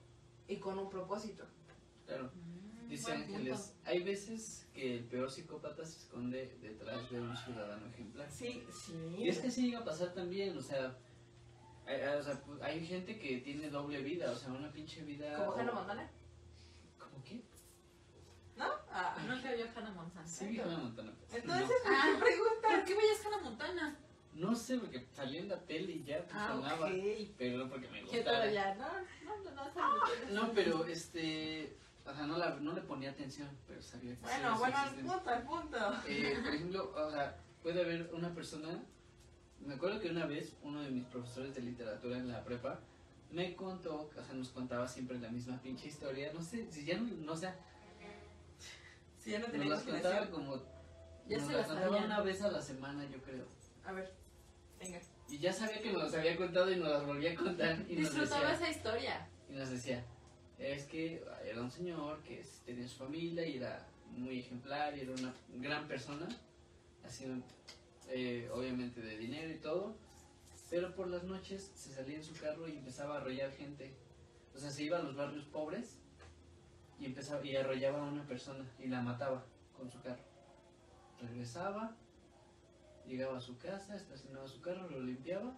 y 0.48 0.58
con 0.58 0.80
un 0.80 0.90
propósito. 0.90 1.46
Claro. 2.06 2.32
Dice 2.88 3.04
Buen 3.12 3.22
punto. 3.24 3.38
Ángeles, 3.38 3.76
hay 3.86 4.04
veces 4.04 4.68
que 4.74 4.96
el 4.98 5.04
peor 5.06 5.30
psicópata 5.30 5.86
se 5.86 5.98
esconde 6.00 6.58
detrás 6.60 7.08
de 7.12 7.22
un 7.22 7.38
ciudadano 7.38 7.86
ejemplar. 7.88 8.32
Sí, 8.32 8.66
sí. 8.86 9.16
Y 9.20 9.30
es 9.30 9.38
que 9.40 9.52
sí 9.52 9.68
llega 9.68 9.80
a 9.80 9.86
pasar 9.86 10.12
también, 10.14 10.58
o 10.58 10.62
sea, 10.62 10.98
hay, 11.86 12.02
o 12.02 12.24
sea, 12.24 12.42
pues, 12.42 12.60
hay 12.64 12.84
gente 12.86 13.20
que 13.20 13.38
tiene 13.42 13.70
doble 13.70 14.02
vida, 14.02 14.32
o 14.32 14.36
sea, 14.36 14.52
una 14.52 14.72
pinche 14.72 15.04
vida... 15.04 15.38
¿Como 15.38 15.52
Hannah 15.54 15.72
Montana? 15.72 16.10
¿Cómo 16.98 17.24
qué? 17.24 17.44
¿No? 18.58 18.66
Ah. 18.92 19.16
Nunca 19.28 19.54
vio 19.54 19.66
Hannah 19.76 19.92
Montana. 19.92 20.28
Sí, 20.28 20.48
vi 20.48 20.60
Hannah 20.60 20.78
Montana. 20.80 21.14
pero 21.30 21.44
Entonces, 21.44 21.78
Ah. 21.86 22.06
¿por 22.20 22.28
qué 22.28 22.36
preguntas? 22.36 22.72
¿Por 22.74 22.84
qué 22.86 22.96
veías 22.96 23.26
Hannah 23.26 23.42
Montana? 23.44 24.00
No, 24.40 24.56
sé, 24.56 24.78
porque 24.78 25.06
salió 25.14 25.40
en 25.40 25.50
la 25.50 25.60
tele 25.60 25.92
y 25.94 26.04
ya 26.04 26.26
Ah, 26.32 26.50
sonaba, 26.54 26.90
pero 27.38 27.58
no 27.58 27.70
porque 27.70 27.88
me 27.90 28.02
gustara. 28.02 28.24
todavía, 28.24 28.76
no, 28.76 29.44
no, 29.44 29.52
no, 29.52 29.74
no. 29.74 30.32
No, 30.48 30.54
pero 30.54 30.86
este... 30.86 31.76
O 32.06 32.14
sea, 32.14 32.26
no, 32.26 32.38
la, 32.38 32.56
no 32.56 32.74
le 32.74 32.82
ponía 32.82 33.12
atención, 33.12 33.50
pero 33.68 33.82
sabía 33.82 34.16
que 34.16 34.22
Bueno, 34.22 34.58
bueno, 34.58 34.78
al 34.78 34.96
punto, 34.96 35.30
al 35.30 35.44
punto. 35.44 35.78
Eh, 36.08 36.40
por 36.44 36.54
ejemplo, 36.56 36.94
o 36.96 37.12
sea, 37.12 37.38
puede 37.62 37.82
haber 37.82 38.10
una 38.14 38.34
persona. 38.34 38.84
Me 39.60 39.76
acuerdo 39.76 40.00
que 40.00 40.10
una 40.10 40.26
vez 40.26 40.56
uno 40.64 40.82
de 40.82 40.90
mis 40.90 41.04
profesores 41.06 41.54
de 41.54 41.62
literatura 41.62 42.18
en 42.18 42.30
la 42.30 42.44
prepa 42.44 42.80
me 43.32 43.56
contó, 43.56 44.10
o 44.18 44.24
sea, 44.24 44.34
nos 44.34 44.50
contaba 44.50 44.88
siempre 44.88 45.20
la 45.20 45.30
misma 45.30 45.62
pinche 45.62 45.88
historia. 45.90 46.32
No 46.34 46.42
sé, 46.42 46.66
si 46.72 46.84
ya 46.86 46.98
no, 46.98 47.14
no 47.18 47.36
sé, 47.36 47.54
Si 49.20 49.32
ya 49.32 49.40
no 49.40 49.44
nos 49.48 49.52
tenía 49.52 49.70
las 49.70 49.84
contaba 49.84 50.26
como. 50.32 50.56
Ya 51.28 51.38
nos 51.38 51.48
se 51.48 51.54
las 51.54 51.68
contaba 51.68 51.98
una 51.98 52.22
vez 52.22 52.42
a 52.42 52.50
la 52.50 52.62
semana, 52.62 53.06
yo 53.06 53.22
creo. 53.22 53.46
A 53.86 53.92
ver, 53.92 54.12
venga. 54.80 55.00
Y 55.30 55.38
ya 55.38 55.54
sabía 55.54 55.82
que 55.82 55.92
nos 55.92 56.14
había 56.14 56.36
contado 56.36 56.72
y 56.72 56.78
nos 56.78 56.90
las 56.90 57.06
volvía 57.06 57.32
a 57.34 57.36
contar. 57.36 57.76
Y 57.88 57.96
nos 57.96 58.10
Disfrutaba 58.12 58.52
decía, 58.52 58.68
esa 58.70 58.78
historia. 58.78 59.30
y 59.50 59.54
nos 59.54 59.70
decía, 59.70 60.04
es 60.58 60.86
que 60.86 61.24
era 61.46 61.62
un 61.62 61.72
señor 61.72 62.22
que 62.24 62.44
tenía 62.66 62.88
su 62.88 62.98
familia 62.98 63.46
y 63.46 63.58
era 63.58 63.88
muy 64.12 64.40
ejemplar 64.40 64.98
y 64.98 65.02
era 65.02 65.12
una 65.14 65.34
gran 65.58 65.88
persona, 65.88 66.28
así 67.06 67.26
eh, 68.10 68.50
obviamente 68.52 69.02
de 69.02 69.18
dinero 69.18 69.50
y 69.52 69.58
todo, 69.60 69.96
pero 70.70 70.96
por 70.96 71.08
las 71.08 71.24
noches 71.24 71.72
se 71.76 71.94
salía 71.94 72.18
en 72.18 72.24
su 72.24 72.34
carro 72.34 72.68
y 72.68 72.78
empezaba 72.78 73.16
a 73.16 73.18
arrollar 73.22 73.52
gente, 73.52 73.94
o 74.56 74.58
sea, 74.60 74.72
se 74.72 74.84
iba 74.84 74.98
a 74.98 75.02
los 75.04 75.16
barrios 75.16 75.46
pobres 75.46 75.98
y 77.00 77.06
empezaba 77.06 77.46
y 77.46 77.56
arrollaba 77.56 78.00
a 78.00 78.10
una 78.12 78.26
persona 78.26 78.66
y 78.80 78.88
la 78.88 79.02
mataba 79.02 79.46
con 79.78 79.90
su 79.92 80.02
carro. 80.02 80.24
Regresaba, 81.22 81.96
llegaba 83.10 83.38
a 83.38 83.42
su 83.42 83.58
casa, 83.58 83.96
estacionaba 83.96 84.48
su 84.48 84.62
carro, 84.62 84.88
lo 84.90 85.02
limpiaba, 85.02 85.58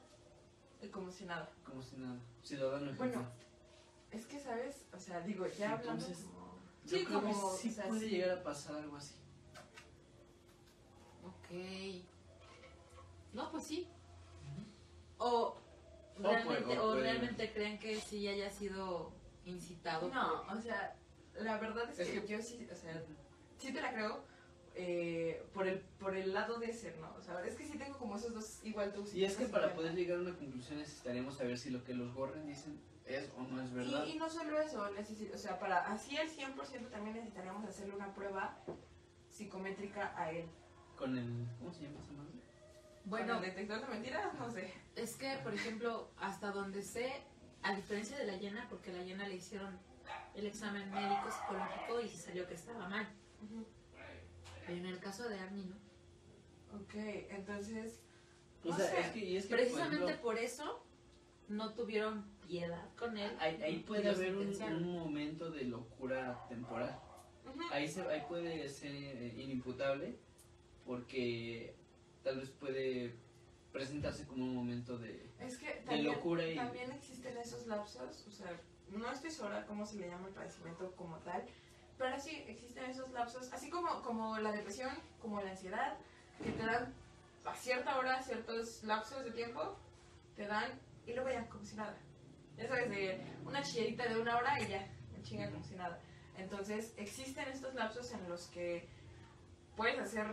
Y 0.82 0.88
Como 0.88 1.11
si 1.11 1.26
nada. 1.26 1.48
como 1.64 1.84
si 1.84 1.98
nada, 1.98 2.18
ciudadano 2.44 2.86
Bueno, 2.98 3.11
ejemplar. 3.22 3.32
Es 4.10 4.26
que, 4.26 4.40
¿sabes? 4.40 4.88
O 4.94 4.98
sea, 4.99 5.22
digo, 5.22 5.45
ya 5.48 5.76
Entonces, 5.76 6.18
como... 6.23 6.60
Yo 6.86 6.98
Sí, 6.98 7.06
creo 7.06 7.22
como... 7.22 7.52
que 7.52 7.57
sí 7.61 7.69
o 7.69 7.72
sea, 7.73 7.88
puede 7.88 7.99
sí. 8.02 8.10
llegar 8.10 8.38
a 8.40 8.44
pasar 8.44 8.76
algo 8.78 8.95
así. 8.98 9.14
Ok. 11.23 12.03
No, 13.34 13.52
pues 13.52 13.65
sí. 13.68 13.88
O 15.18 15.57
O 16.18 16.22
realmente, 16.23 16.64
puede- 16.65 16.80
o 16.80 16.84
o 16.84 16.91
puede- 16.94 17.02
realmente 17.03 17.53
creen 17.53 17.78
que 17.80 17.99
sí 18.02 18.28
haya 18.28 18.49
sido 18.49 19.14
incitado. 19.45 20.10
No, 20.10 20.41
o 20.52 20.61
sea, 20.61 20.98
la 21.36 21.57
verdad 21.60 21.90
es, 21.91 21.99
Es 21.99 22.10
que, 22.10 22.22
que- 22.22 22.28
yo 22.28 22.41
sí, 22.41 22.68
o 22.72 22.76
sea, 22.76 23.03
sí 23.60 23.72
te 23.72 23.82
la 23.82 23.94
creo 23.94 24.23
eh, 24.76 25.43
por, 25.53 25.68
el, 25.68 25.80
por 25.99 26.15
el 26.15 26.34
lado 26.34 26.60
de 26.60 26.73
ser, 26.73 26.98
¿no? 26.99 27.14
O 27.18 27.22
sea, 27.22 27.45
es 27.45 27.56
que 27.56 27.65
sí 27.65 27.77
tengo 27.77 27.98
como 27.98 28.15
esos 28.15 28.34
dos 28.34 28.60
igual 28.64 28.93
tú. 28.93 29.06
Y 29.14 29.26
es 29.26 29.35
que 29.35 29.45
para 29.45 29.73
poder 29.73 29.93
llegar 29.95 30.18
a 30.18 30.22
una 30.22 30.35
conclusión 30.35 30.80
necesitaríamos 30.80 31.35
saber 31.35 31.57
si 31.57 31.69
lo 31.69 31.84
que 31.84 31.93
los 31.93 32.15
Warren 32.15 32.48
dicen 32.48 32.80
es 33.06 33.30
o 33.38 33.43
no 33.43 33.61
es 33.61 33.73
verdad. 33.73 34.06
Y, 34.06 34.11
y 34.11 34.15
no 34.18 34.30
solo 34.30 34.60
eso, 34.61 34.88
o 35.34 35.38
sea, 35.38 35.60
para 35.60 35.91
así 35.91 36.18
al 36.18 36.30
100% 36.30 36.89
también 36.89 37.15
necesitaríamos 37.15 37.68
hacerle 37.68 37.95
una 37.95 38.14
prueba 38.14 38.57
psicométrica 39.30 40.14
a 40.18 40.31
él. 40.31 40.45
Con 40.95 41.18
el. 41.18 41.48
¿Cómo 41.60 41.73
se 41.73 41.84
llama 41.84 41.99
esa 41.99 42.14
madre? 42.14 42.31
Bueno, 43.06 43.38
el 43.38 43.41
detector 43.41 43.81
de 43.81 43.88
mentiras, 43.88 44.34
no 44.35 44.52
sé. 44.52 44.72
es 44.95 45.15
que, 45.15 45.38
por 45.43 45.53
ejemplo, 45.53 46.11
hasta 46.19 46.52
donde 46.52 46.84
sé, 46.84 47.23
a 47.64 47.76
diferencia 47.76 48.18
de 48.18 48.26
la 48.26 48.38
llena, 48.38 48.68
porque 48.69 48.93
la 48.93 49.03
llena 49.03 49.27
le 49.27 49.35
hicieron 49.35 49.80
el 50.35 50.45
examen 50.45 50.89
médico 50.91 51.30
psicológico 51.31 52.02
y 52.02 52.10
se 52.10 52.18
salió 52.18 52.48
que 52.48 52.53
estaba 52.53 52.88
mal. 52.88 53.07
Pero 54.72 54.88
en 54.88 54.93
el 54.93 54.99
caso 54.99 55.27
de 55.27 55.38
Arnie, 55.39 55.65
no. 55.65 55.76
Ok, 56.80 56.93
entonces, 57.30 57.99
O 58.64 58.69
No 58.69 58.77
sea, 58.77 58.88
sé. 58.89 58.99
es 59.02 59.07
que, 59.10 59.19
y 59.19 59.38
es 59.38 59.43
que 59.45 59.49
por 59.49 59.57
Precisamente 59.60 59.95
ejemplo, 60.06 60.22
por 60.22 60.38
eso 60.38 60.85
no 61.49 61.73
tuvieron 61.73 62.23
piedad 62.48 62.88
con 62.98 63.18
él. 63.18 63.31
ahí, 63.39 63.61
ahí 63.61 63.80
puede 63.80 64.07
haber 64.10 64.35
un, 64.38 64.48
un 64.64 64.93
momento 64.99 65.52
de 65.52 65.64
locura 65.65 66.45
temporal. 66.48 66.98
Ahí, 67.72 67.88
se, 67.88 68.02
ahí 68.03 68.23
puede 68.30 68.69
ser 68.69 68.91
eh, 68.93 69.34
inimputable 69.38 70.15
porque 70.85 71.76
tal 72.23 72.39
vez 72.39 72.49
puede 72.52 73.14
presentarse 73.73 74.26
como 74.26 74.43
un 74.45 74.56
momento 74.56 74.98
de... 74.98 75.26
es 75.39 75.57
que 75.57 75.72
también, 75.85 76.06
locura 76.06 76.48
y- 76.48 76.56
también 76.56 76.91
existen 76.91 77.35
esos 77.38 77.68
lapsos, 77.68 78.26
o 78.27 78.31
sea, 78.31 78.52
no 78.89 79.11
estoy 79.11 79.31
segura 79.31 79.65
cómo 79.65 79.85
se 79.85 79.98
le 79.98 80.07
llama 80.10 80.27
el 80.27 80.34
padecimiento 80.34 80.91
como 80.95 81.18
tal, 81.19 81.43
pero 82.02 82.19
sí 82.19 82.44
existen 82.48 82.86
esos 82.86 83.11
lapsos, 83.11 83.53
así 83.53 83.69
como, 83.69 84.02
como 84.02 84.40
la 84.40 84.52
depresión, 84.52 84.90
como 85.22 85.40
la 85.40 85.52
ansiedad, 85.52 85.98
que 86.44 86.52
te 86.52 86.65
dan 86.65 86.94
a 87.45 87.56
cierta 87.56 87.98
hora 87.99 88.22
ciertos 88.23 88.84
lapsos 88.84 89.23
de 89.23 89.32
tiempo, 89.32 89.78
te 90.36 90.48
dan 90.48 90.72
y 91.06 91.14
luego 91.14 91.30
ya, 91.30 91.48
como 91.48 91.64
si 91.64 91.76
nada. 91.76 91.95
Ya 92.57 92.68
sabes, 92.68 92.90
de 92.90 93.22
una 93.45 93.61
chillerita 93.61 94.07
de 94.07 94.19
una 94.19 94.36
hora 94.36 94.60
y 94.60 94.68
ya, 94.68 94.88
me 95.14 95.22
chinga 95.22 95.52
como 95.52 95.64
si 95.64 95.76
nada. 95.76 95.99
Entonces, 96.38 96.95
existen 96.98 97.48
estos 97.48 97.76
lapsos 97.76 98.11
en 98.14 98.28
los 98.28 98.48
que 98.48 98.90
puedes 99.78 99.99
hacer, 99.99 100.26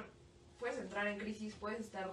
puedes 0.59 0.79
entrar 0.79 1.07
en 1.07 1.19
crisis, 1.19 1.55
puedes 1.55 1.81
estar 1.81 2.11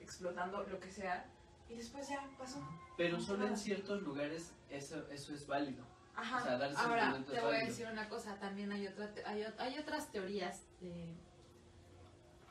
explotando 0.00 0.64
lo 0.64 0.80
que 0.80 0.90
sea, 0.90 1.24
y 1.68 1.76
después 1.76 2.08
ya 2.08 2.28
pasó. 2.36 2.60
Pero 2.96 3.20
solo 3.20 3.46
en 3.46 3.56
ciertos 3.56 4.02
lugares 4.02 4.52
eso, 4.70 5.08
eso 5.08 5.32
es 5.32 5.46
válido. 5.46 5.91
Ajá. 6.14 6.36
O 6.38 6.42
sea, 6.44 6.58
dar 6.58 6.72
Ahora, 6.76 7.24
te 7.24 7.40
voy 7.40 7.56
a 7.56 7.64
decir 7.64 7.86
una 7.90 8.08
cosa, 8.08 8.38
también 8.38 8.70
hay, 8.72 8.86
otra 8.86 9.10
hay, 9.26 9.44
hay 9.58 9.78
otras 9.78 10.10
teorías. 10.10 10.66
de- 10.80 11.14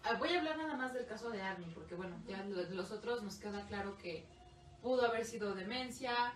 Ah, 0.04 0.16
Voy 0.18 0.30
a 0.34 0.40
hablar 0.40 0.58
nada 0.58 0.76
más 0.76 0.94
del 0.94 1.06
caso 1.06 1.30
de 1.30 1.42
Armin, 1.42 1.72
porque 1.76 1.94
bueno, 1.94 2.20
ya 2.28 2.44
lo- 2.44 2.64
los 2.72 2.92
otros 2.92 3.22
nos 3.22 3.36
queda 3.38 3.66
claro 3.68 3.98
que 3.98 4.26
pudo 4.82 5.06
haber 5.06 5.26
sido 5.26 5.54
demencia, 5.54 6.34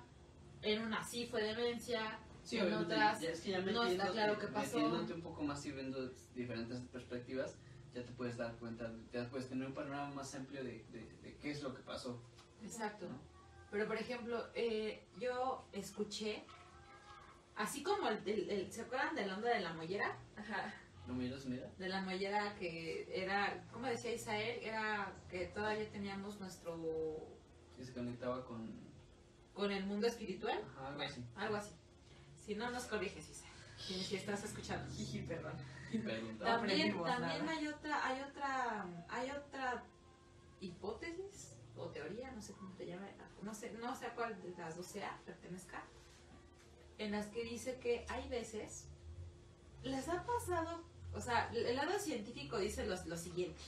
en 0.61 0.84
una 0.84 1.03
sí 1.03 1.26
fue 1.26 1.41
demencia, 1.43 2.19
Sí, 2.43 2.60
en 2.60 2.72
otras 2.73 3.22
ya 3.22 3.30
es 3.31 3.41
que 3.41 3.49
ya 3.52 3.61
no 3.61 3.84
está 3.84 4.11
claro 4.11 4.38
qué 4.38 4.47
pasó. 4.49 4.77
metiéndote 4.77 5.14
un 5.14 5.22
poco 5.23 5.41
más 5.41 5.65
y 5.65 5.72
viendo 5.72 6.10
diferentes 6.35 6.80
perspectivas, 6.91 7.57
ya 7.95 8.03
te 8.03 8.11
puedes 8.11 8.38
dar 8.38 8.56
cuenta, 8.57 8.91
ya 9.11 9.27
puedes 9.31 9.49
tener 9.49 9.68
un 9.68 9.73
panorama 9.73 10.14
más 10.14 10.35
amplio 10.35 10.64
de, 10.64 10.84
de, 10.91 11.10
de 11.23 11.35
qué 11.38 11.49
es 11.49 11.64
lo 11.64 11.73
que 11.73 11.81
pasó. 11.81 12.22
Exacto. 12.61 13.07
¿no? 13.10 13.18
Pero 13.72 13.88
por 13.88 13.97
ejemplo, 13.97 14.47
eh, 14.53 15.07
yo 15.18 15.65
escuché, 15.72 16.45
así 17.56 17.84
como 17.84 18.10
el, 18.10 18.18
el- 18.27 18.49
el- 18.49 18.72
¿se 18.72 18.82
acuerdan 18.82 19.15
de 19.15 19.26
la 19.26 19.36
onda 19.36 19.49
de 19.49 19.60
la 19.61 19.73
mollera? 19.73 20.18
Ajá. 20.38 20.73
¿No 21.07 21.14
miras, 21.14 21.45
mira? 21.45 21.69
De 21.77 21.88
la 21.88 22.02
mollera 22.02 22.56
que 22.56 23.07
era, 23.14 23.64
¿cómo 23.72 23.86
decía 23.88 24.11
Isael? 24.14 24.64
Era 24.64 25.14
que 25.30 25.45
todavía 25.48 25.88
teníamos 25.91 26.40
nuestro, 26.40 26.80
Que 27.77 27.86
se 27.86 27.94
conectaba 27.94 28.44
con... 28.45 28.73
con 29.53 29.72
el 29.72 29.86
mundo 29.86 30.07
espiritual. 30.07 30.60
Ajá, 30.76 30.88
algo 30.88 31.02
así. 31.03 31.23
Algo 31.36 31.56
así. 31.57 31.72
Si 32.44 32.56
no, 32.56 32.72
nos 32.72 32.86
corriges, 32.86 33.30
Isael. 33.30 33.53
Si, 33.77 34.15
estás 34.15 34.44
escuchando. 34.45 34.91
Jiji, 34.95 35.22
perdón. 35.22 35.53
Preguntaba. 35.91 36.52
No 36.52 36.57
También, 36.68 37.03
también 37.03 37.48
hay 37.49 37.68
otra, 37.68 38.07
hay 38.07 38.22
otra, 38.22 38.86
hay 39.07 39.30
otra 39.32 39.84
hipótesis 40.60 41.56
o 41.77 41.88
teoría, 41.90 42.32
no 42.32 42.41
sé 42.41 42.53
cómo 42.53 42.73
te 42.76 42.86
llama, 42.88 43.07
no 43.41 43.53
sé, 43.53 43.72
no 43.73 43.95
sé 43.95 44.07
a 44.07 44.15
cuál 44.15 44.41
de 44.41 44.49
las 44.57 44.76
dos 44.77 44.86
sea, 44.88 45.19
pertenezca, 45.26 45.84
en 46.97 47.11
las 47.11 47.27
que 47.27 47.43
dice 47.43 47.80
que 47.80 48.05
hay 48.09 48.27
veces, 48.30 48.88
les 49.84 50.07
ha 50.09 50.26
pasado, 50.26 50.84
o 51.13 51.22
sea, 51.22 51.51
el 51.53 51.76
lado 51.76 51.99
científico 51.99 52.57
dice 52.57 52.85
lo, 52.85 52.95
lo 53.05 53.17
siguiente, 53.17 53.61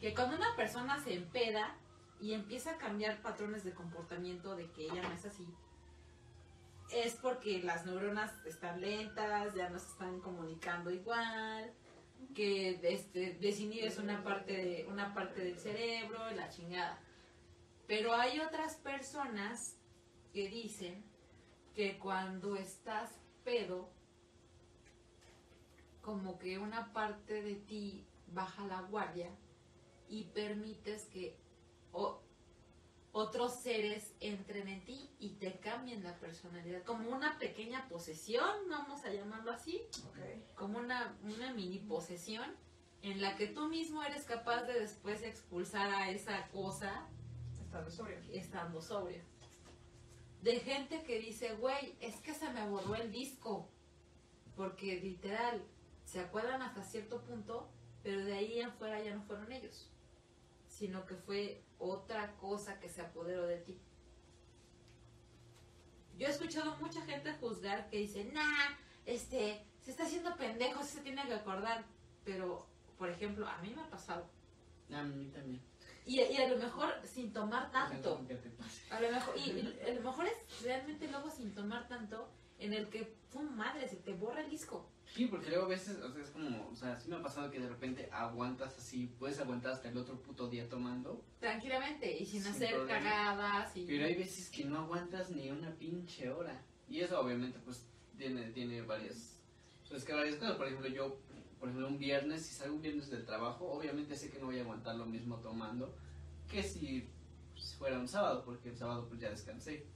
que 0.00 0.14
cuando 0.14 0.36
una 0.36 0.54
persona 0.56 1.02
se 1.02 1.14
empeda 1.14 1.76
y 2.20 2.32
empieza 2.32 2.72
a 2.72 2.78
cambiar 2.78 3.20
patrones 3.22 3.64
de 3.64 3.72
comportamiento 3.72 4.56
de 4.56 4.70
que 4.70 4.84
ella 4.84 5.02
no 5.02 5.12
es 5.12 5.24
así, 5.24 5.46
es 6.90 7.14
porque 7.14 7.62
las 7.62 7.86
neuronas 7.86 8.32
están 8.46 8.80
lentas, 8.80 9.54
ya 9.54 9.68
no 9.68 9.78
se 9.78 9.88
están 9.88 10.20
comunicando 10.20 10.90
igual, 10.90 11.72
que 12.34 12.80
este, 12.82 13.34
desinhibes 13.40 13.98
una 13.98 14.22
parte, 14.22 14.52
de, 14.52 14.86
una 14.88 15.14
parte 15.14 15.42
del 15.42 15.58
cerebro, 15.58 16.30
la 16.32 16.48
chingada. 16.48 16.98
Pero 17.86 18.14
hay 18.14 18.40
otras 18.40 18.76
personas 18.76 19.76
que 20.32 20.48
dicen 20.48 21.04
que 21.74 21.98
cuando 21.98 22.56
estás 22.56 23.10
pedo, 23.44 23.90
como 26.00 26.38
que 26.38 26.58
una 26.58 26.92
parte 26.92 27.42
de 27.42 27.54
ti 27.56 28.06
baja 28.28 28.66
la 28.66 28.82
guardia 28.82 29.30
y 30.08 30.24
permites 30.24 31.06
que 31.06 31.36
o- 31.92 32.20
otros 33.12 33.54
seres 33.60 34.12
entren 34.20 34.68
en 34.68 34.84
ti 34.84 35.08
y 35.18 35.30
te 35.36 35.58
cambien 35.60 36.02
la 36.02 36.18
personalidad, 36.18 36.82
como 36.82 37.08
una 37.10 37.38
pequeña 37.38 37.88
posesión, 37.88 38.68
vamos 38.68 39.04
a 39.04 39.12
llamarlo 39.12 39.52
así, 39.52 39.80
como 40.56 40.78
una, 40.78 41.16
una 41.22 41.52
mini 41.54 41.78
posesión 41.78 42.50
en 43.02 43.20
la 43.20 43.36
que 43.36 43.46
tú 43.46 43.68
mismo 43.68 44.02
eres 44.02 44.24
capaz 44.24 44.62
de 44.64 44.80
después 44.80 45.22
expulsar 45.22 45.90
a 45.92 46.10
esa 46.10 46.48
cosa 46.48 47.06
Estando 47.60 47.90
sobrio. 47.90 48.18
estando 48.32 48.80
sobrio. 48.82 49.22
De 50.44 50.60
gente 50.60 51.02
que 51.04 51.18
dice, 51.20 51.54
güey, 51.54 51.96
es 52.00 52.16
que 52.16 52.34
se 52.34 52.50
me 52.50 52.68
borró 52.68 52.94
el 52.96 53.10
disco. 53.10 53.66
Porque 54.54 55.00
literal, 55.00 55.64
se 56.04 56.20
acuerdan 56.20 56.60
hasta 56.60 56.84
cierto 56.84 57.22
punto, 57.22 57.70
pero 58.02 58.22
de 58.22 58.34
ahí 58.34 58.60
en 58.60 58.70
fuera 58.72 59.02
ya 59.02 59.14
no 59.14 59.22
fueron 59.22 59.50
ellos. 59.50 59.90
Sino 60.68 61.06
que 61.06 61.14
fue 61.14 61.64
otra 61.78 62.36
cosa 62.36 62.78
que 62.78 62.90
se 62.90 63.00
apoderó 63.00 63.46
de 63.46 63.56
ti. 63.56 63.80
Yo 66.18 66.26
he 66.26 66.30
escuchado 66.30 66.76
mucha 66.76 67.00
gente 67.06 67.32
juzgar 67.40 67.88
que 67.88 68.00
dice, 68.00 68.26
nah, 68.26 68.76
este, 69.06 69.64
se 69.80 69.92
está 69.92 70.04
haciendo 70.04 70.36
pendejo, 70.36 70.84
se 70.84 71.00
tiene 71.00 71.26
que 71.26 71.32
acordar. 71.32 71.86
Pero, 72.22 72.66
por 72.98 73.08
ejemplo, 73.08 73.48
a 73.48 73.56
mí 73.62 73.72
me 73.74 73.80
ha 73.80 73.88
pasado. 73.88 74.28
A 74.92 75.02
mí 75.04 75.24
también. 75.30 75.62
Y, 76.06 76.20
y 76.20 76.36
a 76.36 76.48
lo 76.48 76.56
mejor 76.56 76.94
sin 77.04 77.32
tomar 77.32 77.70
tanto. 77.70 78.20
A 78.90 79.00
lo 79.00 79.10
mejor, 79.10 79.34
y, 79.38 79.50
y 79.50 79.80
a 79.90 79.94
lo 79.94 80.02
mejor 80.02 80.26
es 80.26 80.62
realmente 80.62 81.08
luego 81.08 81.30
sin 81.30 81.54
tomar 81.54 81.88
tanto 81.88 82.30
en 82.58 82.72
el 82.72 82.88
que, 82.88 83.14
¡pum! 83.32 83.54
madre, 83.56 83.88
se 83.88 83.96
te 83.96 84.12
borra 84.12 84.42
el 84.42 84.50
disco. 84.50 84.88
Sí, 85.06 85.26
porque 85.26 85.48
luego 85.50 85.66
a 85.66 85.68
veces, 85.68 85.98
o 86.02 86.12
sea, 86.12 86.22
es 86.22 86.30
como, 86.30 86.68
o 86.68 86.74
sea, 86.74 86.98
sí 86.98 87.08
me 87.08 87.16
ha 87.16 87.22
pasado 87.22 87.50
que 87.50 87.60
de 87.60 87.68
repente 87.68 88.08
aguantas 88.10 88.76
así, 88.78 89.06
puedes 89.18 89.38
aguantar 89.38 89.72
hasta 89.72 89.88
el 89.88 89.96
otro 89.96 90.20
puto 90.20 90.48
día 90.48 90.68
tomando, 90.68 91.24
Tranquilamente 91.40 92.10
y 92.16 92.26
sin, 92.26 92.42
Sin 92.42 92.52
hacer 92.52 92.74
problema. 92.74 93.00
cagadas. 93.00 93.76
Y... 93.76 93.86
pero 93.86 94.06
hay 94.06 94.14
veces 94.14 94.50
que 94.50 94.64
no 94.64 94.78
aguantas 94.80 95.30
ni 95.30 95.50
una 95.50 95.70
pinche 95.76 96.30
hora. 96.30 96.60
Y 96.88 97.00
eso 97.00 97.20
obviamente 97.20 97.58
pues 97.60 97.86
tiene, 98.16 98.50
tiene 98.50 98.82
varias, 98.82 99.38
pues 99.88 100.04
que 100.04 100.12
varias 100.12 100.36
cosas, 100.36 100.56
por 100.56 100.66
ejemplo 100.66 100.88
yo, 100.88 101.18
por 101.64 101.70
ejemplo 101.70 101.88
un 101.88 101.98
viernes, 101.98 102.44
si 102.44 102.54
salgo 102.54 102.74
un 102.74 102.82
viernes 102.82 103.08
del 103.08 103.24
trabajo, 103.24 103.72
obviamente 103.72 104.14
sé 104.16 104.28
que 104.28 104.38
no 104.38 104.46
voy 104.46 104.58
a 104.58 104.60
aguantar 104.60 104.96
lo 104.96 105.06
mismo 105.06 105.36
tomando 105.36 105.96
que 106.50 106.62
si 106.62 107.08
pues, 107.54 107.74
fuera 107.76 107.98
un 107.98 108.06
sábado, 108.06 108.44
porque 108.44 108.68
el 108.68 108.76
sábado 108.76 109.06
pues 109.08 109.18
ya 109.18 109.30
descansé. 109.30 109.86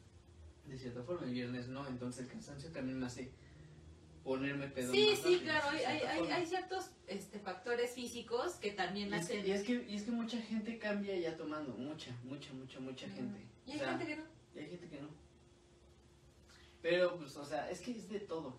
De 0.65 0.79
cierta 0.79 1.03
forma, 1.03 1.27
el 1.27 1.35
viernes 1.35 1.69
no, 1.69 1.87
entonces 1.87 2.25
el 2.25 2.31
cansancio 2.31 2.71
también 2.73 2.99
me 2.99 3.05
hace 3.05 3.33
ponerme 4.25 4.69
pedo. 4.69 4.95
Sí, 4.95 5.09
más 5.11 5.19
sí, 5.19 5.35
rápido, 5.35 5.43
claro, 5.43 5.69
hay, 5.69 6.31
hay, 6.31 6.47
ciertos 6.47 6.91
este, 7.07 7.39
factores 7.39 7.91
físicos 7.91 8.55
que 8.55 8.71
también 8.71 9.11
Y 9.11 9.17
es, 9.17 9.27
que, 9.27 9.39
hacen... 9.39 9.47
y, 9.47 9.51
es 9.51 9.63
que, 9.63 9.87
y 9.91 9.95
es 9.95 10.03
que 10.05 10.11
mucha 10.11 10.41
gente 10.41 10.79
cambia 10.79 11.19
ya 11.19 11.37
tomando, 11.37 11.75
mucha, 11.75 12.17
mucha, 12.25 12.51
mucha, 12.55 12.81
mucha 12.81 13.07
gente. 13.11 13.47
Y 13.67 13.73
O 13.73 13.73
hay 13.75 13.79
sea, 13.79 13.89
gente 13.91 14.07
que 14.07 14.17
no. 14.17 14.25
y 14.55 14.59
hay 14.59 14.71
gente 14.71 14.89
que 14.89 15.03
no. 15.03 15.09
Pero, 16.81 17.19
pues, 17.19 17.37
o 17.37 17.45
sea, 17.45 17.71
es 17.71 17.81
que 17.83 17.91
es 17.91 18.09
de 18.09 18.21
todo. 18.21 18.59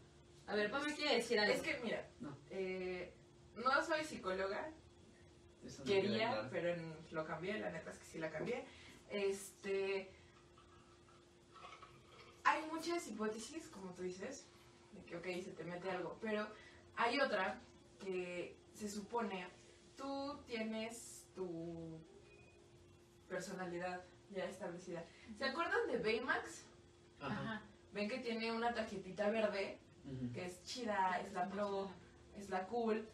A 0.49 0.55
ver, 0.55 0.71
Pame 0.71 0.95
quiere 0.95 1.15
decir 1.17 1.39
algo. 1.39 1.53
Es 1.53 1.61
que, 1.61 1.79
mira, 1.83 2.07
No. 2.19 2.35
eh, 2.49 3.13
no 3.55 3.83
soy 3.85 4.03
psicóloga, 4.03 4.71
Eso 5.63 5.79
no 5.79 5.85
queda 5.85 6.01
quería, 6.01 6.47
pero 6.49 6.69
en- 6.69 6.95
lo 7.11 7.25
cambié, 7.25 7.59
la 7.59 7.69
neta 7.69 7.91
es 7.91 7.97
que 7.99 8.05
sí 8.05 8.17
la 8.17 8.31
cambié. 8.31 8.65
Este. 9.09 10.09
Hay 12.45 12.63
muchas 12.71 13.07
hipótesis, 13.07 13.67
como 13.67 13.91
tú 13.93 14.01
dices, 14.03 14.47
de 14.93 15.03
que, 15.03 15.17
ok, 15.17 15.25
se 15.43 15.51
te 15.51 15.63
mete 15.63 15.91
algo, 15.91 16.17
pero 16.21 16.47
hay 16.95 17.19
otra 17.19 17.61
que 17.99 18.57
se 18.73 18.89
supone 18.89 19.47
tú 19.97 20.39
tienes 20.47 21.25
tu 21.35 21.99
personalidad 23.27 24.03
ya 24.31 24.45
establecida. 24.45 25.03
¿Se 25.37 25.45
acuerdan 25.45 25.87
de 25.91 25.97
Baymax? 25.97 26.65
Ajá. 27.19 27.33
Ajá. 27.33 27.61
Ven 27.93 28.07
que 28.09 28.19
tiene 28.19 28.51
una 28.51 28.73
tarjetita 28.73 29.29
verde 29.29 29.77
Que 30.33 30.45
es 30.45 30.63
chida, 30.63 31.19
es 31.25 31.33
la 31.33 31.47
pro, 31.49 31.89
es 32.37 32.49
la 32.49 32.65
cool, 32.67 33.07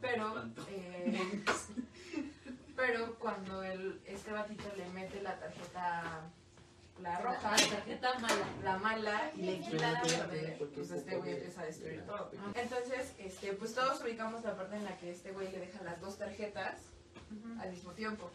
pero 0.00 0.44
eh, 0.68 1.42
pero 2.76 3.14
cuando 3.18 3.62
el, 3.62 4.00
este 4.06 4.32
batito 4.32 4.64
le 4.76 4.88
mete 4.90 5.22
la 5.22 5.38
tarjeta 5.38 6.22
la 7.00 7.18
roja, 7.20 7.50
La 7.50 7.56
tarjeta 7.56 8.18
mala. 8.20 8.46
la 8.62 8.78
mala 8.78 9.30
y 9.36 9.42
le 9.42 9.60
quita 9.60 9.92
la 9.92 10.02
verde, 10.02 10.68
pues 10.74 10.90
este 10.90 11.16
güey 11.16 11.32
empieza 11.34 11.62
a 11.62 11.66
destruir 11.66 12.00
de- 12.00 12.06
todo. 12.06 12.30
Entonces, 12.54 13.14
este, 13.18 13.52
pues 13.54 13.74
todos 13.74 14.00
ubicamos 14.02 14.44
la 14.44 14.56
parte 14.56 14.76
en 14.76 14.84
la 14.84 14.96
que 14.98 15.10
este 15.10 15.32
güey 15.32 15.50
le 15.50 15.58
deja 15.58 15.82
las 15.82 16.00
dos 16.00 16.18
tarjetas 16.18 16.78
al 17.60 17.70
mismo 17.72 17.90
tiempo. 17.92 18.30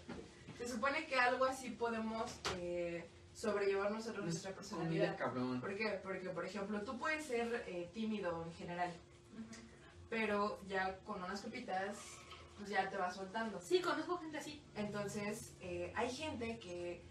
Se 0.58 0.68
supone 0.68 1.06
que 1.06 1.16
algo 1.16 1.46
así 1.46 1.70
podemos 1.70 2.38
eh, 2.58 3.08
sobrellevar 3.44 3.90
nosotros 3.92 4.26
nuestra 4.26 4.52
Comida, 4.52 4.60
personalidad. 4.70 5.18
cabrón. 5.18 5.62
¿Por 5.62 5.76
qué? 5.76 6.00
Porque, 6.04 6.30
por 6.30 6.46
ejemplo, 6.46 6.82
tú 6.82 6.98
puedes 6.98 7.26
ser 7.26 7.64
eh, 7.68 7.90
tímido 7.94 8.44
en 8.44 8.54
general, 8.54 8.92
pero 10.10 10.60
ya 10.68 10.98
con 11.06 11.24
unas 11.24 11.42
copitas, 11.42 11.98
pues 12.58 12.70
ya 12.70 12.90
te 12.90 12.98
vas 12.98 13.16
soltando. 13.16 13.62
Sí, 13.62 13.80
conozco 13.82 14.18
gente 14.18 14.40
así. 14.40 14.62
Entonces, 14.76 15.54
eh, 15.62 15.94
hay 15.96 16.10
gente 16.10 16.60
que, 16.60 17.02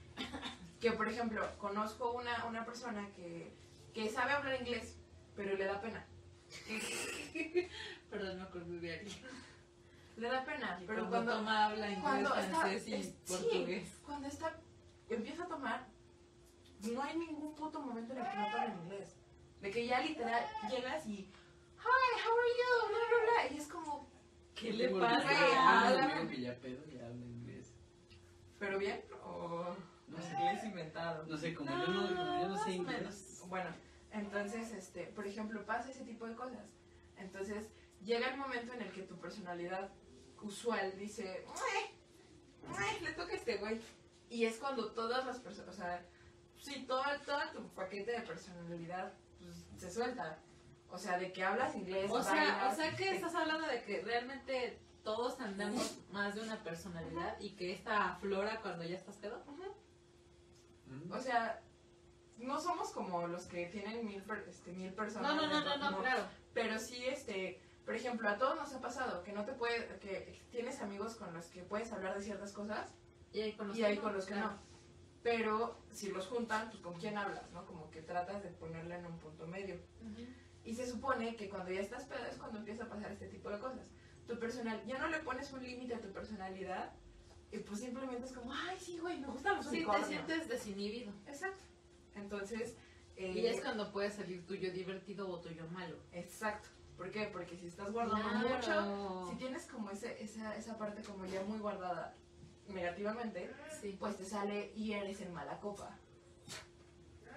que, 0.80 0.92
por 0.92 1.08
ejemplo, 1.08 1.48
conozco 1.58 2.12
una, 2.12 2.44
una 2.44 2.66
persona 2.66 3.08
que, 3.16 3.50
que 3.94 4.10
sabe 4.10 4.32
hablar 4.32 4.60
inglés, 4.60 4.96
pero 5.34 5.56
le 5.56 5.64
da 5.64 5.80
pena. 5.80 6.04
Perdón, 8.10 8.36
me 8.36 8.42
acordé 8.42 8.78
de 8.80 8.98
alguien. 8.98 9.16
Le 10.16 10.28
da 10.28 10.44
pena, 10.44 10.76
pero 10.86 11.08
cuando, 11.08 11.10
cuando, 11.10 11.32
toma 11.36 11.66
habla 11.66 11.86
inglés, 11.86 12.02
cuando 12.02 12.34
está, 12.34 12.60
francés 12.60 12.88
y 12.88 12.94
es- 12.94 13.06
sí, 13.06 13.14
portugués. 13.44 13.88
cuando 14.04 14.28
está, 14.28 14.56
empieza 15.08 15.44
a 15.44 15.46
tomar, 15.46 15.86
no 16.82 17.02
hay 17.02 17.18
ningún 17.18 17.54
puto 17.54 17.80
momento 17.80 18.12
en 18.12 18.20
el 18.20 18.30
que 18.30 18.36
no 18.36 18.46
habla 18.46 18.64
en 18.66 18.78
inglés. 18.84 19.16
De 19.60 19.70
que 19.70 19.86
ya 19.86 20.00
literal 20.00 20.44
llegas 20.70 21.06
y, 21.06 21.12
hi, 21.12 21.30
how 21.80 22.38
are 22.38 22.52
you, 22.58 22.88
bla, 22.88 22.98
bla, 23.08 23.32
bla, 23.32 23.54
y 23.54 23.58
es 23.58 23.66
como, 23.66 24.08
¿Qué 24.54 24.72
le 24.72 24.88
pasa? 24.88 25.28
Que 26.28 26.40
ya 26.40 26.54
pedo 26.60 26.84
ya 26.86 27.06
habla 27.06 27.24
inglés. 27.24 27.72
¿pero 28.58 28.78
bien? 28.78 29.00
O... 29.24 29.76
No 30.08 30.18
sé, 30.22 30.32
Inglés 30.32 30.64
inventado. 30.64 31.26
no 31.26 31.36
sé 31.36 31.54
como 31.54 31.70
yo 31.70 31.86
no, 31.86 32.08
como 32.08 32.40
yo 32.40 32.48
no 32.48 32.64
sé 32.64 32.72
inglés. 32.72 32.98
menos. 32.98 33.42
Bueno, 33.48 33.70
entonces, 34.10 34.72
este, 34.72 35.04
por 35.08 35.26
ejemplo, 35.26 35.64
pasa 35.66 35.90
ese 35.90 36.04
tipo 36.04 36.26
de 36.26 36.34
cosas. 36.34 36.64
Entonces, 37.18 37.68
llega 38.02 38.28
el 38.28 38.38
momento 38.38 38.72
en 38.72 38.82
el 38.82 38.90
que 38.92 39.02
tu 39.02 39.16
personalidad 39.18 39.90
usual 40.40 40.96
dice, 40.98 41.44
"Mue, 41.46 42.70
mue, 42.70 43.00
le 43.02 43.12
toca 43.12 43.32
a 43.32 43.36
este 43.36 43.58
güey. 43.58 43.80
Y 44.30 44.44
es 44.46 44.56
cuando 44.56 44.92
todas 44.92 45.26
las 45.26 45.38
personas, 45.40 45.74
o 45.74 45.76
sea, 45.76 46.04
sí, 46.60 46.84
todo, 46.86 47.02
todo 47.24 47.40
tu 47.52 47.68
paquete 47.74 48.12
de 48.12 48.20
personalidad 48.22 49.12
pues, 49.40 49.64
se 49.76 49.90
suelta. 49.90 50.38
O 50.90 50.96
sea, 50.98 51.18
de 51.18 51.32
que 51.32 51.44
hablas 51.44 51.74
inglés, 51.76 52.10
O 52.10 52.22
sea, 52.22 52.32
bailas, 52.32 52.72
o 52.72 52.76
sea 52.76 52.90
que 52.96 53.04
te- 53.04 53.16
estás 53.16 53.34
hablando 53.34 53.66
de 53.66 53.82
que 53.82 54.00
realmente 54.02 54.78
todos 55.04 55.36
tenemos 55.36 55.98
más 56.10 56.34
de 56.34 56.40
una 56.40 56.62
personalidad 56.62 57.38
y 57.40 57.50
que 57.56 57.72
esta 57.72 58.12
aflora 58.12 58.60
cuando 58.62 58.84
ya 58.84 58.96
estás 58.96 59.16
pedo. 59.16 59.42
Mm. 60.86 61.12
O 61.12 61.20
sea, 61.20 61.60
no 62.38 62.58
somos 62.60 62.90
como 62.92 63.26
los 63.26 63.46
que 63.46 63.66
tienen 63.66 64.04
mil, 64.06 64.22
per- 64.22 64.46
este, 64.48 64.72
mil 64.72 64.92
personas. 64.94 65.34
No, 65.34 65.46
no, 65.46 65.46
no, 65.46 65.76
no, 65.76 65.90
no, 65.90 65.98
claro. 65.98 66.22
Pero 66.54 66.78
sí, 66.78 67.04
este, 67.06 67.60
por 67.84 67.94
ejemplo, 67.94 68.28
a 68.28 68.38
todos 68.38 68.56
nos 68.56 68.72
ha 68.74 68.80
pasado 68.80 69.22
que 69.22 69.32
no 69.32 69.44
te 69.44 69.52
puede, 69.52 69.86
que 69.98 70.40
tienes 70.50 70.80
amigos 70.80 71.16
con 71.16 71.34
los 71.34 71.46
que 71.46 71.62
puedes 71.62 71.92
hablar 71.92 72.14
de 72.16 72.22
ciertas 72.22 72.52
cosas 72.52 72.94
Y 73.32 73.40
hay 73.42 73.52
con 73.54 73.68
los 73.68 73.76
y 73.76 73.80
que 73.80 73.86
hay 73.86 73.96
no, 73.96 74.02
con 74.02 74.14
los 74.14 74.24
que 74.26 74.32
claro. 74.32 74.52
no. 74.52 74.67
Pero 75.28 75.76
si 75.92 76.08
los 76.10 76.26
juntan, 76.26 76.70
pues 76.70 76.80
con 76.82 76.94
quién 76.94 77.18
hablas, 77.18 77.50
¿no? 77.52 77.66
Como 77.66 77.90
que 77.90 78.00
tratas 78.00 78.42
de 78.42 78.48
ponerla 78.48 78.98
en 78.98 79.04
un 79.06 79.18
punto 79.18 79.46
medio. 79.46 79.74
Ujú. 80.00 80.22
Y 80.64 80.74
se 80.74 80.86
supone 80.86 81.36
que 81.36 81.50
cuando 81.50 81.70
ya 81.70 81.80
estás 81.80 82.04
pedo 82.04 82.24
es 82.24 82.36
cuando 82.36 82.58
empieza 82.58 82.84
a 82.84 82.88
pasar 82.88 83.12
este 83.12 83.26
tipo 83.28 83.50
de 83.50 83.58
cosas. 83.58 83.86
Tu 84.26 84.38
personal, 84.38 84.82
ya 84.86 84.98
no 84.98 85.08
le 85.08 85.18
pones 85.18 85.52
un 85.52 85.62
límite 85.62 85.94
a 85.94 86.00
tu 86.00 86.10
personalidad 86.12 86.92
y 87.52 87.58
pues 87.58 87.80
simplemente 87.80 88.24
es 88.26 88.32
como, 88.32 88.52
ay, 88.54 88.78
sí, 88.80 88.98
güey, 88.98 89.20
me 89.20 89.26
gustan 89.26 89.56
los 89.56 89.66
Sí, 89.66 89.70
te 89.70 89.76
unicornios". 89.78 90.08
sientes 90.08 90.48
desinhibido. 90.48 91.12
Exacto. 91.26 91.62
Entonces, 92.14 92.76
eh, 93.16 93.32
Y 93.36 93.46
es 93.46 93.60
cuando 93.60 93.92
puede 93.92 94.10
salir 94.10 94.46
tuyo 94.46 94.72
divertido 94.72 95.28
o 95.28 95.40
tuyo 95.40 95.66
malo. 95.68 95.96
Exacto. 96.12 96.68
¿Por 96.96 97.10
qué? 97.10 97.26
Porque 97.30 97.54
si 97.56 97.66
estás 97.66 97.92
guardando 97.92 98.28
Claro. 98.28 98.48
mucho, 98.48 99.30
si 99.30 99.36
tienes 99.36 99.66
como 99.66 99.90
ese, 99.90 100.22
esa, 100.22 100.56
esa 100.56 100.78
parte 100.78 101.02
como 101.02 101.26
ya 101.26 101.42
muy 101.44 101.58
guardada 101.58 102.14
negativamente, 102.68 103.50
Sí. 103.80 103.96
pues 103.98 104.16
te 104.16 104.24
sale 104.24 104.72
y 104.76 104.92
eres 104.92 105.20
en 105.20 105.32
mala 105.32 105.58
copa. 105.60 105.96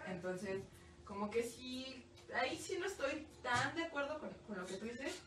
Entonces, 0.07 0.63
como 1.05 1.29
que 1.29 1.43
sí, 1.43 2.03
ahí 2.33 2.57
sí 2.57 2.77
no 2.79 2.85
estoy 2.85 3.27
tan 3.43 3.75
de 3.75 3.83
acuerdo 3.83 4.19
con, 4.19 4.29
con 4.47 4.59
lo 4.59 4.65
que 4.65 4.75
tú 4.75 4.85
dices. 4.85 5.19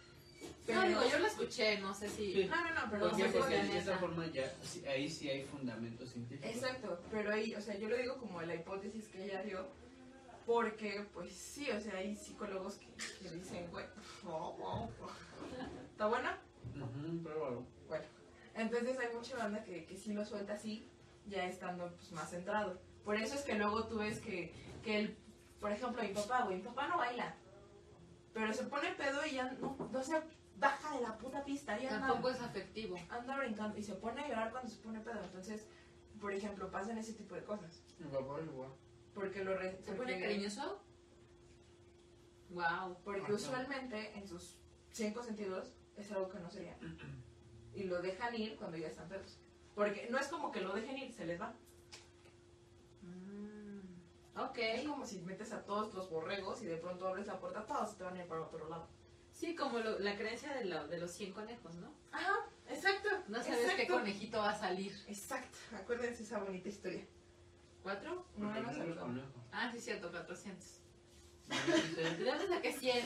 Pero, 0.66 0.80
No, 0.82 0.88
digo, 0.88 1.00
yo 1.10 1.18
lo 1.18 1.26
escuché, 1.26 1.78
no 1.78 1.94
sé 1.94 2.08
si... 2.08 2.32
Sí. 2.32 2.44
No, 2.48 2.56
no, 2.56 2.74
no, 2.74 2.90
pero 2.90 3.08
no 3.08 3.16
sé 3.16 3.28
Porque 3.28 3.54
de 3.62 3.78
esa 3.78 3.98
forma 3.98 4.26
ya, 4.26 4.52
ahí 4.88 5.08
sí 5.08 5.28
hay 5.30 5.44
fundamentos 5.44 6.10
científicos. 6.10 6.54
Exacto, 6.54 7.00
pero 7.10 7.32
ahí, 7.32 7.54
o 7.54 7.60
sea, 7.60 7.76
yo 7.78 7.88
lo 7.88 7.96
digo 7.96 8.18
como 8.18 8.42
la 8.42 8.54
hipótesis 8.54 9.06
que 9.08 9.24
ella 9.24 9.42
dio, 9.42 9.66
porque, 10.46 11.06
pues 11.14 11.32
sí, 11.32 11.70
o 11.70 11.80
sea, 11.80 11.96
hay 11.96 12.14
psicólogos 12.14 12.74
que, 12.74 12.86
que 13.22 13.34
dicen, 13.34 13.70
güey, 13.70 13.86
oh, 14.26 14.56
oh, 14.60 14.90
oh. 15.02 15.10
¿está 15.90 16.06
buena? 16.08 16.38
Ujú, 16.74 17.22
pruébalo. 17.22 17.66
Entonces 18.54 18.98
hay 18.98 19.14
mucha 19.14 19.36
banda 19.36 19.62
que, 19.64 19.84
que 19.84 19.96
sí 19.96 20.12
lo 20.12 20.24
suelta 20.24 20.54
así, 20.54 20.88
ya 21.26 21.44
estando 21.46 21.90
pues, 21.96 22.12
más 22.12 22.30
centrado. 22.30 22.80
Por 23.04 23.16
eso 23.16 23.34
es 23.34 23.42
que 23.42 23.54
luego 23.54 23.86
tú 23.86 23.98
ves 23.98 24.20
que, 24.20 24.52
que 24.82 24.98
el, 24.98 25.16
por 25.60 25.72
ejemplo, 25.72 26.02
mi 26.02 26.08
papá, 26.08 26.44
güey, 26.44 26.58
mi 26.58 26.62
papá 26.62 26.86
no 26.88 26.96
baila, 26.98 27.34
pero 28.32 28.52
se 28.52 28.64
pone 28.64 28.92
pedo 28.94 29.24
y 29.26 29.32
ya 29.32 29.50
no, 29.52 29.76
no 29.90 30.02
se 30.02 30.20
baja 30.56 30.94
de 30.96 31.02
la 31.02 31.18
puta 31.18 31.44
pista, 31.44 31.78
y 31.80 31.86
anda, 31.86 32.06
Tampoco 32.06 32.30
es 32.30 32.40
afectivo. 32.40 32.96
anda 33.10 33.36
brincando 33.38 33.76
y 33.76 33.82
se 33.82 33.94
pone 33.94 34.20
a 34.22 34.28
llorar 34.28 34.50
cuando 34.52 34.70
se 34.70 34.78
pone 34.80 35.00
pedo. 35.00 35.22
Entonces, 35.24 35.66
por 36.20 36.32
ejemplo, 36.32 36.70
pasan 36.70 36.96
ese 36.98 37.12
tipo 37.14 37.34
de 37.34 37.42
cosas. 37.44 37.82
Mi 37.98 38.06
papá 38.08 38.40
igual. 38.40 38.70
Porque 39.14 39.44
lo 39.44 39.56
re- 39.56 39.72
¿Se 39.82 39.92
porque- 39.92 39.96
pone 40.12 40.20
cariñoso? 40.20 40.80
Wow. 42.50 42.96
Porque 43.04 43.22
Ajá. 43.22 43.32
usualmente 43.34 44.16
en 44.16 44.28
sus 44.28 44.56
cinco 44.90 45.22
sentidos 45.22 45.72
es 45.96 46.10
algo 46.12 46.28
que 46.30 46.38
no 46.38 46.50
sería. 46.50 46.76
Y 47.74 47.84
lo 47.84 48.00
dejan 48.02 48.34
ir 48.34 48.56
cuando 48.56 48.76
ya 48.76 48.88
están 48.88 49.08
pedos. 49.08 49.38
Porque 49.74 50.06
no 50.10 50.18
es 50.18 50.28
como 50.28 50.52
que 50.52 50.60
lo 50.60 50.72
dejen 50.74 50.96
ir, 50.98 51.12
se 51.12 51.26
les 51.26 51.40
va. 51.40 51.54
Mm, 53.02 54.38
ok. 54.38 54.58
Es 54.58 54.86
como 54.88 55.06
si 55.06 55.20
metes 55.20 55.52
a 55.52 55.64
todos 55.64 55.92
los 55.94 56.08
borregos 56.10 56.62
y 56.62 56.66
de 56.66 56.76
pronto 56.76 57.08
abres 57.08 57.26
la 57.26 57.38
puerta, 57.40 57.66
todos 57.66 57.96
te 57.96 58.04
van 58.04 58.16
a 58.16 58.22
ir 58.22 58.28
para 58.28 58.42
otro 58.42 58.68
lado. 58.68 58.88
Sí, 59.32 59.56
como 59.56 59.80
lo- 59.80 59.98
la 59.98 60.16
creencia 60.16 60.54
de, 60.54 60.66
lo- 60.66 60.86
de 60.86 60.98
los 60.98 61.10
100 61.10 61.32
conejos, 61.32 61.74
¿no? 61.76 61.92
Ajá, 62.12 62.34
exacto. 62.68 63.08
No 63.28 63.42
sabes 63.42 63.58
qué 63.74 63.82
exacto. 63.82 63.94
conejito 63.94 64.38
va 64.38 64.50
a 64.50 64.58
salir. 64.58 64.92
Exacto, 65.08 65.58
acuérdense 65.76 66.22
esa 66.22 66.38
bonita 66.38 66.68
historia. 66.68 67.04
¿Cuatro? 67.82 68.24
No, 68.36 68.50
no 68.54 68.60
no 68.62 68.72
se 68.72 68.78
los 68.78 68.96
lo 68.96 69.02
conejos. 69.02 69.30
Ah, 69.52 69.70
sí, 69.72 69.80
cierto, 69.80 70.10
400. 70.10 70.80
No, 71.48 71.54
sí, 71.56 71.94
¿De 71.94 72.24
dónde 72.24 72.46
saqué 72.48 72.72
100? 72.72 73.04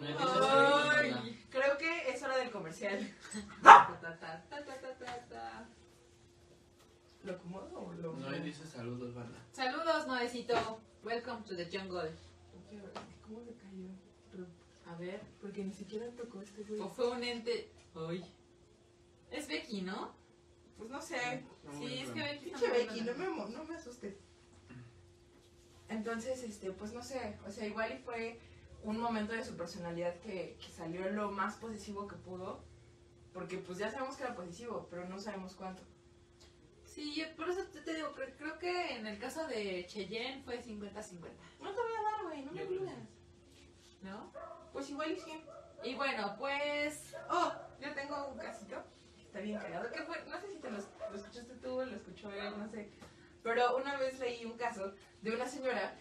Ay, 0.00 1.44
creo 1.50 1.78
que 1.78 2.10
es 2.10 2.22
hora 2.22 2.36
del 2.38 2.50
comercial. 2.50 2.98
¿Lo 7.24 7.32
acomodo 7.32 7.80
o 7.80 7.92
lo.? 7.94 8.12
No, 8.14 8.36
y 8.36 8.40
dice 8.40 8.66
saludos, 8.66 9.14
banda. 9.14 9.38
Saludos, 9.52 10.06
Noecito. 10.06 10.80
Welcome 11.02 11.42
to 11.44 11.56
the 11.56 11.64
jungle. 11.66 12.10
¿Cómo 13.22 13.40
le 13.40 13.54
cayó? 13.54 13.88
A 14.86 14.94
ver. 14.96 15.22
Porque 15.40 15.64
ni 15.64 15.72
siquiera 15.72 16.06
tocó 16.10 16.42
este 16.42 16.62
güey. 16.64 16.80
O 16.80 16.88
fue 16.90 17.10
un 17.10 17.24
ente. 17.24 17.72
Ay. 17.94 18.24
Es 19.30 19.48
Becky, 19.48 19.82
¿no? 19.82 20.14
Pues 20.76 20.90
no 20.90 21.00
sé. 21.00 21.44
Sí, 21.78 22.00
es 22.00 22.10
que 22.10 22.20
Becky. 22.20 22.44
Pinche 22.44 22.68
Becky, 22.70 23.00
no 23.02 23.14
me, 23.14 23.26
no 23.52 23.64
me 23.64 23.76
asustes. 23.76 24.16
Entonces, 25.88 26.42
este, 26.42 26.72
pues 26.72 26.92
no 26.92 27.02
sé, 27.02 27.38
o 27.46 27.50
sea, 27.50 27.66
igual 27.66 27.92
y 27.92 27.98
fue 27.98 28.40
un 28.84 29.00
momento 29.00 29.32
de 29.32 29.44
su 29.44 29.56
personalidad 29.56 30.18
que, 30.20 30.56
que 30.60 30.72
salió 30.72 31.10
lo 31.10 31.30
más 31.30 31.56
posesivo 31.56 32.06
que 32.06 32.16
pudo, 32.16 32.62
porque 33.32 33.58
pues 33.58 33.78
ya 33.78 33.90
sabemos 33.90 34.16
que 34.16 34.22
era 34.22 34.34
posesivo, 34.34 34.86
pero 34.90 35.08
no 35.08 35.18
sabemos 35.18 35.54
cuánto. 35.54 35.82
Sí, 36.84 37.14
yo 37.14 37.24
por 37.34 37.48
eso 37.48 37.64
te, 37.72 37.80
te 37.80 37.94
digo, 37.94 38.12
creo, 38.12 38.28
creo 38.36 38.58
que 38.58 38.96
en 38.96 39.06
el 39.06 39.18
caso 39.18 39.46
de 39.48 39.84
Cheyenne 39.88 40.42
fue 40.44 40.62
50-50. 40.62 40.92
No 41.60 41.72
te 41.72 41.80
voy 41.80 41.92
a 41.92 42.02
dar, 42.02 42.22
güey, 42.24 42.42
no 42.44 42.52
me 42.52 42.62
olvides. 42.62 42.92
¿No? 44.02 44.30
Pues 44.72 44.90
igual 44.90 45.10
y 45.12 45.18
sí. 45.18 45.42
Y 45.82 45.94
bueno, 45.94 46.36
pues. 46.38 47.14
Oh, 47.28 47.52
yo 47.80 47.92
tengo 47.94 48.28
un 48.28 48.38
casito 48.38 48.84
está 49.34 49.42
bien 49.42 49.58
cagado, 49.58 49.90
que 49.90 50.00
fue, 50.02 50.24
no 50.28 50.40
sé 50.40 50.46
si 50.46 50.58
te 50.58 50.70
lo, 50.70 50.78
lo 50.78 51.16
escuchaste 51.16 51.54
tú, 51.54 51.84
lo 51.84 51.96
escuchó 51.96 52.30
él, 52.30 52.56
no 52.56 52.68
sé. 52.68 52.88
Pero 53.42 53.76
una 53.76 53.98
vez 53.98 54.20
leí 54.20 54.44
un 54.44 54.56
caso 54.56 54.94
de 55.22 55.34
una 55.34 55.48
señora 55.48 55.96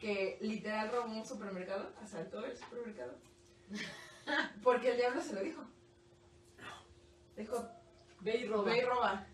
que 0.00 0.38
literal 0.40 0.90
robó 0.90 1.12
un 1.12 1.26
supermercado, 1.26 1.92
asaltó 2.02 2.44
el 2.44 2.56
supermercado, 2.56 3.14
porque 4.62 4.90
el 4.92 4.96
diablo 4.96 5.20
se 5.20 5.34
lo 5.34 5.42
dijo. 5.42 5.62
Dijo, 7.36 7.68
Ve 8.20 8.36
y 8.38 8.46
roba. 8.48 8.64
ve 8.64 8.78
y 8.78 8.80
roba. 8.82 9.26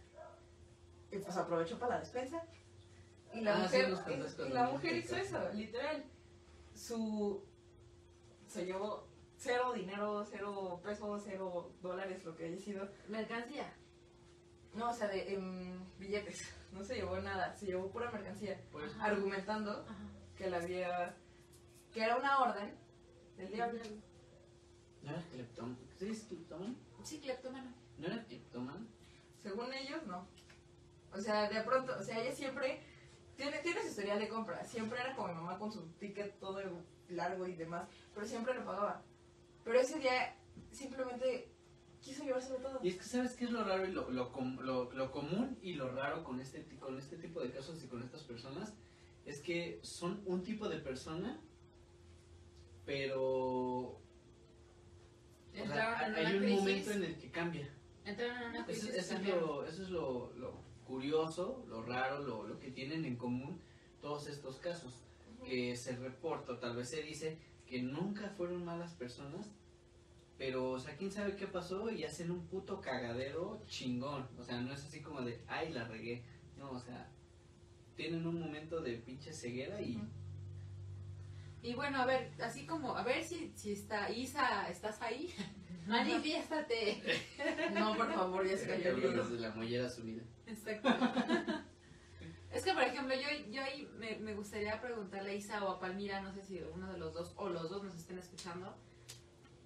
Y 1.10 1.18
pues 1.18 1.36
aprovechó 1.36 1.78
para 1.78 1.94
la 1.94 2.00
despensa. 2.00 2.42
Y 3.32 3.40
la 3.40 3.56
Ah, 3.56 3.58
mujer, 3.60 3.88
y, 3.88 3.92
y 3.92 3.96
cuando 3.96 4.54
la 4.54 4.64
me 4.66 4.72
mujer 4.72 4.96
hizo 4.96 5.16
eso, 5.16 5.52
literal. 5.54 6.04
Su 6.74 7.44
se 8.46 8.64
llevó 8.64 9.08
cero 9.36 9.72
dinero, 9.72 10.24
cero 10.24 10.80
pesos, 10.84 11.22
cero 11.24 11.72
dólares, 11.80 12.24
lo 12.24 12.36
que 12.36 12.44
haya 12.46 12.58
sido. 12.58 12.88
Mercancía. 13.08 13.72
No, 14.74 14.90
o 14.90 14.94
sea, 14.94 15.08
de 15.08 15.34
em, 15.34 15.84
billetes. 15.98 16.52
No 16.72 16.84
se 16.84 16.96
llevó 16.96 17.18
nada, 17.18 17.54
se 17.54 17.66
llevó 17.66 17.90
pura 17.90 18.10
mercancía. 18.10 18.60
Pues, 18.70 18.92
Argumentando 19.00 19.72
Ajá. 19.88 19.94
Que 20.36 20.50
la 20.50 20.58
había. 20.58 21.16
que 21.92 22.02
era 22.02 22.16
una 22.16 22.38
orden 22.40 22.74
del 23.36 23.50
diablo. 23.50 23.80
¿no 25.02 25.10
era 25.10 25.22
cleptómano? 25.22 25.76
¿Sí 25.98 26.26
cleptómano? 26.28 26.74
Sí, 27.02 27.20
cleptómano. 27.20 27.72
¿No 27.98 28.06
era 28.06 28.24
cleptómano? 28.24 28.86
Según 29.42 29.72
ellos, 29.72 30.04
no. 30.06 30.26
O 31.12 31.20
sea, 31.20 31.48
de 31.48 31.60
pronto, 31.62 31.94
o 31.98 32.02
sea, 32.02 32.20
ella 32.20 32.34
siempre. 32.34 32.82
Tiene, 33.36 33.58
tiene 33.58 33.82
su 33.82 33.88
historial 33.88 34.18
de 34.18 34.28
compra. 34.28 34.64
Siempre 34.64 34.98
era 34.98 35.14
como 35.14 35.28
mi 35.28 35.34
mamá 35.34 35.58
con 35.58 35.70
su 35.70 35.86
ticket 35.98 36.38
todo 36.38 36.60
largo 37.10 37.46
y 37.46 37.54
demás. 37.54 37.86
Pero 38.14 38.26
siempre 38.26 38.54
lo 38.54 38.64
pagaba. 38.64 39.02
Pero 39.62 39.78
ese 39.78 39.98
día 39.98 40.36
simplemente 40.70 41.52
quiso 42.00 42.24
llevárselo 42.24 42.56
todo. 42.58 42.80
Y 42.82 42.88
es 42.88 42.96
que 42.96 43.04
sabes 43.04 43.36
qué 43.36 43.44
es 43.44 43.50
lo 43.50 43.62
raro 43.62 43.84
y 43.84 43.92
lo, 43.92 44.10
lo, 44.10 44.32
lo, 44.62 44.90
lo 44.90 45.10
común 45.12 45.58
y 45.60 45.74
lo 45.74 45.90
raro 45.90 46.24
con 46.24 46.40
este, 46.40 46.64
con 46.78 46.98
este 46.98 47.18
tipo 47.18 47.40
de 47.40 47.50
casos 47.50 47.82
y 47.84 47.88
con 47.88 48.02
estas 48.02 48.22
personas 48.22 48.72
es 49.26 49.40
que 49.42 49.80
son 49.82 50.22
un 50.24 50.42
tipo 50.42 50.68
de 50.68 50.78
persona, 50.78 51.40
pero 52.84 54.00
o 55.58 55.66
sea, 55.66 55.98
hay 56.14 56.36
un 56.36 56.42
crisis. 56.42 56.58
momento 56.58 56.90
en 56.92 57.04
el 57.04 57.18
que 57.18 57.30
cambia. 57.30 57.68
Entraron 58.04 58.42
en 58.42 58.48
una 58.50 58.66
Eso, 58.68 58.88
crisis. 58.88 58.94
eso 58.94 59.14
es, 59.16 59.26
lo, 59.26 59.64
eso 59.66 59.82
es 59.82 59.90
lo, 59.90 60.32
lo 60.34 60.60
curioso, 60.84 61.64
lo 61.68 61.82
raro, 61.82 62.22
lo, 62.22 62.44
lo 62.44 62.58
que 62.60 62.70
tienen 62.70 63.04
en 63.04 63.16
común 63.16 63.60
todos 64.00 64.28
estos 64.28 64.56
casos. 64.58 65.02
Que 65.44 65.76
se 65.76 65.96
reporta, 65.96 66.52
o 66.52 66.58
tal 66.58 66.76
vez 66.76 66.88
se 66.88 67.02
dice, 67.02 67.38
que 67.66 67.82
nunca 67.82 68.30
fueron 68.30 68.64
malas 68.64 68.94
personas, 68.94 69.50
Pero, 70.38 70.72
o 70.72 70.78
sea, 70.78 70.96
quién 70.96 71.10
sabe 71.10 71.34
qué 71.36 71.46
pasó 71.46 71.90
y 71.90 72.04
hacen 72.04 72.30
un 72.30 72.46
puto 72.46 72.80
cagadero 72.80 73.62
chingón. 73.66 74.28
O 74.38 74.42
sea, 74.44 74.60
no 74.60 74.72
es 74.72 74.84
así 74.84 75.00
como 75.00 75.22
de, 75.22 75.42
ay, 75.48 75.72
la 75.72 75.84
regué. 75.84 76.24
No, 76.58 76.72
o 76.72 76.78
sea, 76.78 77.10
tienen 77.96 78.26
un 78.26 78.38
momento 78.40 78.80
de 78.80 78.94
pinche 78.98 79.32
ceguera 79.32 79.80
y. 79.80 80.00
Y 81.62 81.74
bueno, 81.74 81.98
a 82.00 82.06
ver, 82.06 82.30
así 82.40 82.64
como, 82.66 82.96
a 82.96 83.02
ver 83.02 83.24
si, 83.24 83.50
si 83.56 83.72
está, 83.72 84.10
Isa, 84.10 84.70
¿estás 84.70 85.02
ahí? 85.02 85.34
Manifiéstate. 85.86 87.02
No, 87.74 87.96
por 87.96 88.12
favor, 88.12 88.46
ya 88.46 88.56
se 88.56 88.66
cayó 88.68 88.90
el 88.90 88.94
Hablo 88.96 89.08
libro. 89.08 89.24
desde 89.24 89.40
la 89.40 89.50
mollera 89.54 89.88
subida. 89.88 90.22
Exacto. 90.46 90.88
Es 92.52 92.64
que, 92.64 92.72
por 92.72 92.84
ejemplo, 92.84 93.14
yo, 93.14 93.50
yo 93.50 93.62
ahí 93.62 93.86
me, 93.98 94.16
me 94.16 94.32
gustaría 94.34 94.80
preguntarle 94.80 95.32
a 95.32 95.34
Isa 95.34 95.62
o 95.62 95.72
a 95.72 95.78
Palmira, 95.78 96.22
no 96.22 96.32
sé 96.32 96.42
si 96.42 96.58
uno 96.72 96.90
de 96.90 96.96
los 96.96 97.12
dos 97.12 97.34
o 97.36 97.50
los 97.50 97.68
dos 97.68 97.82
nos 97.84 97.94
estén 97.94 98.18
escuchando. 98.18 98.74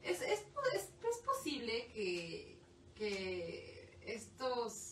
¿Es, 0.03 0.21
es, 0.23 0.41
es, 0.75 0.91
es 1.09 1.17
posible 1.25 1.87
que, 1.95 2.59
que 2.97 3.97
estos 4.03 4.90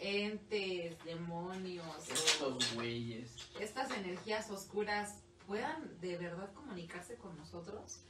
entes, 0.00 0.96
demonios 1.04 2.08
Estos 2.08 2.74
güeyes. 2.74 3.36
estas 3.60 3.90
energías 3.92 4.50
oscuras 4.50 5.22
puedan 5.46 6.00
de 6.00 6.16
verdad 6.16 6.52
comunicarse 6.54 7.16
con 7.16 7.36
nosotros? 7.36 8.02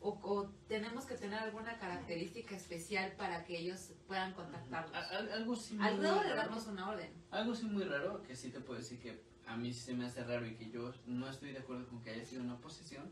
¿O, 0.00 0.10
o 0.22 0.48
tenemos 0.68 1.06
que 1.06 1.14
tener 1.14 1.38
alguna 1.38 1.78
característica 1.78 2.54
especial 2.54 3.12
para 3.16 3.44
que 3.44 3.58
ellos 3.58 3.92
puedan 4.06 4.34
contactarnos? 4.34 4.92
Algo 5.32 5.56
sí 5.56 5.74
muy 5.74 5.86
Al 5.86 6.00
de 6.00 6.08
raro. 6.08 6.36
darnos 6.36 6.66
una 6.66 6.90
orden. 6.90 7.10
Algo 7.30 7.54
sí 7.54 7.64
muy 7.66 7.84
raro, 7.84 8.22
que 8.22 8.36
sí 8.36 8.50
te 8.50 8.60
puedo 8.60 8.78
decir 8.78 9.00
que 9.00 9.20
a 9.46 9.56
mí 9.56 9.72
se 9.72 9.94
me 9.94 10.04
hace 10.06 10.22
raro 10.24 10.46
y 10.46 10.54
que 10.54 10.70
yo 10.70 10.92
no 11.06 11.28
estoy 11.28 11.52
de 11.52 11.60
acuerdo 11.60 11.86
con 11.88 12.02
que 12.02 12.10
haya 12.10 12.24
sido 12.24 12.42
una 12.42 12.58
posesión, 12.58 13.10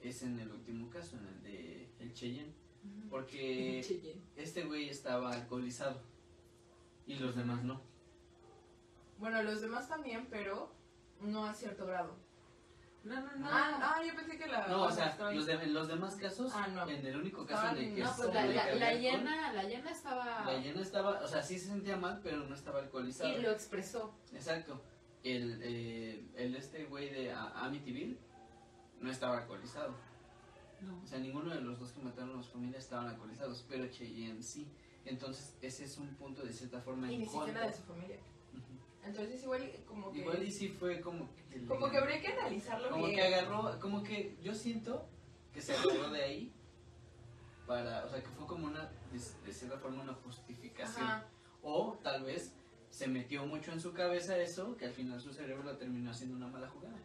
es 0.00 0.22
en 0.22 0.38
el 0.38 0.50
último 0.52 0.88
caso, 0.90 1.16
en 1.16 1.26
el 1.26 1.42
de 1.42 1.88
el 1.98 2.12
Cheyenne. 2.14 2.52
Porque 3.08 3.80
este 4.36 4.64
güey 4.64 4.88
estaba 4.90 5.32
alcoholizado 5.32 6.02
y 7.06 7.16
los 7.16 7.34
demás 7.36 7.62
no. 7.62 7.80
Bueno, 9.18 9.42
los 9.42 9.60
demás 9.60 9.88
también, 9.88 10.26
pero 10.30 10.72
no 11.20 11.44
a 11.46 11.54
cierto 11.54 11.86
grado. 11.86 12.16
No, 13.04 13.20
no, 13.20 13.36
no. 13.36 13.46
Ah, 13.50 13.94
ah, 13.96 14.02
yo 14.04 14.14
pensé 14.14 14.38
que 14.38 14.46
la. 14.46 14.66
No, 14.66 14.84
o 14.84 14.90
sea, 14.90 15.08
estaba 15.10 15.30
los, 15.30 15.44
de- 15.44 15.52
en 15.52 15.74
los 15.74 15.88
demás 15.88 16.16
casos, 16.16 16.50
Ah, 16.54 16.66
no. 16.68 16.88
en 16.88 17.06
el 17.06 17.16
único 17.16 17.44
caso 17.44 17.76
en 17.76 17.84
el 17.84 17.94
que 17.94 18.02
no, 18.02 18.12
pues 18.16 18.28
se 18.28 18.34
la, 18.34 18.74
la, 18.76 18.94
llena, 18.94 19.52
la 19.52 19.62
llena 19.64 19.90
estaba... 19.90 20.44
la 20.46 20.58
llena 20.58 20.80
estaba, 20.80 21.20
o 21.20 21.28
sea, 21.28 21.42
sí 21.42 21.58
se 21.58 21.66
sentía 21.66 21.98
mal, 21.98 22.20
pero 22.22 22.38
no 22.44 22.54
estaba 22.54 22.78
alcoholizado. 22.80 23.28
y 23.30 23.42
lo 23.42 23.50
expresó. 23.50 24.14
Exacto. 24.32 24.80
El, 25.22 25.60
eh, 25.62 26.26
el 26.34 26.56
este 26.56 26.84
güey 26.86 27.10
de 27.10 27.30
Amityville 27.32 28.18
no 29.00 29.10
estaba 29.10 29.38
alcoholizado. 29.38 29.94
No. 30.80 31.00
O 31.02 31.06
sea, 31.06 31.18
ninguno 31.18 31.50
de 31.54 31.60
los 31.60 31.78
dos 31.78 31.92
que 31.92 32.00
mataron 32.00 32.38
a 32.38 32.42
su 32.42 32.52
familia 32.52 32.78
estaban 32.78 33.06
alcoholizados, 33.08 33.64
pero 33.68 33.86
Cheyenne 33.88 34.42
sí. 34.42 34.66
Entonces, 35.06 35.54
ese 35.60 35.84
es 35.84 35.98
un 35.98 36.08
punto 36.16 36.42
de 36.42 36.52
cierta 36.52 36.80
forma 36.80 37.10
Y 37.10 37.14
en 37.14 37.20
ni 37.20 37.26
siquiera 37.26 37.66
de 37.66 37.72
su 37.72 37.82
familia. 37.82 38.18
Entonces, 39.04 39.42
igual, 39.42 39.70
como 39.86 40.10
que. 40.12 40.18
Igual 40.20 40.42
y 40.42 40.50
sí 40.50 40.68
fue 40.68 41.00
como 41.00 41.28
que... 41.34 41.58
le- 41.58 41.66
Como 41.66 41.90
que 41.90 41.98
habría 41.98 42.20
que 42.22 42.28
analizarlo 42.28 42.88
Como 42.88 43.04
bien. 43.06 43.16
que 43.16 43.22
agarró, 43.22 43.78
como 43.80 44.02
que 44.02 44.36
yo 44.42 44.54
siento 44.54 45.06
que 45.52 45.60
se 45.60 45.74
agarró 45.74 46.10
de 46.10 46.22
ahí 46.22 46.52
para, 47.66 48.04
o 48.04 48.08
sea, 48.08 48.20
que 48.22 48.28
fue 48.28 48.46
como 48.46 48.66
una, 48.66 48.90
de, 49.12 49.18
de 49.46 49.52
cierta 49.52 49.78
forma, 49.78 50.02
una 50.02 50.14
justificación. 50.14 51.06
Ajá. 51.06 51.26
O 51.62 51.98
tal 52.02 52.24
vez 52.24 52.54
se 52.90 53.06
metió 53.08 53.44
mucho 53.46 53.72
en 53.72 53.80
su 53.80 53.92
cabeza 53.92 54.38
eso, 54.38 54.76
que 54.76 54.86
al 54.86 54.92
final 54.92 55.20
su 55.20 55.32
cerebro 55.32 55.64
lo 55.64 55.76
terminó 55.76 56.10
haciendo 56.10 56.36
una 56.36 56.46
mala 56.48 56.68
jugada. 56.68 56.96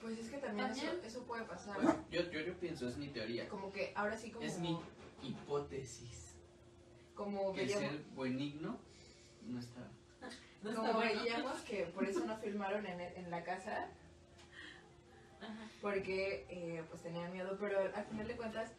Pues 0.00 0.18
es 0.18 0.28
que 0.30 0.38
también, 0.38 0.68
También. 0.68 0.88
Eso, 0.98 1.02
eso 1.06 1.22
puede 1.24 1.44
pasar. 1.44 1.76
Yo, 2.10 2.20
yo, 2.30 2.40
yo 2.40 2.54
pienso, 2.58 2.86
es 2.88 2.96
mi 2.96 3.08
teoría. 3.08 3.48
Como 3.48 3.72
que 3.72 3.92
ahora 3.94 4.16
sí, 4.16 4.30
como. 4.30 4.44
Es 4.44 4.58
mi 4.58 4.78
hipótesis. 5.22 6.23
Como 7.14 7.52
Que 7.52 7.62
el 7.62 7.66
veíamos, 7.68 7.90
ser 7.90 8.04
buenigno 8.14 8.78
no 9.46 9.60
está... 9.60 9.80
No 10.62 10.70
está 10.70 10.80
como 10.80 10.92
bueno. 10.94 11.22
veíamos 11.22 11.60
que 11.62 11.84
por 11.94 12.08
eso 12.08 12.24
no 12.26 12.36
filmaron 12.38 12.86
en, 12.86 13.00
en 13.00 13.30
la 13.30 13.44
casa, 13.44 13.88
Ajá. 15.40 15.68
porque 15.82 16.46
eh, 16.48 16.82
pues 16.88 17.02
tenían 17.02 17.32
miedo, 17.32 17.56
pero 17.60 17.78
al 17.94 18.04
final 18.06 18.26
de 18.26 18.36
cuentas, 18.36 18.72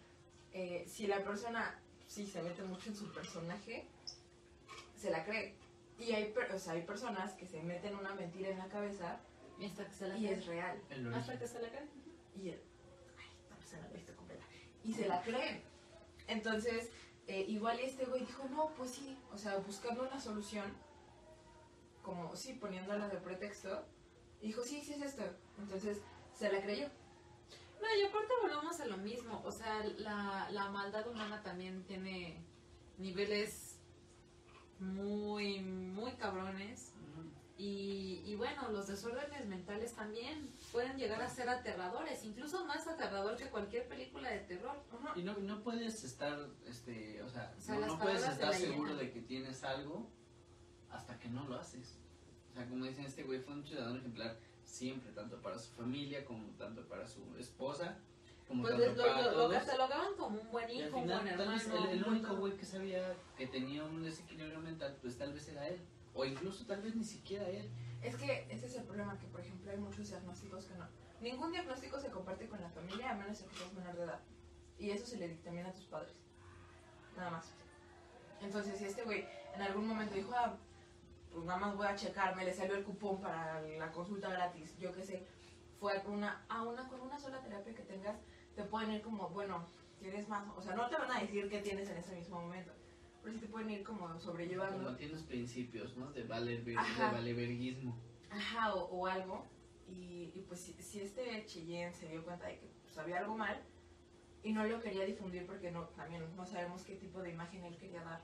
eh, 0.53 0.85
si 0.87 1.05
la 1.07 1.23
persona 1.23 1.79
sí 2.07 2.25
se 2.25 2.41
mete 2.41 2.63
mucho 2.63 2.89
en 2.89 2.95
su 2.95 3.11
personaje, 3.13 3.85
se 4.97 5.11
la 5.11 5.23
cree. 5.23 5.53
Y 5.99 6.11
hay, 6.11 6.31
per- 6.31 6.51
o 6.51 6.59
sea, 6.59 6.73
hay 6.73 6.81
personas 6.81 7.33
que 7.33 7.45
se 7.47 7.61
meten 7.61 7.95
una 7.95 8.13
mentira 8.15 8.49
en 8.49 8.57
la 8.57 8.67
cabeza 8.67 9.19
Y 9.59 9.65
hasta 9.65 9.85
que 9.85 9.93
se 9.93 10.07
la 10.07 10.17
y 10.17 10.27
es 10.27 10.45
real. 10.45 10.81
Hasta 11.13 11.37
que 11.39 11.47
se 11.47 11.61
la 11.61 11.69
cae. 11.69 11.87
Y 12.35 12.49
el, 12.49 12.59
ay, 13.15 13.81
lo 13.81 13.89
he 13.89 13.93
visto 13.93 14.15
completa. 14.15 14.43
Y 14.83 14.93
se 14.93 15.07
la 15.07 15.21
creen. 15.21 15.61
Entonces, 16.27 16.89
eh, 17.27 17.45
igual 17.47 17.79
este 17.79 18.05
güey 18.05 18.25
dijo, 18.25 18.47
no, 18.49 18.69
pues 18.77 18.91
sí, 18.91 19.17
o 19.33 19.37
sea, 19.37 19.57
buscando 19.57 20.03
una 20.03 20.19
solución, 20.19 20.71
como 22.01 22.35
sí, 22.35 22.53
poniéndola 22.53 23.07
de 23.09 23.17
pretexto, 23.17 23.85
dijo, 24.41 24.61
sí, 24.63 24.81
sí 24.81 24.93
es 24.93 25.01
esto. 25.01 25.23
Entonces, 25.57 26.01
se 26.33 26.51
la 26.51 26.61
creyó. 26.61 26.87
No, 27.81 27.87
y 27.99 28.03
aparte 28.03 28.33
volvemos 28.41 28.79
a 28.79 28.85
lo 28.85 28.97
mismo. 28.97 29.41
O 29.43 29.51
sea, 29.51 29.83
la, 29.97 30.49
la 30.51 30.69
maldad 30.69 31.07
humana 31.07 31.41
también 31.41 31.83
tiene 31.85 32.43
niveles 32.97 33.79
muy, 34.79 35.59
muy 35.59 36.11
cabrones. 36.13 36.93
Y, 37.57 38.21
y 38.25 38.35
bueno, 38.35 38.69
los 38.71 38.87
desórdenes 38.87 39.45
mentales 39.47 39.93
también 39.93 40.51
pueden 40.73 40.97
llegar 40.97 41.21
a 41.21 41.29
ser 41.29 41.47
aterradores, 41.47 42.23
incluso 42.25 42.65
más 42.65 42.85
aterrador 42.85 43.37
que 43.37 43.49
cualquier 43.49 43.87
película 43.87 44.29
de 44.29 44.39
terror. 44.39 44.75
Y 45.15 45.23
no, 45.23 45.37
no 45.37 45.63
puedes 45.63 46.03
estar, 46.03 46.37
este, 46.67 47.21
o 47.23 47.29
sea, 47.29 47.53
O 47.57 47.61
sea, 47.61 47.79
no, 47.79 47.97
puedes 47.97 48.23
de 48.23 48.27
estar 48.27 48.53
seguro 48.53 48.89
llena. 48.89 49.03
de 49.03 49.11
que 49.11 49.21
tienes 49.21 49.63
algo 49.63 50.09
hasta 50.89 51.17
que 51.17 51.29
no 51.29 51.45
lo 51.47 51.55
haces. 51.57 51.97
O 52.51 52.53
sea, 52.55 52.65
como 52.67 52.85
dicen, 52.85 53.05
este 53.05 53.23
güey 53.23 53.39
fue 53.39 53.53
un 53.53 53.63
ciudadano 53.65 53.97
ejemplar 53.99 54.37
siempre, 54.65 55.11
tanto 55.13 55.41
para 55.41 55.57
su 55.57 55.71
familia 55.75 56.25
como 56.25 56.47
tanto 56.57 56.85
para 56.89 57.07
su 57.07 57.21
esposa, 57.37 57.97
como 58.49 58.63
Pues 58.63 58.75
tanto 58.77 58.95
lo, 59.01 59.07
para 59.07 59.21
lo, 59.21 59.27
lo 59.31 59.33
todos. 59.37 59.53
catalogaban 59.53 60.13
como 60.17 60.41
un 60.41 60.51
buen 60.51 60.69
hijo, 60.71 60.97
un 60.97 61.07
buen 61.07 61.37
tal 61.37 61.47
vez 61.49 61.67
hermano. 61.67 61.89
el, 61.89 61.97
el 61.99 62.03
único 62.05 62.35
güey 62.35 62.57
que 62.57 62.65
sabía 62.65 63.15
que 63.37 63.47
tenía 63.47 63.83
un 63.85 64.03
desequilibrio 64.03 64.59
mental, 64.59 64.97
pues 65.01 65.17
tal 65.17 65.31
vez 65.33 65.47
era 65.47 65.67
él. 65.69 65.79
O 66.15 66.25
incluso 66.25 66.65
tal 66.65 66.81
vez 66.81 66.95
ni 66.95 67.03
siquiera 67.03 67.47
él. 67.47 67.69
Es 68.01 68.15
que 68.15 68.47
ese 68.49 68.65
es 68.67 68.75
el 68.75 68.83
problema, 68.83 69.19
que 69.19 69.27
por 69.27 69.41
ejemplo 69.41 69.71
hay 69.71 69.77
muchos 69.77 70.07
diagnósticos 70.09 70.65
que 70.65 70.75
no. 70.75 70.87
Ningún 71.21 71.51
diagnóstico 71.51 71.99
se 71.99 72.09
comparte 72.09 72.47
con 72.47 72.61
la 72.61 72.69
familia 72.69 73.11
a 73.11 73.15
menos 73.15 73.41
que 73.41 73.55
seas 73.55 73.73
menor 73.73 73.95
de 73.95 74.03
edad. 74.03 74.19
Y 74.77 74.91
eso 74.91 75.05
se 75.05 75.17
le 75.17 75.27
dictamina 75.27 75.69
a 75.69 75.73
tus 75.73 75.85
padres. 75.85 76.15
Nada 77.15 77.31
más. 77.31 77.53
Entonces, 78.41 78.77
si 78.77 78.85
este 78.85 79.03
güey 79.03 79.25
en 79.55 79.61
algún 79.61 79.87
momento 79.87 80.15
dijo, 80.15 80.31
ah, 80.35 80.57
pues 81.31 81.45
nada 81.45 81.59
más 81.59 81.75
voy 81.75 81.87
a 81.87 81.95
checarme, 81.95 82.45
le 82.45 82.53
salió 82.53 82.75
el 82.75 82.83
cupón 82.83 83.19
para 83.19 83.61
la 83.61 83.91
consulta 83.91 84.29
gratis, 84.29 84.77
yo 84.79 84.93
qué 84.93 85.03
sé, 85.03 85.27
fue 85.79 86.01
una, 86.07 86.45
a 86.47 86.63
una, 86.63 86.87
con 86.87 87.01
una 87.01 87.19
sola 87.19 87.41
terapia 87.41 87.75
que 87.75 87.83
tengas, 87.83 88.17
te 88.55 88.63
pueden 88.63 88.91
ir 88.91 89.01
como, 89.01 89.29
bueno, 89.29 89.67
tienes 89.99 90.27
más, 90.29 90.45
o 90.55 90.61
sea, 90.61 90.75
no 90.75 90.87
te 90.89 90.95
van 90.95 91.11
a 91.11 91.19
decir 91.19 91.49
qué 91.49 91.59
tienes 91.59 91.89
en 91.89 91.97
ese 91.97 92.15
mismo 92.15 92.39
momento, 92.39 92.71
pero 93.25 93.33
sí 93.33 93.39
te 93.41 93.47
pueden 93.47 93.71
ir 93.71 93.83
como 93.83 94.19
sobrellevando. 94.19 94.83
Como 94.85 94.95
tienes 94.97 95.23
principios, 95.23 95.97
¿no? 95.97 96.11
De, 96.11 96.23
valer, 96.23 96.63
de 96.63 96.77
Ajá. 96.77 97.11
valeverguismo. 97.11 97.97
Ajá, 98.29 98.73
o, 98.75 98.83
o 98.85 99.07
algo. 99.07 99.43
Y, 99.89 100.31
y 100.35 100.45
pues 100.47 100.59
si, 100.61 100.73
si 100.73 101.01
este 101.01 101.43
Cheyenne 101.47 101.91
se 101.93 102.07
dio 102.07 102.23
cuenta 102.23 102.45
de 102.45 102.59
que 102.59 102.67
pues, 102.83 102.95
había 102.99 103.17
algo 103.19 103.35
mal 103.35 103.59
y 104.43 104.53
no 104.53 104.63
lo 104.65 104.79
quería 104.79 105.05
difundir 105.05 105.45
porque 105.47 105.71
no 105.71 105.85
también 105.89 106.23
no 106.35 106.45
sabemos 106.45 106.83
qué 106.83 106.95
tipo 106.97 107.19
de 107.23 107.31
imagen 107.31 107.63
él 107.65 107.75
quería 107.77 108.03
dar. 108.03 108.21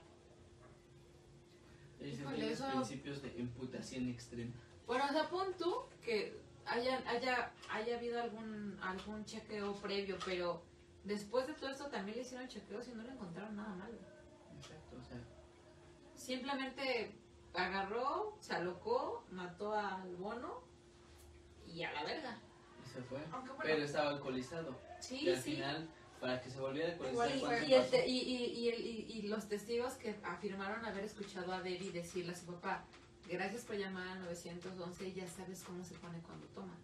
Dice, 2.00 2.22
Híjole, 2.22 2.36
tienes 2.36 2.60
eso- 2.60 2.68
principios 2.70 3.22
de 3.22 3.34
imputación 3.38 4.08
extrema. 4.08 4.52
Bueno, 4.86 5.04
o 5.08 5.12
sea, 5.12 5.28
pon 5.28 5.48
tú 5.58 5.74
que 6.04 6.36
haya, 6.66 7.02
haya, 7.08 7.52
haya 7.70 7.96
habido 7.98 8.20
algún, 8.22 8.78
algún 8.82 9.24
chequeo 9.24 9.74
previo, 9.80 10.16
pero 10.24 10.62
después 11.04 11.46
de 11.48 11.54
todo 11.54 11.70
esto 11.70 11.86
también 11.86 12.16
le 12.16 12.22
hicieron 12.22 12.46
chequeos 12.48 12.86
y 12.88 12.92
no 12.92 13.02
le 13.02 13.12
encontraron 13.12 13.56
nada 13.56 13.74
malo. 13.74 13.98
Simplemente 16.22 17.10
agarró, 17.52 18.36
se 18.40 18.54
alocó, 18.54 19.24
mató 19.32 19.74
al 19.74 20.14
bono 20.16 20.62
y 21.66 21.82
a 21.82 21.92
la 21.92 22.04
verga. 22.04 22.38
y 22.86 22.88
se 22.88 23.02
fue. 23.02 23.18
Aunque 23.32 23.48
bueno, 23.50 23.62
Pero 23.64 23.82
estaba 23.84 24.10
alcoholizado. 24.10 24.76
Sí, 25.00 25.20
y 25.24 25.30
al 25.30 25.42
sí. 25.42 25.54
final, 25.56 25.88
para 26.20 26.40
que 26.40 26.48
se 26.48 26.60
volviera 26.60 26.90
a 26.90 26.94
Igual 26.94 27.32
alcoholizar, 27.32 27.64
y- 27.68 27.70
¿cuánto 27.72 27.96
Y, 28.06 28.18
y, 28.18 29.04
y, 29.18 29.22
los 29.22 29.48
testigos 29.48 29.94
que 29.94 30.14
afirmaron 30.22 30.84
haber 30.84 31.04
escuchado 31.04 31.52
a 31.52 31.60
Debbie 31.60 31.90
decirle 31.90 32.32
a 32.32 32.36
su 32.36 32.46
papá, 32.46 32.84
gracias 33.28 33.64
por 33.64 33.76
llamar 33.76 34.06
al 34.06 34.20
911 34.24 35.08
y 35.08 35.12
ya 35.14 35.26
sabes 35.26 35.64
cómo 35.64 35.84
se 35.84 35.94
pone 35.96 36.20
cuando 36.20 36.46
toma. 36.54 36.76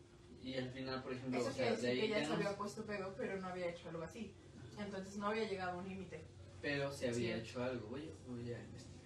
Y 0.42 0.54
al 0.56 0.68
final, 0.70 1.00
por 1.02 1.12
ejemplo, 1.12 1.38
eso 1.38 1.48
o 1.50 1.52
sea, 1.52 1.66
quiere 1.68 1.76
de 1.76 1.82
decir 1.82 1.90
ahí 1.90 2.00
que 2.00 2.08
ya 2.08 2.18
ya 2.18 2.24
se 2.24 2.30
no- 2.30 2.36
había 2.36 2.56
puesto 2.56 2.84
pedo, 2.84 3.14
pero 3.16 3.40
no 3.40 3.46
había 3.48 3.68
hecho 3.70 3.88
algo 3.88 4.02
así. 4.02 4.32
Entonces 4.78 5.16
no 5.16 5.28
había 5.28 5.44
llegado 5.48 5.72
a 5.78 5.82
un 5.82 5.88
límite. 5.88 6.24
Pero 6.60 6.90
se 6.92 7.08
había 7.08 7.36
Sí. 7.36 7.42
hecho 7.42 7.62
algo. 7.62 7.86
Voy, 7.88 8.10
voy 8.26 8.52
a 8.52 8.58
investigar. 8.60 8.97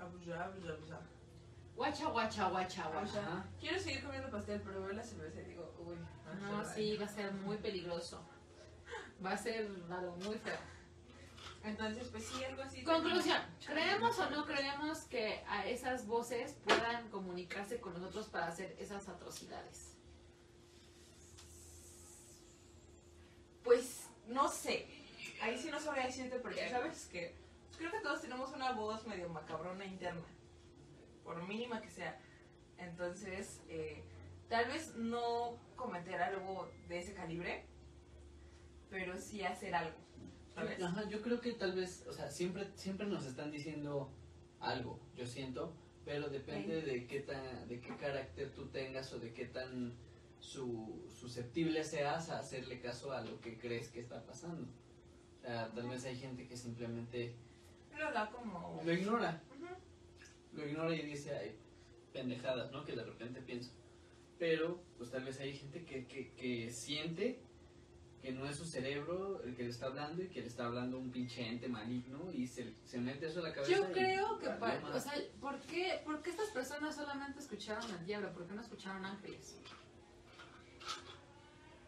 Abusa, 0.00 0.44
abusa, 0.44 0.72
abusa. 0.72 1.00
Guacha, 1.76 2.06
guacha, 2.08 2.48
guacha, 2.48 2.88
O 2.88 2.92
guacha. 2.92 3.12
sea, 3.12 3.22
Ajá. 3.22 3.46
quiero 3.60 3.78
seguir 3.78 4.02
comiendo 4.02 4.30
pastel, 4.30 4.60
pero 4.62 4.82
veo 4.82 4.92
la 4.92 5.02
cerveza 5.02 5.40
y 5.40 5.44
digo, 5.44 5.74
uy. 5.78 5.96
No, 6.40 6.64
sí, 6.64 6.96
va 6.96 7.04
a 7.06 7.08
ser 7.08 7.32
muy 7.32 7.56
peligroso. 7.58 8.20
va 9.24 9.32
a 9.32 9.36
ser 9.38 9.70
algo 9.90 10.16
muy 10.16 10.36
feo. 10.38 10.58
Entonces, 11.64 12.08
pues 12.08 12.24
sí, 12.24 12.42
algo 12.44 12.62
así. 12.62 12.82
Conclusión, 12.82 13.40
¿creemos 13.66 14.18
o 14.18 14.30
no 14.30 14.44
creemos 14.46 15.00
que 15.02 15.44
a 15.48 15.66
esas 15.66 16.06
voces 16.06 16.56
puedan 16.64 17.08
comunicarse 17.10 17.80
con 17.80 17.94
nosotros 17.94 18.26
para 18.28 18.46
hacer 18.46 18.76
esas 18.78 19.08
atrocidades? 19.08 19.94
Pues 23.64 24.08
no 24.28 24.48
sé. 24.48 24.86
Ahí 25.42 25.58
sí 25.58 25.70
no 25.70 25.78
sabría 25.78 26.06
decirte 26.06 26.38
porque, 26.38 26.68
¿sabes 26.70 27.06
que 27.06 27.34
Creo 27.78 27.92
que 27.92 28.00
todos 28.00 28.20
tenemos 28.20 28.52
una 28.52 28.72
voz 28.72 29.06
medio 29.06 29.28
macabrona 29.28 29.86
interna. 29.86 30.26
Por 31.24 31.46
mínima 31.46 31.80
que 31.80 31.90
sea. 31.90 32.20
Entonces, 32.76 33.62
eh, 33.68 34.02
tal 34.48 34.66
vez 34.66 34.96
no 34.96 35.56
cometer 35.76 36.20
algo 36.20 36.68
de 36.88 36.98
ese 36.98 37.14
calibre, 37.14 37.64
pero 38.90 39.16
sí 39.16 39.42
hacer 39.42 39.74
algo. 39.74 39.96
¿Sabes? 40.52 40.82
Ajá, 40.82 41.08
yo 41.08 41.22
creo 41.22 41.40
que 41.40 41.52
tal 41.52 41.72
vez, 41.72 42.04
o 42.08 42.12
sea, 42.12 42.30
siempre, 42.30 42.68
siempre 42.74 43.06
nos 43.06 43.24
están 43.26 43.52
diciendo 43.52 44.10
algo, 44.58 44.98
yo 45.14 45.24
siento, 45.24 45.72
pero 46.04 46.28
depende 46.28 46.82
de 46.82 47.06
qué 47.06 47.20
tan, 47.20 47.68
de 47.68 47.80
qué 47.80 47.96
carácter 47.96 48.52
tú 48.54 48.66
tengas 48.66 49.12
o 49.12 49.20
de 49.20 49.32
qué 49.32 49.44
tan 49.44 49.94
su, 50.40 51.08
susceptible 51.14 51.84
seas 51.84 52.30
a 52.30 52.40
hacerle 52.40 52.80
caso 52.80 53.12
a 53.12 53.20
lo 53.20 53.40
que 53.40 53.56
crees 53.56 53.88
que 53.88 54.00
está 54.00 54.24
pasando. 54.24 54.66
O 55.36 55.40
sea, 55.40 55.70
tal 55.72 55.88
vez 55.88 56.04
hay 56.04 56.16
gente 56.16 56.48
que 56.48 56.56
simplemente 56.56 57.36
Lo 57.98 58.12
da 58.12 58.30
como... 58.30 58.80
lo 58.84 58.92
ignora, 58.92 59.42
Ujú. 59.50 59.66
lo 60.52 60.66
ignora 60.68 60.94
y 60.94 61.02
dice, 61.02 61.34
ay, 61.36 61.58
pendejadas, 62.12 62.70
¿no? 62.70 62.84
Que 62.84 62.94
de 62.96 63.04
repente 63.04 63.42
pienso. 63.42 63.72
Pero, 64.38 64.80
pues 64.96 65.10
tal 65.10 65.24
vez 65.24 65.40
hay 65.40 65.56
gente 65.56 65.84
que, 65.84 66.06
que, 66.06 66.32
que 66.34 66.70
siente 66.70 67.42
que 68.22 68.32
no 68.32 68.46
es 68.48 68.56
su 68.56 68.64
cerebro 68.64 69.42
el 69.44 69.54
que 69.54 69.62
le 69.64 69.70
está 69.70 69.86
hablando 69.86 70.22
y 70.22 70.28
que 70.28 70.40
le 70.40 70.48
está 70.48 70.66
hablando 70.66 70.98
un 70.98 71.10
pinche 71.12 71.46
ente 71.46 71.68
maligno 71.68 72.32
y 72.32 72.46
se, 72.48 72.74
se 72.84 72.98
mete 72.98 73.26
eso 73.26 73.38
a 73.40 73.42
la 73.44 73.52
cabeza. 73.54 73.72
Yo 73.76 73.88
y 73.90 73.92
creo 73.92 74.38
que, 74.40 74.46
valió 74.46 74.60
pa- 74.60 74.80
madre. 74.80 74.96
o 74.96 75.00
sea, 75.00 75.12
¿por 75.40 75.58
qué, 75.60 76.00
¿por 76.04 76.20
qué 76.22 76.30
estas 76.30 76.48
personas 76.50 76.96
solamente 76.96 77.38
escucharon 77.40 77.88
al 77.90 78.04
diablo? 78.06 78.32
¿Por 78.32 78.46
qué 78.46 78.54
no 78.54 78.60
escucharon 78.60 79.04
ángeles? 79.04 79.60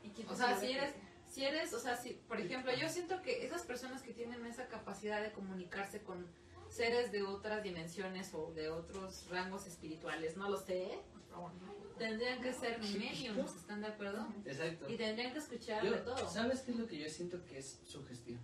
¿Y 0.02 0.24
O 0.26 0.34
sea, 0.34 0.58
si 0.58 0.66
que- 0.68 0.72
eres, 0.76 0.94
si 1.31 1.44
eres, 1.44 1.73
o 1.73 1.78
sea, 1.78 1.97
si, 1.97 2.15
por 2.28 2.40
ejemplo, 2.40 2.73
yo 2.74 2.89
siento 2.89 3.23
que 3.23 3.47
esas 3.47 3.62
personas 3.62 4.02
que 4.02 4.12
tienen 4.12 4.44
esa 4.47 4.66
capacidad 4.66 5.23
de 5.23 5.31
comunicarse 5.31 6.02
con 6.02 6.27
seres 6.69 7.12
de 7.12 7.23
otras 7.23 7.62
dimensiones 7.62 8.35
o 8.35 8.52
de 8.52 8.69
otros 8.69 9.28
rangos 9.28 9.66
espirituales, 9.66 10.36
no 10.36 10.51
lo 10.51 10.59
sé, 10.59 10.98
tendrían 11.98 12.43
que 12.43 12.52
ser 12.52 12.81
mediums, 12.81 13.55
¿están 13.55 13.81
de 13.81 13.86
acuerdo? 13.86 14.27
Exacto. 14.44 14.89
Y 14.90 14.97
tendrían 14.97 15.32
que 15.32 15.39
escuchar 15.39 15.89
de 15.89 15.98
todo. 15.98 16.28
¿Sabes 16.28 16.62
qué 16.62 16.73
es 16.73 16.77
lo 16.78 16.86
que 16.86 16.98
yo 16.98 17.09
siento 17.09 17.44
que 17.44 17.59
es 17.59 17.81
sugestión? 17.85 18.40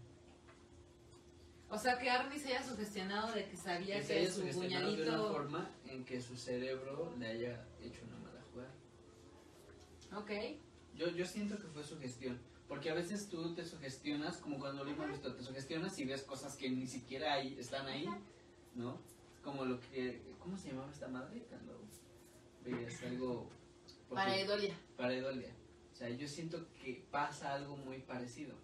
O 1.69 1.77
sea, 1.77 1.99
que 1.99 2.09
Arnie 2.09 2.39
se 2.39 2.51
haya 2.55 2.65
sugestionado 2.65 3.33
de 3.33 3.49
que 3.49 3.57
sabía 3.57 3.97
Que 3.97 4.03
se 4.05 4.13
que 4.13 4.19
haya 4.21 4.31
su 4.31 4.41
sugestionado 4.43 4.95
de 4.95 5.03
una 5.03 5.19
forma 5.19 5.71
en 5.87 6.05
que 6.05 6.21
su 6.21 6.37
cerebro 6.37 7.13
le 7.19 7.27
haya 7.27 7.67
hecho 7.81 8.03
una 8.05 8.19
mala 8.19 8.41
jugada. 8.53 8.73
Ok, 10.17 10.31
Yo, 10.95 11.09
yo 11.09 11.27
siento 11.27 11.59
que 11.59 11.67
fue 11.67 11.83
sugestión. 11.83 12.39
Porque 12.69 12.91
a 12.91 12.95
veces 12.95 13.29
tú 13.29 13.55
te 13.55 13.65
sugestionas, 13.65 14.39
como 14.39 14.59
cuando 14.59 14.83
lo 14.85 14.91
hemos 14.91 15.09
visto, 15.09 15.33
te 15.35 15.43
sugestionas 15.43 15.97
y 15.99 16.05
ves 16.05 16.23
cosas 16.23 16.57
que 16.57 16.69
ni 16.69 16.87
siquiera 16.87 17.35
hay, 17.35 17.57
están 17.59 17.87
ahí, 17.87 18.09
¿no? 18.75 18.99
Como 19.43 19.65
lo 19.65 19.81
que. 19.81 20.21
¿Cómo 20.41 20.57
se 20.57 20.69
llamaba 20.71 20.91
esta 20.91 21.07
madre? 21.09 21.43
Cuando 21.49 21.81
veías 22.65 23.01
algo. 23.05 23.49
Edolia. 24.11 24.77
Pareidolia. 24.97 25.55
O 25.93 25.97
sea, 25.97 26.09
yo 26.11 26.27
siento 26.29 26.67
que 26.83 27.07
pasa 27.11 27.55
algo 27.55 27.77
muy 27.77 27.99
parecido. 28.01 28.55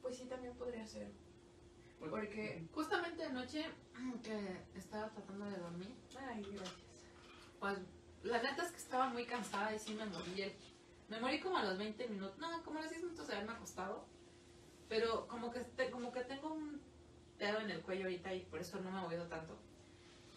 Pues 0.00 0.16
sí, 0.16 0.24
también 0.26 0.54
podría 0.54 0.86
ser. 0.86 1.08
Porque, 1.98 2.10
Porque... 2.10 2.68
Justamente 2.72 3.24
anoche 3.24 3.66
que 4.22 4.64
estaba 4.78 5.10
tratando 5.10 5.44
de 5.46 5.58
dormir, 5.58 5.94
Ay, 6.18 6.42
gracias. 6.42 6.74
pues 7.58 7.78
la 8.22 8.42
neta 8.42 8.64
es 8.64 8.70
que 8.72 8.78
estaba 8.78 9.08
muy 9.10 9.24
cansada 9.26 9.74
y 9.74 9.78
sí 9.78 9.94
me 9.94 10.06
morí. 10.06 10.42
el- 10.42 10.52
Me 11.10 11.20
morí 11.20 11.40
como 11.40 11.56
a 11.58 11.64
los 11.64 11.76
20 11.76 12.08
minutos, 12.08 12.38
no, 12.38 12.62
como 12.62 12.78
a 12.78 12.82
los 12.82 12.90
10 12.90 13.02
minutos 13.02 13.26
de 13.26 13.34
haberme 13.34 13.52
acostado. 13.52 14.06
Pero 14.88 15.26
como 15.28 15.50
que, 15.50 15.64
como 15.90 16.12
que 16.12 16.20
tengo 16.22 16.54
un 16.54 16.80
dedo 17.38 17.60
en 17.60 17.70
el 17.70 17.80
cuello 17.82 18.04
ahorita 18.04 18.32
y 18.32 18.44
por 18.44 18.60
eso 18.60 18.80
no 18.80 18.90
me 18.90 18.98
he 18.98 19.02
movido 19.02 19.26
tanto. 19.26 19.58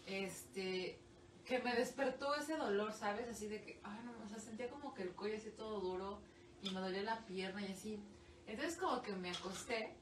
Este, 0.06 0.98
que 1.44 1.58
me 1.60 1.74
despertó 1.74 2.34
ese 2.34 2.56
dolor, 2.56 2.92
¿sabes? 2.92 3.28
Así 3.28 3.46
de 3.46 3.62
que, 3.62 3.80
ay, 3.84 4.00
no, 4.04 4.12
o 4.24 4.28
sea, 4.28 4.38
sentía 4.38 4.68
como 4.68 4.94
que 4.94 5.02
el 5.02 5.12
cuello 5.12 5.36
así 5.36 5.50
todo 5.50 5.80
duro 5.80 6.20
y 6.62 6.70
me 6.70 6.80
dolía 6.80 7.02
la 7.02 7.24
pierna 7.24 7.62
y 7.62 7.72
así. 7.72 8.00
Entonces 8.46 8.76
como 8.76 9.00
que 9.02 9.12
me 9.12 9.30
acosté 9.30 9.94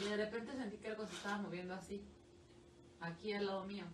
y 0.00 0.04
de 0.04 0.16
repente 0.16 0.52
sentí 0.52 0.76
que 0.78 0.88
algo 0.88 1.06
se 1.06 1.14
estaba 1.14 1.38
moviendo 1.38 1.74
así, 1.74 2.02
aquí 3.00 3.32
al 3.32 3.46
lado 3.46 3.64
mío. 3.64 3.84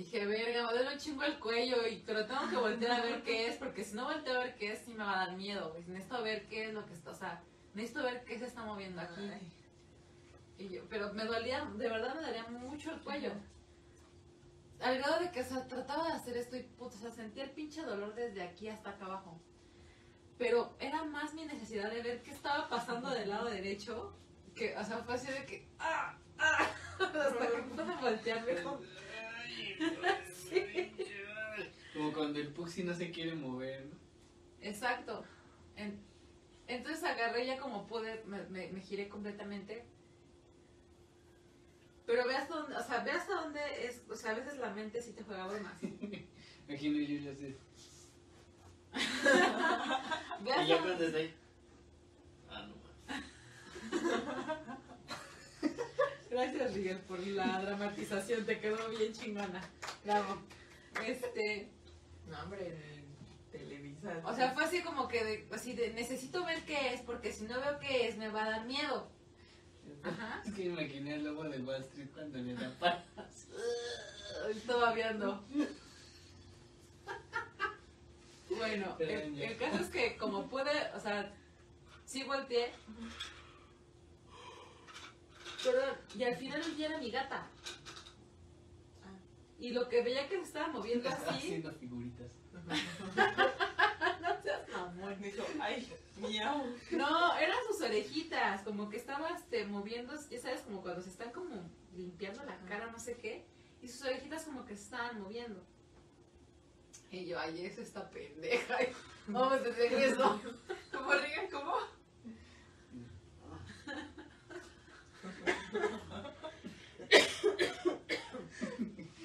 Dije, 0.00 0.24
verga, 0.24 0.66
me 0.66 0.72
duele 0.72 0.94
un 0.94 0.98
chingo 0.98 1.24
el 1.24 1.38
cuello, 1.38 1.86
y, 1.86 2.02
pero 2.06 2.24
tengo 2.24 2.48
que 2.48 2.56
voltear 2.56 3.02
a 3.02 3.04
ver 3.04 3.22
qué 3.22 3.48
es, 3.48 3.56
porque 3.56 3.84
si 3.84 3.94
no 3.94 4.04
volteo 4.04 4.40
a 4.40 4.44
ver 4.44 4.54
qué 4.54 4.72
es, 4.72 4.78
sí 4.78 4.94
me 4.94 5.04
va 5.04 5.12
a 5.12 5.26
dar 5.26 5.36
miedo. 5.36 5.72
güey. 5.72 5.84
Necesito 5.88 6.22
ver 6.22 6.46
qué 6.46 6.68
es 6.68 6.72
lo 6.72 6.86
que 6.86 6.94
está, 6.94 7.10
o 7.10 7.14
sea, 7.14 7.42
necesito 7.74 8.02
ver 8.02 8.24
qué 8.24 8.38
se 8.38 8.46
está 8.46 8.64
moviendo 8.64 8.98
aquí. 9.02 9.30
Ay. 9.30 9.52
Y 10.56 10.68
yo, 10.70 10.84
pero 10.88 11.12
me 11.12 11.26
dolía, 11.26 11.66
de 11.76 11.86
verdad 11.86 12.14
me 12.14 12.22
dolía 12.22 12.44
mucho 12.44 12.92
el 12.92 13.00
cuello. 13.02 13.32
Al 14.80 14.96
grado 14.96 15.20
de 15.20 15.30
que, 15.32 15.42
o 15.42 15.44
sea, 15.44 15.68
trataba 15.68 16.06
de 16.06 16.14
hacer 16.14 16.34
esto 16.38 16.56
y, 16.56 16.62
puta, 16.62 16.96
o 16.96 16.98
sea, 16.98 17.10
sentía 17.10 17.44
el 17.44 17.50
pinche 17.50 17.82
dolor 17.82 18.14
desde 18.14 18.40
aquí 18.40 18.70
hasta 18.70 18.88
acá 18.88 19.04
abajo. 19.04 19.38
Pero 20.38 20.76
era 20.80 21.04
más 21.04 21.34
mi 21.34 21.44
necesidad 21.44 21.90
de 21.90 22.00
ver 22.00 22.22
qué 22.22 22.30
estaba 22.30 22.70
pasando 22.70 23.10
del 23.10 23.28
lado 23.28 23.50
derecho, 23.50 24.16
que, 24.54 24.74
o 24.78 24.82
sea, 24.82 25.02
fue 25.02 25.16
así 25.16 25.30
de 25.30 25.44
que, 25.44 25.68
¡ah! 25.78 26.16
¡ah! 26.38 26.70
Hasta 27.00 27.50
que 27.50 27.62
pude 27.64 27.96
voltearme 27.96 28.54
Como 31.94 32.12
cuando 32.12 32.38
el 32.38 32.48
Puxi 32.48 32.82
no 32.84 32.94
se 32.94 33.10
quiere 33.10 33.34
mover, 33.34 33.86
¿no? 33.86 33.96
Exacto. 34.62 35.24
En- 35.76 35.98
entonces 36.66 37.02
agarré 37.04 37.46
ya 37.46 37.58
como 37.58 37.86
pude, 37.86 38.22
me, 38.26 38.42
me- 38.44 38.68
me 38.68 38.80
giré 38.80 39.08
completamente. 39.08 39.84
Pero 42.06 42.26
ve 42.26 42.34
hasta 42.36 42.56
dónde, 42.56 42.76
o 42.76 42.82
sea, 42.82 43.04
ve 43.04 43.10
hasta 43.12 43.34
dónde 43.34 43.60
es, 43.86 44.02
o 44.10 44.16
sea, 44.16 44.32
a 44.32 44.34
veces 44.34 44.58
la 44.58 44.70
mente 44.70 45.00
sí 45.02 45.12
te 45.12 45.22
juega 45.22 45.46
bromas. 45.46 45.72
Imagino 46.68 46.98
yo 47.00 47.16
ya 47.30 47.34
sé. 47.34 47.56
Ve 50.42 50.50
Y 50.64 50.68
ya 50.68 50.80
cuando 50.82 51.04
está 51.04 51.18
ahí. 51.18 51.34
Ah, 52.48 52.66
no 52.66 52.74
más. 52.76 52.90
Gracias, 56.30 56.76
Miguel, 56.76 56.98
por 57.00 57.18
la 57.26 57.60
dramatización, 57.60 58.46
te 58.46 58.60
quedó 58.60 58.88
bien 58.90 59.12
chingona. 59.12 59.60
Bravo. 60.04 60.40
Este, 61.04 61.68
No, 62.28 62.40
hombre, 62.42 62.68
en 62.68 63.04
Televisa. 63.50 64.20
o 64.24 64.34
sea, 64.34 64.52
fue 64.52 64.64
así 64.64 64.82
como 64.82 65.08
que, 65.08 65.24
de- 65.24 65.48
así 65.52 65.72
de, 65.74 65.92
necesito 65.92 66.44
ver 66.44 66.64
qué 66.64 66.94
es, 66.94 67.00
porque 67.02 67.32
si 67.32 67.44
no 67.44 67.60
veo 67.60 67.78
qué 67.80 68.06
es, 68.08 68.16
me 68.16 68.28
va 68.28 68.44
a 68.44 68.50
dar 68.50 68.66
miedo. 68.66 69.08
Ajá. 70.04 70.42
Es 70.46 70.54
que 70.54 70.64
imaginé 70.66 71.14
el 71.14 71.24
lobo 71.24 71.44
de 71.44 71.58
Wall 71.62 71.82
Street 71.82 72.08
cuando 72.14 72.38
le 72.38 72.54
da 72.54 72.70
paz. 72.78 73.04
Estaba 74.50 74.92
viendo. 74.94 75.44
Bueno, 78.50 78.96
el 79.00 79.56
caso 79.56 79.82
es 79.82 79.88
que 79.88 80.16
como 80.16 80.48
pude, 80.48 80.70
o 80.94 81.00
sea, 81.00 81.32
sí 82.04 82.22
volteé. 82.24 82.72
Perdón, 85.64 85.96
y 86.16 86.22
al 86.24 86.36
final 86.36 86.76
ya 86.76 86.86
era 86.86 86.98
mi 86.98 87.10
gata. 87.10 87.46
Ah. 89.02 89.18
Y 89.58 89.70
lo 89.70 89.88
que 89.88 90.02
veía 90.02 90.28
que 90.28 90.36
se 90.36 90.42
estaba 90.42 90.68
moviendo 90.68 91.08
Está 91.08 91.30
así, 91.30 91.46
haciendo 91.46 91.72
figuritas. 91.72 92.30
no 94.20 94.42
seas 94.42 94.68
mamón. 94.68 95.20
Dijo, 95.20 95.44
ay, 95.60 95.88
miau. 96.16 96.66
No, 96.92 97.36
eran 97.36 97.58
sus 97.66 97.80
orejitas, 97.82 98.62
como 98.62 98.88
que 98.88 98.96
estaba 98.96 99.28
este, 99.30 99.66
moviendo, 99.66 100.14
ya 100.30 100.40
sabes, 100.40 100.62
como 100.62 100.82
cuando 100.82 101.02
se 101.02 101.10
están 101.10 101.30
como 101.32 101.70
limpiando 101.94 102.44
la 102.44 102.56
cara, 102.66 102.90
no 102.90 102.98
sé 102.98 103.16
qué, 103.16 103.44
y 103.82 103.88
sus 103.88 104.02
orejitas 104.02 104.44
como 104.44 104.64
que 104.64 104.76
se 104.76 104.84
estaban 104.84 105.20
moviendo. 105.20 105.64
Y 107.10 107.26
yo, 107.26 107.38
ay, 107.38 107.66
es 107.66 107.78
esta 107.78 108.08
pendeja. 108.08 108.78
Vamos 109.26 109.62
de 109.62 109.72
regreso. 109.72 110.40
¿Cómo? 110.92 111.10
¿Cómo? 111.50 111.99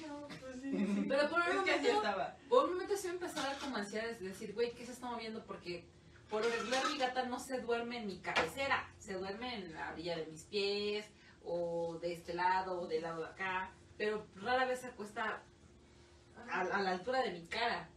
No, 0.06 0.28
pues 0.40 0.60
sí. 0.62 1.06
Pero 1.08 1.30
por 1.30 1.40
un 1.40 1.56
momento, 1.56 1.88
estaba. 1.88 2.36
por 2.48 2.64
un 2.64 2.72
momento 2.72 2.96
sí 2.96 3.08
me 3.08 3.14
empezó 3.14 3.40
a 3.40 3.44
dar 3.44 3.58
como 3.58 3.76
ansiedad 3.76 4.04
de 4.10 4.28
decir, 4.28 4.54
güey, 4.54 4.72
¿qué 4.72 4.86
se 4.86 4.92
está 4.92 5.06
moviendo? 5.06 5.44
Porque 5.44 5.84
por 6.30 6.44
regular 6.44 6.82
mi 6.90 6.98
gata 6.98 7.24
no 7.24 7.38
se 7.38 7.60
duerme 7.60 7.98
en 7.98 8.06
mi 8.06 8.18
cabecera, 8.18 8.88
se 8.98 9.14
duerme 9.14 9.54
en 9.54 9.74
la 9.74 9.92
orilla 9.92 10.16
de 10.16 10.26
mis 10.26 10.44
pies, 10.44 11.06
o 11.44 11.98
de 12.00 12.14
este 12.14 12.34
lado, 12.34 12.80
o 12.80 12.86
del 12.86 13.02
lado 13.02 13.22
de 13.22 13.28
acá, 13.28 13.70
pero 13.96 14.26
rara 14.36 14.66
vez 14.66 14.80
se 14.80 14.88
acuesta 14.88 15.42
a, 16.50 16.60
a 16.60 16.82
la 16.82 16.90
altura 16.90 17.22
de 17.22 17.30
mi 17.32 17.46
cara. 17.46 17.88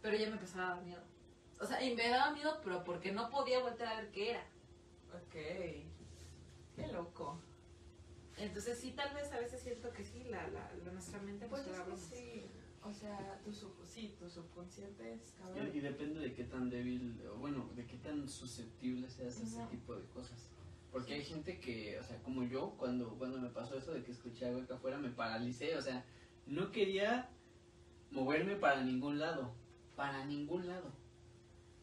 Pero 0.00 0.16
ya 0.16 0.26
me 0.26 0.32
empezaba 0.32 0.66
a 0.66 0.74
dar 0.74 0.82
miedo. 0.82 1.02
O 1.60 1.64
sea, 1.64 1.80
y 1.82 1.94
me 1.94 2.08
daba 2.08 2.32
miedo, 2.32 2.60
pero 2.64 2.82
porque 2.82 3.12
no 3.12 3.30
podía 3.30 3.60
voltear 3.60 3.92
a 3.92 3.96
ver 4.00 4.10
qué 4.10 4.30
era. 4.32 4.44
Ok. 5.14 5.91
Qué 6.76 6.86
loco. 6.92 7.38
Entonces 8.38 8.78
sí, 8.78 8.92
tal 8.92 9.14
vez 9.14 9.30
a 9.32 9.38
veces 9.38 9.60
siento 9.62 9.92
que 9.92 10.04
sí, 10.04 10.24
la, 10.24 10.48
la, 10.48 10.72
la- 10.84 10.92
nuestra 10.92 11.20
mente 11.20 11.46
Pues 11.48 11.62
pues, 11.62 11.78
es 11.78 11.84
que 11.84 11.96
sí. 12.16 12.46
O 12.84 12.92
sea, 12.92 13.40
tu, 13.44 13.52
sub, 13.52 13.72
sí, 13.86 14.16
tu 14.18 14.28
subconsciente 14.28 15.12
es 15.14 15.34
Y, 15.36 15.38
cabrón. 15.40 15.70
y 15.72 15.80
depende 15.80 16.18
de 16.18 16.34
qué 16.34 16.42
tan 16.44 16.68
débil, 16.68 17.20
o 17.32 17.36
bueno, 17.36 17.70
de 17.76 17.86
qué 17.86 17.96
tan 17.98 18.28
susceptible 18.28 19.08
seas 19.08 19.38
a 19.38 19.42
ese 19.44 19.62
tipo 19.70 19.94
de 19.94 20.04
cosas. 20.06 20.48
Porque 20.90 21.14
hay 21.14 21.24
gente 21.24 21.60
que, 21.60 22.00
o 22.00 22.02
sea, 22.02 22.20
como 22.24 22.42
yo, 22.42 22.70
cuando, 22.78 23.16
cuando 23.18 23.38
me 23.38 23.50
pasó 23.50 23.76
eso 23.78 23.92
de 23.92 24.02
que 24.02 24.10
escuché 24.10 24.46
algo 24.46 24.62
acá 24.62 24.74
afuera, 24.74 24.98
me 24.98 25.10
paralicé, 25.10 25.76
o 25.76 25.82
sea, 25.82 26.04
no 26.46 26.72
quería 26.72 27.30
moverme 28.10 28.56
para 28.56 28.82
ningún 28.82 29.18
lado, 29.20 29.54
para 29.94 30.24
ningún 30.26 30.66
lado. 30.66 30.90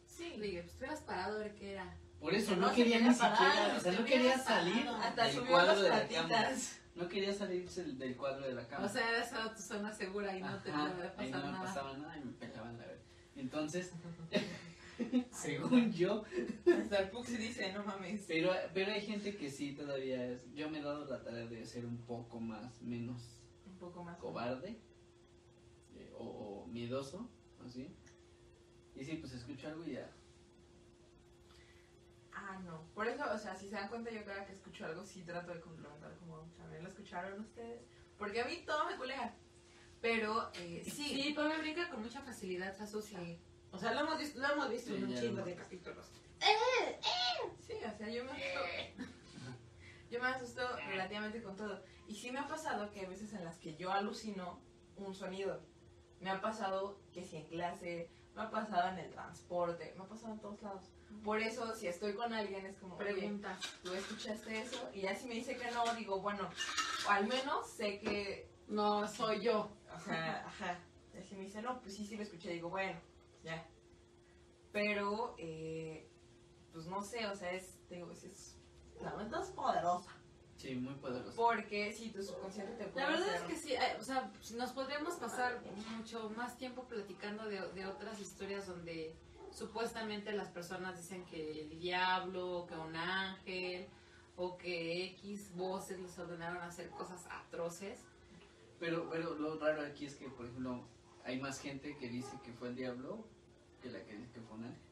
Sí. 0.06 0.38
Dije, 0.38 0.60
pues 0.62 0.72
tú 0.74 0.78
hubieras 0.80 1.00
parado 1.00 1.36
a 1.36 1.40
ver 1.40 1.54
qué 1.54 1.72
era. 1.72 1.96
Por 2.20 2.34
eso 2.34 2.54
No 2.54 2.62
no, 2.62 2.68
se 2.68 2.74
quería 2.76 2.98
ni 3.00 3.12
siquiera, 3.14 3.74
o 3.76 3.80
sea, 3.80 3.92
se 3.92 3.98
no 3.98 4.04
quería 4.04 4.38
salir 4.38 4.86
Hasta 4.88 5.24
del 5.24 5.40
cuadro 5.46 5.80
de 5.82 5.88
la 5.88 6.00
patitas. 6.00 6.76
No 6.94 7.08
quería 7.08 7.32
salirse 7.32 7.84
del, 7.84 8.16
cuadro 8.16 8.46
de 8.46 8.52
la 8.54 8.66
cámara. 8.68 8.86
O 8.86 8.92
sea, 8.92 9.08
era 9.08 9.24
esa 9.24 9.54
tu 9.54 9.62
zona 9.62 9.92
segura 9.92 10.36
y 10.36 10.42
no 10.42 10.58
te 10.60 10.70
Ajá, 10.70 10.92
puede 10.92 11.08
ahí 11.08 11.30
pasar 11.30 11.40
no 11.40 11.46
me 11.46 11.52
nada. 11.52 11.64
pasaba 11.64 11.96
nada 11.96 12.18
y 12.18 12.24
me 12.24 12.32
pelaban 12.32 12.76
la 12.78 12.84
verga. 12.86 13.02
Entonces, 13.36 13.92
según 15.32 15.92
yo, 15.92 16.24
Hasta 16.78 16.98
el 16.98 17.10
Puxi 17.10 17.36
dice, 17.38 17.72
no 17.72 17.84
mames. 17.84 18.24
pero, 18.28 18.52
pero 18.74 18.92
hay 18.92 19.00
gente 19.00 19.34
que 19.36 19.50
sí 19.50 19.72
todavía 19.72 20.26
es. 20.26 20.52
Yo 20.52 20.68
me 20.68 20.80
he 20.80 20.82
dado 20.82 21.06
la 21.06 21.22
tarea 21.22 21.46
de 21.46 21.64
ser 21.64 21.86
un 21.86 21.96
poco 21.98 22.38
más, 22.38 22.82
menos 22.82 23.40
Un 23.66 23.78
poco 23.78 24.04
más. 24.04 24.18
cobarde 24.18 24.78
eh, 25.96 26.12
o, 26.18 26.24
o 26.24 26.66
miedoso, 26.66 27.30
así. 27.66 27.88
Y 28.94 29.04
sí, 29.04 29.16
pues 29.16 29.32
escucho 29.32 29.68
algo 29.68 29.86
y 29.86 29.92
ya. 29.92 30.10
Ah, 32.50 32.58
no. 32.64 32.82
Por 32.94 33.06
eso, 33.06 33.24
o 33.32 33.38
sea, 33.38 33.54
si 33.54 33.68
se 33.68 33.76
dan 33.76 33.88
cuenta, 33.88 34.10
yo 34.10 34.24
cada 34.24 34.44
que 34.44 34.52
escucho 34.52 34.84
algo, 34.84 35.04
sí 35.04 35.22
trato 35.22 35.54
de 35.54 35.60
complementar 35.60 36.16
como 36.16 36.50
también 36.56 36.82
lo 36.82 36.88
escucharon 36.88 37.38
ustedes. 37.40 37.82
Porque 38.18 38.40
a 38.40 38.44
mí 38.44 38.64
todo 38.66 38.86
me 38.86 38.96
culea. 38.96 39.36
Pero, 40.00 40.50
eh, 40.54 40.82
sí. 40.84 40.90
Sí, 40.90 41.32
pero 41.36 41.48
me 41.48 41.58
brinca 41.58 41.88
con 41.90 42.02
mucha 42.02 42.20
facilidad, 42.22 42.76
se 42.76 42.82
asustan. 42.82 43.24
Sí. 43.24 43.38
O 43.70 43.78
sea, 43.78 43.94
lo 43.94 44.00
hemos 44.00 44.18
visto, 44.18 44.40
lo 44.40 44.52
hemos 44.52 44.68
visto 44.68 44.90
Sí, 44.90 44.96
en 44.96 45.04
un 45.04 45.14
chingo 45.14 45.42
de 45.42 45.54
capítulos. 45.54 46.10
Sí, 47.60 47.74
o 47.74 47.96
sea, 47.96 48.08
yo 48.08 48.24
me 48.24 48.32
asusto. 48.32 49.04
Yo 50.10 50.20
me 50.20 50.26
asusto 50.26 50.76
relativamente 50.88 51.40
con 51.40 51.54
todo. 51.54 51.84
Y 52.08 52.16
sí 52.16 52.32
me 52.32 52.40
ha 52.40 52.48
pasado 52.48 52.90
que 52.90 53.00
hay 53.00 53.06
veces 53.06 53.32
en 53.32 53.44
las 53.44 53.58
que 53.58 53.76
yo 53.76 53.92
alucino 53.92 54.60
un 54.96 55.14
sonido. 55.14 55.60
Me 56.18 56.30
ha 56.30 56.40
pasado 56.40 56.98
que 57.12 57.22
si 57.22 57.36
en 57.36 57.46
clase, 57.46 58.10
me 58.34 58.42
ha 58.42 58.50
pasado 58.50 58.88
en 58.90 58.98
el 58.98 59.10
transporte, 59.10 59.94
me 59.96 60.04
ha 60.04 60.08
pasado 60.08 60.32
en 60.34 60.40
todos 60.40 60.62
lados. 60.62 60.84
Por 61.24 61.40
eso, 61.40 61.74
si 61.74 61.88
estoy 61.88 62.14
con 62.14 62.32
alguien, 62.32 62.64
es 62.66 62.76
como, 62.78 62.96
Pregunta. 62.96 63.58
¿tú 63.82 63.92
escuchaste 63.92 64.60
eso? 64.60 64.88
Y 64.94 65.02
ya 65.02 65.14
si 65.14 65.26
me 65.26 65.34
dice 65.34 65.56
que 65.56 65.70
no, 65.72 65.84
digo, 65.94 66.20
bueno, 66.20 66.48
al 67.08 67.26
menos 67.26 67.68
sé 67.68 67.98
que, 67.98 68.48
No, 68.68 69.06
soy 69.08 69.40
yo. 69.40 69.70
o 69.94 70.00
sea, 70.00 70.46
ajá. 70.46 70.78
Y 71.18 71.22
si 71.24 71.34
me 71.34 71.42
dice, 71.42 71.60
no, 71.60 71.80
pues 71.80 71.96
sí, 71.96 72.06
sí 72.06 72.16
lo 72.16 72.22
escuché, 72.22 72.50
digo, 72.52 72.70
bueno, 72.70 72.98
ya. 73.42 73.66
Pero, 74.72 75.34
eh, 75.38 76.08
pues 76.72 76.86
no 76.86 77.02
sé, 77.02 77.26
o 77.26 77.34
sea, 77.34 77.50
es, 77.50 77.76
digo, 77.90 78.10
es, 78.12 78.22
es 78.24 78.56
la 79.00 79.14
mente 79.16 79.36
es 79.42 79.48
poderosa. 79.48 80.10
Sí, 80.60 80.74
muy 80.74 80.94
poderoso. 80.94 81.32
Porque 81.36 81.90
si 81.90 82.10
tu 82.10 82.22
subconsciente 82.22 82.74
te 82.74 82.84
puede 82.84 83.06
La 83.06 83.12
verdad 83.12 83.34
es 83.34 83.42
que 83.42 83.56
sí, 83.56 83.72
eh, 83.72 83.96
o 83.98 84.02
sea, 84.02 84.30
nos 84.56 84.72
podríamos 84.72 85.14
pasar 85.14 85.58
mucho 85.96 86.28
más 86.36 86.58
tiempo 86.58 86.84
platicando 86.84 87.44
de, 87.44 87.60
de 87.72 87.86
otras 87.86 88.20
historias 88.20 88.66
donde 88.66 89.16
supuestamente 89.52 90.32
las 90.32 90.48
personas 90.48 90.98
dicen 90.98 91.24
que 91.24 91.62
el 91.62 91.80
diablo, 91.80 92.66
que 92.68 92.74
un 92.74 92.94
ángel, 92.94 93.86
o 94.36 94.58
que 94.58 95.06
X 95.06 95.50
voces 95.54 95.98
les 95.98 96.18
ordenaron 96.18 96.62
hacer 96.62 96.90
cosas 96.90 97.26
atroces. 97.30 97.98
Pero, 98.78 99.08
pero 99.10 99.34
lo 99.36 99.58
raro 99.58 99.80
aquí 99.82 100.04
es 100.04 100.14
que, 100.16 100.28
por 100.28 100.44
ejemplo, 100.44 100.84
hay 101.24 101.40
más 101.40 101.58
gente 101.58 101.96
que 101.96 102.10
dice 102.10 102.38
que 102.44 102.52
fue 102.52 102.68
el 102.68 102.76
diablo 102.76 103.24
que 103.80 103.88
la 103.88 104.04
que 104.04 104.14
dice 104.14 104.30
que 104.32 104.40
fue 104.42 104.58
un 104.58 104.64
ángel. 104.64 104.89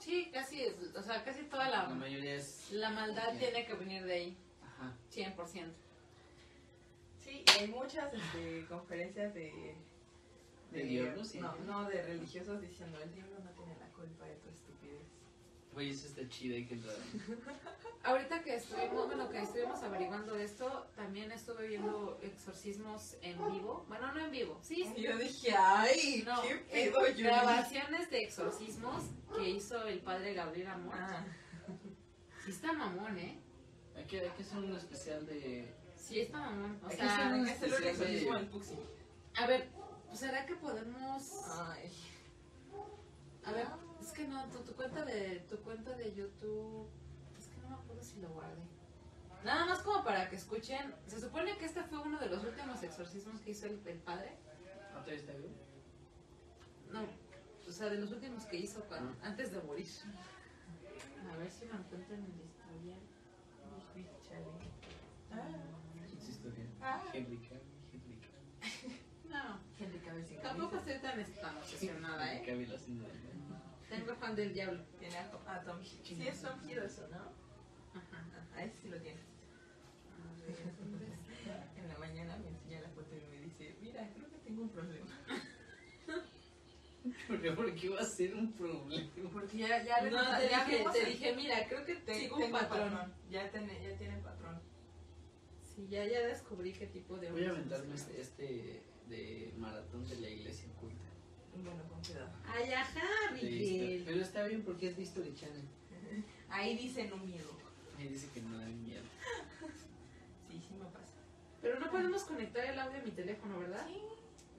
Sí, 0.00 0.30
casi, 0.32 0.62
es- 0.62 0.94
o 0.96 1.02
sea, 1.02 1.22
casi 1.24 1.42
toda 1.44 1.68
La 1.68 1.82
la, 1.84 1.88
mayoría 1.90 2.34
es. 2.34 2.70
la 2.72 2.90
maldad 2.90 3.36
tiene 3.38 3.64
que 3.66 3.74
venir 3.74 4.04
de 4.04 4.12
ahí, 4.14 4.36
Ajá. 4.64 4.92
100%. 5.12 5.72
Sí, 7.22 7.44
hay 7.58 7.68
muchas 7.68 8.12
este, 8.12 8.64
conferencias 8.66 9.32
de... 9.34 9.76
¿De? 10.72 11.24
Sí. 11.24 11.38
No, 11.40 11.54
no, 11.66 11.88
de 11.88 12.00
religiosos 12.02 12.60
diciendo, 12.60 12.98
el 13.02 13.12
diablo 13.14 13.38
no 13.44 13.50
tiene 13.50 13.76
la 13.78 13.88
culpa 13.88 14.24
de 14.24 14.34
tu. 14.36 14.48
Oye, 15.76 15.90
eso 15.90 16.06
está 16.08 16.28
chido, 16.28 16.56
hay 16.56 16.66
que 16.66 16.74
entrar. 16.74 16.96
Ahorita 18.02 18.42
que 18.42 18.56
estuvimos, 18.56 19.06
bueno, 19.06 19.28
que 19.30 19.40
estuvimos 19.42 19.82
averiguando 19.82 20.34
esto, 20.36 20.86
también 20.96 21.30
estuve 21.32 21.68
viendo 21.68 22.18
exorcismos 22.22 23.16
en 23.22 23.36
vivo. 23.52 23.84
Bueno, 23.88 24.10
no 24.12 24.20
en 24.24 24.30
vivo, 24.30 24.58
sí, 24.62 24.90
Y 24.96 25.02
yo 25.02 25.16
dije, 25.18 25.54
ay, 25.56 26.22
no, 26.26 26.40
qué 26.42 26.54
eh, 26.70 26.90
pedo, 26.90 27.06
Yuri. 27.08 27.22
grabaciones 27.24 28.10
de 28.10 28.22
exorcismos 28.24 29.04
que 29.36 29.48
hizo 29.50 29.84
el 29.86 30.00
padre 30.00 30.34
Gabriel 30.34 30.68
Amor. 30.68 30.94
Ah, 30.96 31.24
Sí 32.44 32.52
está 32.52 32.72
mamón, 32.72 33.18
¿eh? 33.18 33.38
Hay 33.94 34.04
que, 34.06 34.20
hay 34.22 34.30
que 34.30 34.42
hacer 34.42 34.58
un 34.58 34.74
especial 34.74 35.26
de. 35.26 35.72
Sí 35.94 36.20
está 36.20 36.38
mamón. 36.38 36.80
O 36.82 36.88
Hay 36.88 36.96
sea, 36.96 37.28
hacer 37.34 37.44
que 37.44 37.50
hacerle 37.52 37.76
un 37.76 37.82
de- 37.82 37.90
exorcismo 37.90 38.32
al 38.32 38.46
Puxi. 38.48 38.74
a 39.36 39.46
ver, 39.46 39.68
¿será 40.14 40.46
que 40.46 40.56
podemos...? 40.56 41.32
Ay. 41.60 41.92
A 43.44 43.52
ver, 43.52 43.66
que 44.20 44.28
no, 44.28 44.44
tu, 44.50 44.58
tu 44.58 44.74
cuenta 44.74 45.04
de 45.04 45.40
tu 45.48 45.56
cuenta 45.62 45.96
de 45.96 46.14
YouTube, 46.14 46.86
es 47.38 47.46
que 47.46 47.60
no 47.62 47.68
me 47.70 47.74
acuerdo 47.76 48.02
si 48.02 48.20
lo 48.20 48.28
guardé. 48.30 48.62
Nada 49.44 49.64
más 49.64 49.78
como 49.80 50.04
para 50.04 50.28
que 50.28 50.36
escuchen, 50.36 50.94
se 51.06 51.18
supone 51.20 51.56
que 51.56 51.64
este 51.64 51.82
fue 51.84 51.98
uno 52.00 52.18
de 52.18 52.28
los 52.28 52.44
últimos 52.44 52.82
exorcismos 52.82 53.40
que 53.40 53.52
hizo 53.52 53.66
el, 53.66 53.80
el 53.86 53.98
padre. 54.00 54.36
¿No 54.92 55.02
te 55.02 55.14
está 55.14 55.32
bien? 55.32 55.54
No, 56.92 57.00
o 57.66 57.72
sea, 57.72 57.88
de 57.88 57.96
los 57.98 58.12
últimos 58.12 58.44
que 58.44 58.58
hizo 58.58 58.82
cuando, 58.84 59.12
Ah. 59.22 59.28
antes 59.28 59.52
de 59.52 59.62
morir. 59.62 59.86
A 61.32 61.36
ver 61.36 61.50
si 61.50 61.64
lo 61.66 61.74
encuentro 61.76 62.14
en 62.14 62.24
el 62.24 62.40
historial. 62.44 63.00
Ah. 65.32 65.48
Ah. 66.82 67.02
Henry 67.14 67.38
Cavill. 67.38 69.00
No, 69.30 69.60
Henry 69.78 70.00
Cavill 70.00 70.26
sin 70.26 70.40
tampoco 70.42 70.70
camisa. 70.72 70.92
estoy 70.92 71.40
tan, 71.40 71.56
obsesionada, 71.56 72.34
¿eh? 72.34 72.42
Tengo 74.00 74.14
fan 74.16 74.34
del 74.36 74.52
diablo. 74.52 74.82
Tiene 74.98 75.16
a, 75.18 75.30
Tom- 75.30 75.46
a 75.48 75.60
Tom 75.62 75.78
Sí, 75.84 76.16
es 76.26 76.42
Tom 76.42 76.58
Hiddleston, 76.68 77.10
¿no? 77.10 77.16
Ajá. 77.18 78.26
Ah, 78.56 78.64
ese 78.64 78.76
sí 78.82 78.88
lo 78.88 79.00
tiene. 79.00 79.20
En 81.76 81.88
la 81.88 81.98
mañana 81.98 82.36
me 82.38 82.48
enseña 82.48 82.80
la 82.80 82.88
foto 82.90 83.14
y 83.16 83.26
me 83.30 83.40
dice, 83.42 83.76
mira, 83.80 84.08
creo 84.14 84.30
que 84.30 84.38
tengo 84.38 84.62
un 84.62 84.68
problema. 84.70 85.06
Porque, 87.26 87.52
porque 87.52 87.88
va 87.88 88.00
a 88.00 88.04
ser 88.04 88.34
un 88.34 88.52
problema. 88.52 89.10
Porque 89.32 89.56
ya, 89.56 89.82
ya 89.82 90.02
le 90.02 90.10
No, 90.10 90.18
te 90.38 90.50
ya 90.50 90.64
dije, 90.66 90.84
te 90.92 91.04
dije, 91.06 91.34
mira, 91.34 91.66
creo 91.66 91.82
que 91.86 91.94
te- 91.96 92.14
sigo 92.14 92.36
un 92.36 92.42
tengo 92.42 92.58
patrón. 92.58 93.14
Ya 93.30 93.50
tiene, 93.50 93.82
ya 93.88 93.96
tiene 93.96 94.18
patrón. 94.18 94.60
Sí, 95.62 95.88
ya, 95.88 96.04
ya 96.04 96.20
descubrí 96.26 96.74
qué 96.74 96.86
tipo 96.88 97.16
de 97.16 97.30
Voy 97.30 97.44
a 97.46 97.50
aventarme 97.50 97.94
este, 97.94 98.20
este 98.20 98.82
de 99.08 99.54
maratón 99.56 100.06
de 100.08 100.16
la 100.16 100.28
iglesia 100.28 100.68
oculta. 100.76 101.04
Bueno, 101.54 101.82
con 101.88 102.00
cuidado. 102.02 102.30
Ay, 102.46 102.72
ajá, 102.72 103.32
Miguel. 103.34 104.02
Pero 104.06 104.20
está 104.22 104.44
bien 104.44 104.62
porque 104.62 104.88
es 104.88 104.96
de 104.96 105.02
History 105.02 105.34
Channel. 105.34 105.64
Ahí 106.48 106.76
dice 106.76 107.06
no 107.08 107.16
miedo. 107.18 107.50
Ahí 107.98 108.08
dice 108.08 108.28
que 108.32 108.40
no 108.42 108.56
da 108.58 108.66
miedo. 108.66 109.02
Sí, 110.50 110.58
sí 110.66 110.74
me 110.74 110.84
pasa. 110.86 111.14
Pero 111.62 111.78
no 111.78 111.88
podemos 111.92 112.24
conectar 112.24 112.64
el 112.64 112.76
audio 112.80 112.98
a 112.98 113.04
mi 113.04 113.12
teléfono, 113.12 113.60
¿verdad? 113.60 113.86
Sí. 113.86 114.00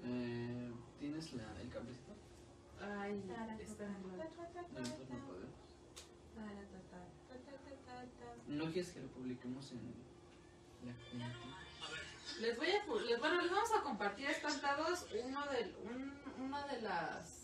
Eh, 0.06 0.72
¿Tienes 1.02 1.34
la, 1.34 1.44
el 1.62 1.68
cablecito? 1.70 2.14
Ay, 2.80 3.18
está 3.18 3.42
en 3.42 3.48
la- 4.18 4.24
Nosotros 4.80 5.10
no 5.10 5.28
podemos. 5.28 5.52
¿No 8.48 8.66
quieres 8.72 8.92
que 8.92 9.02
lo 9.02 9.08
publiquemos 9.10 9.72
en 9.72 9.94
la 10.88 10.94
comunidad? 10.94 11.36
Les 12.40 12.58
voy 12.58 12.68
a, 12.68 12.86
les, 13.06 13.20
bueno, 13.20 13.42
les 13.42 13.52
vamos 13.52 13.70
a 13.78 13.84
compartir 13.84 14.28
espantados 14.30 15.08
uno 15.26 15.42
de, 15.48 15.76
un- 15.84 16.21
una 16.40 16.66
de 16.68 16.82
las 16.82 17.38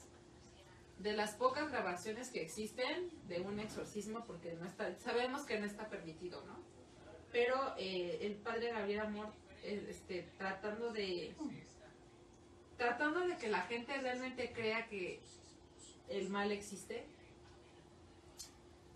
de 0.99 1.13
las 1.13 1.35
pocas 1.35 1.69
grabaciones 1.69 2.31
que 2.31 2.41
existen 2.41 3.11
de 3.27 3.39
un 3.41 3.59
exorcismo 3.59 4.25
porque 4.25 4.53
no 4.53 4.65
está, 4.65 4.97
sabemos 4.97 5.43
que 5.45 5.59
no 5.59 5.65
está 5.67 5.87
permitido, 5.89 6.43
¿no? 6.45 6.57
Pero 7.31 7.75
eh, 7.77 8.17
el 8.21 8.33
padre 8.37 8.71
Gabriel 8.71 9.01
Amor, 9.01 9.31
eh, 9.63 9.85
este, 9.89 10.23
tratando 10.39 10.91
de 10.91 11.35
tratando 12.77 13.27
de 13.27 13.37
que 13.37 13.47
la 13.49 13.61
gente 13.61 13.95
realmente 13.99 14.51
crea 14.53 14.87
que 14.87 15.19
el 16.09 16.29
mal 16.29 16.51
existe, 16.51 17.05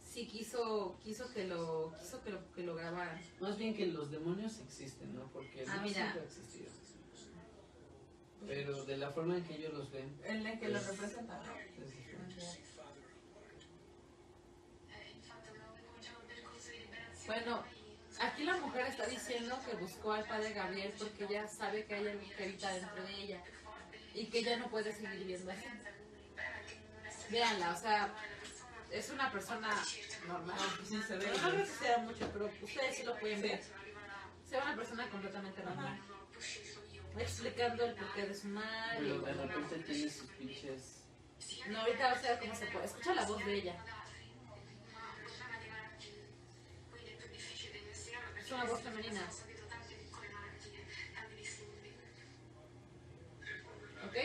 sí 0.09 0.27
quiso 0.27 0.97
quiso 1.03 1.31
que 1.33 1.45
lo 1.47 1.93
quiso 1.99 2.23
que 2.23 2.31
lo, 2.31 2.51
que 2.53 2.63
lo 2.63 2.75
grabaran. 2.75 3.21
Más 3.39 3.57
bien 3.57 3.75
que 3.75 3.85
los 3.85 4.09
demonios 4.09 4.59
existen, 4.59 5.13
¿no? 5.15 5.27
Porque 5.31 5.61
el 5.63 5.69
Ah, 5.69 5.75
mal 5.75 5.83
mira. 5.83 5.95
siempre 5.95 6.21
ha 6.21 6.23
existido. 6.25 6.71
Pero 8.47 8.85
de 8.85 8.97
la 8.97 9.11
forma 9.11 9.37
en 9.37 9.43
que 9.43 9.55
ellos 9.55 9.73
los 9.73 9.91
ven. 9.91 10.19
En 10.23 10.43
la 10.43 10.59
que 10.59 10.69
lo 10.69 10.79
representan. 10.79 11.39
Bueno, 17.27 17.63
aquí 18.19 18.43
la 18.43 18.57
mujer 18.57 18.87
está 18.87 19.05
diciendo 19.05 19.57
que 19.65 19.77
buscó 19.77 20.13
al 20.13 20.25
padre 20.25 20.53
Gabriel 20.53 20.93
porque 20.97 21.25
ella 21.25 21.47
sabe 21.47 21.85
que 21.85 21.95
hay 21.95 22.07
algo 22.07 22.29
que 22.35 22.43
habita 22.43 22.73
dentro 22.73 23.03
de 23.03 23.13
ella 23.13 23.43
y 24.13 24.25
que 24.25 24.39
ella 24.39 24.57
no 24.57 24.69
puede 24.69 24.91
seguir 24.91 25.19
viviendo 25.19 25.51
así. 25.51 25.65
Véanla, 27.29 27.71
o 27.71 27.77
sea, 27.77 28.13
es 28.91 29.09
una 29.09 29.31
persona 29.31 29.69
normal. 30.27 30.57
pues 30.75 30.89
Sí, 30.89 31.01
se 31.07 31.15
ve. 31.15 31.27
No 31.27 31.49
creo 31.51 31.63
que 31.63 31.65
sea 31.65 31.97
mucho, 31.99 32.29
pero 32.33 32.51
ustedes 32.61 32.97
sí 32.97 33.03
lo 33.03 33.17
pueden 33.17 33.41
ver. 33.41 33.61
Se 34.49 34.57
ve 34.57 34.61
una 34.61 34.75
persona 34.75 35.09
completamente 35.09 35.63
normal. 35.63 35.99
Explicando 37.17 37.85
el 37.85 37.95
porqué 37.95 38.27
de 38.27 38.33
su 38.33 38.47
madre. 38.47 38.99
Pero 38.99 39.21
de 39.21 39.33
repente 39.33 39.75
tiene 39.79 40.09
sus 40.09 40.29
pinches. 40.31 41.03
No, 41.69 41.79
ahorita 41.81 42.07
va 42.07 42.11
a 42.11 42.19
ser 42.19 42.39
cómo 42.39 42.55
se 42.55 42.65
puede. 42.67 42.85
Escucha 42.85 43.13
la 43.13 43.25
voz 43.25 43.45
de 43.45 43.53
ella. 43.53 43.75
Es 48.39 48.51
una 48.51 48.65
voz 48.65 48.81
femenina. 48.81 49.21
¿Ok? 54.05 54.17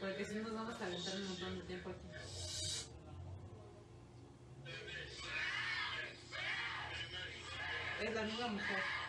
Porque 0.00 0.24
si 0.24 0.34
no 0.34 0.42
nos 0.42 0.54
vamos 0.54 0.74
a 0.74 0.78
calentar 0.78 1.14
un 1.14 1.28
montón 1.28 1.58
de 1.58 1.64
tiempo 1.64 1.90
aquí. 1.90 2.08
Es 8.02 8.14
la 8.14 8.22
misma 8.22 8.46
mujer. 8.48 8.99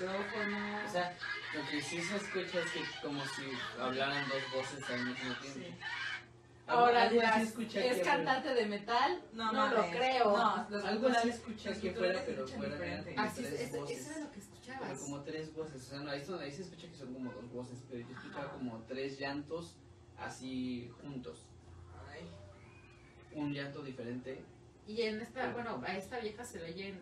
Micrófono. 0.00 0.84
O 0.86 0.90
sea, 0.90 1.16
lo 1.54 1.68
que 1.70 1.80
sí 1.82 2.00
se 2.02 2.16
escucha 2.16 2.60
es 2.60 2.70
que 2.70 2.80
como 3.02 3.20
si 3.24 3.42
hablaran 3.80 4.28
dos 4.28 4.42
voces 4.54 4.90
al 4.90 5.06
mismo 5.06 5.34
tiempo. 5.40 5.76
Ahora 6.68 7.06
escucha 7.40 7.80
¿es 7.84 7.98
que- 7.98 8.02
cantante 8.02 8.52
de 8.52 8.66
metal? 8.66 9.22
No, 9.32 9.52
mames. 9.52 9.78
lo 9.78 9.90
creo. 9.90 10.36
No, 10.36 10.66
los 10.68 10.84
Algo 10.84 11.08
así 11.08 11.28
escucha 11.28 11.70
los 11.70 11.78
que 11.78 11.92
fuera, 11.92 12.22
pero 12.26 12.46
fuera 12.48 12.72
diferente. 12.74 13.14
Así 13.16 13.44
es, 13.44 13.54
tres 13.54 13.72
voces. 13.72 14.00
eso 14.00 14.10
era 14.10 14.20
lo 14.20 14.30
que 14.32 14.40
Pero 14.40 14.42
escuchabas. 14.46 15.00
como 15.00 15.20
tres 15.22 15.54
voces, 15.54 15.82
o 15.82 15.84
sea, 15.90 16.00
no, 16.00 16.10
ahí, 16.10 16.20
ahí 16.40 16.52
se 16.52 16.62
escucha 16.62 16.88
que 16.88 16.96
son 16.96 17.14
como 17.14 17.32
dos 17.32 17.52
voces, 17.52 17.78
pero 17.88 18.06
yo 18.08 18.16
escuchaba 18.16 18.50
como 18.52 18.82
tres 18.88 19.16
llantos 19.18 19.76
así 20.18 20.90
juntos. 21.02 21.46
Ay. 22.10 22.28
Un 23.32 23.52
llanto 23.52 23.82
diferente. 23.84 24.44
Y 24.88 25.02
en 25.02 25.20
esta, 25.20 25.52
bueno, 25.52 25.80
a 25.86 25.96
esta 25.96 26.18
vieja 26.18 26.44
se 26.44 26.58
le 26.58 26.64
oyen 26.72 27.00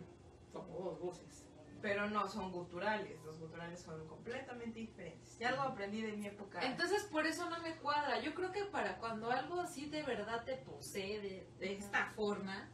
como 0.53 0.67
dos 0.91 0.99
voces. 0.99 1.43
Pero 1.81 2.09
no 2.09 2.27
son 2.27 2.51
guturales, 2.51 3.21
los 3.23 3.39
guturales 3.39 3.79
son 3.79 4.07
completamente 4.07 4.79
diferentes. 4.79 5.39
Y 5.39 5.43
algo 5.43 5.61
aprendí 5.61 6.01
de 6.01 6.13
mi 6.13 6.25
época. 6.25 6.65
Entonces, 6.65 7.03
por 7.03 7.25
eso 7.27 7.49
no 7.49 7.59
me 7.61 7.75
cuadra. 7.75 8.19
Yo 8.21 8.33
creo 8.33 8.51
que 8.51 8.65
para 8.65 8.97
cuando 8.97 9.29
algo 9.29 9.59
así 9.61 9.85
de 9.87 10.01
verdad 10.03 10.43
te 10.45 10.55
posee 10.57 11.19
de, 11.21 11.49
de 11.59 11.73
esta 11.73 12.07
forma, 12.15 12.69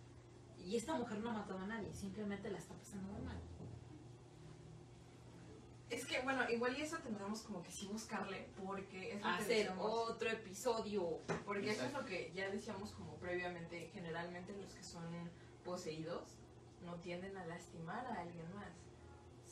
y 0.57 0.77
esta 0.77 0.93
mujer 0.93 1.19
no 1.19 1.31
ha 1.31 1.33
matado 1.33 1.59
a 1.59 1.65
nadie, 1.65 1.93
simplemente 1.93 2.49
la 2.49 2.59
está 2.59 2.73
pasando 2.75 3.11
muy 3.11 3.21
mal. 3.21 3.41
es 5.89 6.05
que, 6.05 6.21
bueno, 6.21 6.49
igual 6.49 6.77
y 6.77 6.81
eso 6.81 6.97
tendremos 6.99 7.41
como 7.41 7.61
que 7.61 7.69
sí 7.71 7.85
buscarle, 7.87 8.47
porque 8.63 9.09
es 9.11 9.15
lo 9.15 9.21
que 9.23 9.27
Hacer 9.27 9.57
decíamos. 9.57 9.85
otro 10.09 10.29
episodio. 10.29 11.19
Porque 11.45 11.71
eso 11.71 11.83
es 11.85 11.91
lo 11.91 12.05
que 12.05 12.31
ya 12.33 12.49
decíamos 12.49 12.91
como 12.91 13.17
previamente, 13.17 13.89
generalmente 13.93 14.55
los 14.55 14.73
que 14.73 14.83
son 14.83 15.03
poseídos 15.65 16.37
no 16.85 16.95
tienden 17.01 17.35
a 17.37 17.45
lastimar 17.45 18.05
a 18.07 18.21
alguien 18.21 18.55
más, 18.55 18.71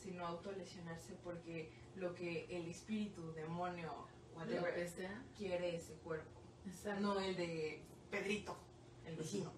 sino 0.00 0.26
autolesionarse 0.26 1.14
porque 1.22 1.70
lo 1.96 2.14
que 2.14 2.46
el 2.50 2.68
espíritu, 2.68 3.32
demonio, 3.32 4.06
whatever, 4.34 4.74
que 4.74 4.88
sea. 4.88 5.22
quiere 5.36 5.76
ese 5.76 5.94
cuerpo, 5.94 6.40
Exacto. 6.66 7.00
no 7.00 7.20
el 7.20 7.36
de 7.36 7.82
Pedrito, 8.10 8.56
el 9.04 9.16
vecino. 9.16 9.52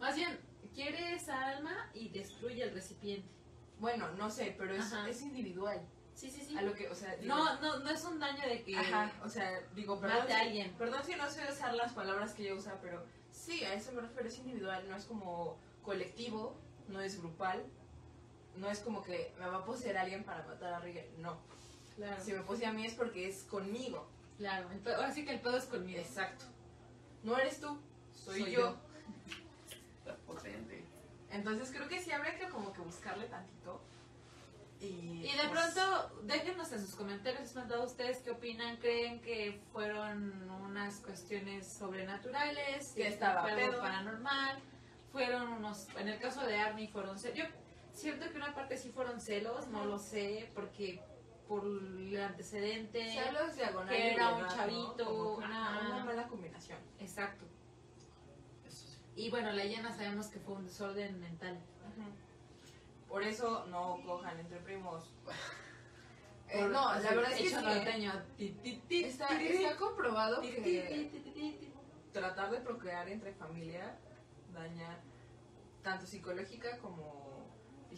Más 0.00 0.16
bien, 0.16 0.38
quiere 0.74 1.14
esa 1.14 1.46
alma 1.48 1.90
y 1.94 2.08
destruye 2.08 2.62
el 2.62 2.74
recipiente. 2.74 3.28
Bueno, 3.78 4.10
no 4.12 4.30
sé, 4.30 4.54
pero 4.58 4.74
es, 4.74 4.92
es 5.08 5.22
individual. 5.22 5.80
Sí, 6.14 6.30
sí, 6.30 6.40
sí. 6.40 6.56
A 6.56 6.62
lo 6.62 6.72
que, 6.74 6.88
o 6.88 6.94
sea, 6.94 7.14
digo- 7.16 7.34
No, 7.34 7.60
no, 7.60 7.78
no 7.80 7.90
es 7.90 8.02
un 8.04 8.18
daño 8.18 8.42
de 8.48 8.62
que 8.64 8.74
Ajá, 8.76 9.12
o 9.22 9.28
sea, 9.28 9.60
digo, 9.74 10.00
perdón, 10.00 10.20
mate 10.20 10.32
a 10.32 10.40
alguien. 10.40 10.72
perdón 10.78 11.04
si 11.04 11.14
no 11.14 11.28
sé 11.30 11.42
usar 11.50 11.74
las 11.74 11.92
palabras 11.92 12.32
que 12.32 12.42
ella 12.44 12.54
usa, 12.54 12.78
pero 12.80 13.04
sí, 13.30 13.62
a 13.64 13.74
eso 13.74 13.92
me 13.92 14.00
refiero, 14.00 14.26
es 14.28 14.38
individual, 14.38 14.88
no 14.88 14.96
es 14.96 15.04
como 15.04 15.58
colectivo, 15.82 16.56
no 16.88 17.00
es 17.02 17.18
grupal, 17.20 17.64
no 18.56 18.70
es 18.70 18.80
como 18.80 19.02
que 19.02 19.32
me 19.38 19.46
va 19.46 19.58
a 19.58 19.64
poseer 19.64 19.98
alguien 19.98 20.24
para 20.24 20.42
matar 20.46 20.72
a 20.74 20.80
Rigel, 20.80 21.08
no. 21.18 21.38
Claro, 21.96 22.22
Si 22.22 22.32
me 22.32 22.40
posee 22.40 22.66
a 22.66 22.72
mí 22.72 22.84
es 22.86 22.94
porque 22.94 23.28
es 23.28 23.42
conmigo, 23.44 24.06
claro. 24.38 24.70
El 24.70 24.78
pedo- 24.80 24.96
ahora 24.96 25.12
sí 25.12 25.24
que 25.24 25.32
el 25.32 25.40
pedo 25.40 25.56
es 25.56 25.64
conmigo. 25.64 25.98
exacto. 25.98 26.44
No 27.22 27.36
eres 27.38 27.60
tú, 27.60 27.78
soy, 28.14 28.40
Soy 28.42 28.52
yo. 28.52 28.76
potente. 30.26 30.84
Entonces 31.30 31.70
creo 31.74 31.88
que 31.88 32.00
sí 32.02 32.10
habría 32.12 32.38
que 32.38 32.48
como 32.48 32.72
que 32.72 32.80
buscarle 32.80 33.26
tantito. 33.26 33.80
Y, 34.80 34.84
Y 35.26 35.32
de 35.32 35.48
pues, 35.48 35.72
pronto, 35.74 36.20
déjenos 36.24 36.70
en 36.72 36.80
sus 36.84 36.94
comentarios, 36.94 37.40
les 37.42 37.54
mandado 37.56 37.84
ustedes 37.84 38.18
qué 38.18 38.30
opinan, 38.30 38.76
creen 38.76 39.20
que 39.22 39.60
fueron 39.72 40.50
unas 40.50 40.96
cuestiones 41.00 41.66
sobrenaturales, 41.66 42.92
Que 42.92 43.08
estaba 43.08 43.40
fue 43.42 43.52
algo 43.52 43.70
pedo. 43.72 43.80
paranormal, 43.80 44.58
fueron 45.12 45.48
unos, 45.54 45.88
en 45.96 46.08
el 46.08 46.18
caso 46.20 46.42
de 46.46 46.58
Arnie 46.58 46.88
fueron 46.88 47.18
yo 47.34 47.44
siento 47.96 48.30
que 48.30 48.36
una 48.36 48.54
parte 48.54 48.76
sí 48.76 48.90
fueron 48.90 49.20
celos, 49.20 49.66
no 49.68 49.84
lo 49.84 49.98
sé, 49.98 50.50
porque 50.54 51.02
por 51.48 51.64
el 51.64 52.20
antecedente, 52.20 53.12
celos 53.12 53.54
diagonal 53.56 53.94
que 53.94 54.12
era 54.14 54.34
un 54.34 54.46
chavito, 54.48 55.04
que 55.38 55.44
una- 55.44 55.80
una 55.94 56.04
mala 56.04 56.26
combinación. 56.28 56.78
exacto, 56.98 57.44
Eso 58.64 58.86
sí. 58.88 58.98
y 59.16 59.30
bueno, 59.30 59.52
la 59.52 59.64
llena 59.64 59.92
sabemos 59.92 60.26
que 60.28 60.38
fue 60.40 60.54
un 60.54 60.64
desorden 60.66 61.20
mental. 61.20 61.58
Por 63.08 63.22
eso 63.22 63.64
no 63.66 63.98
cojan 64.04 64.38
entre 64.40 64.58
primos. 64.60 65.12
Eh, 66.48 66.60
no, 66.68 66.94
la 66.94 67.00
verdad 67.00 67.32
es 67.32 67.38
que 67.38 67.46
hecho 67.48 67.58
sí, 67.58 67.60
ti, 68.86 69.04
Está, 69.04 69.36
está 69.42 69.76
comprobado 69.76 70.40
que 70.40 71.10
tratar 72.12 72.52
de 72.52 72.60
procrear 72.60 73.08
entre 73.08 73.32
familia 73.34 73.98
daña 74.54 74.96
tanto 75.82 76.06
psicológica 76.06 76.78
como 76.78 77.35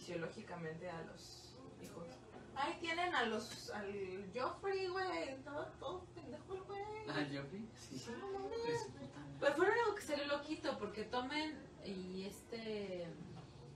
fisiológicamente 0.09 0.89
a 0.89 1.01
los 1.03 1.53
hijos. 1.83 2.07
Ay, 2.55 2.77
tienen 2.79 3.13
a 3.13 3.23
los 3.25 3.69
al 3.71 4.31
Joffrey, 4.33 4.87
güey, 4.87 5.35
todo, 5.43 5.65
todo 5.79 6.05
pendejo 6.15 6.55
el 6.55 6.61
güey. 6.63 6.81
Ah, 7.09 7.25
Joffrey, 7.31 7.67
sí. 7.75 7.99
Sí. 7.99 8.11
Pero 9.39 9.55
fueron 9.55 9.75
algo 9.79 9.95
que 9.95 10.01
salió 10.01 10.25
loquito, 10.27 10.77
porque 10.77 11.03
tomen 11.03 11.57
y 11.85 12.23
este... 12.25 13.07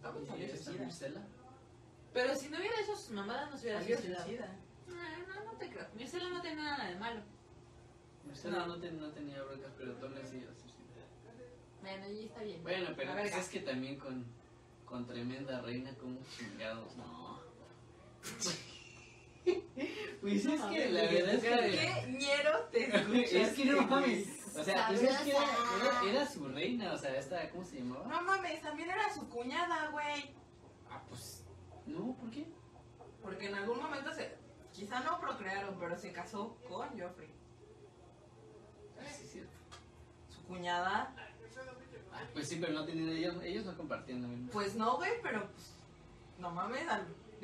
Tomen 0.02 0.92
salió. 0.92 1.20
Pero 2.14 2.36
si 2.36 2.50
no 2.50 2.58
hubiera 2.58 2.80
hecho 2.82 2.96
sus 2.96 3.12
mamadas, 3.12 3.50
no 3.52 3.58
se 3.58 3.64
hubiera 3.68 3.84
suicidado. 3.84 4.24
suicida. 4.26 4.56
No, 4.88 4.96
no, 4.96 5.52
no 5.52 5.58
te 5.58 5.70
creo. 5.70 5.88
Mircela 5.96 6.30
no 6.30 6.42
tiene 6.42 6.62
nada 6.62 6.90
de 6.90 6.96
malo. 6.98 7.22
Marcela 8.28 8.60
No. 8.60 8.68
no, 8.68 8.80
ten- 8.80 9.00
no 9.00 9.10
tenía 9.12 9.42
broncas, 9.44 9.72
pero 9.78 9.94
Tony 9.96 10.16
sí 10.30 10.38
iba 10.38 10.52
a 10.52 10.56
suicidar. 10.56 11.08
Bueno, 11.82 12.10
y 12.10 12.26
está 12.26 12.44
bien. 12.44 12.62
Bueno, 12.64 12.90
pero 12.96 13.14
pues 13.14 13.36
es 13.36 13.50
que 13.50 13.60
también 13.62 13.98
con, 13.98 14.26
con 14.94 15.08
tremenda 15.08 15.60
reina, 15.62 15.92
como 15.96 16.20
chingados, 16.38 16.96
no. 16.98 17.40
pues 20.22 20.46
es 20.46 20.62
que 20.62 20.90
la 20.92 21.02
ver, 21.02 21.14
verdad 21.14 21.34
es 21.34 21.42
que. 21.42 21.50
¿Qué 21.50 22.12
ñero 22.12 22.60
te 22.72 22.96
escuchas? 22.96 23.34
Es 23.34 23.54
que 23.54 23.66
no 23.66 23.82
mames. 23.88 24.28
O 24.56 24.64
sea, 24.64 24.88
pues 24.90 25.02
es 25.02 25.18
que 25.18 25.32
era, 25.32 25.48
Sabrosa. 25.48 26.02
era, 26.04 26.12
era 26.12 26.28
su 26.28 26.48
reina, 26.48 26.94
o 26.94 26.98
sea, 27.00 27.18
esta, 27.18 27.50
¿cómo 27.50 27.64
se 27.66 27.80
llamaba? 27.80 28.06
No 28.06 28.22
mames, 28.22 28.62
también 28.62 28.92
era 28.92 29.12
su 29.12 29.28
cuñada, 29.30 29.90
güey. 29.90 30.36
Ah, 30.92 31.02
pues. 31.10 31.44
No, 31.88 32.14
¿por 32.14 32.30
qué? 32.30 32.46
Porque 33.24 33.48
en 33.48 33.56
algún 33.56 33.82
momento 33.82 34.14
se. 34.14 34.38
Quizá 34.74 35.00
no 35.00 35.20
procrearon, 35.20 35.76
pero 35.80 35.98
se 35.98 36.12
casó 36.12 36.56
con 36.68 36.90
Joffrey. 36.90 37.34
Ah, 39.00 39.10
sí, 39.12 39.24
es 39.24 39.32
cierto. 39.32 39.58
Su 40.30 40.44
cuñada. 40.44 41.16
Pues 42.34 42.48
sí, 42.50 42.58
pero 42.62 42.74
no 42.74 42.86
tenían 42.86 43.10
ellos, 43.10 43.36
ellos 43.44 43.66
no 43.66 43.76
compartían 43.76 44.22
lo 44.22 44.28
mismo. 44.30 44.50
Pues 44.52 44.76
no, 44.76 44.96
güey, 44.98 45.12
pero 45.22 45.48
pues. 45.52 45.74
No 46.40 46.52
mames, 46.52 46.84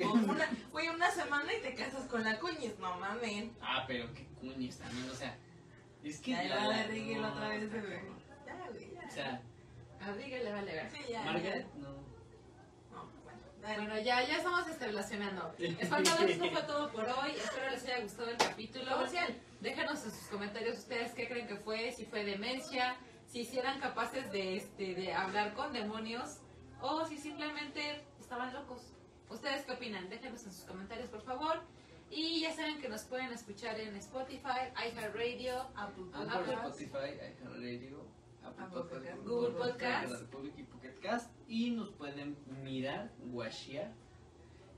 una, 0.00 0.48
güey, 0.72 0.88
una 0.88 1.10
semana 1.10 1.52
y 1.52 1.60
te 1.60 1.74
casas 1.74 2.04
con 2.06 2.24
la 2.24 2.38
cuñis, 2.38 2.78
no 2.78 2.98
mames. 2.98 3.50
Ah, 3.60 3.84
pero 3.86 4.12
qué 4.14 4.26
cuñes 4.40 4.78
también, 4.78 5.08
o 5.10 5.14
sea. 5.14 5.36
Es 6.02 6.20
que. 6.20 6.30
Ya, 6.32 6.42
la- 6.44 6.48
ya, 6.48 6.66
la- 6.68 6.82
Rigel 6.84 7.22
no, 7.22 7.28
otra 7.28 7.48
vez, 7.48 7.70
cabrón. 7.70 8.18
Ya, 8.46 8.68
güey, 8.70 8.90
ya. 8.94 9.06
O 9.06 9.10
sea, 9.10 9.42
A 10.00 10.12
Rigel 10.12 10.44
le 10.44 10.52
vale 10.52 10.72
ver. 10.72 10.90
Sí, 10.90 11.02
ya. 11.10 11.22
Margaret, 11.24 11.66
no. 11.74 12.00
Bueno, 13.62 13.98
ya, 14.00 14.26
ya 14.26 14.38
estamos 14.38 14.66
estableciendo. 14.68 15.54
Espantados, 15.58 16.22
esto 16.22 16.50
fue 16.50 16.62
todo 16.62 16.90
por 16.90 17.04
hoy. 17.04 17.32
Espero 17.36 17.70
les 17.70 17.84
haya 17.84 18.00
gustado 18.00 18.30
el 18.30 18.36
capítulo. 18.38 18.90
Comercial. 18.90 19.36
Déjenos 19.60 20.02
en 20.04 20.10
sus 20.10 20.26
comentarios 20.28 20.78
ustedes 20.78 21.12
qué 21.12 21.28
creen 21.28 21.46
que 21.46 21.56
fue, 21.56 21.92
si 21.92 22.06
fue 22.06 22.24
demencia, 22.24 22.96
si 23.30 23.44
sí 23.44 23.58
eran 23.58 23.78
capaces 23.80 24.30
de, 24.32 24.56
este, 24.56 24.94
de 24.94 25.12
hablar 25.12 25.54
con 25.54 25.72
demonios 25.72 26.38
o 26.82 27.06
si 27.06 27.16
simplemente 27.16 28.04
estaban 28.18 28.52
locos. 28.52 28.92
¿Ustedes 29.28 29.64
qué 29.64 29.72
opinan? 29.72 30.10
Déjenos 30.10 30.44
en 30.44 30.52
sus 30.52 30.64
comentarios, 30.64 31.08
por 31.08 31.22
favor. 31.22 31.60
Y 32.10 32.40
ya 32.40 32.52
saben 32.52 32.80
que 32.80 32.88
nos 32.88 33.04
pueden 33.04 33.32
escuchar 33.32 33.78
en 33.78 33.94
Spotify, 33.96 34.72
iHeartRadio, 34.74 35.60
Apple 35.76 36.06
Apple. 36.12 36.54
Spotify, 36.54 37.14
iHeartRadio, 37.14 38.04
Apple 38.42 38.64
Apple 38.64 38.80
Podcast, 38.80 39.00
Podcast, 39.00 39.24
Google 39.24 39.50
Podcast. 39.50 40.12
Y 40.58 40.62
Pocket 40.64 41.00
Cast. 41.00 41.30
Y 41.46 41.70
nos 41.70 41.90
pueden 41.90 42.36
mirar, 42.64 43.12
watchear 43.26 43.92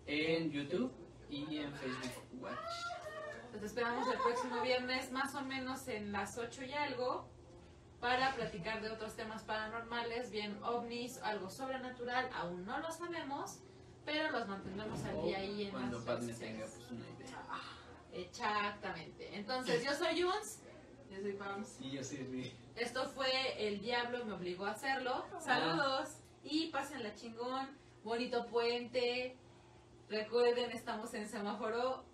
en 0.06 0.50
YouTube 0.50 0.92
y 1.30 1.56
en 1.56 1.72
Facebook 1.72 2.42
Watch. 2.42 2.58
Los 3.54 3.62
esperamos 3.62 4.06
el 4.08 4.18
próximo 4.18 4.60
viernes, 4.62 5.10
más 5.10 5.34
o 5.34 5.40
menos 5.42 5.88
en 5.88 6.12
las 6.12 6.36
8 6.36 6.64
y 6.64 6.72
algo, 6.72 7.31
para 8.02 8.34
platicar 8.34 8.82
de 8.82 8.90
otros 8.90 9.14
temas 9.14 9.44
paranormales, 9.44 10.32
bien 10.32 10.58
ovnis, 10.64 11.18
algo 11.18 11.48
sobrenatural, 11.48 12.28
aún 12.34 12.66
no 12.66 12.80
lo 12.80 12.90
sabemos, 12.90 13.60
pero 14.04 14.32
los 14.32 14.48
mantendremos 14.48 15.04
al 15.04 15.22
día 15.22 15.38
ahí 15.38 15.66
en 15.66 15.70
Cuando 15.70 15.98
las 15.98 16.06
Padme 16.06 16.34
tenga 16.34 16.66
pues, 16.66 16.90
una 16.90 17.08
idea. 17.08 17.28
Exactamente. 18.12 19.36
Entonces, 19.36 19.84
yo 19.84 19.94
soy 19.94 20.20
Juns, 20.20 20.58
Yo 21.12 21.20
soy 21.22 21.32
Pams. 21.34 21.68
Sí, 21.68 21.90
yo 21.92 22.02
sí, 22.02 22.16
sí. 22.28 22.52
esto 22.74 23.08
fue 23.08 23.28
El 23.56 23.80
Diablo 23.80 24.24
me 24.24 24.32
obligó 24.32 24.66
a 24.66 24.72
hacerlo. 24.72 25.24
Saludos 25.38 26.16
y 26.42 26.72
pásenla 26.72 27.14
chingón, 27.14 27.68
bonito 28.02 28.46
puente. 28.46 29.36
Recuerden, 30.08 30.72
estamos 30.72 31.14
en 31.14 31.28
semáforo 31.28 32.04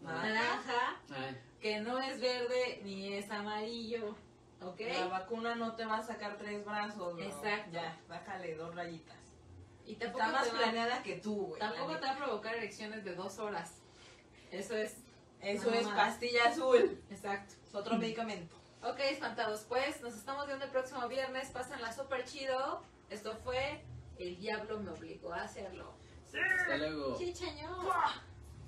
naranja. 0.00 1.00
Ay, 1.10 1.38
que 1.60 1.78
no 1.78 2.00
es 2.00 2.20
verde 2.20 2.80
ni 2.82 3.14
es 3.14 3.30
amarillo, 3.30 4.16
¿ok? 4.64 4.80
La 4.98 5.06
vacuna 5.08 5.54
no 5.54 5.74
te 5.74 5.84
va 5.84 5.98
a 5.98 6.02
sacar 6.02 6.36
tres 6.36 6.64
brazos, 6.64 7.14
¿no? 7.14 7.20
Exacto. 7.22 7.70
Ya, 7.72 7.96
bájale 8.08 8.54
dos 8.54 8.74
rayitas. 8.74 9.16
Y 9.84 9.96
tampoco, 9.96 10.20
Está 10.24 10.32
más 10.32 10.44
te, 10.44 10.52
va, 10.52 10.58
planeada 10.58 11.02
que 11.02 11.16
tú, 11.16 11.46
güey. 11.48 11.58
tampoco 11.60 11.96
te 11.98 12.06
va 12.06 12.12
a 12.12 12.16
provocar 12.16 12.54
erecciones 12.54 13.04
de 13.04 13.14
dos 13.14 13.38
horas. 13.38 13.74
Eso 14.50 14.76
es. 14.76 14.96
Eso 15.40 15.70
No, 15.70 15.76
es 15.76 15.84
mamá. 15.86 15.96
pastilla 15.96 16.48
azul. 16.50 17.02
exacto. 17.10 17.54
Es 17.66 17.74
otro 17.74 17.96
medicamento. 17.98 18.54
Ok, 18.84 18.98
espantados, 19.00 19.64
pues 19.68 20.00
nos 20.00 20.14
estamos 20.14 20.46
viendo 20.46 20.64
el 20.64 20.70
próximo 20.70 21.06
viernes. 21.08 21.50
Pásenla 21.50 21.92
súper 21.92 22.24
chido. 22.24 22.82
Esto 23.10 23.36
fue 23.44 23.82
El 24.18 24.36
Diablo 24.38 24.78
me 24.80 24.90
obligó 24.90 25.32
a 25.32 25.42
hacerlo. 25.42 25.94
hasta 26.60 26.76
luego. 26.76 27.16
Chichañón. 27.18 27.74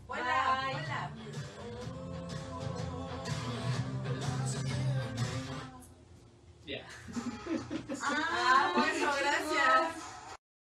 Hola, 0.07 0.71
Bye. 4.07 4.94
Ya. 6.67 6.77
Yeah. 6.77 6.87
ah, 8.03 8.73
bueno, 8.75 9.13
gracias. 9.21 10.14